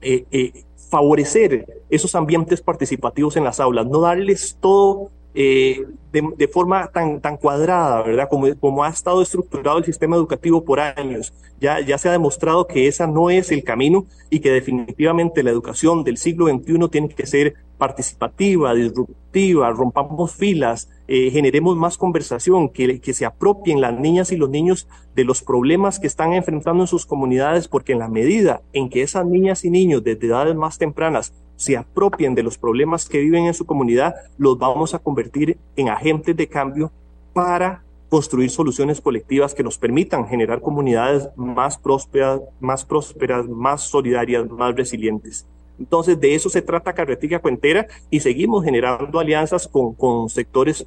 eh, 0.00 0.24
eh, 0.30 0.64
favorecer 0.88 1.66
esos 1.90 2.14
ambientes 2.14 2.60
participativos 2.62 3.36
en 3.36 3.42
las 3.42 3.58
aulas, 3.58 3.86
no 3.86 4.00
darles 4.00 4.56
todo 4.60 5.10
eh, 5.34 5.86
de, 6.12 6.48
forma 6.48 6.88
tan, 6.88 7.20
tan 7.20 7.36
cuadrada, 7.36 8.02
¿verdad? 8.02 8.28
Como, 8.28 8.52
como 8.58 8.82
ha 8.82 8.88
estado 8.88 9.22
estructurado 9.22 9.78
el 9.78 9.84
sistema 9.84 10.16
educativo 10.16 10.64
por 10.64 10.80
años. 10.80 11.32
Ya, 11.60 11.80
ya 11.80 11.98
se 11.98 12.08
ha 12.08 12.12
demostrado 12.12 12.66
que 12.66 12.88
esa 12.88 13.06
no 13.06 13.30
es 13.30 13.52
el 13.52 13.62
camino 13.62 14.06
y 14.28 14.40
que 14.40 14.50
definitivamente 14.50 15.42
la 15.42 15.50
educación 15.50 16.02
del 16.02 16.16
siglo 16.16 16.46
XXI 16.48 16.88
tiene 16.88 17.08
que 17.10 17.26
ser 17.26 17.54
participativa, 17.78 18.74
disruptiva, 18.74 19.70
rompamos 19.70 20.34
filas, 20.34 20.90
eh, 21.08 21.30
generemos 21.30 21.76
más 21.76 21.96
conversación, 21.96 22.68
que, 22.68 23.00
que 23.00 23.14
se 23.14 23.24
apropien 23.24 23.80
las 23.80 23.98
niñas 23.98 24.32
y 24.32 24.36
los 24.36 24.50
niños 24.50 24.88
de 25.14 25.24
los 25.24 25.42
problemas 25.42 25.98
que 25.98 26.06
están 26.06 26.32
enfrentando 26.34 26.82
en 26.82 26.88
sus 26.88 27.06
comunidades, 27.06 27.68
porque 27.68 27.92
en 27.92 28.00
la 28.00 28.08
medida 28.08 28.62
en 28.72 28.90
que 28.90 29.02
esas 29.02 29.24
niñas 29.26 29.64
y 29.64 29.70
niños 29.70 30.04
desde 30.04 30.26
edades 30.26 30.56
más 30.56 30.76
tempranas 30.76 31.32
se 31.60 31.76
apropien 31.76 32.34
de 32.34 32.42
los 32.42 32.56
problemas 32.56 33.06
que 33.06 33.18
viven 33.18 33.44
en 33.44 33.52
su 33.52 33.66
comunidad, 33.66 34.14
los 34.38 34.58
vamos 34.58 34.94
a 34.94 34.98
convertir 34.98 35.58
en 35.76 35.90
agentes 35.90 36.34
de 36.34 36.48
cambio 36.48 36.90
para 37.34 37.82
construir 38.08 38.48
soluciones 38.48 38.98
colectivas 38.98 39.52
que 39.52 39.62
nos 39.62 39.76
permitan 39.76 40.26
generar 40.26 40.62
comunidades 40.62 41.28
más 41.36 41.76
prósperas, 41.76 42.40
más 42.60 42.86
prósperas, 42.86 43.46
más 43.46 43.82
solidarias, 43.82 44.50
más 44.50 44.74
resilientes. 44.74 45.46
Entonces, 45.78 46.18
de 46.18 46.34
eso 46.34 46.48
se 46.48 46.62
trata 46.62 46.94
Carretica 46.94 47.40
Cuentera 47.40 47.86
y 48.08 48.20
seguimos 48.20 48.64
generando 48.64 49.20
alianzas 49.20 49.68
con, 49.68 49.92
con 49.92 50.30
sectores 50.30 50.86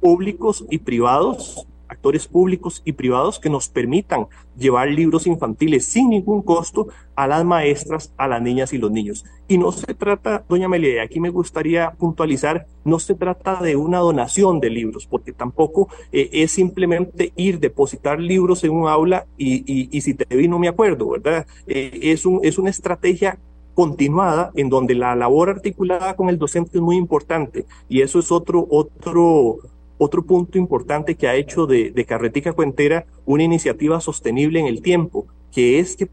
públicos 0.00 0.64
y 0.70 0.78
privados, 0.78 1.66
actores 1.94 2.28
públicos 2.28 2.82
y 2.84 2.92
privados 2.92 3.38
que 3.38 3.50
nos 3.50 3.68
permitan 3.68 4.26
llevar 4.56 4.88
libros 4.88 5.26
infantiles 5.26 5.86
sin 5.86 6.10
ningún 6.10 6.42
costo 6.42 6.88
a 7.16 7.26
las 7.26 7.44
maestras, 7.44 8.12
a 8.16 8.28
las 8.28 8.42
niñas 8.42 8.72
y 8.72 8.78
los 8.78 8.90
niños. 8.90 9.24
Y 9.48 9.58
no 9.58 9.72
se 9.72 9.94
trata, 9.94 10.44
doña 10.48 10.68
Melia, 10.68 11.02
aquí 11.02 11.20
me 11.20 11.30
gustaría 11.30 11.92
puntualizar, 11.92 12.66
no 12.84 12.98
se 12.98 13.14
trata 13.14 13.60
de 13.60 13.76
una 13.76 13.98
donación 13.98 14.60
de 14.60 14.70
libros, 14.70 15.06
porque 15.06 15.32
tampoco 15.32 15.88
eh, 16.12 16.30
es 16.32 16.52
simplemente 16.52 17.32
ir, 17.36 17.58
depositar 17.60 18.20
libros 18.20 18.64
en 18.64 18.70
un 18.70 18.88
aula 18.88 19.26
y, 19.36 20.00
si 20.00 20.14
te 20.14 20.36
vi 20.36 20.48
no 20.48 20.58
me 20.58 20.68
acuerdo, 20.68 21.10
¿verdad? 21.10 21.46
Eh, 21.66 21.98
es, 22.02 22.26
un, 22.26 22.40
es 22.42 22.58
una 22.58 22.70
estrategia 22.70 23.38
continuada 23.74 24.52
en 24.54 24.68
donde 24.68 24.94
la 24.94 25.14
labor 25.16 25.50
articulada 25.50 26.14
con 26.16 26.28
el 26.28 26.38
docente 26.38 26.78
es 26.78 26.82
muy 26.82 26.96
importante 26.96 27.66
y 27.88 28.02
eso 28.02 28.20
es 28.20 28.30
otro 28.30 28.66
otro 28.70 29.58
otro 29.98 30.24
punto 30.24 30.58
importante 30.58 31.14
que 31.14 31.28
ha 31.28 31.34
hecho 31.34 31.66
de, 31.66 31.92
Carretica 32.06 32.52
Cuentera 32.52 33.06
una 33.24 33.42
iniciativa 33.42 34.00
sostenible 34.00 34.60
en 34.60 34.66
el 34.66 34.82
tiempo, 34.82 35.26
que 35.52 35.78
es 35.78 35.96
que 35.96 36.08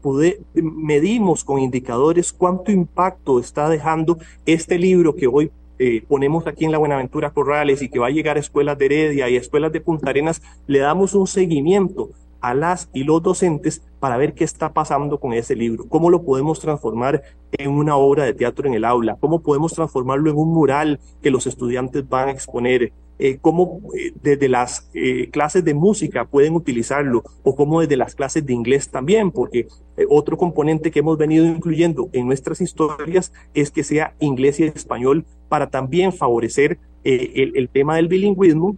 medimos 0.54 1.44
con 1.44 1.58
indicadores 1.58 2.32
cuánto 2.32 2.70
impacto 2.70 3.40
está 3.40 3.68
dejando 3.68 4.18
este 4.46 4.78
libro 4.78 5.14
que 5.16 5.26
hoy 5.26 5.50
eh, 5.78 6.04
ponemos 6.06 6.46
aquí 6.46 6.64
en 6.64 6.70
la 6.70 6.78
Buenaventura 6.78 7.30
Corrales 7.30 7.82
y 7.82 7.88
que 7.88 7.98
va 7.98 8.06
a 8.06 8.10
llegar 8.10 8.36
a 8.36 8.40
escuelas 8.40 8.78
de 8.78 8.84
Heredia 8.84 9.28
y 9.28 9.36
escuelas 9.36 9.72
de 9.72 9.80
Punta 9.80 10.10
Arenas, 10.10 10.40
le 10.68 10.78
damos 10.78 11.14
un 11.14 11.26
seguimiento 11.26 12.10
a 12.42 12.54
las 12.54 12.90
y 12.92 13.04
los 13.04 13.22
docentes 13.22 13.82
para 14.00 14.16
ver 14.16 14.34
qué 14.34 14.44
está 14.44 14.72
pasando 14.72 15.18
con 15.18 15.32
ese 15.32 15.54
libro, 15.54 15.86
cómo 15.88 16.10
lo 16.10 16.24
podemos 16.24 16.60
transformar 16.60 17.22
en 17.52 17.70
una 17.70 17.96
obra 17.96 18.24
de 18.24 18.34
teatro 18.34 18.66
en 18.68 18.74
el 18.74 18.84
aula, 18.84 19.16
cómo 19.18 19.40
podemos 19.40 19.72
transformarlo 19.72 20.30
en 20.30 20.36
un 20.36 20.52
mural 20.52 21.00
que 21.22 21.30
los 21.30 21.46
estudiantes 21.46 22.08
van 22.08 22.28
a 22.28 22.32
exponer, 22.32 22.92
eh, 23.18 23.38
cómo 23.40 23.80
eh, 23.96 24.12
desde 24.20 24.48
las 24.48 24.90
eh, 24.94 25.28
clases 25.30 25.64
de 25.64 25.74
música 25.74 26.24
pueden 26.24 26.54
utilizarlo 26.54 27.22
o 27.42 27.54
cómo 27.54 27.80
desde 27.80 27.96
las 27.96 28.14
clases 28.14 28.44
de 28.44 28.52
inglés 28.52 28.90
también, 28.90 29.30
porque 29.30 29.68
otro 30.08 30.36
componente 30.36 30.90
que 30.90 31.00
hemos 31.00 31.18
venido 31.18 31.44
incluyendo 31.44 32.08
en 32.12 32.26
nuestras 32.26 32.60
historias 32.60 33.32
es 33.54 33.70
que 33.70 33.84
sea 33.84 34.14
inglés 34.18 34.58
y 34.58 34.64
español 34.64 35.26
para 35.48 35.70
también 35.70 36.12
favorecer 36.12 36.78
el, 37.04 37.52
el 37.56 37.68
tema 37.68 37.96
del 37.96 38.08
bilingüismo 38.08 38.76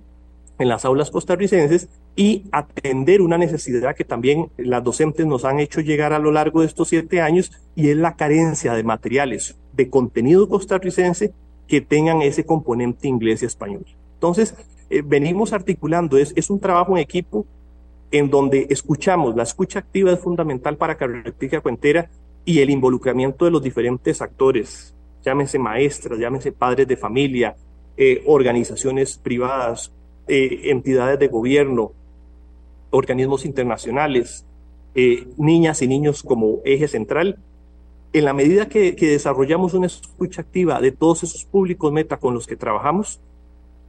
en 0.59 0.69
las 0.69 0.85
aulas 0.85 1.11
costarricenses 1.11 1.89
y 2.17 2.45
atender 2.53 3.23
una 3.23 3.39
necesidad 3.39 3.95
que 3.95 4.05
también 4.05 4.51
las 4.57 4.85
docentes 4.85 5.27
nos 5.27 5.45
han 5.45 5.61
hecho 5.61 5.81
llegar 5.81 6.13
a 6.13 6.19
lo 6.19 6.33
largo 6.33 6.61
de 6.61 6.67
estos 6.67 6.89
siete 6.89 7.21
años 7.21 7.53
y 7.75 7.91
es 7.91 7.97
la 7.97 8.17
carencia 8.17 8.75
de 8.75 8.83
materiales 8.83 9.57
de 9.73 9.89
contenido 9.89 10.49
costarricense 10.49 11.33
que 11.67 11.81
tengan 11.81 12.23
ese 12.23 12.45
componente 12.45 13.09
inglés 13.09 13.43
y 13.43 13.47
español. 13.47 13.85
Entonces, 14.25 14.55
eh, 14.89 15.03
venimos 15.05 15.53
articulando, 15.53 16.17
es, 16.17 16.33
es 16.35 16.49
un 16.49 16.59
trabajo 16.59 16.97
en 16.97 17.03
equipo 17.03 17.45
en 18.11 18.31
donde 18.31 18.67
escuchamos, 18.71 19.37
la 19.37 19.43
escucha 19.43 19.81
activa 19.81 20.13
es 20.13 20.21
fundamental 20.21 20.79
para 20.79 20.97
Carretica 20.97 21.61
Cuentera 21.61 22.09
y 22.45 22.61
el 22.61 22.71
involucramiento 22.71 23.45
de 23.45 23.51
los 23.51 23.63
diferentes 23.63 24.23
actores, 24.23 24.95
llámese 25.23 25.59
maestras, 25.59 26.19
llámese 26.19 26.53
padres 26.53 26.89
de 26.89 26.97
familia, 26.97 27.55
eh, 27.99 28.23
organizaciones 28.27 29.19
privadas, 29.19 29.93
eh, 30.27 30.63
entidades 30.71 31.19
de 31.19 31.29
gobierno, 31.29 31.93
organismos 32.91 33.45
internacionales, 33.45 34.47
eh, 34.95 35.27
niñas 35.37 35.83
y 35.83 35.89
niños 35.89 36.23
como 36.23 36.61
eje 36.65 36.89
central. 36.89 37.39
En 38.13 38.25
la 38.25 38.33
medida 38.33 38.69
que, 38.69 38.93
desarrollamos 38.93 39.75
una 39.75 39.87
escucha 39.87 40.41
activa 40.41 40.81
de 40.81 40.93
todos 40.93 41.25
esos 41.25 41.45
públicos 41.45 41.93
meta 41.93 42.17
con 42.17 42.33
los 42.33 42.47
que 42.47 42.57
trabajamos, 42.57 43.21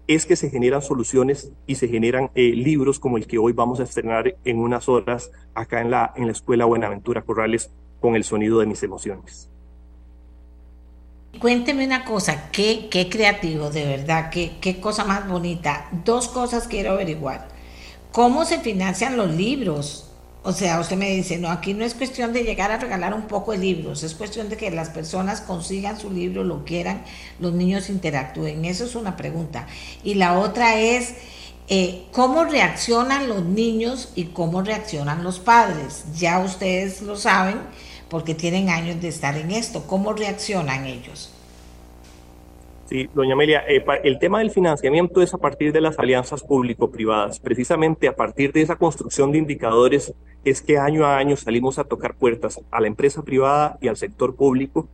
es 0.08 0.26
que 0.26 0.36
se 0.36 0.50
generan 0.50 0.82
soluciones 0.82 1.52
y 1.66 1.76
se 1.76 1.88
generan 1.88 2.30
eh, 2.36 2.52
libros 2.54 3.00
como 3.00 3.18
el 3.18 3.28
que 3.28 3.38
hoy 3.38 3.54
vamos 3.54 3.80
a 3.80 3.84
estrenar 3.84 4.36
en 4.44 4.60
unas 4.60 4.88
horas 4.88 5.32
acá 5.54 5.82
en 5.82 5.92
la, 5.92 6.14
en 6.16 6.26
la 6.26 6.32
Escuela 6.32 6.66
Buenaventura 6.66 7.24
Corrales 7.24 7.72
con 8.00 8.16
el 8.16 8.24
sonido 8.24 8.60
de 8.60 8.68
mis 8.68 8.84
emociones. 8.84 9.50
Cuénteme 11.40 11.86
una 11.86 12.06
cosa, 12.06 12.50
qué, 12.52 12.88
qué 12.90 13.10
creativo, 13.10 13.70
de 13.70 13.86
verdad, 13.86 14.30
qué, 14.30 14.54
qué 14.62 14.80
cosa 14.80 15.04
más 15.04 15.28
bonita. 15.28 15.90
Dos 16.06 16.28
cosas 16.30 16.68
quiero 16.68 16.92
averiguar. 16.92 17.48
¿Cómo 18.12 18.46
se 18.46 18.60
financian 18.60 19.18
los 19.18 19.32
libros? 19.34 20.15
O 20.48 20.54
sea, 20.54 20.80
usted 20.80 20.96
me 20.96 21.10
dice, 21.10 21.40
no, 21.40 21.50
aquí 21.50 21.74
no 21.74 21.84
es 21.84 21.96
cuestión 21.96 22.32
de 22.32 22.44
llegar 22.44 22.72
a 22.72 22.78
regalar 22.78 23.16
un 23.16 23.24
poco 23.24 23.52
de 23.52 23.58
libros, 23.58 24.04
es 24.04 24.14
cuestión 24.14 24.48
de 24.48 24.58
que 24.58 24.70
las 24.70 24.90
personas 24.90 25.42
consigan 25.42 26.00
su 26.00 26.12
libro, 26.12 26.44
lo 26.44 26.64
quieran, 26.64 27.02
los 27.40 27.52
niños 27.54 27.90
interactúen. 27.90 28.64
Eso 28.64 28.86
es 28.86 28.94
una 28.94 29.18
pregunta. 29.18 29.66
Y 30.04 30.14
la 30.14 30.38
otra 30.38 30.80
es, 30.80 31.16
eh, 31.68 32.04
¿cómo 32.12 32.44
reaccionan 32.44 33.28
los 33.28 33.44
niños 33.44 34.10
y 34.14 34.26
cómo 34.26 34.62
reaccionan 34.62 35.24
los 35.24 35.40
padres? 35.40 36.06
Ya 36.16 36.38
ustedes 36.38 37.02
lo 37.02 37.16
saben 37.16 37.58
porque 38.08 38.36
tienen 38.36 38.70
años 38.70 39.02
de 39.02 39.08
estar 39.08 39.36
en 39.38 39.50
esto. 39.50 39.88
¿Cómo 39.88 40.14
reaccionan 40.14 40.86
ellos? 40.86 41.32
Sí, 42.86 43.10
doña 43.16 43.34
Amelia, 43.34 43.64
eh, 43.68 43.84
el 44.04 44.20
tema 44.20 44.40
del 44.40 44.52
financiamiento 44.52 45.24
es 45.24 45.34
a 45.34 45.40
partir 45.40 45.74
de 45.74 45.82
las 45.82 45.98
alianzas 45.98 46.44
público-privadas. 46.44 47.40
Precisamente 47.40 48.08
a 48.08 48.16
partir 48.16 48.52
de 48.52 48.62
esa 48.62 48.76
construcción 48.76 49.32
de 49.32 49.40
indicadores 49.40 50.14
es 50.44 50.62
que 50.62 50.78
año 50.78 51.04
a 51.04 51.18
año 51.18 51.36
salimos 51.36 51.80
a 51.80 51.86
tocar 51.86 52.16
puertas 52.16 52.62
a 52.70 52.80
la 52.80 52.86
empresa 52.86 53.24
privada 53.24 53.80
y 53.82 53.88
al 53.88 53.98
sector 53.98 54.36
público 54.36 54.88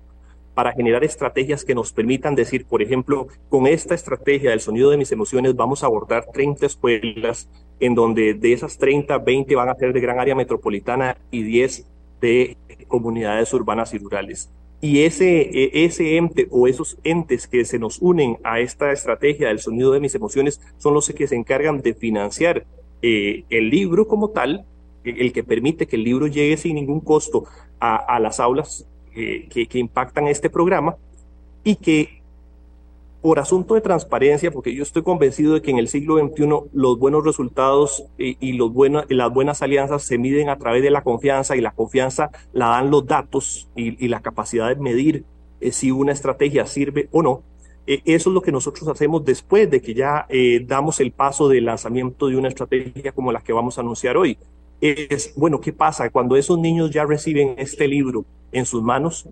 para 0.54 0.72
generar 0.72 1.04
estrategias 1.04 1.66
que 1.66 1.76
nos 1.76 1.92
permitan 1.92 2.34
decir, 2.34 2.66
por 2.66 2.82
ejemplo, 2.82 3.28
con 3.50 3.68
esta 3.68 3.94
estrategia 3.94 4.52
del 4.52 4.62
sonido 4.62 4.90
de 4.90 4.98
mis 4.98 5.12
emociones 5.12 5.56
vamos 5.58 5.84
a 5.84 5.88
abordar 5.88 6.28
30 6.32 6.66
escuelas 6.66 7.50
en 7.82 7.94
donde 7.94 8.36
de 8.36 8.54
esas 8.54 8.78
30, 8.78 9.18
20 9.18 9.54
van 9.56 9.68
a 9.68 9.76
ser 9.76 9.92
de 9.92 10.00
gran 10.00 10.18
área 10.18 10.36
metropolitana 10.36 11.18
y 11.30 11.44
10 11.44 11.86
de 12.22 12.58
comunidades 12.88 13.54
urbanas 13.54 13.94
y 13.94 13.98
rurales. 13.98 14.50
Y 14.82 15.04
ese, 15.04 15.42
e, 15.42 15.86
ese 15.86 16.18
ente 16.18 16.48
o 16.50 16.68
esos 16.68 16.98
entes 17.04 17.48
que 17.48 17.64
se 17.66 17.80
nos 17.80 18.00
unen 18.02 18.38
a 18.44 18.60
esta 18.60 18.92
estrategia 18.92 19.48
del 19.48 19.60
sonido 19.60 19.92
de 19.92 20.00
mis 20.00 20.16
emociones 20.16 20.60
son 20.78 20.96
los 20.96 21.08
que 21.10 21.28
se 21.28 21.36
encargan 21.36 21.82
de 21.82 21.94
financiar 21.94 22.66
eh, 23.02 23.46
el 23.50 23.70
libro 23.70 24.08
como 24.08 24.30
tal, 24.30 24.66
el 25.04 25.32
que 25.34 25.44
permite 25.44 25.88
que 25.88 25.96
el 25.96 26.04
libro 26.04 26.28
llegue 26.28 26.58
sin 26.58 26.76
ningún 26.76 27.00
costo 27.00 27.46
a, 27.80 27.96
a 27.96 28.20
las 28.20 28.40
aulas 28.40 28.88
eh, 29.16 29.48
que, 29.50 29.68
que 29.68 29.80
impactan 29.80 30.28
este 30.28 30.50
programa 30.50 30.96
y 31.64 31.76
que 31.76 32.21
por 33.22 33.40
asunto 33.40 33.76
de 33.76 33.82
transparencia, 33.82 34.52
porque 34.52 34.74
yo 34.74 34.84
estoy 34.84 35.04
convencido 35.04 35.54
de 35.54 35.62
que 35.62 35.72
en 35.72 35.78
el 35.78 35.88
siglo 35.88 36.18
XXI 36.18 36.48
los 36.74 36.98
buenos 36.98 37.24
resultados 37.24 38.06
y, 38.18 38.54
los 38.54 38.72
las 39.10 39.32
buenas 39.32 39.62
alianzas 39.62 40.04
se 40.04 40.18
miden 40.18 40.50
a 40.50 40.58
través 40.58 40.82
de 40.82 40.90
la 40.90 41.04
confianza 41.04 41.56
y 41.56 41.62
la 41.62 41.72
confianza 41.72 42.32
la 42.52 42.68
dan 42.68 42.90
los 42.90 43.06
datos 43.06 43.70
y, 43.76 44.08
la 44.08 44.22
capacidad 44.22 44.70
de 44.70 44.76
medir 44.76 45.24
eh, 45.60 45.72
si 45.72 45.92
una 45.92 46.12
estrategia 46.12 46.66
sirve 46.66 47.08
o 47.12 47.22
no. 47.22 47.44
Eh, 47.86 48.02
eso 48.06 48.30
es 48.30 48.34
lo 48.34 48.42
que 48.42 48.52
nosotros 48.52 48.88
hacemos 48.88 49.24
después 49.24 49.70
de 49.70 49.82
que 49.82 49.94
ya 49.94 50.26
eh, 50.30 50.64
damos 50.66 51.00
el 51.00 51.12
paso 51.12 51.48
del 51.48 51.66
lanzamiento 51.66 52.28
de 52.28 52.38
una 52.38 52.48
estrategia 52.48 53.12
como 53.12 53.32
la 53.32 53.42
que 53.42 53.54
vamos 53.54 53.78
a 53.78 53.82
anunciar 53.82 54.18
hoy. 54.18 54.38
Es, 54.82 55.36
bueno, 55.36 55.62
¿qué 55.62 55.74
pasa 55.74 56.10
cuando 56.10 56.36
esos 56.36 56.58
niños 56.58 56.90
ya 56.90 57.06
reciben 57.06 57.54
este 57.58 57.88
libro 57.88 58.26
en 58.52 58.66
sus 58.66 58.82
manos? 58.82 59.30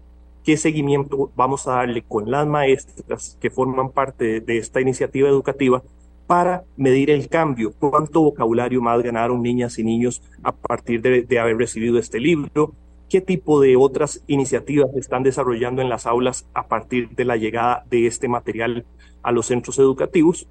Qué 0.50 0.58
seguimiento 0.58 1.32
vamos 1.36 1.68
a 1.68 1.74
darle 1.74 2.02
con 2.02 2.32
las 2.32 2.48
maestras 2.48 3.38
que 3.40 3.52
forman 3.52 3.92
parte 3.92 4.42
de 4.42 4.58
esta 4.58 4.82
iniciativa 4.82 5.30
educativa 5.30 5.84
para 6.26 6.64
medir 6.76 7.12
el 7.12 7.30
cambio, 7.30 7.72
cuánto 7.78 8.24
vocabulario 8.24 8.82
más 8.82 9.04
ganaron 9.04 9.44
niñas 9.44 9.78
y 9.78 9.84
niños 9.84 10.24
a 10.42 10.52
partir 10.52 11.04
de, 11.04 11.40
haber 11.40 11.58
recibido 11.58 12.00
este 12.00 12.20
libro, 12.20 12.74
qué 13.10 13.22
tipo 13.22 13.62
de 13.62 13.76
otras 13.76 14.24
iniciativas 14.26 14.90
están 14.96 15.22
desarrollando 15.22 15.84
en 15.84 15.90
las 15.90 16.08
aulas 16.08 16.48
a 16.56 16.68
partir 16.68 17.10
de 17.10 17.26
la 17.26 17.38
llegada 17.38 17.86
de 17.88 18.08
este 18.08 18.28
material 18.28 18.88
a 19.22 19.32
los 19.32 19.46
centros 19.46 19.78
educativos 19.78 20.48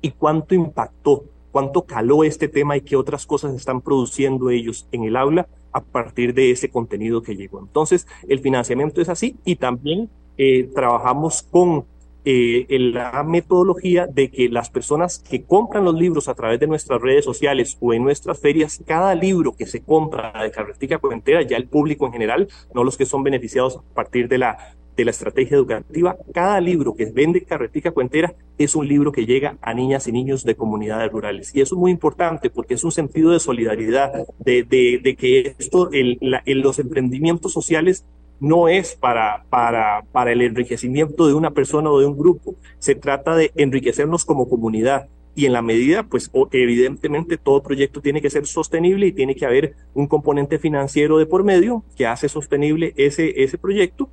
y 0.00 0.10
cuánto 0.10 0.56
impactó, 0.56 1.22
cuánto 1.58 1.86
caló 1.86 2.22
este 2.22 2.46
tema 2.46 2.76
y 2.76 2.82
qué 2.82 2.94
otras 2.94 3.26
cosas 3.26 3.52
están 3.52 3.80
produciendo 3.80 4.48
ellos 4.48 4.86
en 4.92 5.02
el 5.02 5.16
aula 5.16 5.48
a 5.72 5.80
partir 5.80 6.32
de 6.32 6.52
ese 6.52 6.70
contenido 6.70 7.20
que 7.20 7.34
llegó. 7.34 7.58
Entonces, 7.58 8.06
el 8.28 8.38
financiamiento 8.38 9.00
es 9.00 9.08
así 9.08 9.34
y 9.44 9.56
también 9.56 10.08
eh, 10.36 10.70
trabajamos 10.72 11.42
con 11.42 11.84
eh, 12.24 12.64
la 12.78 13.24
metodología 13.24 14.06
de 14.06 14.30
que 14.30 14.48
las 14.48 14.70
personas 14.70 15.18
que 15.18 15.42
compran 15.42 15.84
los 15.84 15.96
libros 15.96 16.28
a 16.28 16.34
través 16.34 16.60
de 16.60 16.68
nuestras 16.68 17.00
redes 17.00 17.24
sociales 17.24 17.76
o 17.80 17.92
en 17.92 18.04
nuestras 18.04 18.38
ferias, 18.38 18.80
cada 18.86 19.16
libro 19.16 19.56
que 19.56 19.66
se 19.66 19.82
compra 19.82 20.32
de 20.40 20.52
Carretica 20.52 20.98
Cuentera, 20.98 21.42
ya 21.42 21.56
el 21.56 21.66
público 21.66 22.06
en 22.06 22.12
general, 22.12 22.48
no 22.72 22.84
los 22.84 22.96
que 22.96 23.04
son 23.04 23.24
beneficiados 23.24 23.78
a 23.78 23.94
partir 23.94 24.28
de 24.28 24.38
la 24.38 24.76
de 24.98 25.04
la 25.04 25.12
estrategia 25.12 25.56
educativa, 25.56 26.16
cada 26.34 26.60
libro 26.60 26.92
que 26.96 27.06
vende 27.06 27.44
Carretica 27.44 27.92
Cuentera 27.92 28.34
es 28.58 28.74
un 28.74 28.88
libro 28.88 29.12
que 29.12 29.26
llega 29.26 29.56
a 29.62 29.72
niñas 29.72 30.08
y 30.08 30.12
niños 30.12 30.42
de 30.42 30.56
comunidades 30.56 31.12
rurales. 31.12 31.54
Y 31.54 31.60
eso 31.60 31.76
es 31.76 31.78
muy 31.78 31.92
importante 31.92 32.50
porque 32.50 32.74
es 32.74 32.82
un 32.82 32.90
sentido 32.90 33.30
de 33.30 33.38
solidaridad, 33.38 34.26
de, 34.40 34.64
de, 34.64 35.16
que 35.16 35.54
esto, 35.56 35.90
el, 35.92 36.18
los 36.46 36.80
emprendimientos 36.80 37.52
sociales 37.52 38.04
no 38.40 38.66
es 38.66 38.96
para, 38.96 39.44
para, 39.48 40.02
para 40.10 40.32
el 40.32 40.42
enriquecimiento 40.42 41.28
de 41.28 41.34
una 41.34 41.52
persona 41.52 41.90
o 41.90 42.00
de 42.00 42.06
un 42.06 42.18
grupo, 42.18 42.56
se 42.80 42.96
trata 42.96 43.36
de 43.36 43.52
enriquecernos 43.54 44.24
como 44.24 44.48
comunidad. 44.48 45.06
Y 45.36 45.46
en 45.46 45.52
la 45.52 45.62
medida, 45.62 46.02
pues 46.02 46.28
evidentemente 46.50 47.36
todo 47.36 47.62
proyecto 47.62 48.00
tiene 48.00 48.20
que 48.20 48.30
ser 48.30 48.48
sostenible 48.48 49.06
y 49.06 49.12
tiene 49.12 49.36
que 49.36 49.46
haber 49.46 49.76
un 49.94 50.08
componente 50.08 50.58
financiero 50.58 51.18
de 51.18 51.26
por 51.26 51.44
medio 51.44 51.84
que 51.96 52.08
hace 52.08 52.28
sostenible 52.28 52.92
ese, 52.96 53.44
ese 53.44 53.58
proyecto 53.58 54.10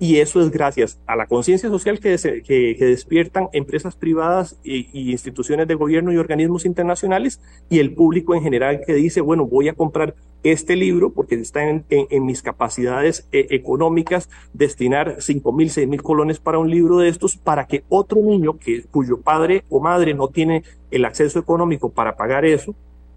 y 0.00 0.18
eso 0.18 0.40
es 0.40 0.50
gracias 0.50 1.00
a 1.06 1.16
la 1.16 1.26
conciencia 1.26 1.68
social 1.68 1.98
que, 1.98 2.76
despiertan 2.78 3.48
empresas 3.52 3.96
privadas 3.96 4.58
y, 4.62 5.10
instituciones 5.10 5.66
de 5.66 5.74
gobierno 5.74 6.12
y 6.12 6.18
organismos 6.18 6.64
internacionales 6.64 7.40
y 7.68 7.80
el 7.80 7.94
público 7.94 8.34
en 8.34 8.42
general 8.42 8.80
que 8.86 8.94
dice, 8.94 9.20
bueno, 9.20 9.46
voy 9.46 9.68
a 9.68 9.74
comprar 9.74 10.14
este 10.44 10.76
libro 10.76 11.12
porque 11.12 11.34
está 11.34 11.68
en, 11.68 11.84
en, 11.88 12.24
mis 12.24 12.42
capacidades 12.42 13.26
eh, 13.32 13.48
económicas 13.50 14.30
destinar 14.52 15.16
5 15.18 15.52
mil, 15.52 15.68
6 15.68 15.88
mil 15.88 16.00
colones 16.00 16.38
para 16.38 16.58
un 16.58 16.70
libro 16.70 16.98
de 16.98 17.08
estos 17.08 17.36
para 17.36 17.66
que 17.66 17.82
otro 17.88 18.20
niño 18.20 18.56
que, 18.56 18.84
cuyo 18.84 19.20
padre 19.20 19.64
o 19.68 19.80
madre 19.80 20.14
no 20.14 20.28
tiene 20.28 20.62
el 20.92 21.04
acceso 21.04 21.40
económico 21.40 21.90
para 21.90 22.16
pagar 22.16 22.44
eso, 22.44 22.76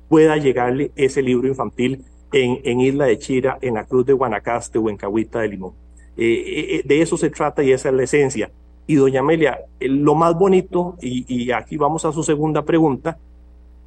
pueda 0.09 0.35
llegarle 0.37 0.91
ese 0.95 1.21
libro 1.21 1.47
infantil 1.47 2.05
en, 2.33 2.59
en 2.63 2.81
Isla 2.81 3.05
de 3.05 3.19
Chira, 3.19 3.59
en 3.61 3.75
la 3.75 3.85
Cruz 3.85 4.05
de 4.07 4.13
Guanacaste 4.13 4.79
o 4.79 4.89
en 4.89 4.97
Cahuita 4.97 5.41
de 5.41 5.49
Limón. 5.49 5.73
Eh, 6.17 6.25
eh, 6.25 6.75
eh, 6.75 6.81
de 6.85 7.01
eso 7.01 7.17
se 7.17 7.29
trata 7.29 7.63
y 7.63 7.71
esa 7.71 7.89
es 7.89 7.95
la 7.95 8.03
esencia. 8.03 8.51
Y 8.87 8.95
doña 8.95 9.21
Amelia, 9.21 9.59
lo 9.79 10.15
más 10.15 10.37
bonito, 10.37 10.97
y, 11.01 11.51
aquí 11.51 11.77
vamos 11.77 12.03
a 12.03 12.11
su 12.11 12.23
segunda 12.23 12.63
pregunta, 12.63 13.17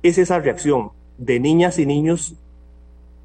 es 0.03 0.19
esa 0.19 0.39
reacción 0.39 0.91
de 1.19 1.41
niñas 1.41 1.79
y 1.79 1.87
niños 1.87 2.35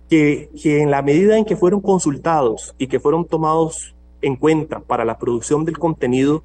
que, 0.10 0.50
que 0.62 0.82
en 0.82 0.92
la 0.92 1.02
medida 1.02 1.38
en 1.38 1.46
que 1.46 1.56
fueron 1.56 1.82
consultados 1.82 2.76
y 2.78 2.88
que 2.88 3.00
fueron 3.00 3.26
tomados 3.26 3.96
en 4.22 4.36
cuenta 4.36 4.80
para 4.80 5.06
la 5.06 5.18
producción 5.18 5.64
del 5.64 5.78
contenido, 5.78 6.44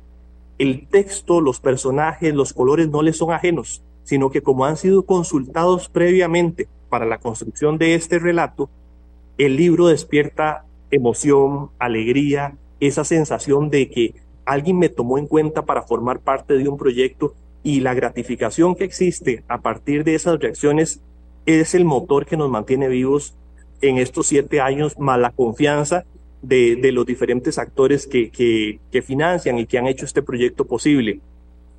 el 0.58 0.86
texto, 0.86 1.40
los 1.40 1.58
personajes, 1.58 2.32
los 2.32 2.52
colores 2.52 2.88
no 2.88 3.02
les 3.02 3.16
son 3.16 3.32
ajenos, 3.32 3.82
sino 4.04 4.30
que 4.30 4.42
como 4.42 4.66
han 4.66 4.76
sido 4.76 5.04
consultados 5.04 5.88
previamente 5.88 6.68
para 6.88 7.06
la 7.06 7.18
construcción 7.18 7.76
de 7.78 7.94
este 7.94 8.18
relato, 8.18 8.70
el 9.36 9.56
libro 9.56 9.88
despierta 9.88 10.64
emoción, 10.90 11.70
alegría, 11.78 12.56
esa 12.80 13.04
sensación 13.04 13.70
de 13.70 13.90
que 13.90 14.14
alguien 14.44 14.78
me 14.78 14.88
tomó 14.88 15.18
en 15.18 15.26
cuenta 15.26 15.64
para 15.64 15.82
formar 15.82 16.20
parte 16.20 16.54
de 16.54 16.68
un 16.68 16.76
proyecto 16.76 17.34
y 17.62 17.80
la 17.80 17.94
gratificación 17.94 18.74
que 18.74 18.84
existe 18.84 19.42
a 19.48 19.60
partir 19.60 20.04
de 20.04 20.14
esas 20.14 20.38
reacciones 20.38 21.00
es 21.46 21.74
el 21.74 21.84
motor 21.84 22.26
que 22.26 22.36
nos 22.36 22.50
mantiene 22.50 22.88
vivos 22.88 23.34
en 23.80 23.98
estos 23.98 24.26
siete 24.26 24.60
años, 24.60 24.98
más 24.98 25.18
la 25.18 25.30
confianza 25.30 26.04
de, 26.42 26.76
de 26.76 26.92
los 26.92 27.06
diferentes 27.06 27.58
actores 27.58 28.06
que, 28.06 28.30
que, 28.30 29.02
financian 29.02 29.58
y 29.58 29.66
que 29.66 29.78
han 29.78 29.86
hecho 29.86 30.04
este 30.04 30.22
proyecto 30.22 30.66
posible. 30.66 31.20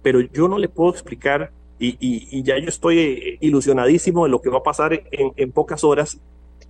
Pero 0.02 0.22
yo 0.22 0.48
no 0.48 0.57
le 0.57 0.69
puedo 0.69 0.91
explicar, 0.91 1.52
y, 1.80 1.98
y, 1.99 2.44
ya 2.44 2.57
yo 2.57 2.69
estoy 2.69 3.38
ilusionadísimo 3.41 4.23
de 4.23 4.30
lo 4.30 4.41
que 4.41 4.49
va 4.49 4.60
a 4.60 4.64
pasar 4.64 4.94
en, 4.94 5.32
en 5.36 5.52
pocas 5.52 5.84
horas, 5.84 6.19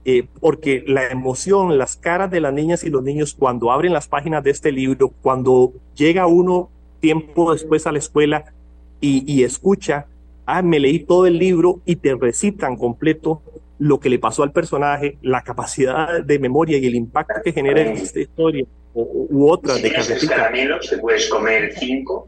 eh, 0.07 0.27
porque 0.40 0.84
la 0.86 1.07
emoción, 1.07 1.80
las 1.80 1.98
caras 1.98 2.30
de 2.30 2.40
las 2.40 2.53
niñas 2.53 2.84
y 2.84 2.91
los 2.91 3.02
niños 3.02 3.34
cuando 3.34 3.72
abren 3.72 3.91
las 3.91 4.07
páginas 4.07 4.44
de 4.44 4.52
este 4.52 4.72
libro, 4.72 5.11
cuando 5.23 5.73
llega 5.95 6.27
uno 6.27 6.69
tiempo 6.99 7.53
después 7.53 7.88
a 7.88 7.91
la 7.91 7.98
escuela 7.98 8.53
y, 9.02 9.44
escucha, 9.44 10.07
ah, 10.45 10.61
me 10.64 10.80
leí 10.80 10.99
todo 10.99 11.27
el 11.27 11.38
libro 11.38 11.82
y 11.86 11.95
te 11.98 12.15
recitan 12.15 12.76
completo 12.76 13.44
lo 13.77 13.99
que 13.99 14.10
le 14.10 14.18
pasó 14.18 14.41
al 14.41 14.52
personaje, 14.52 15.18
la 15.22 15.41
capacidad 15.41 16.23
de 16.23 16.40
memoria 16.40 16.77
y 16.77 16.86
el 16.86 16.95
impacto 16.95 17.41
que 17.44 17.52
genera 17.52 17.82
esta 17.82 18.19
historia 18.19 18.65
u, 18.94 19.48
otra 19.48 19.76
de 19.76 19.91
carretita. 19.91 20.52
te 20.90 20.98
puedes 20.98 21.27
comer 21.30 21.73
cinco. 21.77 22.27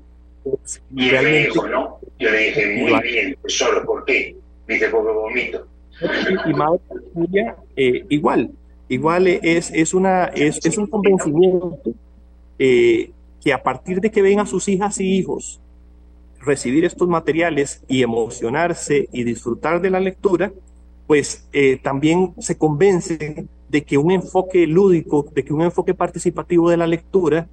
Y 0.95 1.09
él 1.09 1.23
me 1.23 1.37
dijo, 1.45 1.67
no. 1.67 1.99
Yo 2.19 2.29
le 2.29 2.37
dije, 2.37 2.75
muy 2.75 3.01
bien, 3.01 3.37
solo, 3.47 3.85
¿por 3.85 4.05
qué? 4.05 4.35
Dice, 4.67 4.89
porque 4.89 5.11
vomito 5.11 5.67
eh, 7.75 8.05
igual, 8.09 8.51
igual 8.87 9.27
es, 9.27 9.71
es, 9.71 9.93
una, 9.93 10.25
es 10.25 10.77
un 10.77 10.87
convencimiento 10.87 11.81
eh, 12.59 13.11
que 13.43 13.53
a 13.53 13.63
partir 13.63 13.99
de 14.01 14.11
que 14.11 14.21
ven 14.21 14.39
a 14.39 14.45
sus 14.45 14.67
hijas 14.67 14.99
y 14.99 15.17
hijos 15.17 15.59
recibir 16.39 16.85
estos 16.85 17.07
materiales 17.07 17.83
y 17.87 18.03
emocionarse 18.03 19.09
y 19.11 19.23
disfrutar 19.23 19.81
de 19.81 19.89
la 19.89 19.99
lectura, 19.99 20.51
pues 21.07 21.47
eh, 21.51 21.79
también 21.81 22.33
se 22.39 22.57
convencen 22.57 23.49
de 23.69 23.83
que 23.83 23.97
un 23.97 24.11
enfoque 24.11 24.65
lúdico, 24.67 25.25
de 25.33 25.43
que 25.43 25.53
un 25.53 25.61
enfoque 25.61 25.93
participativo 25.93 26.69
de 26.69 26.77
la 26.77 26.87
lectura 26.87 27.47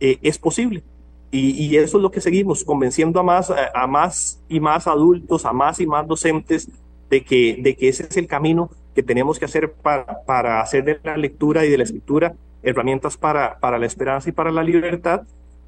es 0.00 0.36
posible. 0.36 0.82
Y, 1.30 1.64
y, 1.64 1.76
eso 1.78 1.96
es 1.96 2.02
lo 2.02 2.10
que 2.10 2.20
seguimos, 2.20 2.62
convenciendo 2.62 3.18
a 3.18 3.22
más, 3.22 3.50
a 3.50 3.86
más 3.86 4.38
y 4.48 4.60
más 4.60 4.86
adultos, 4.86 5.46
a 5.46 5.52
más 5.52 5.80
y 5.80 5.86
más 5.86 6.06
docentes 6.06 6.68
de 7.10 7.22
que, 7.22 7.58
de 7.60 7.76
que 7.76 7.88
ese 7.88 8.04
es 8.08 8.16
el 8.16 8.26
camino 8.26 8.70
que 8.94 9.02
tenemos 9.02 9.38
que 9.38 9.44
hacer 9.44 9.72
para, 9.72 10.24
para 10.24 10.60
hacer 10.60 10.84
de 10.84 10.98
la 11.02 11.16
lectura 11.16 11.64
y 11.64 11.70
de 11.70 11.78
la 11.78 11.84
escritura 11.84 12.34
herramientas 12.64 13.16
para, 13.16 13.58
para 13.60 13.78
la 13.78 13.86
esperanza 13.86 14.28
y 14.28 14.32
para 14.32 14.50
la 14.50 14.62
libertad, 14.62 15.22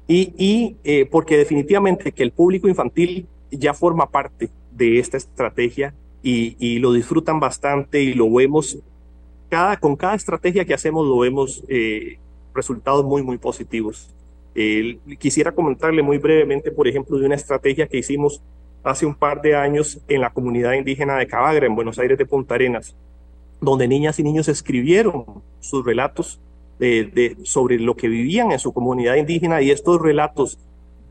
y, 0.07 0.33
y 0.37 0.77
eh, 0.83 1.05
porque 1.05 1.37
definitivamente 1.37 2.11
que 2.11 2.23
el 2.23 2.31
público 2.31 2.67
infantil 2.67 3.27
ya 3.51 3.73
forma 3.73 4.09
parte 4.09 4.49
de 4.71 4.99
esta 4.99 5.17
estrategia 5.17 5.93
y, 6.23 6.55
y 6.59 6.79
lo 6.79 6.93
disfrutan 6.93 7.39
bastante 7.39 8.01
y 8.01 8.13
lo 8.13 8.31
vemos, 8.31 8.79
cada, 9.49 9.77
con 9.77 9.95
cada 9.95 10.15
estrategia 10.15 10.65
que 10.65 10.73
hacemos 10.73 11.05
lo 11.05 11.19
vemos 11.19 11.63
eh, 11.67 12.17
resultados 12.53 13.05
muy, 13.05 13.21
muy 13.21 13.37
positivos. 13.37 14.13
quisiera 15.19 15.51
comentarle 15.51 16.01
muy 16.01 16.17
brevemente, 16.17 16.71
por 16.71 16.87
ejemplo, 16.87 17.17
de 17.19 17.25
una 17.25 17.35
estrategia 17.35 17.87
que 17.87 17.97
hicimos 17.97 18.41
hace 18.89 19.05
un 19.05 19.15
par 19.15 19.41
de 19.41 19.55
años 19.55 19.99
en 20.07 20.21
la 20.21 20.29
comunidad 20.29 20.73
indígena 20.73 21.17
de 21.17 21.27
Cabagra, 21.27 21.65
en 21.65 21.75
Buenos 21.75 21.99
Aires 21.99 22.17
de 22.17 22.25
Punta 22.25 22.55
Arenas, 22.55 22.95
donde 23.61 23.87
niñas 23.87 24.19
y 24.19 24.23
niños 24.23 24.47
escribieron 24.47 25.25
sus 25.59 25.85
relatos 25.85 26.39
sobre 27.43 27.79
lo 27.79 27.95
que 27.95 28.07
vivían 28.07 28.51
en 28.51 28.59
su 28.59 28.71
comunidad 28.71 29.15
indígena 29.15 29.61
y 29.61 29.71
estos 29.71 29.99
relatos 29.99 30.59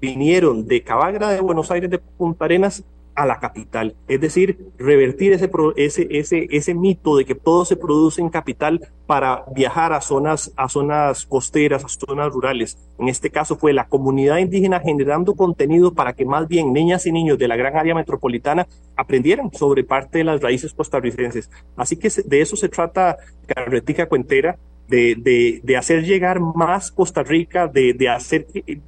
vinieron 0.00 0.66
de 0.66 0.82
Cabagra 0.82 1.30
de 1.30 1.40
Buenos 1.40 1.70
Aires 1.70 1.90
de 1.90 1.98
Punta 1.98 2.44
Arenas 2.44 2.84
a 3.16 3.26
la 3.26 3.40
capital. 3.40 3.96
Es 4.06 4.20
decir, 4.20 4.58
revertir 4.78 5.32
ese, 5.32 5.50
ese, 5.76 6.06
ese, 6.10 6.46
ese 6.50 6.74
mito 6.74 7.16
de 7.16 7.24
que 7.24 7.34
todo 7.34 7.64
se 7.64 7.76
produce 7.76 8.20
en 8.20 8.28
capital 8.28 8.86
para 9.06 9.44
viajar 9.54 9.92
a 9.92 10.00
zonas, 10.00 10.52
a 10.56 10.68
zonas 10.68 11.24
costeras, 11.24 11.84
a 11.84 11.88
zonas 11.88 12.32
rurales. 12.32 12.78
En 12.98 13.08
este 13.08 13.30
caso 13.30 13.56
fue 13.56 13.72
la 13.72 13.88
comunidad 13.88 14.38
indígena 14.38 14.80
generando 14.80 15.34
contenido 15.34 15.94
para 15.94 16.12
que 16.12 16.26
más 16.26 16.46
bien 16.46 16.72
niñas 16.72 17.06
y 17.06 17.12
niños 17.12 17.38
de 17.38 17.48
la 17.48 17.56
gran 17.56 17.76
área 17.76 17.94
metropolitana 17.94 18.66
aprendieran 18.96 19.50
sobre 19.52 19.82
parte 19.82 20.18
de 20.18 20.24
las 20.24 20.40
raíces 20.40 20.74
costarricenses. 20.74 21.50
Así 21.76 21.96
que 21.96 22.10
de 22.24 22.40
eso 22.40 22.54
se 22.56 22.68
trata 22.68 23.16
Carretica 23.46 24.06
Cuentera, 24.06 24.58
de, 24.88 25.16
de, 25.16 25.60
de 25.64 25.76
hacer 25.76 26.04
llegar 26.04 26.38
más 26.40 26.92
Costa 26.92 27.22
Rica, 27.22 27.66
de, 27.66 27.92
de 27.94 28.08
hacer 28.08 28.46
que, 28.46 28.80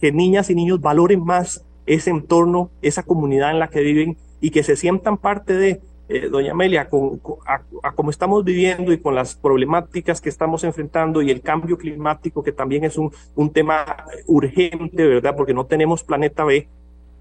que 0.00 0.12
niñas 0.12 0.50
y 0.50 0.54
niños 0.54 0.80
valoren 0.80 1.22
más 1.24 1.64
ese 1.86 2.10
entorno, 2.10 2.70
esa 2.82 3.02
comunidad 3.02 3.50
en 3.50 3.58
la 3.58 3.68
que 3.68 3.80
viven 3.80 4.16
y 4.40 4.50
que 4.50 4.62
se 4.62 4.76
sientan 4.76 5.16
parte 5.18 5.54
de, 5.54 5.80
eh, 6.08 6.28
doña 6.28 6.52
Amelia, 6.52 6.88
con, 6.88 7.20
a, 7.46 7.92
como 7.92 8.10
estamos 8.10 8.44
viviendo 8.44 8.92
y 8.92 8.98
con 8.98 9.14
las 9.14 9.34
problemáticas 9.34 10.20
que 10.20 10.28
estamos 10.28 10.64
enfrentando 10.64 11.22
y 11.22 11.30
el 11.30 11.40
cambio 11.40 11.78
climático, 11.78 12.42
que 12.42 12.52
también 12.52 12.84
es 12.84 12.98
un, 12.98 13.12
un 13.34 13.50
tema 13.50 14.04
urgente, 14.26 15.06
¿verdad? 15.06 15.34
Porque 15.36 15.54
no 15.54 15.64
tenemos 15.64 16.04
planeta 16.04 16.44
B, 16.44 16.68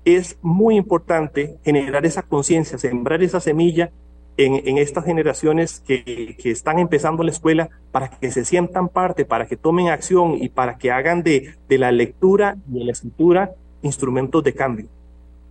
es 0.04 0.38
muy 0.42 0.76
importante 0.76 1.58
generar 1.64 2.06
esa 2.06 2.24
conciencia, 2.24 2.78
sembrar 2.78 3.22
esa 3.22 3.40
semilla 3.40 3.92
en, 4.38 4.68
en, 4.68 4.78
estas 4.78 5.06
generaciones 5.06 5.80
que, 5.80 6.36
que, 6.42 6.52
están 6.52 6.80
empezando 6.80 7.24
la 7.24 7.32
escuela 7.32 7.70
para 7.92 8.10
que 8.10 8.32
se 8.32 8.46
sientan 8.46 8.90
parte, 8.90 9.26
para 9.26 9.46
que 9.46 9.58
tomen 9.58 9.90
acción 9.90 10.36
y 10.42 10.50
para 10.50 10.78
que 10.78 10.92
hagan 10.92 11.22
de, 11.22 11.56
de 11.70 11.78
la 11.78 11.92
lectura 11.92 12.58
y 12.70 12.80
de 12.80 12.86
la 12.86 12.92
escritura 12.94 13.52
instrumentos 13.82 14.44
de 14.44 14.54
cambio. 14.54 14.88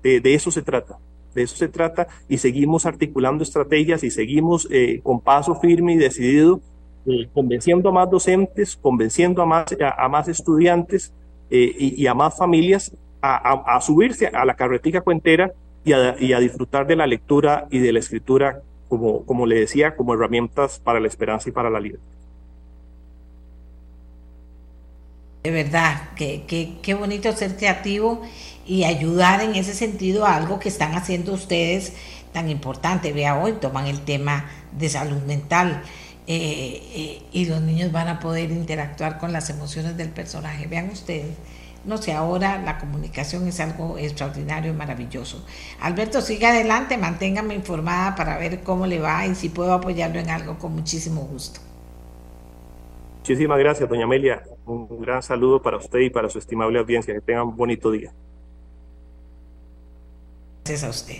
De, 0.02 0.20
eso 0.24 0.50
se 0.50 0.62
trata, 0.62 0.98
de 1.34 1.42
eso 1.42 1.56
se 1.56 1.68
trata 1.68 2.08
y 2.28 2.38
seguimos 2.38 2.86
articulando 2.86 3.42
estrategias 3.42 4.02
y 4.02 4.10
seguimos 4.10 4.66
eh, 4.70 5.00
con 5.02 5.20
paso 5.20 5.54
firme 5.54 5.92
y 5.92 5.96
decidido, 5.98 6.60
eh, 7.06 7.28
convenciendo 7.34 7.90
a 7.90 7.92
más 7.92 8.10
docentes, 8.10 8.76
convenciendo 8.76 9.42
a 9.42 9.46
más, 9.46 9.66
a, 9.78 10.08
más 10.08 10.28
estudiantes 10.28 11.12
eh, 11.50 11.74
y, 11.78 12.06
a 12.06 12.14
más 12.14 12.36
familias 12.36 12.96
a, 13.20 13.78
subirse 13.82 14.28
a 14.28 14.44
la 14.46 14.54
carretica 14.54 15.02
cuentera 15.02 15.52
y 15.84 15.92
a, 15.92 16.16
y 16.18 16.32
a 16.32 16.40
disfrutar 16.40 16.86
de 16.86 16.96
la 16.96 17.06
lectura 17.06 17.66
y 17.70 17.78
de 17.78 17.92
la 17.92 17.98
escritura, 17.98 18.62
como, 18.88 19.26
como 19.26 19.44
le 19.44 19.60
decía, 19.60 19.96
como 19.96 20.14
herramientas 20.14 20.80
para 20.80 21.00
la 21.00 21.08
esperanza 21.08 21.50
y 21.50 21.52
para 21.52 21.68
la 21.68 21.80
libertad. 21.80 22.19
De 25.42 25.50
verdad, 25.50 26.10
qué 26.16 26.76
que, 26.82 26.94
bonito 26.94 27.32
ser 27.32 27.56
creativo 27.56 28.20
y 28.66 28.84
ayudar 28.84 29.40
en 29.40 29.54
ese 29.54 29.72
sentido 29.72 30.26
a 30.26 30.36
algo 30.36 30.58
que 30.58 30.68
están 30.68 30.94
haciendo 30.94 31.32
ustedes 31.32 31.94
tan 32.34 32.50
importante. 32.50 33.14
Vea, 33.14 33.38
hoy 33.38 33.52
toman 33.52 33.86
el 33.86 34.02
tema 34.02 34.44
de 34.72 34.90
salud 34.90 35.22
mental 35.22 35.82
eh, 36.26 36.82
eh, 36.94 37.22
y 37.32 37.46
los 37.46 37.62
niños 37.62 37.90
van 37.90 38.08
a 38.08 38.20
poder 38.20 38.50
interactuar 38.50 39.16
con 39.16 39.32
las 39.32 39.48
emociones 39.48 39.96
del 39.96 40.10
personaje. 40.10 40.66
Vean 40.66 40.90
ustedes, 40.90 41.34
no 41.86 41.96
sé, 41.96 42.12
ahora 42.12 42.58
la 42.58 42.78
comunicación 42.78 43.48
es 43.48 43.60
algo 43.60 43.96
extraordinario 43.96 44.72
y 44.72 44.74
maravilloso. 44.74 45.42
Alberto, 45.80 46.20
siga 46.20 46.50
adelante, 46.50 46.98
manténgame 46.98 47.54
informada 47.54 48.14
para 48.14 48.36
ver 48.36 48.62
cómo 48.62 48.86
le 48.86 49.00
va 49.00 49.26
y 49.26 49.34
si 49.34 49.48
puedo 49.48 49.72
apoyarlo 49.72 50.20
en 50.20 50.28
algo 50.28 50.58
con 50.58 50.74
muchísimo 50.74 51.22
gusto. 51.22 51.60
Muchísimas 53.20 53.58
gracias, 53.58 53.88
doña 53.88 54.04
Amelia. 54.04 54.42
Un 54.70 55.00
gran 55.00 55.20
saludo 55.20 55.60
para 55.60 55.78
usted 55.78 55.98
y 55.98 56.10
para 56.10 56.28
su 56.28 56.38
estimable 56.38 56.78
audiencia. 56.78 57.12
Que 57.12 57.20
tengan 57.20 57.48
un 57.48 57.56
bonito 57.56 57.90
día. 57.90 58.12
Gracias 60.64 60.84
a 60.84 60.90
usted. 60.90 61.16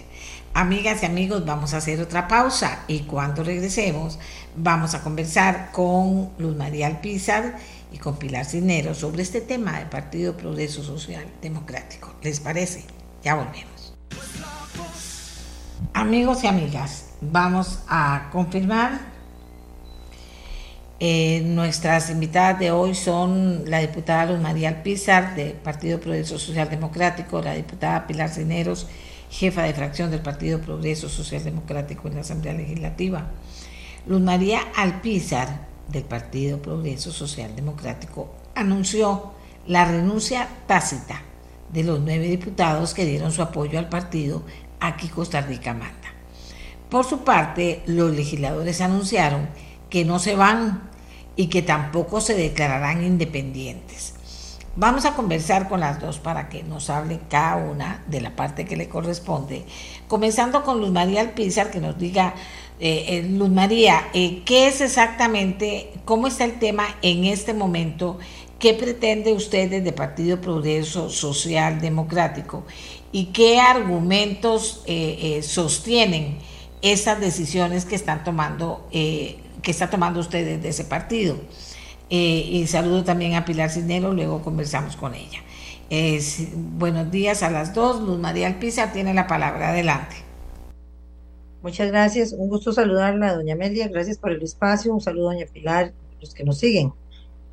Amigas 0.55 1.02
y 1.02 1.06
amigos, 1.06 1.44
vamos 1.44 1.74
a 1.74 1.78
hacer 1.78 2.01
otra 2.01 2.28
pausa 2.28 2.85
y 2.86 3.01
cuando 3.01 3.43
regresemos 3.43 4.20
vamos 4.55 4.94
a 4.94 5.02
conversar 5.02 5.72
con 5.72 6.31
Luz 6.39 6.56
María 6.56 6.86
Alpizar 6.86 7.56
y 7.90 7.98
con 7.98 8.18
Pilar 8.18 8.44
Cisneros 8.44 8.98
sobre 8.98 9.22
este 9.22 9.40
tema 9.40 9.78
del 9.78 9.89
Partido 9.89 10.36
Progreso 10.36 10.85
Social 10.85 11.24
Democrático. 11.43 12.14
¿Les 12.22 12.39
parece? 12.39 12.85
Ya 13.24 13.35
volvemos. 13.35 13.97
Amigos 15.93 16.44
y 16.44 16.47
amigas, 16.47 17.14
vamos 17.20 17.81
a 17.89 18.28
confirmar 18.31 19.01
eh, 21.02 21.40
nuestras 21.47 22.10
invitadas 22.10 22.59
de 22.59 22.70
hoy 22.70 22.94
son 22.94 23.62
la 23.64 23.78
diputada 23.78 24.27
Luz 24.27 24.39
María 24.39 24.68
Alpizar, 24.68 25.35
del 25.35 25.52
Partido 25.52 25.98
Progreso 25.98 26.39
Social 26.39 26.68
Democrático, 26.68 27.40
la 27.40 27.55
diputada 27.55 28.06
Pilar 28.06 28.28
Cineros, 28.28 28.86
jefa 29.31 29.62
de 29.62 29.72
fracción 29.72 30.10
del 30.10 30.20
Partido 30.20 30.60
Progreso 30.60 31.09
Social 31.09 31.43
Democrático 31.43 32.06
en 32.06 32.16
la 32.16 32.20
Asamblea 32.20 32.52
Legislativa. 32.52 33.31
Luz 34.06 34.20
María 34.20 34.60
Alpizar, 34.77 35.70
del 35.89 36.05
Partido 36.05 36.60
Progreso 36.60 37.10
Social 37.12 37.56
Democrático, 37.56 38.35
anunció 38.55 39.32
la 39.66 39.86
renuncia 39.86 40.48
tácita 40.66 41.22
de 41.72 41.82
los 41.82 42.01
nueve 42.01 42.27
diputados 42.27 42.93
que 42.93 43.06
dieron 43.06 43.32
su 43.32 43.40
apoyo 43.40 43.78
al 43.78 43.89
partido 43.89 44.43
aquí 44.81 45.09
Costa 45.09 45.40
Rica 45.40 45.72
manda. 45.72 45.97
Por 46.90 47.06
su 47.06 47.24
parte, 47.24 47.82
los 47.86 48.14
legisladores 48.14 48.82
anunciaron 48.82 49.48
que 49.89 50.05
no 50.05 50.18
se 50.18 50.36
van 50.36 50.90
y 51.36 51.48
que 51.48 51.62
tampoco 51.62 52.20
se 52.20 52.35
declararán 52.35 53.05
independientes. 53.05 54.15
Vamos 54.77 55.05
a 55.05 55.15
conversar 55.15 55.69
con 55.69 55.81
las 55.81 56.01
dos 56.01 56.19
para 56.19 56.48
que 56.48 56.62
nos 56.62 56.90
hable 56.90 57.19
cada 57.28 57.57
una 57.57 58.05
de 58.07 58.20
la 58.20 58.36
parte 58.36 58.65
que 58.65 58.77
le 58.77 58.89
corresponde. 58.89 59.65
Comenzando 60.07 60.62
con 60.62 60.81
Luz 60.81 60.93
María 60.93 61.23
Alpizar, 61.23 61.73
que 61.73 61.81
nos 61.81 61.98
diga, 61.98 62.35
eh, 62.78 63.05
eh, 63.09 63.23
Luz 63.28 63.51
María, 63.51 64.09
eh, 64.15 64.43
¿qué 64.44 64.69
es 64.69 64.81
exactamente, 64.81 65.93
cómo 66.05 66.28
está 66.28 66.44
el 66.44 66.61
tema 66.61 66.85
en 67.02 67.24
este 67.24 67.52
momento? 67.52 68.19
¿Qué 68.61 68.73
pretende 68.73 69.32
usted 69.32 69.69
desde 69.69 69.93
Partido 69.93 70.40
Progreso 70.40 71.11
Social 71.11 71.81
Democrático? 71.81 72.65
¿Y 73.11 73.27
qué 73.27 73.61
argumentos 73.61 74.85
sostienen 75.43 76.39
esas 76.81 77.20
decisiones 77.20 77.85
que 77.85 77.97
están 77.97 78.23
tomando 78.23 78.86
que 79.62 79.70
está 79.70 79.91
tomando 79.91 80.20
usted 80.20 80.61
de 80.61 80.69
ese 80.69 80.85
partido. 80.85 81.37
Eh, 82.11 82.49
y 82.51 82.66
saludo 82.66 83.05
también 83.05 83.35
a 83.35 83.45
Pilar 83.45 83.70
Cisneros, 83.70 84.15
luego 84.15 84.43
conversamos 84.43 84.97
con 84.97 85.15
ella. 85.15 85.39
buenos 86.55 87.11
días 87.11 87.43
a 87.43 87.51
las 87.51 87.73
dos. 87.73 88.01
Luz 88.01 88.19
María 88.19 88.49
Alpizar 88.49 88.93
tiene 88.93 89.15
la 89.15 89.27
palabra. 89.27 89.70
Adelante. 89.70 90.16
Muchas 91.62 91.89
gracias. 91.89 92.32
Un 92.32 92.49
gusto 92.49 92.73
saludarla, 92.73 93.35
doña 93.35 93.55
Amelia. 93.55 93.89
Gracias 93.89 94.19
por 94.19 94.32
el 94.32 94.43
espacio. 94.43 94.93
Un 94.93 95.01
saludo, 95.01 95.27
doña 95.27 95.47
Pilar, 95.47 95.93
los 96.20 96.35
que 96.35 96.43
nos 96.43 96.59
siguen. 96.59 96.93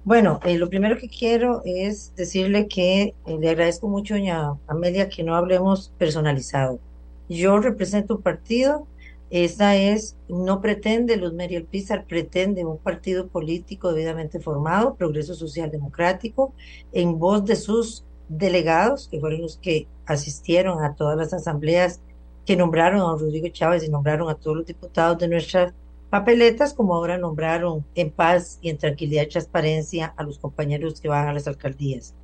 Bueno, 0.06 0.40
eh, 0.46 0.58
lo 0.58 0.70
primero 0.70 0.98
que 0.98 1.10
quiero 1.10 1.62
es 1.66 2.16
decirle 2.16 2.68
que 2.68 3.14
eh, 3.26 3.38
le 3.40 3.50
agradezco 3.50 3.90
mucho, 3.90 4.14
doña 4.14 4.54
Amelia, 4.68 5.10
que 5.10 5.24
no 5.24 5.36
hablemos 5.36 5.92
personalizado. 5.98 6.80
Yo 7.28 7.60
represento 7.60 8.16
un 8.16 8.22
partido 8.22 8.88
esta 9.30 9.76
es, 9.76 10.16
no 10.30 10.62
pretende, 10.62 11.18
Luz 11.18 11.34
Meriel 11.34 11.66
Pizar 11.66 12.06
pretende 12.06 12.64
un 12.64 12.78
partido 12.78 13.28
político 13.28 13.92
debidamente 13.92 14.40
formado, 14.40 14.96
Progreso 14.96 15.34
Social 15.34 15.70
Democrático, 15.70 16.54
en 16.94 17.20
voz 17.20 17.44
de 17.46 17.58
sus 17.58 18.06
delegados, 18.30 19.10
que 19.10 19.20
fueron 19.20 19.42
los 19.42 19.58
que 19.58 19.88
asistieron 20.06 20.84
a 20.84 20.96
todas 20.96 21.18
las 21.18 21.34
asambleas 21.34 22.02
que 22.46 22.56
nombraron 22.56 23.02
a 23.02 23.20
Rodrigo 23.20 23.50
Chávez 23.50 23.84
y 23.84 23.90
nombraron 23.90 24.30
a 24.30 24.36
todos 24.36 24.58
los 24.58 24.66
diputados 24.66 25.18
de 25.18 25.28
nuestras 25.28 25.74
papeletas, 26.10 26.74
como 26.74 26.96
ahora 26.96 27.18
nombraron 27.18 27.86
en 27.96 28.12
paz 28.12 28.58
y 28.62 28.70
en 28.70 28.78
tranquilidad 28.78 29.24
y 29.24 29.30
transparencia 29.30 30.14
a 30.16 30.24
los 30.24 30.40
compañeros 30.40 31.02
que 31.02 31.10
van 31.10 31.28
a 31.28 31.34
las 31.34 31.48
alcaldías. 31.48 32.16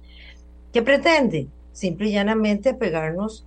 ¿Qué 0.71 0.81
pretende? 0.81 1.47
Simple 1.73 2.07
y 2.07 2.13
llanamente 2.13 2.73
pegarnos 2.73 3.45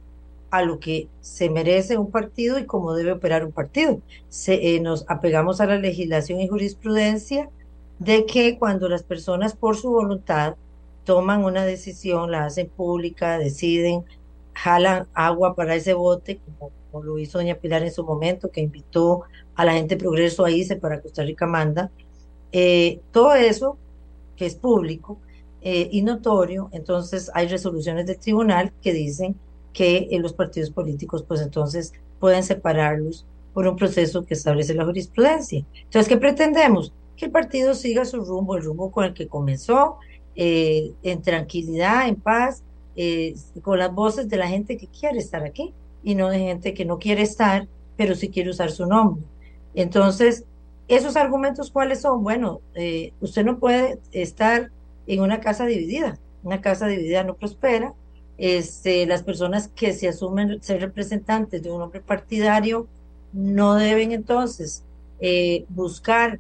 a 0.51 0.63
lo 0.63 0.79
que 0.79 1.09
se 1.21 1.51
merece 1.51 1.99
un 1.99 2.11
partido 2.11 2.59
y 2.59 2.67
cómo 2.67 2.95
debe 2.95 3.13
operar 3.13 3.45
un 3.45 3.53
partido. 3.53 4.01
Se, 4.29 4.77
eh, 4.77 4.81
nos 4.81 5.05
apegamos 5.09 5.61
a 5.61 5.67
la 5.67 5.79
legislación 5.79 6.41
y 6.41 6.49
jurisprudencia 6.49 7.51
de 7.99 8.27
que 8.27 8.59
cuando 8.59 8.89
las 8.89 9.03
personas 9.03 9.55
por 9.55 9.77
su 9.77 9.91
voluntad 9.91 10.57
toman 11.05 11.45
una 11.45 11.65
decisión, 11.65 12.31
la 12.31 12.45
hacen 12.45 12.69
pública, 12.69 13.39
deciden, 13.39 14.05
jalan 14.55 15.07
agua 15.15 15.55
para 15.55 15.75
ese 15.75 15.95
bote, 15.95 16.41
como, 16.59 16.73
lo 17.03 17.19
hizo 17.19 17.39
doña 17.39 17.57
Pilar 17.57 17.83
en 17.83 17.93
su 17.93 18.05
momento, 18.05 18.51
que 18.51 18.63
invitó 18.63 19.23
a 19.55 19.65
la 19.65 19.75
gente 19.75 19.99
Progreso 19.99 20.45
a 20.45 20.51
irse 20.51 20.77
para 20.77 21.01
Costa 21.01 21.23
Rica 21.23 21.47
Manda, 21.47 21.91
eh, 22.53 23.01
todo 23.13 23.35
eso 23.35 23.77
que 24.35 24.47
es 24.47 24.55
público 24.55 25.19
eh, 25.61 25.89
y 25.93 26.03
notorio, 26.03 26.71
entonces 26.73 27.31
hay 27.35 27.49
resoluciones 27.49 28.07
del 28.07 28.19
tribunal 28.19 28.73
que 28.83 28.93
dicen 28.93 29.37
que 29.77 30.09
los 30.23 30.33
partidos 30.33 30.71
políticos 30.71 31.23
pues 31.29 31.43
entonces 31.43 31.93
pueden 32.19 32.43
separarlos 32.43 33.27
por 33.53 33.69
un 33.69 33.77
proceso 33.77 34.25
que 34.25 34.33
establece 34.33 34.73
la 34.73 34.87
jurisprudencia. 34.87 35.67
Entonces, 35.75 36.09
¿qué 36.09 36.17
pretendemos? 36.17 36.95
Que 37.15 37.27
el 37.27 37.31
partido 37.31 37.75
siga 37.75 38.07
su 38.07 38.25
rumbo, 38.25 38.57
el 38.57 38.65
rumbo 38.65 38.91
con 38.91 39.05
el 39.05 39.13
que 39.13 39.29
comenzó, 39.29 39.99
eh, 40.35 40.93
en 41.03 41.21
tranquilidad, 41.21 42.09
en 42.09 42.17
paz, 42.17 42.63
eh, 42.97 43.35
con 43.61 43.79
las 43.79 43.93
voces 43.93 44.31
de 44.31 44.39
la 44.39 44.49
gente 44.49 44.79
que 44.79 44.87
quiere 44.87 45.19
estar 45.19 45.45
aquí 45.45 45.75
y 46.03 46.15
no 46.15 46.31
de 46.31 46.39
gente 46.39 46.73
que 46.73 46.87
no 46.87 46.99
quiere 46.99 47.21
estar, 47.21 47.69
pero 47.99 48.15
sí 48.15 48.31
quiere 48.31 48.49
usar 48.49 48.71
su 48.71 48.87
nombre. 48.87 49.23
Entonces, 49.75 50.47
esos 50.89 51.17
argumentos, 51.17 51.71
¿cuáles 51.71 52.01
son? 52.01 52.23
Bueno, 52.23 52.63
eh, 52.75 53.13
usted 53.21 53.45
no 53.45 53.59
puede 53.59 53.99
estar 54.13 54.71
en 55.07 55.21
una 55.21 55.41
casa 55.41 55.67
dividida. 55.67 56.19
Una 56.43 56.63
casa 56.63 56.87
dividida 56.87 57.25
no 57.25 57.35
prospera. 57.35 57.93
Este, 58.39 59.07
las 59.07 59.23
personas 59.23 59.69
que 59.69 59.93
se 59.93 60.09
asumen 60.09 60.63
ser 60.63 60.81
representantes 60.81 61.63
de 61.63 61.71
un 61.71 61.81
hombre 61.81 62.01
partidario 62.01 62.87
no 63.33 63.75
deben 63.75 64.13
entonces 64.13 64.85
eh, 65.21 65.65
buscar 65.71 66.39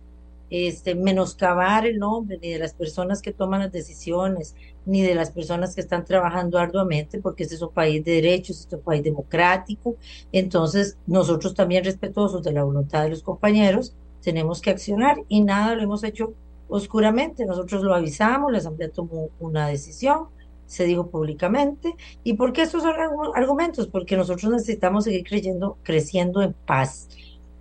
este, 0.50 0.94
menoscabar 0.94 1.86
el 1.86 1.98
nombre 1.98 2.38
ni 2.40 2.52
de 2.52 2.58
las 2.58 2.74
personas 2.74 3.20
que 3.20 3.32
toman 3.32 3.60
las 3.60 3.72
decisiones, 3.72 4.54
ni 4.84 5.02
de 5.02 5.14
las 5.14 5.30
personas 5.30 5.74
que 5.74 5.80
están 5.80 6.04
trabajando 6.04 6.58
arduamente, 6.58 7.20
porque 7.20 7.44
es 7.44 7.60
un 7.60 7.72
país 7.72 8.04
de 8.04 8.12
derechos, 8.12 8.60
este 8.60 8.76
es 8.76 8.78
un 8.78 8.84
país 8.84 9.02
democrático. 9.02 9.96
Entonces, 10.32 10.96
nosotros 11.06 11.54
también 11.54 11.84
respetuosos 11.84 12.42
de 12.42 12.52
la 12.52 12.62
voluntad 12.62 13.02
de 13.02 13.10
los 13.10 13.22
compañeros, 13.22 13.94
tenemos 14.22 14.60
que 14.60 14.70
accionar 14.70 15.18
y 15.28 15.42
nada 15.42 15.74
lo 15.74 15.82
hemos 15.82 16.04
hecho 16.04 16.34
oscuramente. 16.68 17.46
Nosotros 17.46 17.82
lo 17.82 17.94
avisamos, 17.94 18.52
la 18.52 18.58
Asamblea 18.58 18.90
tomó 18.90 19.30
una 19.40 19.68
decisión, 19.68 20.28
se 20.66 20.84
dijo 20.84 21.08
públicamente. 21.08 21.94
¿Y 22.24 22.34
por 22.34 22.52
qué 22.52 22.62
estos 22.62 22.82
son 22.82 22.94
argumentos? 23.34 23.86
Porque 23.86 24.16
nosotros 24.16 24.52
necesitamos 24.52 25.04
seguir 25.04 25.24
creyendo, 25.24 25.78
creciendo 25.82 26.42
en 26.42 26.52
paz. 26.52 27.08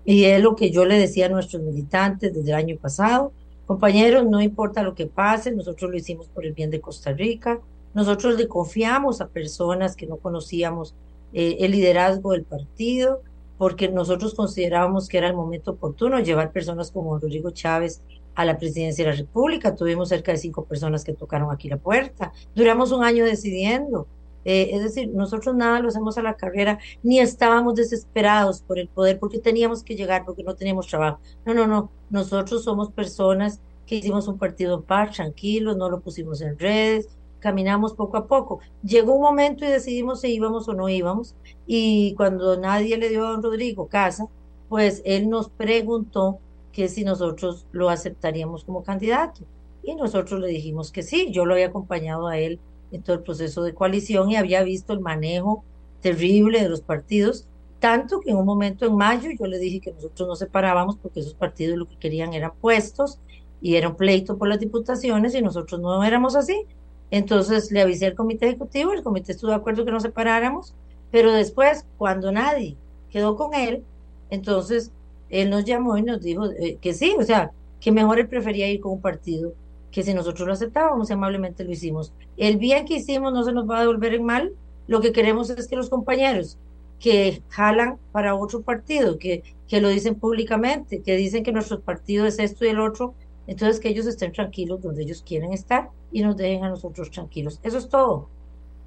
Y 0.03 0.26
es 0.26 0.41
lo 0.41 0.56
que 0.56 0.72
yo 0.72 0.86
le 0.86 0.99
decía 0.99 1.27
a 1.27 1.30
nuestros 1.30 1.64
militantes 1.64 2.34
desde 2.34 2.49
el 2.49 2.56
año 2.56 2.77
pasado. 2.77 3.32
Compañeros, 3.65 4.26
no 4.26 4.41
importa 4.41 4.84
lo 4.84 4.94
que 4.94 5.07
pase, 5.07 5.52
nosotros 5.52 5.90
lo 5.90 5.98
hicimos 5.98 6.27
por 6.27 6.45
el 6.45 6.53
bien 6.53 6.69
de 6.69 6.82
Costa 6.82 7.11
Rica. 7.11 7.60
Nosotros 7.95 8.38
le 8.38 8.48
confiamos 8.48 9.22
a 9.22 9.27
personas 9.27 9.95
que 9.95 10.06
no 10.06 10.18
conocíamos 10.18 10.94
eh, 11.34 11.57
el 11.61 11.72
liderazgo 11.72 12.34
del 12.34 12.44
partido, 12.44 13.22
porque 13.57 13.90
nosotros 13.90 14.36
considerábamos 14.36 15.07
que 15.07 15.18
era 15.18 15.27
el 15.27 15.36
momento 15.36 15.72
oportuno 15.72 16.19
llevar 16.19 16.52
personas 16.52 16.91
como 16.91 17.18
Rodrigo 17.18 17.52
Chávez 17.52 18.02
a 18.36 18.45
la 18.45 18.57
presidencia 18.57 19.06
de 19.06 19.12
la 19.12 19.18
República. 19.18 19.76
Tuvimos 19.76 20.10
cerca 20.10 20.32
de 20.32 20.38
cinco 20.38 20.66
personas 20.66 21.03
que 21.03 21.14
tocaron 21.14 21.52
aquí 21.52 21.70
la 21.70 21.78
puerta. 21.78 22.32
Duramos 22.53 22.91
un 22.91 23.03
año 23.03 23.26
decidiendo. 23.26 24.07
Eh, 24.45 24.70
es 24.74 24.84
decir, 24.84 25.10
nosotros 25.10 25.56
nada 25.56 25.80
lo 25.80 25.88
hacemos 25.88 26.20
a 26.20 26.22
la 26.22 26.36
carrera, 26.36 26.78
ni 27.02 27.20
estábamos 27.20 27.74
desesperados 27.74 28.62
por 28.62 28.78
el 28.78 28.88
poder 28.88 29.18
porque 29.18 29.40
teníamos 29.40 29.84
que 29.84 29.95
llegar, 29.95 30.24
porque 30.24 30.44
no 30.44 30.53
teníamos 30.56 30.88
trabajo. 30.88 31.20
No, 31.45 31.56
no, 31.56 31.66
no. 31.66 31.90
Nosotros 32.12 32.64
somos 32.64 32.91
personas 32.91 33.60
que 33.88 33.95
hicimos 33.95 34.28
un 34.28 34.38
partido 34.38 34.84
paz, 34.84 35.16
tranquilos, 35.16 35.78
no 35.78 35.90
lo 35.90 36.02
pusimos 36.02 36.41
en 36.41 36.57
redes, 36.60 37.07
caminamos 37.40 37.94
poco 37.94 38.18
a 38.18 38.28
poco. 38.28 38.60
Llegó 38.84 39.16
un 39.16 39.22
momento 39.22 39.66
y 39.66 39.68
decidimos 39.68 40.22
si 40.22 40.34
íbamos 40.34 40.68
o 40.68 40.74
no 40.74 40.90
íbamos. 40.90 41.36
Y 41.66 42.14
cuando 42.16 42.57
nadie 42.57 42.98
le 42.98 43.10
dio 43.10 43.26
a 43.26 43.32
don 43.32 43.44
Rodrigo 43.44 43.88
casa, 43.88 44.28
pues 44.70 45.02
él 45.06 45.30
nos 45.30 45.49
preguntó 45.49 46.40
que 46.76 46.89
si 46.89 47.06
nosotros 47.06 47.65
lo 47.72 47.89
aceptaríamos 47.89 48.65
como 48.65 48.84
candidato. 48.84 49.41
Y 49.81 49.95
nosotros 49.95 50.41
le 50.41 50.49
dijimos 50.49 50.91
que 50.91 51.03
sí. 51.03 51.31
Yo 51.31 51.45
lo 51.45 51.53
había 51.53 51.68
acompañado 51.68 52.27
a 52.27 52.38
él 52.38 52.60
en 52.91 53.02
todo 53.02 53.15
el 53.15 53.23
proceso 53.23 53.64
de 53.64 53.73
coalición 53.73 54.30
y 54.30 54.35
había 54.35 54.61
visto 54.61 54.91
el 54.91 54.99
manejo 54.99 55.64
terrible 56.02 56.61
de 56.61 56.68
los 56.68 56.81
partidos, 56.81 57.47
tanto 57.80 58.19
que 58.19 58.31
en 58.31 58.38
un 58.38 58.45
momento 58.45 58.85
en 58.85 58.95
mayo 58.95 59.30
yo 59.39 59.47
le 59.47 59.57
dije 59.57 59.80
que 59.80 59.93
nosotros 59.93 60.27
no 60.27 60.35
separábamos 60.35 60.97
porque 60.97 61.22
esos 61.22 61.34
partidos 61.34 61.77
lo 61.77 61.88
que 61.88 61.97
querían 61.97 62.34
eran 62.34 62.52
puestos 62.60 63.19
y 63.61 63.76
era 63.76 63.88
un 63.88 63.95
pleito 63.95 64.38
por 64.38 64.49
las 64.49 64.60
diputaciones 64.60 65.34
y 65.34 65.41
nosotros 65.41 65.80
no 65.80 66.03
éramos 66.03 66.35
así. 66.35 66.65
Entonces 67.10 67.72
le 67.72 67.81
avisé 67.81 68.07
al 68.07 68.15
comité 68.15 68.47
ejecutivo, 68.47 68.91
el 68.91 69.02
comité 69.02 69.31
estuvo 69.31 69.52
de 69.52 69.57
acuerdo 69.57 69.85
que 69.85 69.91
nos 69.91 70.03
separáramos, 70.03 70.73
pero 71.10 71.31
después, 71.31 71.85
cuando 71.97 72.31
nadie 72.31 72.76
quedó 73.10 73.38
con 73.38 73.53
él, 73.53 73.84
entonces 74.30 74.91
él 75.30 75.49
nos 75.49 75.65
llamó 75.65 75.97
y 75.97 76.03
nos 76.03 76.22
dijo 76.22 76.45
eh, 76.52 76.77
que 76.81 76.93
sí, 76.93 77.15
o 77.18 77.23
sea, 77.23 77.52
que 77.80 77.91
mejor 77.91 78.19
él 78.19 78.27
prefería 78.27 78.69
ir 78.69 78.80
con 78.80 78.93
un 78.93 79.02
partido 79.02 79.53
que 79.95 80.03
si 80.03 80.14
nosotros 80.14 80.45
lo 80.45 80.53
aceptábamos, 80.53 81.10
amablemente 81.10 81.64
lo 81.64 81.72
hicimos. 81.72 82.11
El 82.35 82.57
bien 82.57 82.85
que 82.85 82.95
hicimos 82.95 83.31
no 83.31 83.45
se 83.45 83.53
nos 83.53 83.69
va 83.69 83.77
a 83.77 83.81
devolver 83.81 84.14
en 84.14 84.26
mal. 84.26 84.52
Lo 84.88 84.99
que 84.99 85.14
queremos 85.14 85.49
es 85.49 85.69
que 85.69 85.77
los 85.77 85.89
compañeros 85.89 86.57
que 86.99 87.41
jalan 87.47 87.97
para 88.11 88.35
otro 88.35 88.61
partido, 88.61 89.18
que, 89.18 89.41
que 89.69 89.80
lo 89.80 89.88
dicen 89.88 90.15
públicamente, 90.15 91.02
que 91.02 91.15
dicen 91.15 91.43
que 91.43 91.53
nuestro 91.53 91.80
partido 91.80 92.26
es 92.26 92.39
esto 92.39 92.65
y 92.65 92.69
el 92.69 92.81
otro, 92.81 93.15
entonces 93.47 93.80
que 93.80 93.88
ellos 93.88 94.06
estén 94.06 94.34
tranquilos 94.34 94.81
donde 94.81 95.03
ellos 95.03 95.23
quieren 95.26 95.53
estar 95.53 95.89
y 96.11 96.23
nos 96.23 96.35
dejen 96.35 96.65
a 96.65 96.69
nosotros 96.69 97.10
tranquilos. 97.10 97.61
Eso 97.64 97.77
es 97.77 97.88
todo. 97.88 98.27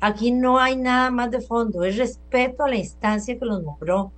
Aquí 0.01 0.31
no 0.31 0.59
hay 0.59 0.77
nada 0.77 1.11
más 1.11 1.31
de 1.31 1.41
fondo, 1.41 1.85
es 1.85 1.97
respeto 1.97 2.65
a 2.65 2.69
la 2.69 2.77
instancia 2.77 3.39
que 3.39 3.47
los 3.47 3.63
nombró, 3.63 4.13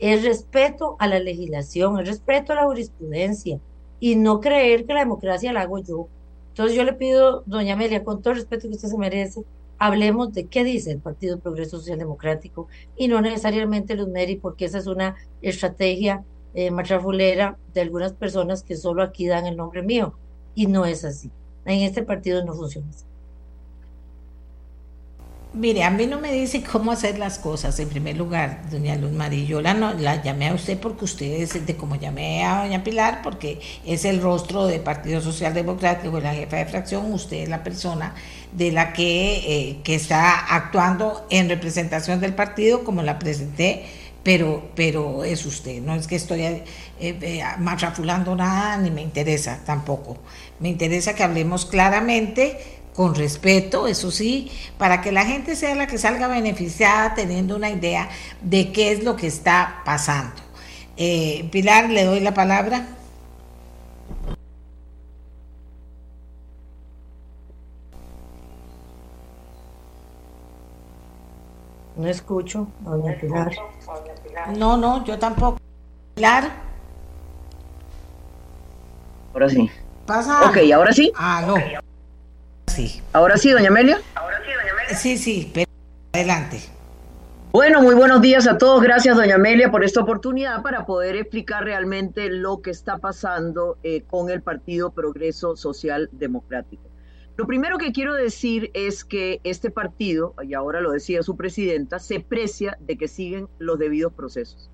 es 0.00 0.24
respeto 0.24 0.96
a 0.98 1.06
la 1.06 1.20
legislación, 1.20 2.00
es 2.00 2.08
respeto 2.08 2.52
a 2.52 2.56
la 2.56 2.64
jurisprudencia, 2.64 3.60
y 4.00 4.16
no 4.16 4.40
creer 4.40 4.86
que 4.86 4.94
la 4.94 5.00
democracia 5.00 5.52
la 5.52 5.60
hago 5.60 5.78
yo. 5.78 6.08
Entonces 6.48 6.76
yo 6.76 6.84
le 6.84 6.94
pido, 6.94 7.42
doña 7.46 7.74
Amelia, 7.74 8.02
con 8.02 8.22
todo 8.22 8.32
el 8.32 8.38
respeto 8.38 8.68
que 8.68 8.74
usted 8.74 8.88
se 8.88 8.98
merece, 8.98 9.44
hablemos 9.78 10.32
de 10.32 10.46
qué 10.46 10.64
dice 10.64 10.92
el 10.92 11.00
Partido 11.00 11.38
Progreso 11.38 11.78
Social 11.78 11.98
Democrático 11.98 12.66
y 12.96 13.08
no 13.08 13.20
necesariamente 13.20 13.94
los 13.94 14.08
MERI, 14.08 14.36
porque 14.36 14.64
esa 14.64 14.78
es 14.78 14.86
una 14.86 15.16
estrategia 15.42 16.24
eh, 16.54 16.70
matrafulera 16.70 17.58
de 17.74 17.82
algunas 17.82 18.12
personas 18.14 18.62
que 18.62 18.76
solo 18.76 19.02
aquí 19.02 19.26
dan 19.26 19.46
el 19.46 19.56
nombre 19.56 19.82
mío 19.82 20.14
y 20.54 20.66
no 20.66 20.86
es 20.86 21.04
así. 21.04 21.30
En 21.64 21.80
este 21.82 22.02
partido 22.02 22.44
no 22.44 22.54
funciona 22.54 22.88
así. 22.90 23.09
Mire, 25.52 25.82
a 25.82 25.90
mí 25.90 26.06
no 26.06 26.20
me 26.20 26.32
dice 26.32 26.62
cómo 26.62 26.92
hacer 26.92 27.18
las 27.18 27.40
cosas. 27.40 27.80
En 27.80 27.88
primer 27.88 28.16
lugar, 28.16 28.62
doña 28.70 28.94
Luz 28.94 29.10
María, 29.10 29.44
yo 29.44 29.60
la, 29.60 29.74
la 29.74 30.22
llamé 30.22 30.48
a 30.48 30.54
usted 30.54 30.78
porque 30.78 31.04
usted 31.04 31.26
es 31.26 31.66
de 31.66 31.76
como 31.76 31.96
llamé 31.96 32.44
a 32.44 32.62
doña 32.62 32.84
Pilar, 32.84 33.20
porque 33.22 33.60
es 33.84 34.04
el 34.04 34.22
rostro 34.22 34.66
del 34.66 34.80
Partido 34.80 35.20
Social 35.20 35.52
Democrático, 35.52 36.20
la 36.20 36.34
jefa 36.34 36.58
de 36.58 36.66
fracción, 36.66 37.12
usted 37.12 37.38
es 37.38 37.48
la 37.48 37.64
persona 37.64 38.14
de 38.52 38.70
la 38.70 38.92
que, 38.92 39.38
eh, 39.38 39.80
que 39.82 39.96
está 39.96 40.54
actuando 40.54 41.26
en 41.30 41.48
representación 41.48 42.20
del 42.20 42.34
partido, 42.34 42.84
como 42.84 43.02
la 43.02 43.18
presenté, 43.18 43.86
pero, 44.22 44.70
pero 44.76 45.24
es 45.24 45.44
usted, 45.46 45.82
no 45.82 45.96
es 45.96 46.06
que 46.06 46.14
estoy 46.14 46.42
eh, 46.42 46.64
eh 47.00 47.42
nada, 47.58 48.76
ni 48.76 48.90
me 48.92 49.02
interesa 49.02 49.60
tampoco. 49.66 50.16
Me 50.60 50.68
interesa 50.68 51.14
que 51.14 51.24
hablemos 51.24 51.66
claramente 51.66 52.79
con 53.00 53.14
respeto, 53.14 53.86
eso 53.86 54.10
sí, 54.10 54.52
para 54.76 55.00
que 55.00 55.10
la 55.10 55.24
gente 55.24 55.56
sea 55.56 55.74
la 55.74 55.86
que 55.86 55.96
salga 55.96 56.28
beneficiada 56.28 57.14
teniendo 57.14 57.56
una 57.56 57.70
idea 57.70 58.10
de 58.42 58.72
qué 58.72 58.92
es 58.92 59.02
lo 59.02 59.16
que 59.16 59.26
está 59.26 59.80
pasando. 59.86 60.42
Eh, 60.98 61.48
Pilar, 61.50 61.88
le 61.88 62.04
doy 62.04 62.20
la 62.20 62.34
palabra. 62.34 62.88
No 71.96 72.06
escucho, 72.06 72.68
doña 72.80 73.16
Pilar. 73.18 73.50
No, 74.58 74.76
no, 74.76 75.06
yo 75.06 75.18
tampoco. 75.18 75.58
Pilar. 76.16 76.50
Ahora 79.32 79.48
sí. 79.48 79.70
¿Pasa? 80.04 80.50
Ok, 80.50 80.58
ahora 80.74 80.92
sí. 80.92 81.10
Ah, 81.16 81.42
no. 81.46 81.54
Sí. 82.70 83.02
¿Ahora 83.12 83.36
sí, 83.36 83.50
doña 83.50 83.68
Amelia? 83.68 84.00
Ahora 84.14 84.38
sí, 84.44 84.52
doña 84.52 84.72
Amelia. 84.72 84.96
Sí, 84.96 85.18
sí, 85.18 85.50
pero 85.52 85.68
adelante. 86.12 86.60
Bueno, 87.50 87.82
muy 87.82 87.96
buenos 87.96 88.22
días 88.22 88.46
a 88.46 88.58
todos. 88.58 88.80
Gracias, 88.80 89.16
doña 89.16 89.34
Amelia, 89.34 89.72
por 89.72 89.82
esta 89.82 90.00
oportunidad 90.00 90.62
para 90.62 90.86
poder 90.86 91.16
explicar 91.16 91.64
realmente 91.64 92.30
lo 92.30 92.62
que 92.62 92.70
está 92.70 92.98
pasando 92.98 93.76
eh, 93.82 94.02
con 94.06 94.30
el 94.30 94.40
Partido 94.40 94.92
Progreso 94.92 95.56
Social 95.56 96.08
Democrático. 96.12 96.84
Lo 97.36 97.44
primero 97.48 97.76
que 97.76 97.90
quiero 97.90 98.14
decir 98.14 98.70
es 98.72 99.04
que 99.04 99.40
este 99.42 99.72
partido, 99.72 100.34
y 100.40 100.54
ahora 100.54 100.80
lo 100.80 100.92
decía 100.92 101.24
su 101.24 101.36
presidenta, 101.36 101.98
se 101.98 102.20
precia 102.20 102.78
de 102.80 102.96
que 102.96 103.08
siguen 103.08 103.48
los 103.58 103.80
debidos 103.80 104.12
procesos. 104.12 104.70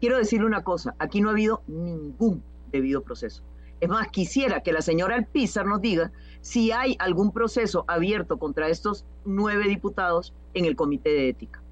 Quiero 0.00 0.18
decirle 0.18 0.44
una 0.44 0.64
cosa, 0.64 0.94
aquí 0.98 1.22
no 1.22 1.30
ha 1.30 1.32
habido 1.32 1.62
ningún 1.66 2.42
debido 2.70 3.02
proceso. 3.02 3.42
Es 3.80 3.88
más, 3.88 4.08
quisiera 4.08 4.60
que 4.60 4.72
la 4.72 4.82
señora 4.82 5.14
Alpizar 5.14 5.64
nos 5.64 5.80
diga 5.80 6.10
si 6.40 6.72
hay 6.72 6.96
algún 6.98 7.32
proceso 7.32 7.84
abierto 7.88 8.38
contra 8.38 8.68
estos 8.68 9.04
nueve 9.24 9.68
diputados 9.68 10.32
en 10.54 10.64
el 10.64 10.76
Comité 10.76 11.10
de 11.10 11.28
Ética. 11.28 11.62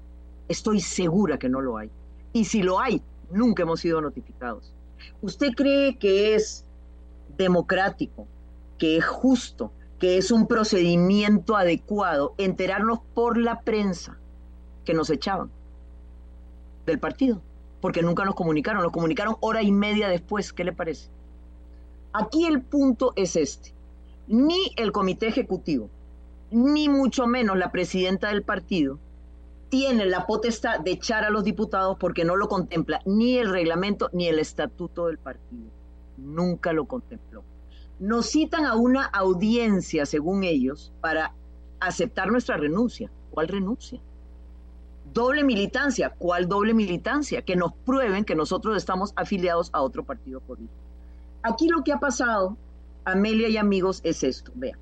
Estoy 0.47 0.81
segura 0.81 1.37
que 1.37 1.49
no 1.49 1.61
lo 1.61 1.77
hay. 1.77 1.89
Y 2.33 2.45
si 2.45 2.63
lo 2.63 2.79
hay, 2.79 3.01
nunca 3.31 3.63
hemos 3.63 3.79
sido 3.79 4.01
notificados. 4.01 4.73
¿Usted 5.21 5.51
cree 5.55 5.97
que 5.97 6.35
es 6.35 6.65
democrático, 7.37 8.27
que 8.77 8.97
es 8.97 9.05
justo, 9.05 9.71
que 9.99 10.17
es 10.17 10.31
un 10.31 10.47
procedimiento 10.47 11.55
adecuado 11.55 12.33
enterarnos 12.37 12.99
por 13.13 13.37
la 13.37 13.61
prensa 13.61 14.17
que 14.85 14.93
nos 14.93 15.09
echaban 15.09 15.49
del 16.85 16.99
partido, 16.99 17.41
porque 17.81 18.01
nunca 18.01 18.23
nos 18.25 18.35
comunicaron, 18.35 18.83
nos 18.83 18.91
comunicaron 18.91 19.35
hora 19.39 19.61
y 19.61 19.71
media 19.71 20.07
después, 20.07 20.53
¿qué 20.53 20.63
le 20.63 20.73
parece? 20.73 21.09
Aquí 22.13 22.45
el 22.45 22.61
punto 22.61 23.13
es 23.15 23.35
este, 23.35 23.73
ni 24.27 24.73
el 24.75 24.91
comité 24.91 25.27
ejecutivo, 25.27 25.89
ni 26.51 26.89
mucho 26.89 27.27
menos 27.27 27.57
la 27.57 27.71
presidenta 27.71 28.29
del 28.29 28.43
partido, 28.43 28.99
tiene 29.69 30.05
la 30.05 30.25
potestad 30.25 30.79
de 30.79 30.91
echar 30.91 31.23
a 31.23 31.29
los 31.29 31.43
diputados 31.43 31.97
porque 31.99 32.23
no 32.23 32.35
lo 32.35 32.47
contempla 32.47 33.01
ni 33.05 33.37
el 33.37 33.49
reglamento 33.49 34.09
ni 34.13 34.27
el 34.27 34.39
estatuto 34.39 35.07
del 35.07 35.17
partido. 35.17 35.69
Nunca 36.17 36.73
lo 36.73 36.85
contempló. 36.85 37.43
Nos 37.99 38.27
citan 38.27 38.65
a 38.65 38.75
una 38.75 39.05
audiencia, 39.05 40.05
según 40.05 40.43
ellos, 40.43 40.91
para 41.01 41.33
aceptar 41.79 42.31
nuestra 42.31 42.57
renuncia. 42.57 43.09
¿Cuál 43.31 43.47
renuncia? 43.47 43.99
Doble 45.13 45.43
militancia. 45.43 46.13
¿Cuál 46.17 46.47
doble 46.47 46.73
militancia? 46.73 47.41
Que 47.41 47.55
nos 47.55 47.73
prueben 47.73 48.23
que 48.23 48.35
nosotros 48.35 48.77
estamos 48.77 49.13
afiliados 49.15 49.69
a 49.73 49.81
otro 49.81 50.03
partido 50.03 50.39
político. 50.39 50.73
Aquí 51.41 51.67
lo 51.67 51.83
que 51.83 51.91
ha 51.91 51.99
pasado, 51.99 52.55
Amelia 53.07 53.47
y 53.47 53.55
amigos, 53.55 54.01
es 54.03 54.21
esto. 54.21 54.51
Vean, 54.55 54.77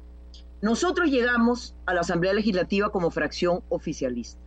nosotros 0.60 1.12
llegamos 1.12 1.76
a 1.86 1.94
la 1.94 2.02
Asamblea 2.02 2.34
Legislativa 2.34 2.90
como 2.90 3.12
fracción 3.12 3.62
oficialista. 3.70 4.42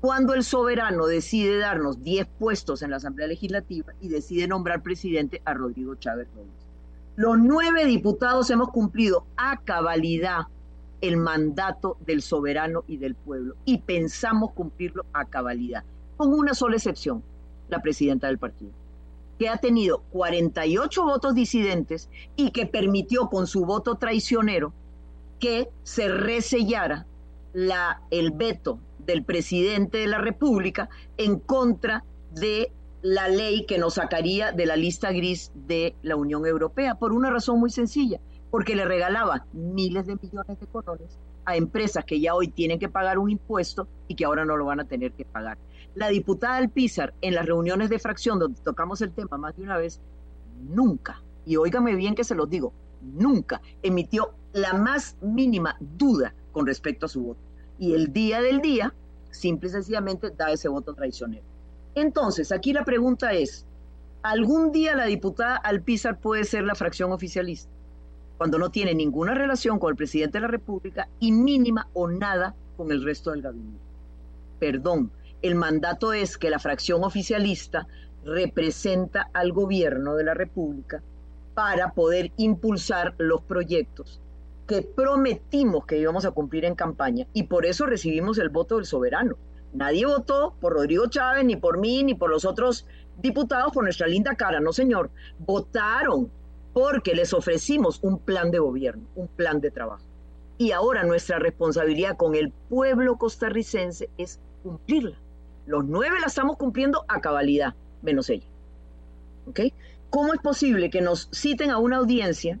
Cuando 0.00 0.32
el 0.32 0.42
soberano 0.42 1.06
decide 1.06 1.58
darnos 1.58 2.02
10 2.02 2.26
puestos 2.38 2.80
en 2.80 2.90
la 2.90 2.96
Asamblea 2.96 3.28
Legislativa 3.28 3.92
y 4.00 4.08
decide 4.08 4.48
nombrar 4.48 4.82
presidente 4.82 5.42
a 5.44 5.52
Rodrigo 5.52 5.94
Chávez 5.96 6.26
Robles. 6.34 6.70
Los 7.16 7.38
nueve 7.38 7.84
diputados 7.84 8.48
hemos 8.48 8.70
cumplido 8.70 9.26
a 9.36 9.58
cabalidad 9.58 10.46
el 11.02 11.18
mandato 11.18 11.98
del 12.06 12.22
soberano 12.22 12.84
y 12.86 12.96
del 12.96 13.14
pueblo 13.14 13.56
y 13.66 13.78
pensamos 13.78 14.52
cumplirlo 14.52 15.04
a 15.12 15.26
cabalidad, 15.26 15.84
con 16.16 16.32
una 16.32 16.54
sola 16.54 16.76
excepción, 16.76 17.22
la 17.68 17.82
presidenta 17.82 18.28
del 18.28 18.38
partido, 18.38 18.72
que 19.38 19.48
ha 19.48 19.58
tenido 19.58 20.02
48 20.10 21.04
votos 21.04 21.34
disidentes 21.34 22.10
y 22.36 22.50
que 22.50 22.66
permitió 22.66 23.28
con 23.28 23.46
su 23.46 23.64
voto 23.64 23.96
traicionero 23.96 24.72
que 25.38 25.68
se 25.82 26.08
resellara 26.08 27.06
la, 27.52 28.02
el 28.10 28.32
veto 28.32 28.78
del 28.98 29.22
presidente 29.22 29.98
de 29.98 30.06
la 30.06 30.18
República 30.18 30.88
en 31.16 31.38
contra 31.38 32.04
de 32.34 32.72
la 33.00 33.28
ley 33.28 33.64
que 33.64 33.78
nos 33.78 33.94
sacaría 33.94 34.52
de 34.52 34.66
la 34.66 34.76
lista 34.76 35.12
gris 35.12 35.52
de 35.54 35.94
la 36.02 36.16
Unión 36.16 36.44
Europea, 36.46 36.96
por 36.96 37.12
una 37.12 37.30
razón 37.30 37.60
muy 37.60 37.70
sencilla 37.70 38.20
porque 38.50 38.74
le 38.74 38.84
regalaba 38.84 39.46
miles 39.52 40.06
de 40.06 40.16
millones 40.16 40.58
de 40.58 40.66
colones 40.66 41.18
a 41.44 41.56
empresas 41.56 42.04
que 42.04 42.20
ya 42.20 42.34
hoy 42.34 42.48
tienen 42.48 42.78
que 42.78 42.88
pagar 42.88 43.18
un 43.18 43.30
impuesto 43.30 43.88
y 44.06 44.14
que 44.14 44.24
ahora 44.24 44.44
no 44.44 44.56
lo 44.56 44.66
van 44.66 44.80
a 44.80 44.84
tener 44.84 45.12
que 45.12 45.24
pagar. 45.24 45.58
La 45.98 46.10
diputada 46.10 46.60
del 46.60 46.70
Pizar, 46.70 47.12
en 47.22 47.34
las 47.34 47.44
reuniones 47.44 47.90
de 47.90 47.98
fracción 47.98 48.38
donde 48.38 48.60
tocamos 48.62 49.00
el 49.00 49.10
tema 49.10 49.36
más 49.36 49.56
de 49.56 49.64
una 49.64 49.78
vez, 49.78 50.00
nunca, 50.70 51.20
y 51.44 51.56
óigame 51.56 51.96
bien 51.96 52.14
que 52.14 52.22
se 52.22 52.36
los 52.36 52.48
digo, 52.48 52.72
nunca 53.02 53.60
emitió 53.82 54.32
la 54.52 54.74
más 54.74 55.16
mínima 55.20 55.76
duda 55.80 56.32
con 56.52 56.66
respecto 56.66 57.06
a 57.06 57.08
su 57.08 57.22
voto. 57.22 57.40
Y 57.80 57.94
el 57.94 58.12
día 58.12 58.40
del 58.40 58.60
día, 58.60 58.94
simple 59.32 59.70
y 59.70 59.72
sencillamente, 59.72 60.30
da 60.30 60.52
ese 60.52 60.68
voto 60.68 60.94
traicionero. 60.94 61.42
Entonces, 61.96 62.52
aquí 62.52 62.72
la 62.72 62.84
pregunta 62.84 63.32
es, 63.32 63.66
¿algún 64.22 64.70
día 64.70 64.94
la 64.94 65.06
diputada 65.06 65.56
Alpizar 65.56 66.20
puede 66.20 66.44
ser 66.44 66.62
la 66.62 66.76
fracción 66.76 67.10
oficialista? 67.10 67.72
cuando 68.36 68.56
no 68.56 68.70
tiene 68.70 68.94
ninguna 68.94 69.34
relación 69.34 69.80
con 69.80 69.90
el 69.90 69.96
presidente 69.96 70.38
de 70.38 70.42
la 70.42 70.46
República 70.46 71.08
y 71.18 71.32
mínima 71.32 71.88
o 71.92 72.06
nada 72.06 72.54
con 72.76 72.92
el 72.92 73.02
resto 73.02 73.32
del 73.32 73.42
gabinete. 73.42 73.80
Perdón, 74.60 75.10
el 75.42 75.54
mandato 75.54 76.12
es 76.12 76.38
que 76.38 76.50
la 76.50 76.58
fracción 76.58 77.04
oficialista 77.04 77.86
representa 78.24 79.30
al 79.32 79.52
gobierno 79.52 80.14
de 80.14 80.24
la 80.24 80.34
República 80.34 81.02
para 81.54 81.92
poder 81.92 82.32
impulsar 82.36 83.14
los 83.18 83.42
proyectos 83.42 84.20
que 84.68 84.82
prometimos 84.82 85.86
que 85.86 85.98
íbamos 85.98 86.26
a 86.26 86.30
cumplir 86.30 86.66
en 86.66 86.74
campaña 86.74 87.26
y 87.32 87.44
por 87.44 87.64
eso 87.64 87.86
recibimos 87.86 88.38
el 88.38 88.50
voto 88.50 88.76
del 88.76 88.84
soberano. 88.84 89.36
Nadie 89.72 90.06
votó 90.06 90.54
por 90.60 90.74
Rodrigo 90.74 91.06
Chávez, 91.08 91.44
ni 91.44 91.56
por 91.56 91.78
mí, 91.78 92.04
ni 92.04 92.14
por 92.14 92.30
los 92.30 92.44
otros 92.44 92.86
diputados 93.16 93.72
por 93.72 93.84
nuestra 93.84 94.06
linda 94.06 94.34
cara, 94.34 94.60
no 94.60 94.72
señor. 94.72 95.10
Votaron 95.38 96.30
porque 96.74 97.14
les 97.14 97.32
ofrecimos 97.32 97.98
un 98.02 98.18
plan 98.18 98.50
de 98.50 98.58
gobierno, 98.58 99.08
un 99.14 99.28
plan 99.28 99.60
de 99.60 99.70
trabajo. 99.70 100.04
Y 100.58 100.72
ahora 100.72 101.02
nuestra 101.04 101.38
responsabilidad 101.38 102.16
con 102.16 102.34
el 102.34 102.52
pueblo 102.68 103.16
costarricense 103.16 104.10
es 104.18 104.38
cumplirla. 104.62 105.16
Los 105.68 105.84
nueve 105.84 106.18
la 106.18 106.28
estamos 106.28 106.56
cumpliendo 106.56 107.04
a 107.08 107.20
cabalidad, 107.20 107.74
menos 108.00 108.30
ella. 108.30 108.46
¿Ok? 109.46 109.60
¿Cómo 110.08 110.32
es 110.32 110.40
posible 110.40 110.88
que 110.88 111.02
nos 111.02 111.28
citen 111.30 111.70
a 111.70 111.76
una 111.76 111.98
audiencia 111.98 112.58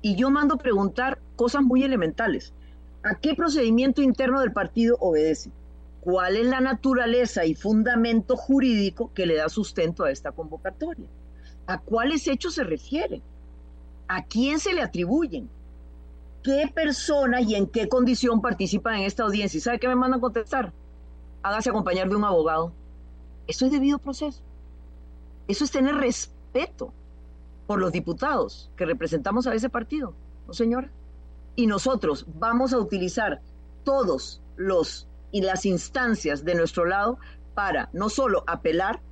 y 0.00 0.14
yo 0.14 0.30
mando 0.30 0.56
preguntar 0.56 1.18
cosas 1.34 1.64
muy 1.64 1.82
elementales? 1.82 2.52
¿A 3.02 3.16
qué 3.16 3.34
procedimiento 3.34 4.00
interno 4.00 4.38
del 4.38 4.52
partido 4.52 4.96
obedece? 5.00 5.50
¿Cuál 6.02 6.36
es 6.36 6.46
la 6.46 6.60
naturaleza 6.60 7.46
y 7.46 7.56
fundamento 7.56 8.36
jurídico 8.36 9.10
que 9.12 9.26
le 9.26 9.34
da 9.34 9.48
sustento 9.48 10.04
a 10.04 10.12
esta 10.12 10.30
convocatoria? 10.30 11.08
¿A 11.66 11.80
cuáles 11.80 12.28
hechos 12.28 12.54
se 12.54 12.62
refiere? 12.62 13.22
¿A 14.06 14.24
quién 14.24 14.60
se 14.60 14.72
le 14.72 14.82
atribuyen? 14.82 15.50
¿Qué 16.44 16.70
persona 16.72 17.40
y 17.40 17.56
en 17.56 17.66
qué 17.66 17.88
condición 17.88 18.40
participa 18.40 18.96
en 18.96 19.02
esta 19.02 19.24
audiencia? 19.24 19.58
¿Y 19.58 19.62
sabe 19.62 19.80
qué 19.80 19.88
me 19.88 19.96
mandan 19.96 20.18
a 20.18 20.20
contestar? 20.20 20.72
Hágase 21.44 21.68
acompañar 21.68 22.08
de 22.08 22.16
un 22.16 22.24
abogado. 22.24 22.72
Eso 23.46 23.66
es 23.66 23.72
debido 23.72 23.98
proceso. 23.98 24.40
Eso 25.46 25.64
es 25.64 25.70
tener 25.70 25.94
respeto 25.94 26.90
por 27.66 27.78
los 27.78 27.92
diputados 27.92 28.70
que 28.76 28.86
representamos 28.86 29.46
a 29.46 29.54
ese 29.54 29.68
partido, 29.68 30.14
¿no, 30.46 30.54
señora? 30.54 30.90
Y 31.54 31.66
nosotros 31.66 32.24
vamos 32.38 32.72
a 32.72 32.78
utilizar 32.78 33.42
todos 33.84 34.40
los 34.56 35.06
y 35.32 35.42
las 35.42 35.66
instancias 35.66 36.46
de 36.46 36.54
nuestro 36.54 36.86
lado 36.86 37.18
para 37.54 37.90
no 37.92 38.08
solo 38.08 38.42
apelar, 38.46 39.02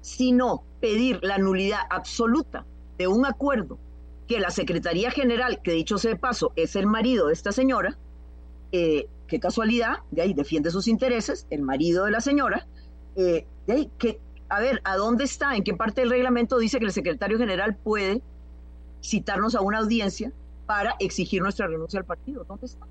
sino 0.00 0.62
pedir 0.80 1.18
la 1.22 1.36
nulidad 1.36 1.80
absoluta 1.90 2.64
de 2.96 3.06
un 3.06 3.26
acuerdo 3.26 3.78
que 4.26 4.40
la 4.40 4.50
Secretaría 4.50 5.10
General, 5.10 5.60
que 5.62 5.72
dicho 5.72 5.98
sea 5.98 6.12
de 6.12 6.18
paso, 6.18 6.52
es 6.56 6.74
el 6.74 6.86
marido 6.86 7.26
de 7.26 7.34
esta 7.34 7.52
señora, 7.52 7.98
eh, 8.72 9.08
qué 9.26 9.40
casualidad, 9.40 9.98
de 10.10 10.22
ahí 10.22 10.34
defiende 10.34 10.70
sus 10.70 10.88
intereses, 10.88 11.46
el 11.50 11.62
marido 11.62 12.04
de 12.04 12.10
la 12.10 12.20
señora, 12.20 12.66
eh, 13.16 13.46
de 13.66 13.72
ahí, 13.72 13.90
que, 13.98 14.20
a 14.48 14.60
ver, 14.60 14.80
¿a 14.84 14.96
dónde 14.96 15.24
está? 15.24 15.56
¿En 15.56 15.64
qué 15.64 15.74
parte 15.74 16.02
del 16.02 16.10
reglamento 16.10 16.58
dice 16.58 16.78
que 16.78 16.84
el 16.84 16.92
secretario 16.92 17.38
general 17.38 17.76
puede 17.76 18.22
citarnos 19.02 19.54
a 19.54 19.60
una 19.60 19.78
audiencia 19.78 20.32
para 20.66 20.96
exigir 21.00 21.42
nuestra 21.42 21.66
renuncia 21.66 21.98
al 21.98 22.06
partido? 22.06 22.44
¿Dónde 22.44 22.66
está? 22.66 22.86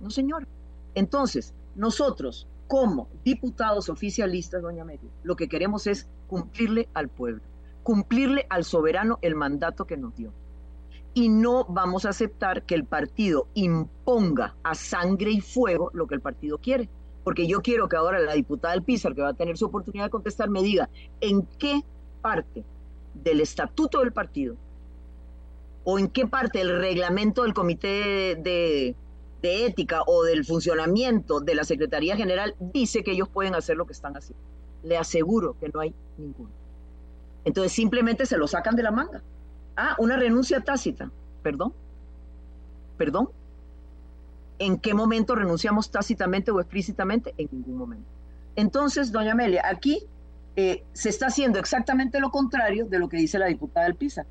No, 0.00 0.10
señor. 0.10 0.46
Entonces, 0.94 1.54
nosotros, 1.74 2.46
como 2.68 3.08
diputados 3.24 3.88
oficialistas, 3.88 4.62
doña 4.62 4.84
Mary, 4.84 5.10
lo 5.22 5.36
que 5.36 5.48
queremos 5.48 5.86
es 5.86 6.08
cumplirle 6.26 6.88
al 6.94 7.08
pueblo, 7.08 7.42
cumplirle 7.82 8.46
al 8.50 8.64
soberano 8.64 9.18
el 9.22 9.34
mandato 9.34 9.86
que 9.86 9.96
nos 9.96 10.14
dio. 10.16 10.32
Y 11.14 11.28
no 11.28 11.64
vamos 11.68 12.04
a 12.04 12.10
aceptar 12.10 12.64
que 12.64 12.74
el 12.74 12.84
partido 12.84 13.48
imponga 13.54 14.56
a 14.62 14.74
sangre 14.74 15.30
y 15.30 15.40
fuego 15.40 15.90
lo 15.92 16.06
que 16.06 16.14
el 16.14 16.20
partido 16.20 16.58
quiere. 16.58 16.88
Porque 17.24 17.46
yo 17.46 17.60
quiero 17.60 17.88
que 17.88 17.96
ahora 17.96 18.18
la 18.18 18.32
diputada 18.32 18.74
del 18.74 18.82
Pizar, 18.82 19.14
que 19.14 19.22
va 19.22 19.28
a 19.28 19.34
tener 19.34 19.56
su 19.56 19.66
oportunidad 19.66 20.04
de 20.04 20.10
contestar, 20.10 20.48
me 20.48 20.62
diga 20.62 20.88
en 21.20 21.42
qué 21.58 21.82
parte 22.20 22.64
del 23.14 23.40
estatuto 23.40 24.00
del 24.00 24.12
partido 24.12 24.56
o 25.84 25.98
en 25.98 26.08
qué 26.08 26.26
parte 26.26 26.58
del 26.58 26.78
reglamento 26.80 27.42
del 27.42 27.54
comité 27.54 28.36
de, 28.36 28.96
de 29.42 29.66
ética 29.66 30.02
o 30.06 30.22
del 30.22 30.44
funcionamiento 30.44 31.40
de 31.40 31.54
la 31.54 31.64
Secretaría 31.64 32.16
General 32.16 32.54
dice 32.58 33.02
que 33.02 33.12
ellos 33.12 33.28
pueden 33.28 33.54
hacer 33.54 33.76
lo 33.76 33.86
que 33.86 33.92
están 33.92 34.16
haciendo. 34.16 34.42
Le 34.84 34.96
aseguro 34.96 35.56
que 35.58 35.68
no 35.68 35.80
hay 35.80 35.94
ninguno. 36.16 36.50
Entonces 37.44 37.72
simplemente 37.72 38.24
se 38.26 38.38
lo 38.38 38.46
sacan 38.46 38.76
de 38.76 38.84
la 38.84 38.92
manga. 38.92 39.22
Ah, 39.76 39.96
una 39.98 40.16
renuncia 40.16 40.60
tácita. 40.60 41.10
Perdón. 41.42 41.72
Perdón. 42.96 43.30
¿En 44.58 44.78
qué 44.78 44.94
momento 44.94 45.34
renunciamos 45.34 45.90
tácitamente 45.90 46.50
o 46.50 46.60
explícitamente? 46.60 47.34
En 47.36 47.48
ningún 47.50 47.76
momento. 47.76 48.08
Entonces, 48.54 49.10
doña 49.10 49.32
Amelia, 49.32 49.62
aquí 49.64 50.06
eh, 50.56 50.84
se 50.92 51.08
está 51.08 51.26
haciendo 51.26 51.58
exactamente 51.58 52.20
lo 52.20 52.30
contrario 52.30 52.86
de 52.86 52.98
lo 52.98 53.08
que 53.08 53.16
dice 53.16 53.38
la 53.38 53.46
diputada 53.46 53.86
del 53.86 53.96
PISA. 53.96 54.26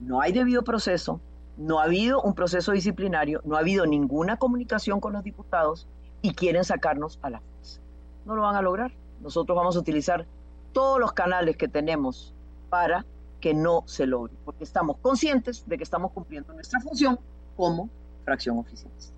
No 0.00 0.20
hay 0.20 0.32
debido 0.32 0.62
proceso, 0.62 1.20
no 1.56 1.80
ha 1.80 1.84
habido 1.84 2.22
un 2.22 2.34
proceso 2.34 2.72
disciplinario, 2.72 3.40
no 3.44 3.56
ha 3.56 3.60
habido 3.60 3.84
ninguna 3.86 4.36
comunicación 4.36 5.00
con 5.00 5.12
los 5.12 5.24
diputados 5.24 5.88
y 6.22 6.34
quieren 6.34 6.64
sacarnos 6.64 7.18
a 7.22 7.30
la 7.30 7.40
fuerza. 7.40 7.80
No 8.24 8.36
lo 8.36 8.42
van 8.42 8.56
a 8.56 8.62
lograr. 8.62 8.92
Nosotros 9.20 9.56
vamos 9.56 9.76
a 9.76 9.80
utilizar 9.80 10.26
todos 10.72 11.00
los 11.00 11.12
canales 11.12 11.56
que 11.56 11.68
tenemos 11.68 12.34
para 12.70 13.04
que 13.44 13.52
no 13.52 13.84
se 13.84 14.06
logre, 14.06 14.32
porque 14.42 14.64
estamos 14.64 14.96
conscientes 15.02 15.64
de 15.66 15.76
que 15.76 15.84
estamos 15.84 16.12
cumpliendo 16.12 16.54
nuestra 16.54 16.80
función 16.80 17.20
como 17.58 17.90
fracción 18.24 18.58
oficialista. 18.58 19.12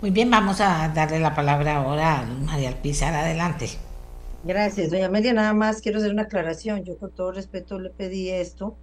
Muy 0.00 0.10
bien, 0.10 0.28
vamos 0.28 0.60
a 0.60 0.88
darle 0.88 1.20
la 1.20 1.36
palabra 1.36 1.76
ahora 1.76 2.22
a 2.22 2.26
María 2.26 2.70
Alpizar. 2.70 3.14
Adelante. 3.14 3.68
Gracias, 4.42 4.90
doña 4.90 5.06
Amelia. 5.06 5.32
Nada 5.34 5.54
más 5.54 5.80
quiero 5.80 5.98
hacer 5.98 6.10
una 6.10 6.22
aclaración. 6.22 6.82
Yo 6.82 6.98
con 6.98 7.12
todo 7.12 7.30
respeto 7.30 7.78
le 7.78 7.90
pedí 7.90 8.30
esto, 8.30 8.76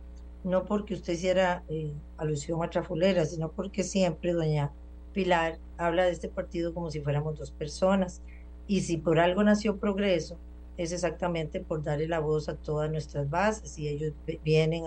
no 0.45 0.63
porque 0.63 0.93
usted 0.93 1.11
hiciera 1.11 1.65
eh, 1.67 1.91
alusión 2.15 2.63
a 2.63 2.69
Trafulera, 2.69 3.25
sino 3.25 3.51
porque 3.51 3.83
siempre 3.83 4.31
doña 4.31 4.71
Pilar 5.11 5.59
habla 5.77 6.05
de 6.05 6.11
este 6.11 6.29
partido 6.29 6.73
como 6.73 6.91
si 6.91 7.01
fuéramos 7.01 7.37
dos 7.37 7.51
personas. 7.51 8.21
Y 8.67 8.83
si 8.83 8.95
por 8.95 9.19
algo 9.19 9.43
nació 9.43 9.79
Progreso, 9.79 10.37
es 10.77 10.91
exactamente 10.91 11.59
por 11.59 11.83
darle 11.83 12.07
la 12.07 12.19
voz 12.19 12.49
a 12.49 12.55
todas 12.55 12.89
nuestras 12.89 13.29
bases. 13.29 13.77
Y 13.77 13.87
ellos 13.87 14.13
vienen, 14.43 14.85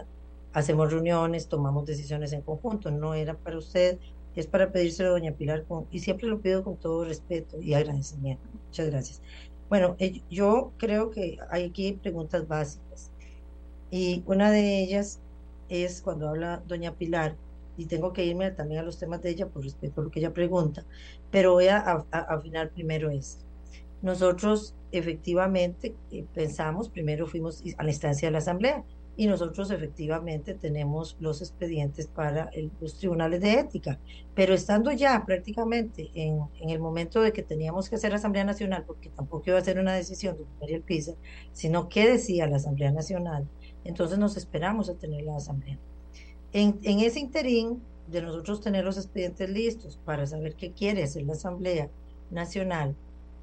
hacemos 0.52 0.92
reuniones, 0.92 1.48
tomamos 1.48 1.86
decisiones 1.86 2.32
en 2.32 2.42
conjunto. 2.42 2.90
No 2.90 3.14
era 3.14 3.34
para 3.34 3.58
usted, 3.58 3.98
es 4.36 4.46
para 4.46 4.72
pedírselo 4.72 5.10
a 5.10 5.12
doña 5.12 5.32
Pilar. 5.32 5.64
Y 5.90 6.00
siempre 6.00 6.28
lo 6.28 6.40
pido 6.40 6.64
con 6.64 6.76
todo 6.76 7.04
respeto 7.04 7.60
y 7.60 7.74
agradecimiento. 7.74 8.42
Muchas 8.66 8.90
gracias. 8.90 9.22
Bueno, 9.68 9.96
eh, 9.98 10.22
yo 10.30 10.72
creo 10.78 11.10
que 11.10 11.38
hay 11.50 11.64
aquí 11.64 11.92
preguntas 11.92 12.46
básicas. 12.48 13.12
Y 13.90 14.22
una 14.26 14.50
de 14.50 14.82
ellas 14.82 15.20
es 15.68 16.00
cuando 16.02 16.28
habla 16.28 16.62
doña 16.66 16.94
Pilar, 16.94 17.36
y 17.80 17.86
tengo 17.86 18.12
que 18.12 18.24
irme 18.24 18.50
también 18.50 18.80
a 18.80 18.84
los 18.84 18.98
temas 18.98 19.22
de 19.22 19.30
ella 19.30 19.48
por 19.48 19.64
respeto 19.64 20.00
a 20.00 20.04
lo 20.04 20.10
que 20.10 20.20
ella 20.20 20.34
pregunta, 20.34 20.84
pero 21.30 21.54
voy 21.54 21.68
a, 21.68 22.04
afinar 22.12 22.70
primero 22.70 23.08
esto. 23.08 23.44
Nosotros 24.02 24.74
efectivamente 24.92 25.94
eh, 26.10 26.24
pensamos, 26.34 26.88
primero 26.88 27.26
fuimos 27.26 27.62
a 27.76 27.82
la 27.84 27.90
instancia 27.90 28.28
de 28.28 28.32
la 28.32 28.38
Asamblea, 28.38 28.84
y 29.16 29.26
nosotros 29.26 29.70
efectivamente 29.70 30.54
tenemos 30.54 31.16
los 31.20 31.42
expedientes 31.42 32.06
para 32.06 32.50
los 32.80 32.96
tribunales 32.96 33.42
de 33.42 33.52
ética. 33.52 33.98
Pero 34.34 34.54
estando 34.54 34.92
ya 34.92 35.24
prácticamente 35.26 36.10
en, 36.14 36.40
en, 36.60 36.70
el 36.70 36.78
momento 36.78 37.20
de 37.20 37.32
que 37.32 37.42
teníamos 37.42 37.90
que 37.90 37.96
hacer 37.96 38.14
Asamblea 38.14 38.44
Nacional, 38.44 38.84
porque 38.86 39.10
tampoco 39.10 39.44
iba 39.48 39.58
a 39.58 39.64
ser 39.64 39.78
una 39.78 39.92
decisión 39.92 40.38
de 40.38 40.46
María 40.58 40.80
Pisa, 40.80 41.12
sino 41.52 41.90
qué 41.90 42.08
decía 42.08 42.46
la 42.46 42.56
Asamblea 42.56 42.92
Nacional, 42.92 43.46
entonces 43.84 44.18
nos 44.18 44.38
esperamos 44.38 44.88
a 44.88 44.94
tener 44.94 45.24
la 45.24 45.36
Asamblea. 45.36 45.78
En, 46.54 46.78
en 46.82 47.00
ese 47.00 47.20
interín 47.20 47.82
de 48.06 48.22
nosotros 48.22 48.62
tener 48.62 48.86
los 48.86 48.96
expedientes 48.96 49.50
listos 49.50 50.00
para 50.04 50.26
saber 50.26 50.54
qué 50.54 50.72
quiere 50.72 51.02
hacer 51.02 51.24
la 51.24 51.34
Asamblea 51.34 51.90
Nacional, 52.30 52.96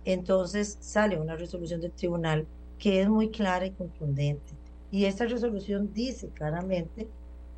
entonces 0.07 0.77
sale 0.79 1.19
una 1.19 1.35
resolución 1.35 1.81
del 1.81 1.91
tribunal 1.91 2.47
que 2.79 3.01
es 3.01 3.09
muy 3.09 3.29
clara 3.29 3.65
y 3.65 3.71
contundente 3.71 4.53
y 4.91 5.05
esta 5.05 5.25
resolución 5.25 5.93
dice 5.93 6.29
claramente 6.29 7.07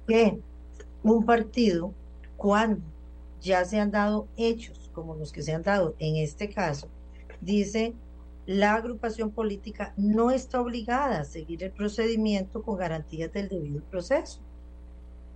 que 0.08 0.40
un 1.04 1.26
partido, 1.26 1.94
cuando 2.38 2.82
ya 3.42 3.64
se 3.66 3.80
han 3.80 3.92
dado 3.92 4.28
hechos 4.36 4.90
como 4.94 5.16
los 5.16 5.32
que 5.32 5.44
se 5.44 5.54
han 5.54 5.62
dado 5.62 5.96
en 6.00 6.16
este 6.16 6.50
caso, 6.50 6.88
dice 7.40 7.94
la 8.48 8.74
agrupación 8.74 9.30
política 9.30 9.94
no 9.96 10.32
está 10.32 10.60
obligada 10.60 11.20
a 11.20 11.26
seguir 11.26 11.64
el 11.64 11.72
procedimiento 11.72 12.64
con 12.64 12.78
garantías 12.78 13.32
del 13.32 13.48
debido 13.48 13.84
proceso. 13.84 14.40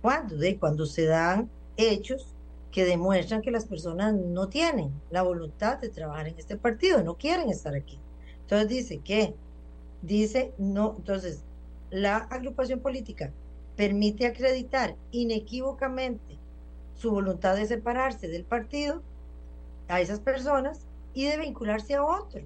¿Cuándo? 0.02 0.36
De 0.36 0.58
cuando 0.58 0.84
se 0.84 1.06
dan 1.06 1.48
hechos 1.76 2.33
que 2.74 2.84
demuestran 2.84 3.40
que 3.40 3.52
las 3.52 3.66
personas 3.66 4.14
no 4.14 4.48
tienen 4.48 4.90
la 5.12 5.22
voluntad 5.22 5.78
de 5.78 5.90
trabajar 5.90 6.26
en 6.26 6.36
este 6.36 6.56
partido, 6.56 7.04
no 7.04 7.14
quieren 7.14 7.48
estar 7.48 7.72
aquí. 7.72 8.00
Entonces 8.40 8.68
dice 8.68 8.98
que, 8.98 9.32
dice, 10.02 10.52
no, 10.58 10.96
entonces 10.96 11.44
la 11.90 12.16
agrupación 12.16 12.80
política 12.80 13.32
permite 13.76 14.26
acreditar 14.26 14.96
inequívocamente 15.12 16.36
su 16.96 17.12
voluntad 17.12 17.54
de 17.54 17.66
separarse 17.66 18.26
del 18.26 18.42
partido 18.42 19.02
a 19.86 20.00
esas 20.00 20.18
personas 20.18 20.88
y 21.14 21.26
de 21.26 21.38
vincularse 21.38 21.94
a 21.94 22.02
otro. 22.02 22.42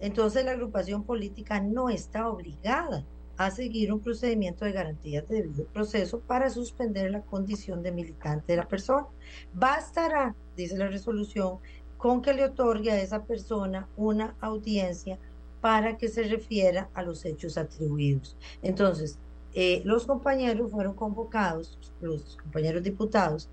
Entonces 0.00 0.44
la 0.44 0.50
agrupación 0.50 1.04
política 1.04 1.60
no 1.60 1.88
está 1.88 2.28
obligada 2.28 3.04
a 3.36 3.50
seguir 3.50 3.92
un 3.92 4.00
procedimiento 4.00 4.64
de 4.64 4.72
garantía 4.72 5.22
de 5.22 5.42
debido 5.42 5.64
proceso 5.66 6.20
para 6.20 6.50
suspender 6.50 7.10
la 7.10 7.22
condición 7.22 7.82
de 7.82 7.92
militante 7.92 8.52
de 8.52 8.58
la 8.58 8.68
persona. 8.68 9.06
Bastará, 9.54 10.34
dice 10.56 10.76
la 10.76 10.88
resolución, 10.88 11.58
con 11.96 12.20
que 12.20 12.34
le 12.34 12.44
otorgue 12.44 12.90
a 12.90 13.00
esa 13.00 13.24
persona 13.24 13.88
una 13.96 14.34
audiencia 14.40 15.18
para 15.60 15.96
que 15.96 16.08
se 16.08 16.24
refiera 16.24 16.88
a 16.94 17.02
los 17.02 17.24
hechos 17.24 17.56
atribuidos. 17.56 18.36
Entonces, 18.62 19.18
eh, 19.54 19.82
los 19.84 20.06
compañeros 20.06 20.70
fueron 20.70 20.94
convocados, 20.94 21.78
los 22.00 22.36
compañeros 22.42 22.82
diputados 22.82 23.48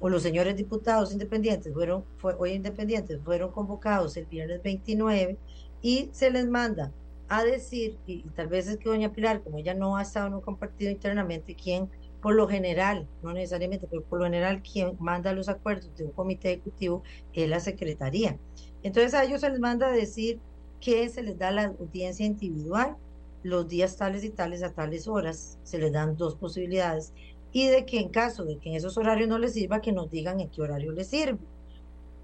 o 0.00 0.08
los 0.08 0.22
señores 0.22 0.56
diputados 0.56 1.12
independientes, 1.12 1.72
fueron, 1.72 2.04
fue, 2.18 2.34
hoy 2.38 2.52
independientes, 2.52 3.20
fueron 3.22 3.52
convocados 3.52 4.16
el 4.16 4.26
viernes 4.26 4.62
29 4.62 5.36
y 5.80 6.08
se 6.12 6.30
les 6.30 6.48
manda 6.48 6.90
a 7.28 7.44
decir, 7.44 7.98
y, 8.06 8.22
tal 8.30 8.48
vez 8.48 8.68
es 8.68 8.78
que 8.78 8.88
doña 8.88 9.12
Pilar, 9.12 9.42
como 9.42 9.58
ella 9.58 9.74
no 9.74 9.96
ha 9.96 10.02
estado 10.02 10.26
en 10.26 10.34
un 10.34 10.40
compartido 10.40 10.90
internamente, 10.90 11.54
quien 11.54 11.88
por 12.20 12.34
lo 12.34 12.46
general, 12.46 13.08
no 13.22 13.32
necesariamente, 13.32 13.88
pero 13.90 14.02
por 14.02 14.20
lo 14.20 14.26
general 14.26 14.62
quien 14.62 14.96
manda 15.00 15.32
los 15.32 15.48
acuerdos 15.48 15.90
de 15.96 16.04
un 16.04 16.12
comité 16.12 16.52
ejecutivo 16.52 17.02
es 17.32 17.48
la 17.48 17.58
secretaría. 17.58 18.38
Entonces 18.84 19.14
a 19.14 19.24
ellos 19.24 19.40
se 19.40 19.50
les 19.50 19.58
manda 19.58 19.88
a 19.88 19.92
decir 19.92 20.38
que 20.80 21.08
se 21.08 21.22
les 21.22 21.36
da 21.36 21.50
la 21.50 21.64
audiencia 21.64 22.24
individual 22.24 22.96
los 23.42 23.68
días 23.68 23.96
tales 23.96 24.22
y 24.24 24.30
tales 24.30 24.62
a 24.62 24.72
tales 24.72 25.08
horas, 25.08 25.58
se 25.64 25.78
les 25.78 25.92
dan 25.92 26.16
dos 26.16 26.36
posibilidades, 26.36 27.12
y 27.50 27.66
de 27.66 27.84
que 27.84 27.98
en 27.98 28.08
caso 28.08 28.44
de 28.44 28.58
que 28.58 28.70
en 28.70 28.76
esos 28.76 28.96
horarios 28.96 29.28
no 29.28 29.38
les 29.38 29.54
sirva, 29.54 29.80
que 29.80 29.92
nos 29.92 30.10
digan 30.10 30.40
en 30.40 30.48
qué 30.48 30.62
horario 30.62 30.92
les 30.92 31.08
sirve. 31.08 31.38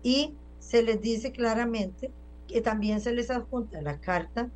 Y 0.03 0.35
se 0.61 0.83
les 0.83 1.01
dice 1.01 1.33
claramente 1.33 2.11
que 2.47 2.61
también 2.61 3.01
se 3.01 3.13
les 3.13 3.31
adjunta 3.31 3.83
la 3.83 4.01
carta 4.01 4.51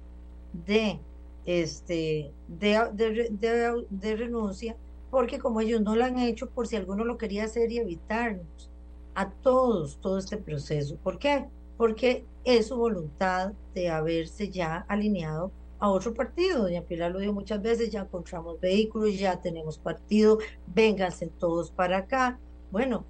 de, 0.52 1.00
este, 1.46 2.32
de, 2.48 3.86
de 3.90 4.16
renuncia, 4.16 4.76
porque 5.10 5.38
como 5.38 5.60
ellos 5.60 5.80
no 5.80 5.96
la 5.96 6.06
han 6.06 6.18
hecho, 6.18 6.50
por 6.50 6.66
si 6.66 6.76
alguno 6.76 7.04
lo 7.04 7.18
quería 7.18 7.44
hacer 7.44 7.70
y 7.70 7.78
evitarnos 7.78 8.70
a 9.14 9.30
todos 9.30 9.98
todo 10.00 10.18
este 10.18 10.36
proceso. 10.38 10.96
¿Por 10.96 11.18
qué? 11.18 11.46
porque 11.82 12.24
es 12.44 12.68
su 12.68 12.76
voluntad 12.76 13.54
de 13.74 13.90
haberse 13.90 14.48
ya 14.50 14.84
alineado 14.88 15.50
a 15.80 15.90
otro 15.90 16.14
partido. 16.14 16.62
Doña 16.62 16.82
Pilar 16.82 17.10
lo 17.10 17.18
dijo 17.18 17.32
muchas 17.32 17.60
veces, 17.60 17.90
ya 17.90 18.02
encontramos 18.02 18.60
vehículos, 18.60 19.18
ya 19.18 19.40
tenemos 19.40 19.78
partido, 19.78 20.38
vénganse 20.66 21.26
todos 21.26 21.72
para 21.72 21.98
acá. 21.98 22.38
Bueno, 22.70 23.04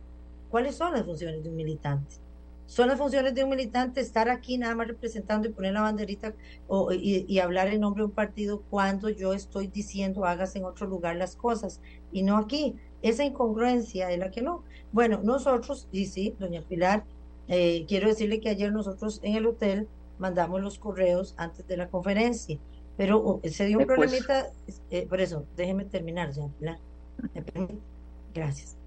¿cuáles 0.51 0.77
son 0.77 0.93
las 0.93 1.05
funciones 1.05 1.43
de 1.43 1.51
un 1.51 1.57
militante? 1.57 2.17
Son 2.73 2.89
las 2.89 2.97
funciones 2.97 3.35
de 3.35 3.45
un 3.45 3.51
militante 3.51 4.01
estar 4.01 4.31
aquí 4.31 4.57
nada 4.57 4.75
más 4.75 4.89
representando 4.89 5.47
y 5.47 5.53
poner 5.53 5.75
la 5.75 5.83
banderita 5.83 6.33
y, 6.93 7.27
y, 7.29 7.39
hablar 7.39 7.69
en 7.69 7.83
nombre 7.83 8.01
de 8.01 8.07
un 8.07 8.13
partido 8.13 8.63
cuando 8.71 9.11
yo 9.11 9.35
estoy 9.35 9.67
diciendo 9.67 10.25
hagas 10.25 10.57
en 10.57 10.65
otro 10.65 10.87
lugar 10.87 11.17
las 11.17 11.37
cosas 11.37 11.83
y 12.13 12.23
no 12.23 12.39
aquí. 12.39 12.77
Esa 13.03 13.25
incongruencia 13.25 14.11
es 14.11 14.19
la 14.19 14.31
que 14.31 14.41
no. 14.41 14.65
Bueno, 14.91 15.21
nosotros, 15.23 15.87
y 15.93 16.07
sí, 16.07 16.35
doña 16.39 16.63
Pilar, 16.63 17.05
eh, 17.47 17.85
quiero 17.87 18.09
decirle 18.09 18.41
que 18.41 18.49
ayer 18.49 18.73
nosotros 18.73 19.21
en 19.23 19.37
el 19.37 19.45
hotel 19.45 19.87
mandamos 20.19 20.63
los 20.63 20.79
correos 20.79 21.35
antes 21.37 21.67
de 21.67 21.77
la 21.77 21.91
conferencia, 21.91 22.59
pero 22.97 23.19
oh, 23.19 23.41
se 23.51 23.67
dio 23.67 23.81
un 23.81 23.85
problemita, 23.85 24.51
eh, 24.91 25.07
por 25.07 25.21
eso, 25.21 25.45
déjeme 25.59 25.85
terminar 25.85 26.33
ya, 26.33 26.49
Gracias. 28.33 28.79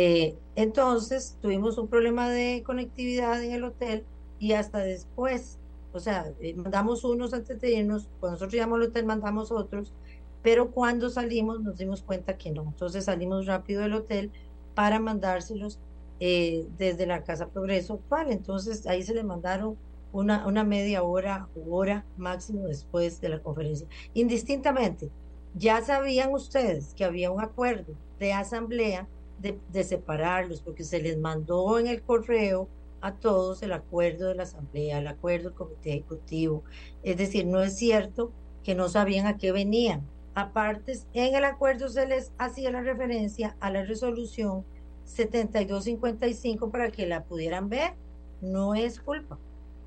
Eh, 0.00 0.36
entonces 0.54 1.36
tuvimos 1.42 1.76
un 1.76 1.88
problema 1.88 2.28
de 2.28 2.62
conectividad 2.64 3.42
en 3.42 3.50
el 3.50 3.64
hotel 3.64 4.04
y 4.38 4.52
hasta 4.52 4.78
después, 4.78 5.58
o 5.92 5.98
sea, 5.98 6.32
mandamos 6.54 7.02
unos 7.02 7.34
antes 7.34 7.60
de 7.60 7.72
irnos, 7.72 8.08
cuando 8.20 8.36
nosotros 8.36 8.52
llegamos 8.52 8.76
al 8.76 8.84
hotel 8.84 9.06
mandamos 9.06 9.50
otros, 9.50 9.92
pero 10.40 10.70
cuando 10.70 11.10
salimos 11.10 11.60
nos 11.62 11.78
dimos 11.78 12.02
cuenta 12.02 12.38
que 12.38 12.52
no, 12.52 12.62
entonces 12.62 13.06
salimos 13.06 13.46
rápido 13.46 13.82
del 13.82 13.94
hotel 13.94 14.30
para 14.76 15.00
mandárselos 15.00 15.80
eh, 16.20 16.68
desde 16.78 17.04
la 17.04 17.24
Casa 17.24 17.48
Progreso 17.48 17.94
actual. 17.94 18.30
Entonces 18.30 18.86
ahí 18.86 19.02
se 19.02 19.14
le 19.14 19.24
mandaron 19.24 19.76
una, 20.12 20.46
una 20.46 20.62
media 20.62 21.02
hora 21.02 21.48
o 21.56 21.74
hora 21.76 22.06
máximo 22.16 22.68
después 22.68 23.20
de 23.20 23.30
la 23.30 23.42
conferencia. 23.42 23.88
Indistintamente, 24.14 25.10
ya 25.54 25.82
sabían 25.82 26.32
ustedes 26.32 26.94
que 26.94 27.04
había 27.04 27.32
un 27.32 27.40
acuerdo 27.40 27.94
de 28.20 28.32
asamblea 28.32 29.08
de, 29.40 29.84
separarlos, 29.84 30.60
porque 30.60 30.84
se 30.84 31.00
les 31.00 31.18
mandó 31.18 31.78
en 31.78 31.86
el 31.86 32.02
correo 32.02 32.68
a 33.00 33.14
todos 33.14 33.62
el 33.62 33.72
acuerdo 33.72 34.28
de 34.28 34.34
la 34.34 34.42
asamblea, 34.42 34.98
el 34.98 35.06
acuerdo 35.06 35.50
del 35.50 35.58
comité 35.58 35.90
ejecutivo. 35.90 36.64
Es 37.02 37.16
decir, 37.16 37.46
no 37.46 37.62
es 37.62 37.76
cierto 37.76 38.32
que 38.64 38.74
no 38.74 38.88
sabían 38.88 39.26
a 39.26 39.36
qué 39.36 39.52
venían. 39.52 40.02
Aparte, 40.34 40.98
en 41.14 41.34
el 41.34 41.44
acuerdo 41.44 41.88
se 41.88 42.06
les 42.06 42.32
hacía 42.38 42.70
la 42.70 42.82
referencia 42.82 43.56
a 43.60 43.70
la 43.70 43.84
resolución 43.84 44.64
7255 45.04 46.70
para 46.70 46.90
que 46.90 47.06
la 47.06 47.24
pudieran 47.24 47.68
ver. 47.68 47.94
No 48.40 48.74
es 48.74 49.00
culpa 49.00 49.38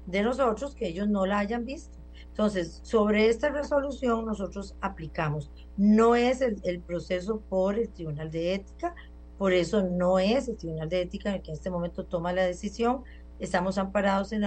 de 0.05 0.23
nosotros 0.23 0.75
que 0.75 0.87
ellos 0.87 1.07
no 1.07 1.25
la 1.25 1.39
hayan 1.39 1.65
visto. 1.65 1.97
Entonces, 2.31 2.79
sobre 2.83 3.27
esta 3.27 3.49
resolución 3.49 4.25
nosotros 4.25 4.75
aplicamos. 4.81 5.51
No 5.77 6.15
es 6.15 6.41
el, 6.41 6.81
proceso 6.81 7.41
por 7.49 7.77
el 7.77 7.89
Tribunal 7.89 8.31
de 8.31 8.55
Ética, 8.55 8.95
por 9.41 9.53
eso 9.53 9.81
no 9.81 10.19
es 10.19 10.47
el 10.49 10.55
Tribunal 10.55 10.87
de 10.87 11.01
Ética 11.01 11.33
el 11.33 11.41
que 11.41 11.49
en 11.49 11.57
este 11.57 11.71
momento 11.71 12.05
toma 12.05 12.31
la 12.31 12.43
decisión, 12.43 13.03
estamos 13.39 13.79
amparados 13.79 14.31
en, 14.33 14.43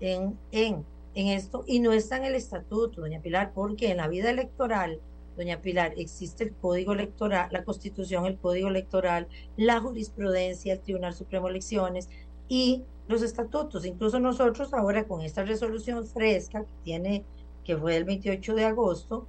en, 0.00 0.38
en, 0.50 0.86
en 1.14 1.26
esto 1.26 1.62
y 1.66 1.78
no 1.80 1.92
está 1.92 2.16
en 2.16 2.24
el 2.24 2.34
estatuto, 2.34 3.02
doña 3.02 3.20
Pilar, 3.20 3.52
porque 3.54 3.90
en 3.90 3.98
la 3.98 4.08
vida 4.08 4.30
electoral, 4.30 4.98
doña 5.36 5.60
Pilar, 5.60 5.92
existe 5.98 6.44
el 6.44 6.54
código 6.54 6.94
electoral, 6.94 7.50
la 7.52 7.64
constitución, 7.64 8.24
el 8.24 8.38
código 8.38 8.68
electoral, 8.68 9.28
la 9.58 9.78
jurisprudencia, 9.78 10.72
el 10.72 10.80
Tribunal 10.80 11.12
Supremo 11.12 11.48
de 11.48 11.50
Elecciones 11.50 12.08
y 12.48 12.82
los 13.08 13.20
estatutos. 13.20 13.84
Incluso 13.84 14.20
nosotros 14.20 14.72
ahora 14.72 15.04
con 15.04 15.20
esta 15.20 15.44
resolución 15.44 16.06
fresca 16.06 16.64
que 16.64 16.72
tiene, 16.82 17.24
que 17.62 17.76
fue 17.76 17.94
el 17.94 18.04
28 18.04 18.54
de 18.54 18.64
agosto, 18.64 19.26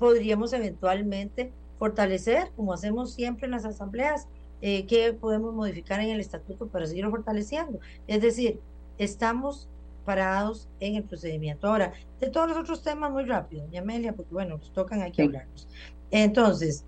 podríamos 0.00 0.52
eventualmente 0.52 1.52
fortalecer, 1.78 2.50
como 2.56 2.72
hacemos 2.72 3.12
siempre 3.12 3.46
en 3.46 3.52
las 3.52 3.64
asambleas, 3.64 4.26
eh, 4.62 4.86
que 4.86 5.12
podemos 5.12 5.54
modificar 5.54 6.00
en 6.00 6.10
el 6.10 6.20
estatuto 6.20 6.66
para 6.68 6.86
seguirlo 6.86 7.10
fortaleciendo. 7.10 7.80
Es 8.06 8.20
decir, 8.22 8.60
estamos 8.98 9.68
parados 10.04 10.68
en 10.80 10.96
el 10.96 11.04
procedimiento. 11.04 11.68
Ahora, 11.68 11.92
de 12.20 12.28
todos 12.28 12.48
los 12.48 12.58
otros 12.58 12.82
temas, 12.82 13.10
muy 13.10 13.24
rápido, 13.24 13.62
doña 13.64 13.80
Amelia, 13.80 14.12
porque 14.12 14.32
bueno, 14.32 14.58
nos 14.58 14.72
tocan, 14.72 15.02
hay 15.02 15.12
que 15.12 15.22
hablarnos. 15.22 15.68
Entonces, 16.10 16.84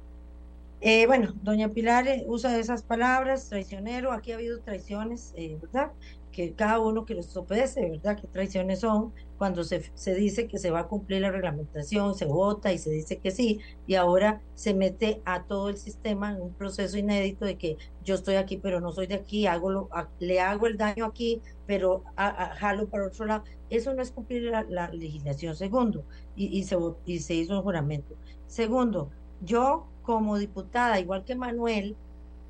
eh, 0.80 1.06
bueno, 1.06 1.32
doña 1.42 1.68
Pilar 1.68 2.08
eh, 2.08 2.24
usa 2.26 2.58
esas 2.58 2.82
palabras, 2.82 3.48
traicionero, 3.48 4.10
aquí 4.10 4.32
ha 4.32 4.34
habido 4.34 4.58
traiciones, 4.60 5.32
eh, 5.36 5.56
¿verdad? 5.62 5.92
Que 6.32 6.54
cada 6.54 6.80
uno 6.80 7.04
que 7.04 7.14
los 7.14 7.36
obedece, 7.36 7.88
¿verdad? 7.90 8.18
¿Qué 8.20 8.26
traiciones 8.26 8.80
son? 8.80 9.12
Cuando 9.38 9.64
se, 9.64 9.90
se 9.94 10.14
dice 10.14 10.48
que 10.48 10.58
se 10.58 10.70
va 10.70 10.80
a 10.80 10.88
cumplir 10.88 11.20
la 11.20 11.30
reglamentación, 11.30 12.14
se 12.14 12.24
vota 12.24 12.72
y 12.72 12.78
se 12.78 12.90
dice 12.90 13.18
que 13.18 13.30
sí, 13.30 13.60
y 13.86 13.96
ahora 13.96 14.40
se 14.54 14.72
mete 14.72 15.20
a 15.24 15.44
todo 15.44 15.68
el 15.68 15.76
sistema 15.76 16.30
en 16.32 16.40
un 16.40 16.54
proceso 16.54 16.96
inédito 16.96 17.44
de 17.44 17.58
que 17.58 17.76
yo 18.04 18.14
estoy 18.14 18.36
aquí, 18.36 18.56
pero 18.56 18.80
no 18.80 18.92
soy 18.92 19.06
de 19.06 19.16
aquí, 19.16 19.46
hago 19.46 19.70
lo, 19.70 19.88
le 20.20 20.40
hago 20.40 20.66
el 20.66 20.76
daño 20.76 21.04
aquí, 21.04 21.42
pero 21.66 22.04
jalo 22.16 22.88
para 22.88 23.06
otro 23.06 23.26
lado. 23.26 23.44
Eso 23.68 23.94
no 23.94 24.02
es 24.02 24.12
cumplir 24.12 24.42
la, 24.44 24.88
legislación. 24.92 25.56
Segundo, 25.56 26.04
y, 26.36 26.58
y, 26.58 26.64
se, 26.64 26.76
y 27.04 27.18
se 27.20 27.34
hizo 27.34 27.56
un 27.56 27.62
juramento. 27.62 28.14
Segundo, 28.46 29.10
yo 29.40 29.86
como 30.02 30.36
diputada, 30.38 31.00
igual 31.00 31.24
que 31.24 31.34
Manuel, 31.34 31.96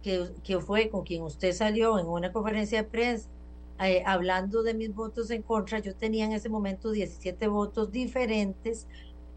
que, 0.03 0.31
que 0.43 0.59
fue 0.59 0.91
con 0.91 1.05
quien 1.05 1.23
usted 1.23 1.53
salió 1.53 1.99
en 1.99 2.07
una 2.07 2.33
conferencia 2.33 2.83
de 2.83 2.89
prensa, 2.89 3.29
eh, 3.81 4.03
hablando 4.07 4.62
de 4.62 4.74
mis 4.74 4.94
votos 4.94 5.31
en 5.31 5.43
contra, 5.43 5.78
yo 5.81 5.94
tenía 5.94 6.24
en 6.24 6.32
ese 6.32 6.49
momento 6.49 6.90
17 6.90 7.47
votos 7.49 7.90
diferentes 7.90 8.86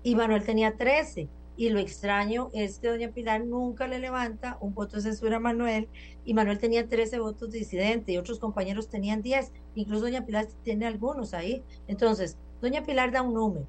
y 0.04 0.16
Manuel 0.16 0.44
tenía 0.44 0.78
13. 0.78 1.30
Y 1.58 1.70
lo 1.70 1.80
extraño 1.80 2.50
es 2.54 2.80
que 2.80 2.90
doña 2.90 3.12
Pilar 3.12 3.46
nunca 3.46 3.88
le 3.88 4.00
levanta 4.00 4.58
un 4.60 4.74
voto 4.74 4.98
de 4.98 5.04
censura 5.04 5.38
a 5.38 5.40
Manuel 5.40 5.88
y 6.26 6.34
Manuel 6.34 6.60
tenía 6.60 6.88
13 6.88 7.20
votos 7.20 7.52
disidentes 7.52 8.14
y 8.14 8.18
otros 8.18 8.40
compañeros 8.40 8.90
tenían 8.90 9.22
10. 9.22 9.54
Incluso 9.76 10.04
doña 10.04 10.26
Pilar 10.26 10.48
tiene 10.64 10.86
algunos 10.86 11.34
ahí. 11.34 11.64
Entonces, 11.88 12.38
doña 12.62 12.84
Pilar 12.84 13.12
da 13.12 13.22
un 13.22 13.34
número 13.34 13.68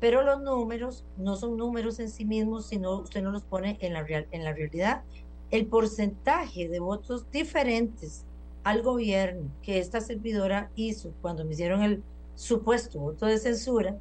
pero 0.00 0.22
los 0.22 0.40
números 0.42 1.04
no 1.16 1.36
son 1.36 1.56
números 1.56 1.98
en 2.00 2.10
sí 2.10 2.24
mismos, 2.24 2.66
sino 2.66 3.00
usted 3.00 3.22
no 3.22 3.30
los 3.30 3.44
pone 3.44 3.78
en 3.80 3.92
la, 3.92 4.02
real, 4.02 4.26
en 4.30 4.44
la 4.44 4.52
realidad. 4.52 5.04
El 5.50 5.66
porcentaje 5.66 6.68
de 6.68 6.80
votos 6.80 7.30
diferentes 7.30 8.25
al 8.66 8.82
gobierno 8.82 9.48
que 9.62 9.78
esta 9.78 10.00
servidora 10.00 10.72
hizo 10.74 11.12
cuando 11.22 11.44
me 11.44 11.52
hicieron 11.52 11.84
el 11.84 12.02
supuesto 12.34 12.98
voto 12.98 13.26
de 13.26 13.38
censura, 13.38 13.96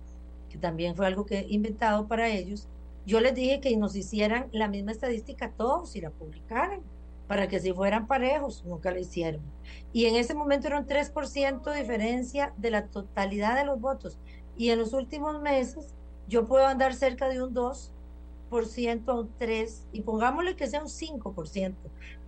que 0.50 0.58
también 0.58 0.96
fue 0.96 1.06
algo 1.06 1.24
que 1.24 1.46
inventado 1.48 2.08
para 2.08 2.30
ellos, 2.30 2.68
yo 3.06 3.20
les 3.20 3.36
dije 3.36 3.60
que 3.60 3.78
nos 3.78 3.96
hicieran 3.96 4.48
la 4.52 4.68
misma 4.68 4.92
estadística 4.92 5.52
todos 5.52 5.96
y 5.96 6.02
la 6.02 6.10
publicaran 6.10 6.82
para 7.28 7.48
que 7.48 7.60
si 7.60 7.74
fueran 7.74 8.08
parejos, 8.08 8.66
nunca 8.66 8.90
lo 8.90 8.98
hicieron. 8.98 9.42
Y 9.94 10.06
en 10.06 10.16
ese 10.16 10.34
momento 10.34 10.66
era 10.66 10.80
un 10.80 10.88
3% 10.88 11.62
de 11.62 11.80
diferencia 11.82 12.52
de 12.58 12.72
la 12.72 12.88
totalidad 12.88 13.56
de 13.56 13.66
los 13.66 13.80
votos 13.80 14.18
y 14.58 14.72
en 14.72 14.80
los 14.80 14.94
últimos 14.94 15.40
meses 15.44 15.94
yo 16.28 16.48
puedo 16.48 16.66
andar 16.66 16.96
cerca 16.96 17.30
de 17.30 17.44
un 17.44 17.54
2% 17.54 17.92
a 18.52 19.14
un 19.14 19.38
3% 19.38 19.88
y 19.92 20.02
pongámosle 20.02 20.56
que 20.56 20.68
sea 20.68 20.82
un 20.82 20.88
5% 20.88 21.76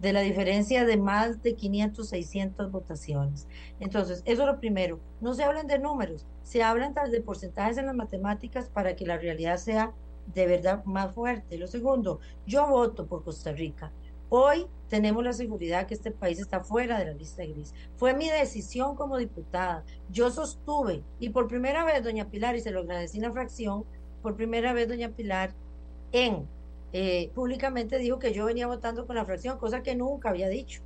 de 0.01 0.13
la 0.13 0.21
diferencia 0.21 0.85
de 0.85 0.97
más 0.97 1.41
de 1.41 1.55
500, 1.55 2.09
600 2.09 2.71
votaciones. 2.71 3.47
Entonces, 3.79 4.23
eso 4.25 4.41
es 4.41 4.47
lo 4.47 4.59
primero. 4.59 4.99
No 5.21 5.33
se 5.33 5.43
hablan 5.43 5.67
de 5.67 5.79
números, 5.79 6.25
se 6.43 6.63
hablan 6.63 6.93
de 6.93 7.21
porcentajes 7.21 7.77
en 7.77 7.85
las 7.85 7.95
matemáticas 7.95 8.69
para 8.69 8.95
que 8.95 9.05
la 9.05 9.17
realidad 9.17 9.57
sea 9.57 9.93
de 10.33 10.45
verdad 10.45 10.83
más 10.85 11.13
fuerte. 11.13 11.57
Lo 11.57 11.67
segundo, 11.67 12.19
yo 12.45 12.67
voto 12.67 13.07
por 13.07 13.23
Costa 13.23 13.51
Rica. 13.51 13.91
Hoy 14.29 14.67
tenemos 14.89 15.23
la 15.23 15.31
seguridad 15.31 15.87
que 15.87 15.93
este 15.93 16.11
país 16.11 16.39
está 16.39 16.59
fuera 16.61 16.99
de 16.99 17.05
la 17.05 17.13
lista 17.13 17.45
gris. 17.45 17.73
Fue 17.95 18.13
mi 18.13 18.29
decisión 18.29 18.97
como 18.97 19.17
diputada. 19.17 19.85
Yo 20.09 20.29
sostuve, 20.31 21.01
y 21.19 21.29
por 21.29 21.47
primera 21.47 21.85
vez, 21.85 22.03
doña 22.03 22.29
Pilar, 22.29 22.57
y 22.57 22.59
se 22.59 22.71
lo 22.71 22.81
agradecí 22.81 23.17
en 23.17 23.23
la 23.23 23.31
fracción, 23.31 23.85
por 24.21 24.35
primera 24.35 24.73
vez, 24.73 24.89
doña 24.89 25.09
Pilar, 25.09 25.53
en 26.11 26.47
eh, 26.93 27.31
públicamente 27.35 27.97
dijo 27.97 28.17
que 28.17 28.33
yo 28.33 28.45
venía 28.45 28.67
votando 28.67 29.05
con 29.05 29.15
la 29.15 29.25
fracción, 29.25 29.57
cosa 29.57 29.83
que 29.83 29.95
nunca 29.95 30.29
había 30.29 30.49
dicho. 30.49 30.81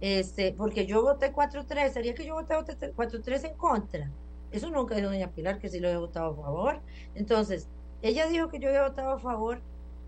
Este, 0.00 0.52
porque 0.52 0.86
yo 0.86 1.02
voté 1.02 1.32
4-3, 1.32 1.90
sería 1.90 2.14
que 2.14 2.26
yo 2.26 2.34
voté 2.34 2.54
4-3 2.54 3.44
en 3.50 3.56
contra. 3.56 4.10
Eso 4.52 4.70
nunca 4.70 4.94
dijo 4.94 5.08
doña 5.08 5.30
Pilar, 5.30 5.58
que 5.58 5.68
sí 5.68 5.80
lo 5.80 5.88
había 5.88 5.98
votado 6.00 6.32
a 6.32 6.36
favor. 6.36 6.80
Entonces, 7.14 7.68
ella 8.02 8.26
dijo 8.28 8.48
que 8.48 8.58
yo 8.58 8.68
había 8.68 8.88
votado 8.88 9.12
a 9.12 9.18
favor 9.18 9.60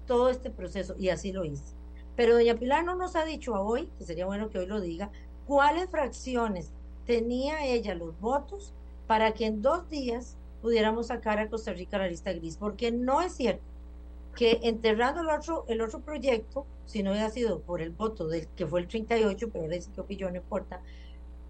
todo 0.06 0.30
este 0.30 0.50
proceso, 0.50 0.94
y 0.98 1.08
así 1.08 1.32
lo 1.32 1.44
hice. 1.44 1.74
Pero 2.16 2.34
doña 2.34 2.54
Pilar 2.56 2.84
no 2.84 2.94
nos 2.96 3.16
ha 3.16 3.24
dicho 3.24 3.54
a 3.54 3.60
hoy, 3.60 3.90
que 3.98 4.04
sería 4.04 4.26
bueno 4.26 4.50
que 4.50 4.58
hoy 4.58 4.66
lo 4.66 4.80
diga, 4.80 5.10
cuáles 5.46 5.88
fracciones 5.90 6.72
tenía 7.06 7.64
ella 7.64 7.94
los 7.94 8.18
votos 8.20 8.74
para 9.06 9.32
que 9.32 9.46
en 9.46 9.62
dos 9.62 9.88
días 9.88 10.36
pudiéramos 10.60 11.06
sacar 11.06 11.38
a 11.38 11.48
Costa 11.48 11.72
Rica 11.72 11.98
la 11.98 12.08
lista 12.08 12.32
gris, 12.32 12.56
porque 12.58 12.92
no 12.92 13.22
es 13.22 13.32
cierto 13.32 13.64
que 14.38 14.60
enterrando 14.62 15.22
el 15.22 15.30
otro, 15.30 15.64
el 15.66 15.80
otro 15.80 15.98
proyecto, 15.98 16.64
si 16.86 17.02
no 17.02 17.10
hubiera 17.10 17.28
sido 17.28 17.60
por 17.60 17.82
el 17.82 17.90
voto 17.90 18.28
del 18.28 18.46
que 18.46 18.68
fue 18.68 18.78
el 18.78 18.86
38, 18.86 19.48
pero 19.50 19.64
ahora 19.64 19.74
dice 19.74 19.90
que 19.92 20.00
opilló, 20.00 20.30
no 20.30 20.36
importa, 20.36 20.80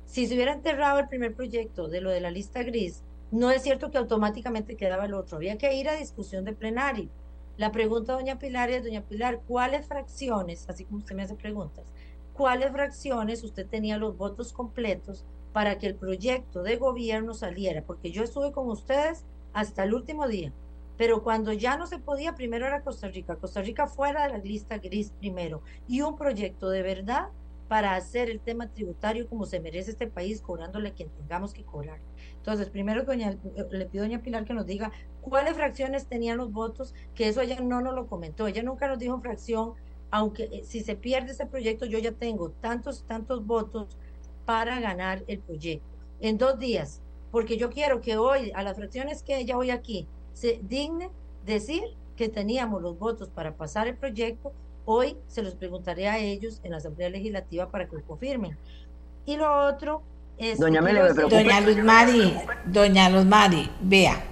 si 0.06 0.27
se 0.27 0.35
hubiera 0.35 0.55
enterrado 0.55 0.98
el 0.98 1.06
primer 1.06 1.35
proyecto 1.35 1.86
de 1.89 2.01
lo 2.01 2.09
de 2.09 2.23
la 2.23 2.31
lista 2.31 2.62
gris, 2.62 3.02
no 3.31 3.51
es 3.51 3.60
cierto 3.60 3.90
que 3.90 3.98
automáticamente 3.98 4.74
quedaba 4.74 5.05
el 5.05 5.12
otro, 5.12 5.36
había 5.36 5.59
que 5.59 5.74
ir 5.74 5.86
a 5.90 5.97
discusión 5.97 6.47
de 6.47 6.55
plenario. 6.55 7.10
La 7.59 7.73
pregunta, 7.73 8.15
doña 8.15 8.39
Pilar, 8.39 8.70
es, 8.70 8.85
doña 8.85 9.02
Pilar, 9.02 9.43
¿cuáles 9.47 9.85
fracciones, 9.85 10.66
así 10.70 10.86
como 10.86 11.01
usted 11.01 11.15
me 11.15 11.24
hace 11.24 11.35
preguntas, 11.35 11.85
cuáles 12.32 12.73
fracciones 12.73 13.44
usted 13.44 13.66
tenía 13.66 13.98
los 13.98 14.16
votos 14.16 14.55
completos 14.55 15.27
para 15.52 15.77
que 15.77 15.89
el 15.89 15.94
proyecto 15.94 16.62
de 16.62 16.77
gobierno 16.77 17.35
saliera? 17.35 17.82
Porque 17.82 18.12
yo 18.12 18.23
estuve 18.23 18.51
con 18.51 18.70
ustedes 18.70 19.27
hasta 19.52 19.85
el 19.85 19.93
último 19.93 20.27
día, 20.27 20.55
pero 20.98 21.22
cuando 21.22 21.52
ya 21.52 21.78
no 21.78 21.86
se 21.86 21.98
podía, 21.98 22.34
primero 22.34 22.66
era 22.66 22.82
Costa 22.82 23.08
Rica, 23.08 23.36
Costa 23.36 23.62
Rica 23.62 23.86
fuera 23.86 24.24
de 24.24 24.30
la 24.30 24.38
lista 24.38 24.78
gris 24.78 25.12
primero, 25.18 25.62
y 25.86 26.02
un 26.02 26.16
proyecto 26.16 26.68
de 26.68 26.82
verdad 26.82 27.28
para 27.68 27.94
hacer 27.94 28.28
el 28.30 28.40
tema 28.40 28.68
tributario 28.68 29.28
como 29.28 29.46
se 29.46 29.60
merece 29.60 29.92
este 29.92 30.08
país, 30.08 30.40
cobrándole 30.40 30.88
a 30.88 30.92
quien 30.92 31.10
tengamos 31.10 31.52
que 31.52 31.62
cobrar. 31.62 32.00
Entonces, 32.36 32.68
primero 32.70 33.04
doña, 33.04 33.36
le 33.70 33.86
pido 33.86 34.04
a 34.04 34.06
doña 34.08 34.22
Pilar 34.22 34.44
que 34.44 34.54
nos 34.54 34.66
diga 34.66 34.90
cuáles 35.20 35.54
fracciones 35.54 36.06
tenían 36.06 36.38
los 36.38 36.50
votos, 36.50 36.94
que 37.14 37.28
eso 37.28 37.42
ella 37.42 37.60
no 37.60 37.80
nos 37.80 37.94
lo 37.94 38.06
comentó, 38.06 38.48
ella 38.48 38.62
nunca 38.62 38.88
nos 38.88 38.98
dijo 38.98 39.20
fracción, 39.20 39.74
aunque 40.10 40.44
eh, 40.44 40.62
si 40.64 40.80
se 40.80 40.96
pierde 40.96 41.32
ese 41.32 41.46
proyecto 41.46 41.84
yo 41.86 41.98
ya 41.98 42.12
tengo 42.12 42.50
tantos, 42.50 43.04
tantos 43.06 43.46
votos 43.46 43.96
para 44.46 44.80
ganar 44.80 45.22
el 45.28 45.38
proyecto 45.40 45.86
en 46.20 46.38
dos 46.38 46.58
días, 46.58 47.02
porque 47.30 47.58
yo 47.58 47.70
quiero 47.70 48.00
que 48.00 48.16
hoy 48.16 48.50
a 48.54 48.62
las 48.62 48.76
fracciones 48.76 49.22
que 49.22 49.36
ella 49.36 49.58
hoy 49.58 49.70
aquí 49.70 50.08
se 50.39 50.60
digne 50.62 51.10
decir 51.47 51.82
que 52.16 52.28
teníamos 52.28 52.82
los 52.82 52.98
votos 52.98 53.28
para 53.28 53.56
pasar 53.56 53.89
el 53.89 53.97
proyecto 53.97 54.52
Hoy 54.90 55.19
se 55.27 55.43
los 55.43 55.55
preguntaré 55.55 56.09
a 56.09 56.19
ellos 56.19 56.62
en 56.65 56.70
la 56.70 56.78
Asamblea 56.78 57.10
Legislativa 57.10 57.70
para 57.70 57.86
que 57.86 57.97
lo 57.97 58.02
confirmen. 58.06 58.56
Y 59.27 59.36
lo 59.36 59.66
otro 59.66 60.01
es... 60.39 60.59
Doña 60.59 60.81
Doña 60.81 61.60
Luz 61.60 61.77
Mari, 61.77 62.35
Doña 62.65 63.10
Luz 63.10 63.27
Mari, 63.27 63.70
vea, 63.82 64.24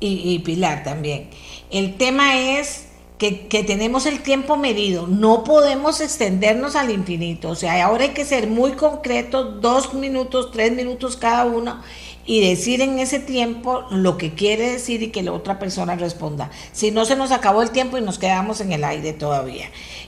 y, 0.00 0.36
Pilar 0.40 0.82
también. 0.82 1.30
El 1.70 1.96
tema 1.96 2.40
es 2.40 2.88
que, 3.18 3.46
que, 3.46 3.62
tenemos 3.62 4.04
el 4.04 4.20
tiempo 4.24 4.56
medido, 4.56 5.06
no 5.06 5.44
podemos 5.44 6.00
extendernos 6.00 6.74
al 6.74 6.90
infinito, 6.90 7.50
o 7.50 7.54
sea, 7.54 7.86
ahora 7.86 8.02
hay 8.02 8.10
que 8.10 8.24
ser 8.24 8.48
muy 8.48 8.72
concretos, 8.72 9.60
dos 9.60 9.94
minutos, 9.94 10.50
tres 10.50 10.72
minutos 10.72 11.16
cada 11.16 11.44
uno, 11.44 11.82
y 12.26 12.46
decir 12.48 12.80
en 12.80 12.98
ese 12.98 13.18
tiempo 13.18 13.84
lo 13.90 14.16
que 14.16 14.34
quiere 14.34 14.72
decir 14.72 15.02
y 15.02 15.10
que 15.10 15.22
la 15.22 15.32
otra 15.32 15.58
persona 15.58 15.96
responda. 15.96 16.50
Si 16.72 16.90
no, 16.90 17.04
se 17.04 17.16
nos 17.16 17.32
acabó 17.32 17.62
el 17.62 17.70
tiempo 17.70 17.98
y 17.98 18.02
nos 18.02 18.18
quedamos 18.18 18.60
en 18.60 18.72
el 18.72 18.84
aire 18.84 19.12
todavía. 19.12 19.66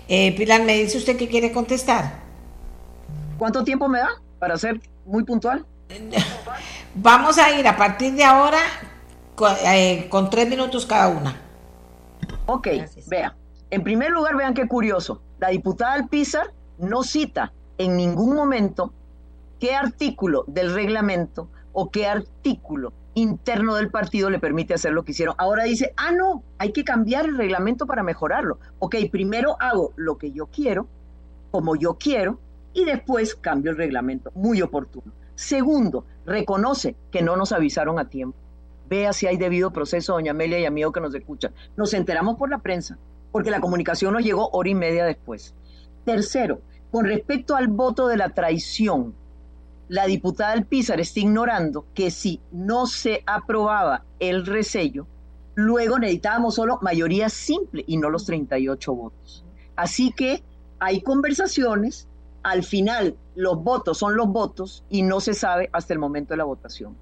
Eh, 0.08 0.34
Pilar, 0.36 0.62
¿me 0.62 0.76
dice 0.76 0.98
usted 0.98 1.16
que 1.16 1.28
quiere 1.28 1.52
contestar? 1.52 2.20
¿Cuánto 3.38 3.64
tiempo 3.64 3.88
me 3.88 3.98
da 3.98 4.10
para 4.38 4.56
ser 4.56 4.80
muy 5.04 5.24
puntual? 5.24 5.66
Vamos 6.94 7.38
a 7.38 7.58
ir 7.58 7.66
a 7.66 7.76
partir 7.76 8.12
de 8.14 8.24
ahora 8.24 8.60
con, 9.34 9.52
eh, 9.64 10.08
tres 10.30 10.48
minutos 10.48 10.86
cada 10.86 11.08
una. 11.08 11.36
Ok, 12.46 12.68
vea. 13.06 13.34
En 13.70 13.82
primer 13.82 14.10
lugar, 14.10 14.36
vean 14.36 14.54
qué 14.54 14.68
curioso. 14.68 15.22
La 15.38 15.48
diputada 15.48 15.94
Alpizar 15.94 16.52
no 16.78 17.02
cita 17.02 17.52
en 17.78 17.96
ningún 17.96 18.34
momento 18.36 18.92
qué 19.58 19.74
artículo 19.74 20.44
del 20.46 20.74
reglamento 20.74 21.48
o 21.72 21.90
qué 21.90 22.06
artículo 22.06 22.92
interno 23.14 23.74
del 23.74 23.90
partido 23.90 24.30
le 24.30 24.38
permite 24.38 24.74
hacer 24.74 24.92
lo 24.92 25.04
que 25.04 25.12
hicieron. 25.12 25.34
Ahora 25.38 25.64
dice, 25.64 25.92
ah, 25.96 26.12
no, 26.12 26.42
hay 26.58 26.72
que 26.72 26.84
cambiar 26.84 27.26
el 27.26 27.36
reglamento 27.36 27.86
para 27.86 28.02
mejorarlo. 28.02 28.58
Ok, 28.78 28.96
primero 29.10 29.56
hago 29.60 29.92
lo 29.96 30.16
que 30.16 30.32
yo 30.32 30.46
quiero, 30.46 30.86
como 31.50 31.76
yo 31.76 31.94
quiero, 31.94 32.38
y 32.72 32.84
después 32.84 33.34
cambio 33.34 33.72
el 33.72 33.76
reglamento. 33.76 34.30
Muy 34.34 34.62
oportuno. 34.62 35.12
Segundo, 35.34 36.06
reconoce 36.24 36.96
que 37.10 37.22
no 37.22 37.36
nos 37.36 37.52
avisaron 37.52 37.98
a 37.98 38.08
tiempo. 38.08 38.38
Vea 38.88 39.12
si 39.12 39.26
hay 39.26 39.36
debido 39.36 39.72
proceso, 39.72 40.14
doña 40.14 40.32
Amelia 40.32 40.58
y 40.58 40.66
amigo 40.66 40.92
que 40.92 41.00
nos 41.00 41.14
escuchan. 41.14 41.52
Nos 41.76 41.94
enteramos 41.94 42.36
por 42.36 42.50
la 42.50 42.58
prensa, 42.58 42.98
porque 43.30 43.50
la 43.50 43.60
comunicación 43.60 44.12
nos 44.12 44.22
llegó 44.22 44.50
hora 44.52 44.68
y 44.68 44.74
media 44.74 45.04
después. 45.04 45.54
Tercero, 46.04 46.60
con 46.90 47.06
respecto 47.06 47.56
al 47.56 47.68
voto 47.68 48.08
de 48.08 48.18
la 48.18 48.30
traición, 48.30 49.14
la 49.88 50.06
diputada 50.06 50.54
del 50.54 50.64
Pizar 50.64 51.00
está 51.00 51.20
ignorando 51.20 51.86
que 51.94 52.10
si 52.10 52.40
no 52.50 52.86
se 52.86 53.22
aprobaba 53.26 54.04
el 54.20 54.46
resello, 54.46 55.06
luego 55.54 55.98
necesitábamos 55.98 56.54
solo 56.54 56.78
mayoría 56.82 57.28
simple 57.28 57.84
y 57.86 57.96
no 57.96 58.08
los 58.08 58.24
38 58.24 58.94
votos. 58.94 59.44
Así 59.76 60.12
que 60.12 60.42
hay 60.78 61.00
conversaciones, 61.00 62.08
al 62.42 62.62
final 62.62 63.16
los 63.34 63.62
votos 63.62 63.98
son 63.98 64.16
los 64.16 64.28
votos 64.28 64.84
y 64.88 65.02
no 65.02 65.20
se 65.20 65.34
sabe 65.34 65.70
hasta 65.72 65.92
el 65.92 65.98
momento 65.98 66.32
de 66.32 66.38
la 66.38 66.44
votación. 66.44 66.96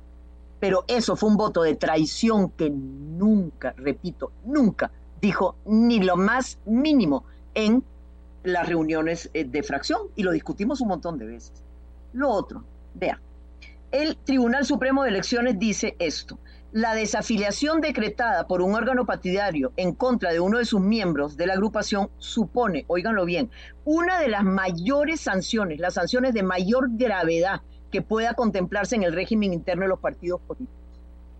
Pero 0.58 0.84
eso 0.88 1.16
fue 1.16 1.30
un 1.30 1.36
voto 1.36 1.62
de 1.62 1.76
traición 1.76 2.50
que 2.50 2.70
nunca, 2.70 3.74
repito, 3.76 4.32
nunca 4.44 4.90
dijo 5.20 5.56
ni 5.64 6.00
lo 6.00 6.16
más 6.16 6.58
mínimo 6.66 7.24
en 7.54 7.82
las 8.42 8.68
reuniones 8.68 9.30
eh, 9.34 9.44
de 9.44 9.62
fracción 9.62 10.08
y 10.16 10.22
lo 10.22 10.32
discutimos 10.32 10.80
un 10.80 10.88
montón 10.88 11.18
de 11.18 11.26
veces. 11.26 11.62
Lo 12.12 12.30
otro, 12.30 12.64
vea, 12.94 13.20
el 13.92 14.16
Tribunal 14.16 14.64
Supremo 14.64 15.02
de 15.02 15.10
Elecciones 15.10 15.58
dice 15.58 15.96
esto. 15.98 16.38
La 16.72 16.94
desafiliación 16.94 17.80
decretada 17.80 18.46
por 18.46 18.62
un 18.62 18.74
órgano 18.74 19.04
partidario 19.04 19.72
en 19.76 19.92
contra 19.92 20.32
de 20.32 20.38
uno 20.38 20.58
de 20.58 20.64
sus 20.64 20.80
miembros 20.80 21.36
de 21.36 21.48
la 21.48 21.54
agrupación 21.54 22.10
supone, 22.18 22.84
óiganlo 22.86 23.24
bien, 23.24 23.50
una 23.84 24.20
de 24.20 24.28
las 24.28 24.44
mayores 24.44 25.20
sanciones, 25.20 25.80
las 25.80 25.94
sanciones 25.94 26.32
de 26.32 26.44
mayor 26.44 26.88
gravedad 26.92 27.62
que 27.90 28.02
pueda 28.02 28.34
contemplarse 28.34 28.94
en 28.94 29.02
el 29.02 29.12
régimen 29.12 29.52
interno 29.52 29.82
de 29.82 29.88
los 29.88 29.98
partidos 29.98 30.40
políticos. 30.42 30.76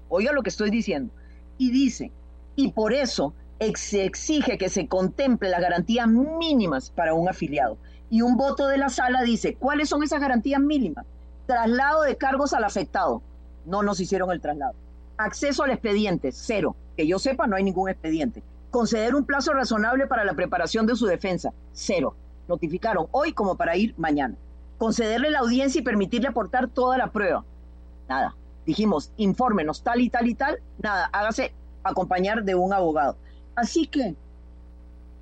Oiga 0.08 0.32
lo 0.32 0.42
que 0.42 0.50
estoy 0.50 0.70
diciendo. 0.70 1.14
Y 1.58 1.70
dice, 1.70 2.10
y 2.56 2.72
por 2.72 2.92
eso 2.92 3.34
se 3.76 4.04
exige 4.04 4.58
que 4.58 4.68
se 4.68 4.88
contemple 4.88 5.50
las 5.50 5.60
garantías 5.60 6.08
mínimas 6.08 6.90
para 6.90 7.14
un 7.14 7.28
afiliado. 7.28 7.78
Y 8.10 8.22
un 8.22 8.36
voto 8.36 8.66
de 8.66 8.76
la 8.76 8.88
sala 8.88 9.22
dice, 9.22 9.54
¿cuáles 9.54 9.88
son 9.88 10.02
esas 10.02 10.20
garantías 10.20 10.60
mínimas? 10.60 11.06
Traslado 11.46 12.02
de 12.02 12.16
cargos 12.16 12.52
al 12.52 12.64
afectado. 12.64 13.22
No 13.64 13.82
nos 13.82 14.00
hicieron 14.00 14.32
el 14.32 14.40
traslado. 14.40 14.74
Acceso 15.16 15.62
al 15.62 15.70
expediente, 15.70 16.32
cero. 16.32 16.74
Que 16.96 17.06
yo 17.06 17.18
sepa, 17.18 17.46
no 17.46 17.56
hay 17.56 17.62
ningún 17.62 17.88
expediente. 17.88 18.42
Conceder 18.70 19.14
un 19.14 19.24
plazo 19.24 19.52
razonable 19.52 20.06
para 20.06 20.24
la 20.24 20.34
preparación 20.34 20.86
de 20.86 20.96
su 20.96 21.06
defensa, 21.06 21.52
cero. 21.72 22.14
Notificaron 22.48 23.06
hoy 23.12 23.32
como 23.32 23.56
para 23.56 23.76
ir 23.76 23.94
mañana. 23.96 24.34
Concederle 24.78 25.30
la 25.30 25.40
audiencia 25.40 25.80
y 25.80 25.84
permitirle 25.84 26.28
aportar 26.28 26.68
toda 26.68 26.98
la 26.98 27.12
prueba. 27.12 27.44
Nada. 28.08 28.34
Dijimos, 28.66 29.12
infórmenos 29.16 29.82
tal 29.82 30.00
y 30.00 30.10
tal 30.10 30.28
y 30.28 30.34
tal. 30.34 30.58
Nada, 30.82 31.10
hágase 31.12 31.52
acompañar 31.84 32.44
de 32.44 32.54
un 32.54 32.72
abogado. 32.72 33.16
Así 33.54 33.86
que 33.86 34.14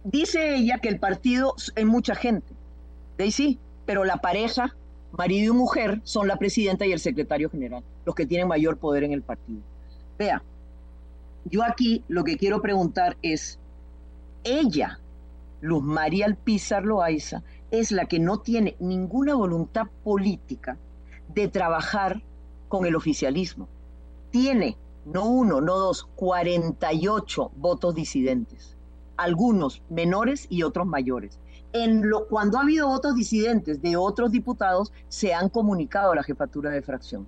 dice 0.05 0.55
ella 0.55 0.78
que 0.78 0.89
el 0.89 0.98
partido 0.98 1.55
es 1.74 1.86
mucha 1.86 2.15
gente. 2.15 2.57
De 3.18 3.30
sí, 3.32 3.58
pero 3.84 4.04
la 4.04 4.18
pareja, 4.18 4.76
marido 5.12 5.52
y 5.52 5.56
mujer, 5.56 6.00
son 6.04 6.28
la 6.28 6.36
presidenta 6.36 6.86
y 6.86 6.92
el 6.92 7.00
secretario 7.00 7.50
general, 7.50 7.82
los 8.06 8.14
que 8.14 8.26
tienen 8.26 8.46
mayor 8.48 8.78
poder 8.78 9.02
en 9.02 9.12
el 9.12 9.22
partido. 9.22 9.60
Vea, 10.16 10.42
yo 11.44 11.64
aquí 11.64 12.04
lo 12.08 12.22
que 12.24 12.36
quiero 12.36 12.62
preguntar 12.62 13.16
es, 13.22 13.58
ella, 14.44 15.00
Luz 15.60 15.82
María 15.82 16.26
Alpizar 16.26 16.84
Loaiza, 16.84 17.42
es 17.70 17.90
la 17.90 18.06
que 18.06 18.20
no 18.20 18.38
tiene 18.38 18.76
ninguna 18.78 19.34
voluntad 19.34 19.88
política 20.04 20.78
de 21.34 21.48
trabajar 21.48 22.22
con 22.68 22.86
el 22.86 22.94
oficialismo. 22.94 23.68
Tiene 24.30 24.76
no 25.04 25.24
uno, 25.24 25.60
no 25.60 25.76
dos, 25.76 26.06
48 26.16 27.50
votos 27.56 27.94
disidentes, 27.94 28.76
algunos 29.16 29.82
menores 29.88 30.46
y 30.50 30.62
otros 30.62 30.86
mayores. 30.86 31.38
En 31.72 32.08
lo, 32.08 32.26
cuando 32.28 32.58
ha 32.58 32.62
habido 32.62 32.88
votos 32.88 33.14
disidentes 33.14 33.82
de 33.82 33.96
otros 33.96 34.30
diputados, 34.30 34.92
se 35.08 35.34
han 35.34 35.48
comunicado 35.48 36.12
a 36.12 36.16
la 36.16 36.22
jefatura 36.22 36.70
de 36.70 36.82
fracción. 36.82 37.26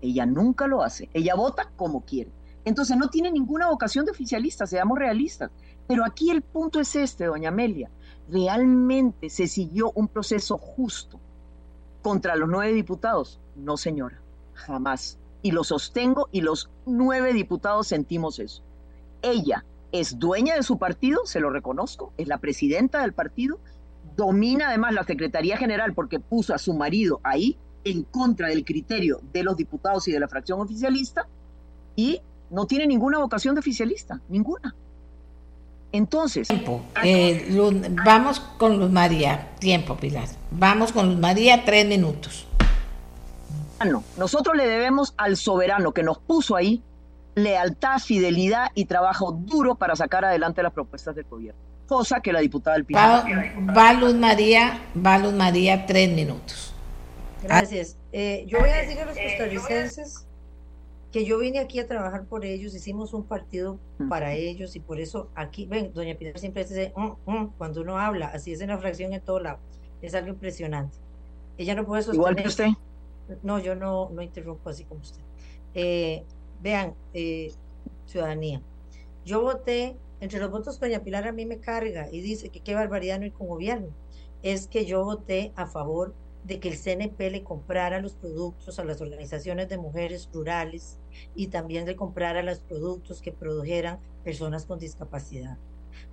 Ella 0.00 0.26
nunca 0.26 0.66
lo 0.66 0.82
hace, 0.82 1.08
ella 1.12 1.34
vota 1.34 1.70
como 1.76 2.04
quiere. 2.04 2.30
Entonces 2.64 2.96
no 2.96 3.08
tiene 3.08 3.30
ninguna 3.30 3.68
vocación 3.68 4.04
de 4.04 4.10
oficialista, 4.10 4.66
seamos 4.66 4.98
realistas. 4.98 5.50
Pero 5.86 6.04
aquí 6.04 6.30
el 6.30 6.42
punto 6.42 6.80
es 6.80 6.94
este, 6.96 7.24
doña 7.26 7.48
Amelia. 7.48 7.90
¿Realmente 8.28 9.30
se 9.30 9.46
siguió 9.46 9.92
un 9.94 10.08
proceso 10.08 10.58
justo 10.58 11.18
contra 12.02 12.36
los 12.36 12.48
nueve 12.48 12.72
diputados? 12.72 13.40
No, 13.56 13.76
señora, 13.76 14.20
jamás 14.54 15.18
y 15.42 15.52
lo 15.52 15.64
sostengo 15.64 16.28
y 16.32 16.42
los 16.42 16.70
nueve 16.86 17.32
diputados 17.32 17.86
sentimos 17.88 18.38
eso. 18.38 18.62
Ella 19.22 19.64
es 19.92 20.18
dueña 20.18 20.54
de 20.54 20.62
su 20.62 20.78
partido, 20.78 21.24
se 21.24 21.40
lo 21.40 21.50
reconozco, 21.50 22.12
es 22.16 22.28
la 22.28 22.38
presidenta 22.38 23.02
del 23.02 23.12
partido, 23.12 23.58
domina 24.16 24.68
además 24.68 24.94
la 24.94 25.04
Secretaría 25.04 25.56
General 25.56 25.94
porque 25.94 26.20
puso 26.20 26.54
a 26.54 26.58
su 26.58 26.74
marido 26.74 27.20
ahí 27.22 27.56
en 27.84 28.02
contra 28.02 28.48
del 28.48 28.64
criterio 28.64 29.20
de 29.32 29.42
los 29.42 29.56
diputados 29.56 30.06
y 30.08 30.12
de 30.12 30.20
la 30.20 30.28
fracción 30.28 30.60
oficialista 30.60 31.26
y 31.96 32.20
no 32.50 32.66
tiene 32.66 32.86
ninguna 32.86 33.18
vocación 33.18 33.54
de 33.54 33.60
oficialista, 33.60 34.20
ninguna. 34.28 34.74
Entonces, 35.92 36.48
eh, 37.02 37.48
vamos 38.04 38.38
con 38.40 38.78
Luz 38.78 38.90
María, 38.90 39.50
tiempo 39.58 39.96
Pilar, 39.96 40.28
vamos 40.50 40.92
con 40.92 41.08
Luz 41.08 41.18
María, 41.18 41.64
tres 41.64 41.86
minutos. 41.86 42.46
Nosotros 44.18 44.56
le 44.56 44.66
debemos 44.66 45.14
al 45.16 45.36
soberano 45.36 45.92
que 45.92 46.02
nos 46.02 46.18
puso 46.18 46.54
ahí 46.54 46.82
lealtad, 47.42 47.98
fidelidad 47.98 48.70
y 48.74 48.84
trabajo 48.84 49.32
duro 49.32 49.74
para 49.74 49.96
sacar 49.96 50.24
adelante 50.24 50.62
las 50.62 50.72
propuestas 50.72 51.14
del 51.14 51.24
gobierno. 51.24 51.60
Cosa 51.86 52.20
que 52.20 52.32
la 52.32 52.40
diputada 52.40 52.76
del 52.76 52.84
PIB. 52.84 52.96
Va, 52.96 53.92
Luz 53.94 54.14
María, 54.14 54.80
va 55.04 55.18
Luz 55.18 55.32
María, 55.32 55.86
tres 55.86 56.08
minutos. 56.10 56.74
Gracias. 57.42 57.96
Eh, 58.12 58.44
yo 58.46 58.60
voy 58.60 58.70
a 58.70 58.76
decir 58.76 58.98
a 59.00 59.06
los 59.06 59.16
costarricenses 59.16 60.26
que 61.12 61.24
yo 61.24 61.38
vine 61.38 61.58
aquí 61.58 61.80
a 61.80 61.88
trabajar 61.88 62.24
por 62.24 62.44
ellos, 62.44 62.74
hicimos 62.74 63.12
un 63.14 63.24
partido 63.24 63.78
para 64.08 64.34
ellos 64.34 64.76
y 64.76 64.80
por 64.80 65.00
eso 65.00 65.28
aquí, 65.34 65.66
ven, 65.66 65.92
doña 65.92 66.14
Pilar 66.14 66.38
siempre 66.38 66.64
dice, 66.64 66.92
mm, 66.96 67.30
mm", 67.30 67.52
cuando 67.58 67.80
uno 67.80 67.98
habla, 67.98 68.28
así 68.28 68.52
es 68.52 68.60
en 68.60 68.68
la 68.68 68.78
fracción 68.78 69.12
en 69.12 69.20
todo 69.20 69.40
lado, 69.40 69.58
es 70.02 70.14
algo 70.14 70.28
impresionante. 70.28 70.96
Ella 71.58 71.74
no 71.74 71.84
puede 71.84 72.02
sostener. 72.02 72.20
Igual 72.20 72.36
que 72.36 72.48
usted. 72.48 72.68
No, 73.42 73.58
yo 73.58 73.74
no, 73.74 74.10
no 74.10 74.22
interrumpo 74.22 74.70
así 74.70 74.84
como 74.84 75.00
usted. 75.00 75.20
Eh, 75.74 76.24
vean, 76.60 76.94
eh, 77.14 77.52
ciudadanía, 78.06 78.62
yo 79.24 79.42
voté, 79.42 79.96
entre 80.20 80.40
los 80.40 80.50
votos 80.50 80.78
doña 80.80 81.02
Pilar 81.02 81.26
a 81.26 81.32
mí 81.32 81.46
me 81.46 81.60
carga 81.60 82.08
y 82.10 82.20
dice 82.20 82.50
que 82.50 82.60
qué 82.60 82.74
barbaridad 82.74 83.18
no 83.18 83.26
ir 83.26 83.32
con 83.32 83.48
gobierno. 83.48 83.88
Es 84.42 84.66
que 84.66 84.84
yo 84.84 85.04
voté 85.04 85.52
a 85.56 85.66
favor 85.66 86.14
de 86.44 86.58
que 86.58 86.68
el 86.68 86.78
CNP 86.78 87.30
le 87.30 87.44
comprara 87.44 88.00
los 88.00 88.14
productos 88.14 88.78
a 88.78 88.84
las 88.84 89.00
organizaciones 89.00 89.68
de 89.68 89.78
mujeres 89.78 90.28
rurales 90.32 90.98
y 91.34 91.48
también 91.48 91.86
le 91.86 91.96
comprara 91.96 92.42
los 92.42 92.60
productos 92.60 93.20
que 93.20 93.32
produjeran 93.32 93.98
personas 94.24 94.64
con 94.64 94.78
discapacidad. 94.78 95.58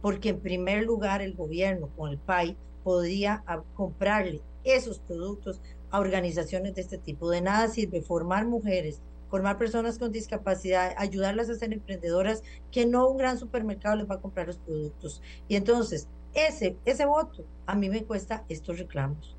Porque 0.01 0.29
en 0.29 0.41
primer 0.41 0.83
lugar 0.83 1.21
el 1.21 1.33
gobierno 1.33 1.89
con 1.95 2.11
el 2.11 2.17
PAI 2.17 2.57
podía 2.83 3.43
comprarle 3.73 4.41
esos 4.63 4.99
productos 4.99 5.61
a 5.89 5.99
organizaciones 5.99 6.75
de 6.75 6.81
este 6.81 6.97
tipo. 6.97 7.29
De 7.29 7.41
nada 7.41 7.67
sirve 7.67 8.01
formar 8.01 8.45
mujeres, 8.45 9.01
formar 9.29 9.57
personas 9.57 9.97
con 9.97 10.11
discapacidad, 10.11 10.93
ayudarlas 10.97 11.49
a 11.49 11.55
ser 11.55 11.73
emprendedoras, 11.73 12.43
que 12.71 12.85
no 12.85 13.07
un 13.07 13.17
gran 13.17 13.37
supermercado 13.37 13.95
les 13.95 14.09
va 14.09 14.15
a 14.15 14.21
comprar 14.21 14.47
los 14.47 14.57
productos. 14.57 15.21
Y 15.47 15.55
entonces, 15.55 16.07
ese, 16.33 16.77
ese 16.85 17.05
voto 17.05 17.45
a 17.65 17.75
mí 17.75 17.89
me 17.89 18.03
cuesta 18.03 18.45
estos 18.49 18.79
reclamos. 18.79 19.35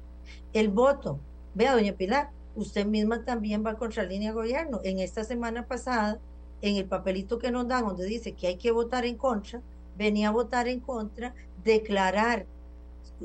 El 0.53 0.69
voto, 0.69 1.21
vea, 1.55 1.75
doña 1.75 1.93
Pilar, 1.93 2.31
usted 2.55 2.87
misma 2.87 3.25
también 3.25 3.65
va 3.65 3.77
contra 3.77 4.03
línea 4.03 4.33
gobierno. 4.33 4.81
En 4.85 4.99
esta 4.99 5.25
semana 5.25 5.67
pasada, 5.67 6.19
en 6.61 6.77
el 6.77 6.87
papelito 6.87 7.39
que 7.39 7.51
nos 7.51 7.69
dan, 7.69 7.87
donde 7.87 8.05
dice 8.05 8.33
que 8.33 8.49
hay 8.49 8.57
que 8.57 8.73
votar 8.73 9.05
en 9.05 9.17
contra, 9.17 9.63
venía 9.97 10.29
a 10.29 10.33
votar 10.33 10.69
en 10.69 10.81
contra, 10.81 11.35
declarar 11.65 12.47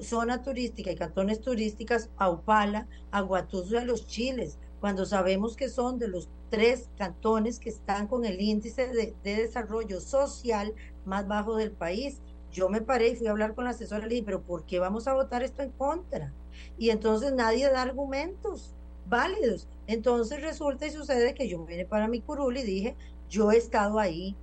zona 0.02 0.42
turística 0.42 0.92
y 0.92 0.96
cantones 0.96 1.42
turísticas 1.42 2.10
a 2.18 2.30
Upala, 2.30 2.88
a 3.12 3.22
Guatuzo 3.22 3.76
y 3.76 3.78
a 3.78 3.86
los 3.86 4.08
Chiles, 4.08 4.58
cuando 4.84 5.06
sabemos 5.06 5.56
que 5.56 5.70
son 5.70 5.98
de 5.98 6.10
los 6.10 6.28
tres 6.50 6.90
cantones 6.98 7.58
que 7.58 7.70
están 7.70 8.06
con 8.06 8.26
el 8.26 8.42
índice 8.42 8.90
de, 8.90 9.16
desarrollo 9.24 10.02
social 10.02 10.74
más 11.06 11.26
bajo 11.26 11.56
del 11.56 11.72
país. 11.72 12.22
Yo 12.52 12.68
me 12.68 12.82
paré 12.82 13.08
y 13.08 13.16
fui 13.16 13.28
a 13.28 13.32
hablar 13.32 13.56
con 13.56 13.64
la 13.64 13.70
asesora 13.70 14.06
y 14.06 14.10
le 14.10 14.16
dije, 14.16 14.26
pero 14.26 14.42
¿por 14.42 14.66
qué 14.66 14.80
vamos 14.80 15.08
a 15.08 15.14
votar 15.14 15.42
esto 15.42 15.64
en 15.64 15.72
contra? 15.72 16.34
Y 16.78 16.90
entonces 16.90 17.32
nadie 17.32 17.70
da 17.70 17.82
argumentos. 17.82 18.76
válidos. 19.06 19.70
Entonces 19.88 20.42
resulta 20.42 20.86
y 20.86 20.92
sucede 20.92 21.34
que 21.34 21.48
yo 21.48 21.64
vine 21.64 21.86
para 21.86 22.10
mi 22.10 22.20
curul 22.20 22.58
y 22.58 22.64
dije, 22.64 22.98
yo 23.30 23.54
he 23.54 23.58
estado 23.58 24.00
ahí, 24.00 24.36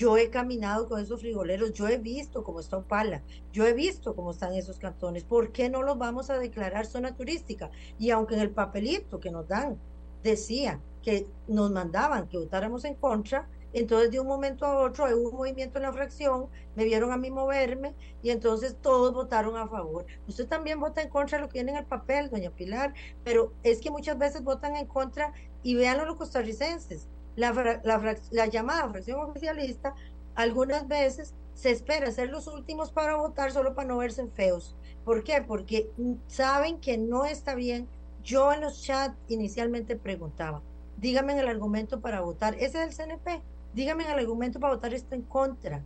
yo 0.00 0.16
he 0.16 0.30
caminado 0.30 0.88
con 0.88 0.98
esos 0.98 1.20
frigoleros, 1.20 1.74
yo 1.74 1.86
he 1.86 1.98
visto 1.98 2.42
cómo 2.42 2.60
está 2.60 2.78
Opala, 2.78 3.22
yo 3.52 3.66
he 3.66 3.74
visto 3.74 4.16
cómo 4.16 4.30
están 4.30 4.54
esos 4.54 4.78
cantones. 4.78 5.24
¿Por 5.24 5.52
qué 5.52 5.68
no 5.68 5.82
los 5.82 5.98
vamos 5.98 6.30
a 6.30 6.38
declarar 6.38 6.86
zona 6.86 7.14
turística? 7.14 7.70
Y 7.98 8.08
aunque 8.08 8.34
en 8.34 8.40
el 8.40 8.50
papelito 8.50 9.20
que 9.20 9.30
nos 9.30 9.46
dan 9.46 9.78
decía 10.22 10.80
que 11.02 11.26
nos 11.48 11.70
mandaban 11.70 12.28
que 12.28 12.38
votáramos 12.38 12.86
en 12.86 12.94
contra, 12.94 13.46
entonces, 13.74 14.10
de 14.10 14.18
un 14.18 14.26
momento 14.26 14.64
a 14.64 14.78
otro, 14.78 15.04
hubo 15.04 15.28
un 15.28 15.36
movimiento 15.36 15.78
en 15.78 15.82
la 15.82 15.92
fracción, 15.92 16.48
me 16.76 16.84
vieron 16.84 17.12
a 17.12 17.18
mí 17.18 17.30
moverme 17.30 17.94
y 18.22 18.30
entonces 18.30 18.78
todos 18.80 19.12
votaron 19.12 19.58
a 19.58 19.68
favor. 19.68 20.06
Usted 20.26 20.48
también 20.48 20.80
vota 20.80 21.02
en 21.02 21.10
contra 21.10 21.36
de 21.36 21.42
lo 21.42 21.48
que 21.50 21.58
viene 21.58 21.72
en 21.72 21.76
el 21.76 21.86
papel, 21.86 22.30
doña 22.30 22.50
Pilar, 22.50 22.94
pero 23.22 23.52
es 23.62 23.80
que 23.80 23.90
muchas 23.90 24.16
veces 24.16 24.42
votan 24.42 24.76
en 24.76 24.86
contra 24.86 25.34
y 25.62 25.74
vean 25.74 25.98
los 25.98 26.16
costarricenses. 26.16 27.06
La, 27.40 28.20
la, 28.30 28.46
llamada 28.46 28.88
fracción 28.88 29.20
oficialista, 29.20 29.94
algunas 30.34 30.86
veces 30.86 31.34
se 31.54 31.70
espera 31.70 32.10
ser 32.10 32.30
los 32.30 32.46
últimos 32.46 32.92
para 32.92 33.16
votar 33.16 33.52
solo 33.52 33.74
para 33.74 33.88
no 33.88 33.98
verse 33.98 34.26
feos. 34.28 34.76
¿Por 35.04 35.24
qué? 35.24 35.42
Porque 35.42 35.90
saben 36.26 36.78
que 36.78 36.98
no 36.98 37.24
está 37.24 37.54
bien. 37.54 37.88
Yo 38.22 38.52
en 38.52 38.60
los 38.60 38.82
chats 38.82 39.16
inicialmente 39.28 39.96
preguntaba, 39.96 40.62
dígame 40.98 41.38
el 41.38 41.48
argumento 41.48 42.00
para 42.00 42.20
votar. 42.20 42.54
Ese 42.54 42.82
es 42.82 42.98
el 42.98 43.06
CNP 43.06 43.42
dígame 43.72 44.04
el 44.04 44.18
argumento 44.18 44.60
para 44.60 44.74
votar 44.74 44.94
esto 44.94 45.14
en 45.14 45.22
contra. 45.22 45.82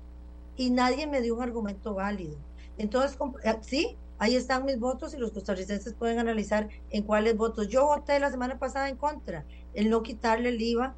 Y 0.56 0.70
nadie 0.70 1.06
me 1.06 1.20
dio 1.20 1.34
un 1.34 1.42
argumento 1.42 1.94
válido. 1.94 2.36
Entonces, 2.78 3.18
eh, 3.42 3.56
sí, 3.60 3.96
ahí 4.18 4.36
están 4.36 4.64
mis 4.64 4.78
votos 4.78 5.14
y 5.14 5.18
los 5.18 5.32
costarricenses 5.32 5.94
pueden 5.94 6.18
analizar 6.18 6.68
en 6.90 7.02
cuáles 7.02 7.36
votos. 7.36 7.68
Yo 7.68 7.86
voté 7.86 8.18
la 8.20 8.30
semana 8.30 8.58
pasada 8.58 8.88
en 8.88 8.96
contra, 8.96 9.44
el 9.74 9.90
no 9.90 10.02
quitarle 10.02 10.50
el 10.50 10.60
IVA 10.60 10.94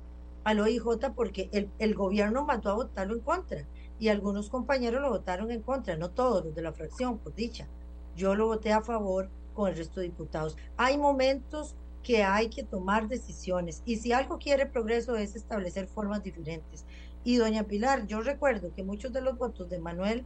al 0.46 0.60
OIJ 0.60 1.10
porque 1.16 1.48
el, 1.50 1.68
el 1.80 1.96
gobierno 1.96 2.44
mandó 2.44 2.70
a 2.70 2.74
votarlo 2.74 3.14
en 3.14 3.20
contra 3.20 3.66
y 3.98 4.10
algunos 4.10 4.48
compañeros 4.48 5.02
lo 5.02 5.10
votaron 5.10 5.50
en 5.50 5.60
contra, 5.60 5.96
no 5.96 6.10
todos 6.10 6.44
los 6.44 6.54
de 6.54 6.62
la 6.62 6.72
fracción, 6.72 7.18
por 7.18 7.34
dicha. 7.34 7.66
Yo 8.14 8.36
lo 8.36 8.46
voté 8.46 8.72
a 8.72 8.80
favor 8.80 9.28
con 9.54 9.68
el 9.68 9.76
resto 9.76 9.98
de 9.98 10.06
diputados. 10.06 10.56
Hay 10.76 10.98
momentos 10.98 11.74
que 12.04 12.22
hay 12.22 12.48
que 12.48 12.62
tomar 12.62 13.08
decisiones 13.08 13.82
y 13.84 13.96
si 13.96 14.12
algo 14.12 14.38
quiere 14.38 14.66
progreso 14.66 15.16
es 15.16 15.34
establecer 15.34 15.88
formas 15.88 16.22
diferentes. 16.22 16.84
Y 17.24 17.38
doña 17.38 17.64
Pilar, 17.64 18.06
yo 18.06 18.20
recuerdo 18.20 18.72
que 18.72 18.84
muchos 18.84 19.12
de 19.12 19.22
los 19.22 19.36
votos 19.36 19.68
de 19.68 19.80
Manuel 19.80 20.24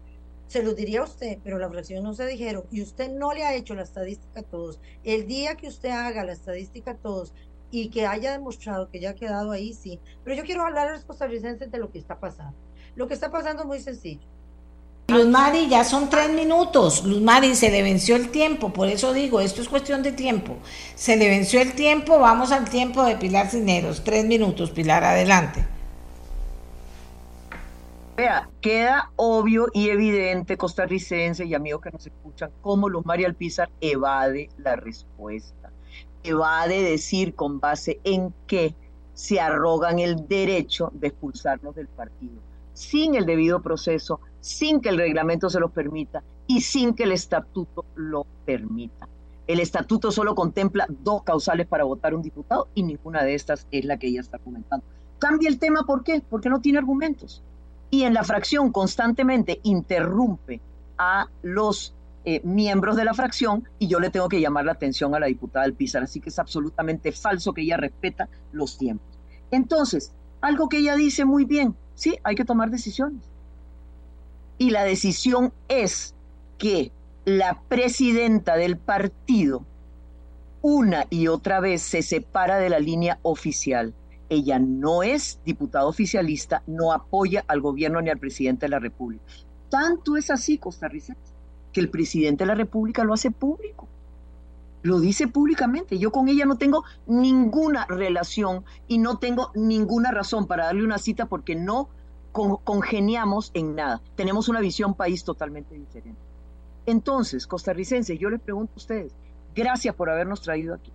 se 0.49 0.63
los 0.63 0.77
diría 0.77 1.01
a 1.01 1.05
usted, 1.05 1.39
pero 1.43 1.59
la 1.59 1.71
fracción 1.71 2.05
no 2.05 2.13
se 2.13 2.27
dijeron 2.27 2.65
y 2.71 2.83
usted 2.83 3.11
no 3.11 3.33
le 3.33 3.45
ha 3.45 3.55
hecho 3.55 3.75
la 3.75 3.85
estadística 3.85 4.41
a 4.41 4.43
todos. 4.43 4.81
El 5.03 5.27
día 5.27 5.55
que 5.55 5.69
usted 5.69 5.89
haga 5.89 6.25
la 6.25 6.33
estadística 6.33 6.91
a 6.91 6.97
todos 6.97 7.33
y 7.71 7.91
que 7.91 8.07
haya 8.07 8.33
demostrado 8.33 8.89
que 8.91 9.01
ya 9.01 9.11
ha 9.11 9.15
quedado 9.15 9.53
ahí, 9.53 9.73
sí. 9.75 10.01
Pero 10.25 10.37
yo 10.37 10.45
quiero 10.45 10.63
hablar 10.63 10.89
a 10.89 10.93
los 10.93 11.05
costarricenses 11.05 11.71
de 11.71 11.79
lo 11.79 11.91
que 11.91 11.99
está 11.99 12.19
pasando. 12.19 12.57
Lo 12.97 13.07
que 13.07 13.15
está 13.15 13.31
pasando 13.31 13.63
es 13.63 13.69
muy 13.69 13.81
sencillo. 13.81 14.27
Luz 15.09 15.27
Mari, 15.27 15.69
ya 15.69 15.83
son 15.83 16.09
tres 16.09 16.31
minutos. 16.31 17.05
Luz 17.05 17.21
Mari, 17.21 17.57
se 17.57 17.71
le 17.71 17.83
venció 17.83 18.15
el 18.15 18.31
tiempo, 18.31 18.73
por 18.73 18.89
eso 18.89 19.13
digo, 19.13 19.41
esto 19.41 19.61
es 19.61 19.69
cuestión 19.69 20.03
de 20.05 20.13
tiempo. 20.13 20.57
Se 20.95 21.17
le 21.17 21.29
venció 21.29 21.61
el 21.61 21.73
tiempo, 21.73 22.21
vamos 22.21 22.53
al 22.53 22.69
tiempo 22.71 23.03
de 23.03 23.17
Pilar 23.17 23.49
Cineros. 23.49 24.05
Tres 24.05 24.25
minutos, 24.25 24.71
Pilar, 24.71 25.03
adelante. 25.03 25.67
Vea, 28.17 28.49
queda 28.61 29.11
obvio 29.17 29.67
y 29.73 29.89
evidente, 29.89 30.57
costarricense 30.57 31.45
y 31.45 31.55
amigos 31.55 31.81
que 31.81 31.91
nos 31.91 32.07
escuchan, 32.07 32.51
cómo 32.61 32.89
Luz 32.89 33.05
Mari 33.05 33.25
Alpizar 33.25 33.69
evade 33.81 34.51
la 34.59 34.77
respuesta. 34.77 35.60
Evade 36.23 36.83
decir 36.83 37.35
con 37.35 37.61
base 37.61 38.01
en 38.05 38.35
qué 38.47 38.75
se 39.15 39.41
arrogan 39.41 39.99
el 39.99 40.27
derecho 40.29 40.91
de 40.95 41.09
expulsarnos 41.09 41.75
del 41.75 41.89
partido, 41.89 42.41
sin 42.75 43.15
el 43.15 43.27
debido 43.27 43.61
proceso 43.61 44.21
sin 44.41 44.81
que 44.81 44.89
el 44.89 44.99
reglamento 44.99 45.51
se 45.51 45.61
lo 45.61 45.69
permita 45.69 46.23
y 46.47 46.63
sin 46.63 46.95
que 46.95 47.05
el 47.05 47.13
estatuto 47.13 47.85
lo 47.95 48.27
permita. 48.45 49.09
El 49.47 49.61
estatuto 49.61 50.11
solo 50.11 50.35
contempla 50.35 50.87
dos 50.89 51.23
causales 51.23 51.67
para 51.67 51.85
votar 51.85 52.15
un 52.15 52.23
diputado 52.23 52.69
y 52.75 52.83
ninguna 52.83 53.23
de 53.25 53.35
estas 53.35 53.67
es 53.71 53.85
la 53.85 53.99
que 53.99 54.09
ella 54.09 54.21
está 54.21 54.39
comentando. 54.39 54.85
Cambia 55.19 55.49
el 55.49 55.59
tema, 55.59 55.83
¿por 55.85 56.03
qué? 56.03 56.23
Porque 56.29 56.49
no 56.49 56.61
tiene 56.61 56.79
argumentos. 56.79 57.43
Y 57.91 58.05
en 58.05 58.15
la 58.15 58.25
fracción 58.25 58.71
constantemente 58.73 59.61
interrumpe 59.65 60.61
a 60.97 61.29
los 61.43 61.95
eh, 62.25 62.41
miembros 62.45 62.97
de 62.97 63.05
la 63.05 63.15
fracción 63.15 63.69
y 63.79 63.89
yo 63.89 64.01
le 64.01 64.11
tengo 64.11 64.29
que 64.29 64.41
llamar 64.41 64.65
la 64.65 64.73
atención 64.73 65.15
a 65.15 65.21
la 65.21 65.27
diputada 65.27 65.65
del 65.65 65.75
Pizar. 65.75 66.03
Así 66.03 66.21
que 66.21 66.29
es 66.29 66.39
absolutamente 66.39 67.13
falso 67.13 67.53
que 67.53 67.63
ella 67.63 67.77
respeta 67.77 68.29
los 68.53 68.79
tiempos. 68.79 69.19
Entonces, 69.51 70.13
algo 70.41 70.69
que 70.69 70.79
ella 70.79 70.97
dice 70.97 71.25
muy 71.25 71.45
bien, 71.45 71.75
sí, 71.95 72.17
hay 72.23 72.35
que 72.35 72.45
tomar 72.45 72.71
decisiones 72.71 73.31
y 74.61 74.71
la 74.71 74.85
decisión 74.85 75.55
es 75.69 76.15
que 76.59 76.93
la 77.25 77.63
presidenta 77.69 78.57
del 78.57 78.77
partido 78.77 79.65
una 80.61 81.07
y 81.09 81.29
otra 81.29 81.61
vez 81.61 81.81
se 81.81 82.03
separa 82.03 82.59
de 82.59 82.69
la 82.69 82.79
línea 82.79 83.19
oficial. 83.23 83.95
Ella 84.29 84.59
no 84.59 85.03
es 85.03 85.41
diputada 85.47 85.87
oficialista, 85.87 86.63
no 86.67 86.93
apoya 86.93 87.43
al 87.49 87.63
gobierno 87.63 88.03
ni 88.03 88.11
al 88.11 88.19
presidente 88.19 88.67
de 88.67 88.71
la 88.71 88.81
República. 88.81 89.25
Tanto 89.71 90.19
es 90.19 90.31
así, 90.31 90.59
costarricense, 90.59 91.30
que 91.73 91.81
el 91.81 91.91
presidente 91.91 92.45
de 92.45 92.49
la 92.49 92.55
República 92.55 93.05
lo 93.05 93.15
hace 93.15 93.31
público. 93.31 93.89
Lo 94.83 94.99
dice 94.99 95.29
públicamente. 95.29 95.99
Yo 95.99 96.11
con 96.11 96.29
ella 96.29 96.47
no 96.47 96.57
tengo 96.57 96.85
ninguna 97.07 97.87
relación 97.87 98.65
y 98.89 98.99
no 98.99 99.19
tengo 99.19 99.51
ninguna 99.55 100.11
razón 100.11 100.47
para 100.47 100.67
darle 100.67 100.85
una 100.85 100.99
cita 100.99 101.27
porque 101.27 101.55
no 101.55 101.89
congeniamos 102.33 103.51
en 103.55 103.75
nada. 103.75 104.01
Tenemos 104.17 104.49
una 104.49 104.61
visión 104.61 104.95
país 104.95 105.25
totalmente 105.25 105.75
diferente. 105.75 106.21
Entonces, 106.87 107.47
costarricenses, 107.47 108.19
yo 108.19 108.31
les 108.31 108.41
pregunto 108.41 108.73
a 108.75 108.79
ustedes, 108.79 109.13
gracias 109.55 109.95
por 109.95 110.09
habernos 110.09 110.41
traído 110.41 110.75
aquí. 110.75 110.93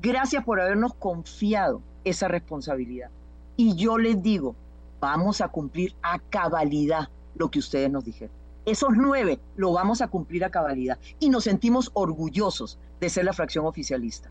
Gracias 0.00 0.44
por 0.44 0.60
habernos 0.60 0.94
confiado 0.94 1.82
esa 2.04 2.28
responsabilidad. 2.28 3.10
Y 3.56 3.74
yo 3.76 3.98
les 3.98 4.22
digo, 4.22 4.54
vamos 5.00 5.40
a 5.40 5.48
cumplir 5.48 5.94
a 6.02 6.18
cabalidad 6.18 7.08
lo 7.34 7.50
que 7.50 7.58
ustedes 7.58 7.90
nos 7.90 8.04
dijeron. 8.04 8.45
Esos 8.66 8.90
nueve 8.96 9.40
lo 9.56 9.72
vamos 9.72 10.02
a 10.02 10.08
cumplir 10.08 10.44
a 10.44 10.50
cabalidad. 10.50 10.98
Y 11.18 11.30
nos 11.30 11.44
sentimos 11.44 11.90
orgullosos 11.94 12.78
de 13.00 13.08
ser 13.08 13.24
la 13.24 13.32
fracción 13.32 13.64
oficialista, 13.64 14.30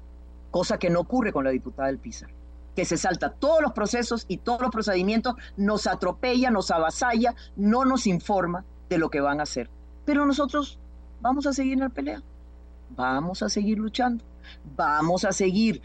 cosa 0.51 0.77
que 0.77 0.89
no 0.89 0.99
ocurre 0.99 1.33
con 1.33 1.43
la 1.43 1.51
diputada 1.51 1.87
del 1.87 1.99
Pizarro 1.99 2.35
que 2.75 2.85
se 2.85 2.97
salta 2.97 3.31
todos 3.31 3.61
los 3.61 3.71
procesos 3.71 4.25
y 4.27 4.37
todos 4.37 4.61
los 4.61 4.69
procedimientos, 4.69 5.35
nos 5.55 5.87
atropella, 5.87 6.51
nos 6.51 6.71
avasalla, 6.71 7.33
no 7.55 7.85
nos 7.85 8.05
informa 8.05 8.65
de 8.89 8.97
lo 8.97 9.09
que 9.09 9.21
van 9.21 9.39
a 9.39 9.43
hacer. 9.43 9.69
Pero 10.03 10.25
nosotros 10.25 10.77
vamos 11.21 11.47
a 11.47 11.53
seguir 11.53 11.73
en 11.73 11.79
la 11.79 11.89
pelea, 11.89 12.21
vamos 12.95 13.41
a 13.41 13.49
seguir 13.49 13.79
luchando, 13.79 14.23
vamos 14.75 15.23
a 15.25 15.31
seguir 15.31 15.81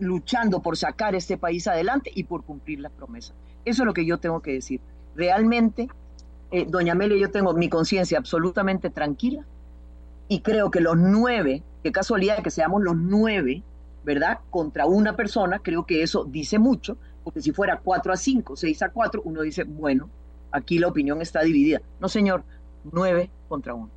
luchando 0.00 0.60
por 0.60 0.76
sacar 0.76 1.14
este 1.14 1.38
país 1.38 1.68
adelante 1.68 2.10
y 2.12 2.24
por 2.24 2.44
cumplir 2.44 2.80
las 2.80 2.92
promesas. 2.92 3.36
Eso 3.64 3.82
es 3.82 3.86
lo 3.86 3.94
que 3.94 4.04
yo 4.04 4.18
tengo 4.18 4.40
que 4.40 4.52
decir. 4.52 4.80
Realmente, 5.14 5.88
eh, 6.54 6.66
doña 6.68 6.92
Amelia, 6.92 7.18
yo 7.18 7.32
tengo 7.32 7.52
mi 7.52 7.68
conciencia 7.68 8.16
absolutamente 8.16 8.88
tranquila 8.88 9.44
y 10.28 10.38
creo 10.40 10.70
que 10.70 10.80
los 10.80 10.96
nueve, 10.96 11.64
qué 11.82 11.90
casualidad 11.90 12.44
que 12.44 12.50
seamos 12.52 12.80
los 12.80 12.94
nueve, 12.94 13.64
¿verdad? 14.04 14.38
Contra 14.50 14.86
una 14.86 15.16
persona, 15.16 15.58
creo 15.58 15.84
que 15.84 16.04
eso 16.04 16.24
dice 16.24 16.60
mucho, 16.60 16.96
porque 17.24 17.42
si 17.42 17.50
fuera 17.50 17.80
4 17.82 18.12
a 18.12 18.16
5, 18.16 18.54
6 18.54 18.82
a 18.82 18.90
4, 18.90 19.22
uno 19.24 19.40
dice, 19.42 19.64
bueno, 19.64 20.08
aquí 20.52 20.78
la 20.78 20.86
opinión 20.86 21.20
está 21.20 21.42
dividida. 21.42 21.80
No, 21.98 22.08
señor, 22.08 22.44
9 22.92 23.30
contra 23.48 23.74
1. 23.74 23.90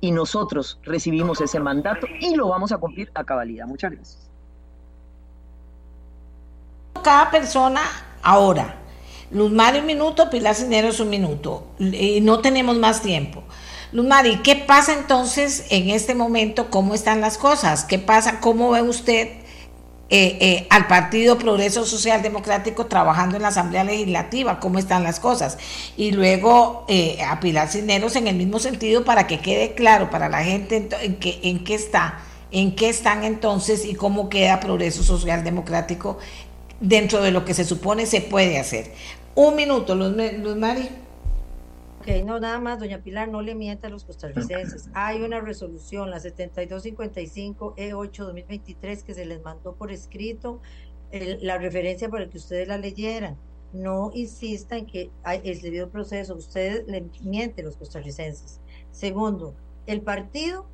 Y 0.00 0.12
nosotros 0.12 0.78
recibimos 0.84 1.40
ese 1.40 1.58
mandato 1.58 2.06
y 2.20 2.36
lo 2.36 2.46
vamos 2.46 2.70
a 2.70 2.78
cumplir 2.78 3.10
a 3.14 3.24
cabalidad. 3.24 3.66
Muchas 3.66 3.90
gracias. 3.90 4.30
Cada 7.02 7.32
persona 7.32 7.80
ahora. 8.22 8.87
Luz 9.30 9.52
Mario 9.52 9.80
un 9.80 9.86
minuto, 9.86 10.30
Pilar 10.30 10.54
Cineros 10.54 11.00
un 11.00 11.10
minuto. 11.10 11.66
Y 11.78 12.20
no 12.20 12.40
tenemos 12.40 12.76
más 12.76 13.02
tiempo. 13.02 13.42
Luz 13.92 14.06
Mari, 14.06 14.40
¿qué 14.42 14.54
pasa 14.56 14.92
entonces 14.92 15.64
en 15.70 15.88
este 15.88 16.14
momento? 16.14 16.70
¿Cómo 16.70 16.94
están 16.94 17.20
las 17.22 17.38
cosas? 17.38 17.84
¿Qué 17.84 17.98
pasa? 17.98 18.38
¿Cómo 18.40 18.70
ve 18.70 18.82
usted 18.82 19.28
eh, 20.10 20.38
eh, 20.40 20.66
al 20.68 20.86
Partido 20.86 21.38
Progreso 21.38 21.86
Social 21.86 22.20
Democrático 22.20 22.84
trabajando 22.84 23.36
en 23.36 23.42
la 23.42 23.48
Asamblea 23.48 23.84
Legislativa? 23.84 24.60
¿Cómo 24.60 24.78
están 24.78 25.04
las 25.04 25.20
cosas? 25.20 25.56
Y 25.96 26.12
luego 26.12 26.84
eh, 26.88 27.18
a 27.26 27.40
Pilar 27.40 27.68
Cineros 27.68 28.14
en 28.16 28.26
el 28.26 28.36
mismo 28.36 28.58
sentido 28.58 29.04
para 29.04 29.26
que 29.26 29.40
quede 29.40 29.72
claro 29.74 30.10
para 30.10 30.28
la 30.28 30.44
gente 30.44 30.88
en, 31.00 31.16
qué, 31.16 31.40
en 31.42 31.64
qué 31.64 31.74
está, 31.74 32.20
en 32.50 32.76
qué 32.76 32.90
están 32.90 33.24
entonces 33.24 33.86
y 33.86 33.94
cómo 33.94 34.28
queda 34.28 34.60
Progreso 34.60 35.02
Social 35.02 35.44
Democrático 35.44 36.18
dentro 36.80 37.22
de 37.22 37.30
lo 37.30 37.44
que 37.44 37.54
se 37.54 37.64
supone 37.64 38.06
se 38.06 38.20
puede 38.20 38.58
hacer. 38.58 38.92
Un 39.34 39.56
minuto, 39.56 39.94
Luz, 39.94 40.16
Luz 40.16 40.56
Mari. 40.56 40.88
Ok, 42.00 42.08
no, 42.24 42.40
nada 42.40 42.58
más, 42.60 42.78
doña 42.78 43.02
Pilar, 43.02 43.28
no 43.28 43.42
le 43.42 43.54
mienta 43.54 43.88
a 43.88 43.90
los 43.90 44.04
costarricenses. 44.04 44.88
Hay 44.94 45.20
una 45.22 45.40
resolución, 45.40 46.10
la 46.10 46.18
7255E8-2023, 46.18 49.02
que 49.02 49.14
se 49.14 49.26
les 49.26 49.42
mandó 49.42 49.74
por 49.74 49.92
escrito 49.92 50.60
la 51.12 51.58
referencia 51.58 52.08
para 52.08 52.28
que 52.28 52.38
ustedes 52.38 52.68
la 52.68 52.78
leyeran. 52.78 53.36
No 53.72 54.10
insista 54.14 54.76
en 54.76 54.86
que 54.86 55.10
hay 55.24 55.40
el 55.44 55.60
debido 55.60 55.90
proceso. 55.90 56.34
Ustedes 56.34 56.86
le 56.86 57.06
mienten 57.22 57.64
los 57.64 57.76
costarricenses. 57.76 58.60
Segundo, 58.92 59.54
el 59.86 60.00
partido 60.00 60.66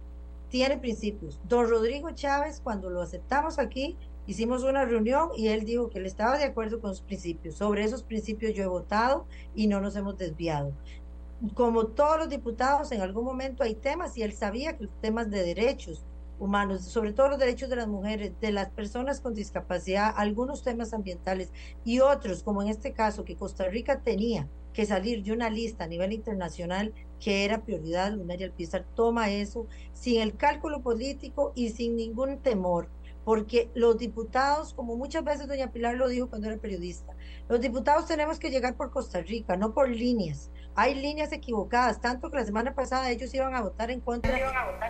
tiene 0.49 0.79
principios. 0.79 1.41
Don 1.49 1.69
Rodrigo 1.69 2.11
Chávez, 2.13 2.61
cuando 2.63 2.91
lo 2.91 3.03
aceptamos 3.03 3.59
aquí, 3.59 3.97
hicimos 4.27 4.63
una 4.63 4.85
reunión 4.85 5.31
y 5.37 5.49
él 5.49 5.65
dijo 5.65 5.91
que 5.91 5.99
él 5.99 6.07
estaba 6.07 6.39
de 6.39 6.45
acuerdo 6.45 6.81
con 6.81 6.95
sus 6.95 7.03
principios. 7.03 7.57
Sobre 7.57 7.85
esos 7.85 8.03
principios 8.03 8.55
yo 8.55 8.65
he 8.65 8.69
votado 8.69 9.27
y 9.55 9.67
no 9.67 9.81
nos 9.81 9.97
hemos 9.97 10.17
desviado. 10.17 10.73
Como 11.55 11.89
todos 11.89 12.19
los 12.19 12.29
diputados, 12.29 12.93
en 12.93 13.03
algún 13.03 13.25
momento 13.25 13.63
hay 13.63 13.75
temas 13.75 14.17
y 14.17 14.23
él 14.23 14.33
sabía 14.33 14.77
que 14.77 14.85
los 14.85 15.01
temas 15.01 15.31
de 15.31 15.43
derechos 15.43 16.05
humanos, 16.39 16.83
sobre 16.83 17.13
todo 17.13 17.29
los 17.29 17.39
derechos 17.39 17.69
de 17.69 17.77
las 17.77 17.89
mujeres, 17.89 18.33
de 18.41 18.53
las 18.53 18.71
personas 18.71 19.21
con 19.21 19.35
discapacidad, 19.35 20.15
algunos 20.17 20.63
temas 20.63 20.93
ambientales 20.93 21.53
y 21.85 22.01
otros, 22.01 22.43
como 22.43 22.63
en 22.63 22.69
este 22.69 22.93
caso, 22.93 23.25
que 23.25 23.37
Costa 23.37 23.69
Rica 23.69 24.01
tenía 24.01 24.49
que 24.73 24.87
salir 24.87 25.23
de 25.23 25.33
una 25.33 25.51
lista 25.51 25.85
a 25.85 25.87
nivel 25.89 26.13
internacional 26.13 26.93
que 27.21 27.45
era 27.45 27.63
prioridad, 27.63 28.13
Lunaria 28.13 28.47
Alpizar 28.47 28.85
toma 28.95 29.31
eso 29.31 29.67
sin 29.93 30.21
el 30.21 30.37
cálculo 30.37 30.83
político 30.83 31.53
y 31.55 31.71
sin 31.71 31.97
ningún 31.97 32.39
temor 32.39 32.89
porque 33.25 33.71
los 33.75 33.99
diputados, 33.99 34.75
como 34.75 34.97
muchas 34.97 35.25
veces 35.25 35.49
doña 35.49 35.69
Pilar 35.69 35.95
lo 35.95 36.09
dijo 36.09 36.29
cuando 36.29 36.49
era 36.49 36.57
periodista, 36.59 37.13
los 37.49 37.61
diputados 37.61 38.07
tenemos 38.07 38.39
que 38.39 38.51
llegar 38.51 38.75
por 38.75 38.91
Costa 38.91 39.21
Rica, 39.23 39.57
no 39.57 39.73
por 39.73 39.89
líneas. 39.89 40.51
Hay 40.77 40.95
líneas 40.95 41.33
equivocadas, 41.33 42.01
tanto 42.01 42.31
que 42.31 42.37
la 42.37 42.45
semana 42.45 42.75
pasada 42.75 43.11
ellos 43.11 43.33
iban 43.33 43.55
a 43.55 43.63
votar 43.63 43.91
en 43.91 44.01
contra. 44.01 44.37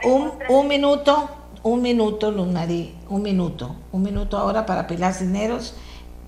un, 0.04 0.32
un 0.48 0.68
minuto, 0.68 1.28
un 1.62 1.82
minuto, 1.82 2.30
Lunari, 2.30 2.96
un 3.08 3.22
minuto, 3.22 3.76
un 3.92 4.02
minuto 4.02 4.38
ahora 4.38 4.66
para 4.66 4.86
Pilar 4.86 5.12
Cineros 5.12 5.76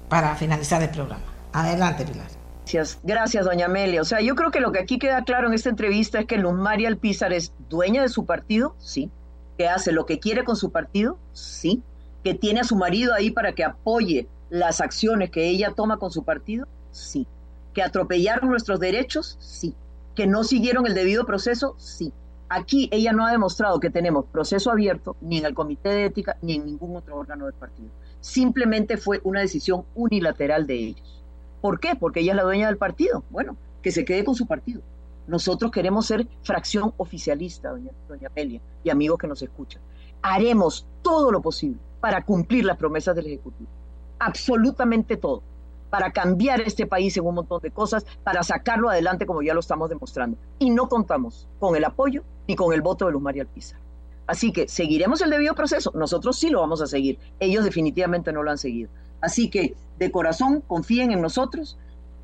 para 0.08 0.34
finalizar 0.36 0.82
el 0.82 0.90
programa. 0.90 1.24
Adelante, 1.52 2.04
Pilar. 2.04 2.26
Gracias, 2.60 2.98
gracias, 3.02 3.44
doña 3.44 3.66
Amelia. 3.66 4.02
O 4.02 4.04
sea, 4.04 4.20
yo 4.20 4.34
creo 4.34 4.50
que 4.50 4.60
lo 4.60 4.72
que 4.72 4.80
aquí 4.80 4.98
queda 4.98 5.22
claro 5.24 5.48
en 5.48 5.54
esta 5.54 5.70
entrevista 5.70 6.20
es 6.20 6.26
que 6.26 6.36
Luz 6.36 6.54
María 6.54 6.88
Alpizar 6.88 7.32
es 7.32 7.52
dueña 7.68 8.02
de 8.02 8.08
su 8.08 8.26
partido, 8.26 8.74
sí. 8.78 9.10
Que 9.56 9.68
hace 9.68 9.92
lo 9.92 10.04
que 10.04 10.18
quiere 10.18 10.44
con 10.44 10.56
su 10.56 10.70
partido, 10.70 11.16
sí 11.32 11.82
que 12.26 12.34
tiene 12.34 12.58
a 12.58 12.64
su 12.64 12.74
marido 12.74 13.14
ahí 13.14 13.30
para 13.30 13.52
que 13.52 13.62
apoye 13.62 14.26
las 14.50 14.80
acciones 14.80 15.30
que 15.30 15.48
ella 15.48 15.74
toma 15.76 15.98
con 15.98 16.10
su 16.10 16.24
partido? 16.24 16.66
Sí. 16.90 17.24
¿Que 17.72 17.84
atropellaron 17.84 18.50
nuestros 18.50 18.80
derechos? 18.80 19.36
Sí. 19.38 19.76
¿Que 20.16 20.26
no 20.26 20.42
siguieron 20.42 20.88
el 20.88 20.94
debido 20.94 21.24
proceso? 21.24 21.76
Sí. 21.78 22.12
Aquí 22.48 22.88
ella 22.90 23.12
no 23.12 23.24
ha 23.24 23.30
demostrado 23.30 23.78
que 23.78 23.90
tenemos 23.90 24.24
proceso 24.24 24.72
abierto 24.72 25.14
ni 25.20 25.38
en 25.38 25.46
el 25.46 25.54
comité 25.54 25.90
de 25.90 26.06
ética 26.06 26.36
ni 26.42 26.56
en 26.56 26.66
ningún 26.66 26.96
otro 26.96 27.16
órgano 27.16 27.44
del 27.44 27.54
partido. 27.54 27.90
Simplemente 28.20 28.96
fue 28.96 29.20
una 29.22 29.38
decisión 29.38 29.84
unilateral 29.94 30.66
de 30.66 30.74
ellos. 30.74 31.22
¿Por 31.60 31.78
qué? 31.78 31.94
Porque 31.94 32.22
ella 32.22 32.32
es 32.32 32.36
la 32.38 32.42
dueña 32.42 32.66
del 32.66 32.76
partido. 32.76 33.22
Bueno, 33.30 33.56
que 33.82 33.92
se 33.92 34.04
quede 34.04 34.24
con 34.24 34.34
su 34.34 34.46
partido. 34.46 34.82
Nosotros 35.28 35.70
queremos 35.70 36.06
ser 36.06 36.26
fracción 36.42 36.92
oficialista, 36.96 37.70
doña, 37.70 37.92
doña 38.08 38.30
Pelia, 38.30 38.60
y 38.82 38.90
amigos 38.90 39.16
que 39.16 39.28
nos 39.28 39.42
escuchan. 39.42 39.80
Haremos 40.22 40.88
todo 41.02 41.30
lo 41.30 41.40
posible 41.40 41.78
para 42.00 42.24
cumplir 42.24 42.64
las 42.64 42.76
promesas 42.76 43.14
del 43.16 43.26
Ejecutivo. 43.26 43.68
Absolutamente 44.18 45.16
todo. 45.16 45.42
Para 45.90 46.10
cambiar 46.10 46.60
este 46.60 46.86
país 46.86 47.16
en 47.16 47.26
un 47.26 47.36
montón 47.36 47.60
de 47.62 47.70
cosas, 47.70 48.04
para 48.24 48.42
sacarlo 48.42 48.90
adelante 48.90 49.24
como 49.24 49.42
ya 49.42 49.54
lo 49.54 49.60
estamos 49.60 49.88
demostrando. 49.88 50.36
Y 50.58 50.70
no 50.70 50.88
contamos 50.88 51.48
con 51.60 51.76
el 51.76 51.84
apoyo 51.84 52.22
ni 52.48 52.56
con 52.56 52.72
el 52.72 52.82
voto 52.82 53.06
de 53.06 53.12
Luz 53.12 53.22
María 53.22 53.42
Alpizar. 53.42 53.78
Así 54.26 54.52
que 54.52 54.66
seguiremos 54.68 55.20
el 55.22 55.30
debido 55.30 55.54
proceso. 55.54 55.92
Nosotros 55.94 56.38
sí 56.38 56.50
lo 56.50 56.60
vamos 56.60 56.82
a 56.82 56.86
seguir. 56.86 57.18
Ellos 57.38 57.64
definitivamente 57.64 58.32
no 58.32 58.42
lo 58.42 58.50
han 58.50 58.58
seguido. 58.58 58.90
Así 59.20 59.48
que 59.48 59.76
de 59.98 60.10
corazón 60.10 60.62
confíen 60.66 61.12
en 61.12 61.22
nosotros. 61.22 61.78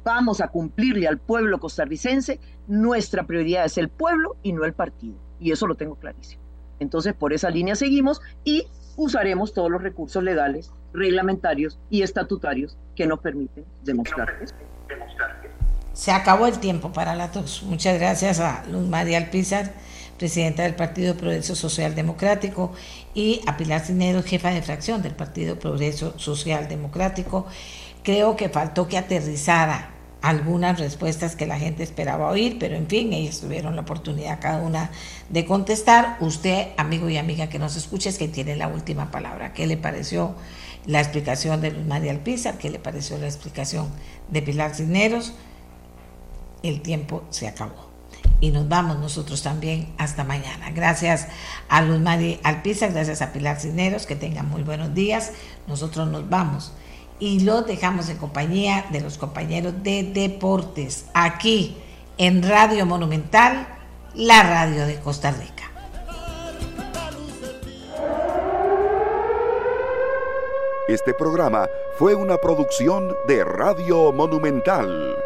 Vamos 0.05 0.41
a 0.41 0.49
cumplirle 0.49 1.07
al 1.07 1.19
pueblo 1.19 1.61
costarricense. 1.61 2.41
Nuestra 2.67 3.25
prioridad 3.25 3.65
es 3.65 3.79
el 3.79 3.89
pueblo 3.89 4.37
y 4.43 4.53
no 4.53 4.65
el 4.65 4.73
partido. 4.73 5.15
Y 5.39 5.53
eso 5.53 5.67
lo 5.67 5.77
tengo 5.77 5.95
clarísimo. 5.95 6.43
Entonces, 6.81 7.15
por 7.15 7.33
esa 7.33 7.51
línea 7.51 7.77
seguimos 7.77 8.21
y 8.45 8.67
usaremos 8.97 9.53
todos 9.53 9.71
los 9.71 9.83
recursos 9.83 10.23
legales, 10.23 10.71
reglamentarios 10.93 11.79
y 11.91 12.03
estatutarios 12.03 12.77
que 12.95 13.07
nos 13.07 13.21
permiten 13.21 13.65
demostrar 13.83 14.29
Se 15.93 16.13
acabó 16.13 16.47
el 16.47 16.59
tiempo 16.59 16.93
para 16.93 17.15
las 17.15 17.33
dos. 17.33 17.63
Muchas 17.63 17.99
gracias 17.99 18.41
a 18.41 18.65
Luz 18.71 18.87
María 18.89 19.19
Alpizar, 19.19 19.73
presidenta 20.19 20.63
del 20.65 20.75
Partido 20.75 21.17
Progreso 21.17 21.55
Social 21.55 21.95
Democrático, 21.95 22.73
y 23.15 23.41
a 23.47 23.57
Pilar 23.57 23.81
Cineros, 23.81 24.25
jefa 24.25 24.51
de 24.51 24.63
fracción 24.63 25.03
del 25.03 25.15
Partido 25.15 25.59
Progreso 25.59 26.19
Social 26.19 26.69
Democrático. 26.69 27.47
Creo 28.03 28.37
que 28.37 28.49
faltó 28.49 28.89
que 28.89 28.99
aterrizara 28.99 29.92
algunas 30.23 30.79
respuestas 30.79 31.35
que 31.35 31.47
la 31.47 31.59
gente 31.59 31.83
esperaba 31.83 32.31
oír, 32.31 32.57
pero 32.59 32.77
en 32.77 32.87
fin, 32.87 33.13
ellos 33.13 33.41
tuvieron 33.41 33.75
la 33.75 33.83
oportunidad 33.83 34.39
cada 34.41 34.63
una 34.63 34.91
de 35.29 35.45
contestar. 35.45 36.17
Usted, 36.21 36.69
amigo 36.77 37.11
y 37.11 37.19
amiga 37.19 37.49
que 37.49 37.59
nos 37.59 37.77
escuche, 37.77 38.09
es 38.09 38.19
que 38.19 38.29
tiene 38.29 38.55
la 38.57 38.69
última 38.69 39.11
palabra. 39.11 39.53
¿Qué 39.53 39.67
le 39.67 39.77
pareció 39.77 40.35
la 40.87 41.01
explicación 41.01 41.61
de 41.61 41.73
Luz 41.73 41.85
María 41.87 42.13
Alpizar? 42.13 42.57
¿Qué 42.57 42.71
le 42.71 42.79
pareció 42.79 43.19
la 43.19 43.27
explicación 43.27 43.89
de 44.31 44.43
Pilar 44.43 44.75
Cisneros? 44.75 45.35
El 46.63 46.83
tiempo 46.83 47.25
se 47.31 47.49
acabó. 47.49 47.91
Y 48.41 48.51
nos 48.51 48.69
vamos 48.69 48.99
nosotros 49.01 49.43
también 49.43 49.93
hasta 49.99 50.23
mañana. 50.23 50.71
Gracias 50.71 51.27
a 51.69 51.83
Luz 51.83 51.99
María 51.99 52.39
Alpizar, 52.45 52.93
gracias 52.93 53.23
a 53.23 53.33
Pilar 53.33 53.59
Cisneros, 53.59 54.07
que 54.07 54.15
tengan 54.15 54.49
muy 54.49 54.63
buenos 54.63 54.95
días. 54.95 55.33
Nosotros 55.67 56.09
nos 56.09 56.29
vamos 56.31 56.73
y 57.19 57.41
lo 57.41 57.63
dejamos 57.63 58.09
en 58.09 58.19
compañía 58.19 58.87
de 58.91 59.01
los 59.01 59.19
compañeros 59.19 59.75
de 59.83 60.03
deportes 60.03 61.07
aquí 61.15 61.77
en 62.19 62.43
Radio 62.43 62.87
Monumental, 62.87 63.67
la 64.15 64.43
radio 64.43 64.87
de 64.87 64.99
Costa 65.01 65.31
Rica. 65.31 65.63
Este 70.89 71.15
programa 71.15 71.69
fue 71.97 72.15
una 72.15 72.37
producción 72.39 73.15
de 73.27 73.45
Radio 73.45 74.13
Monumental. 74.13 75.17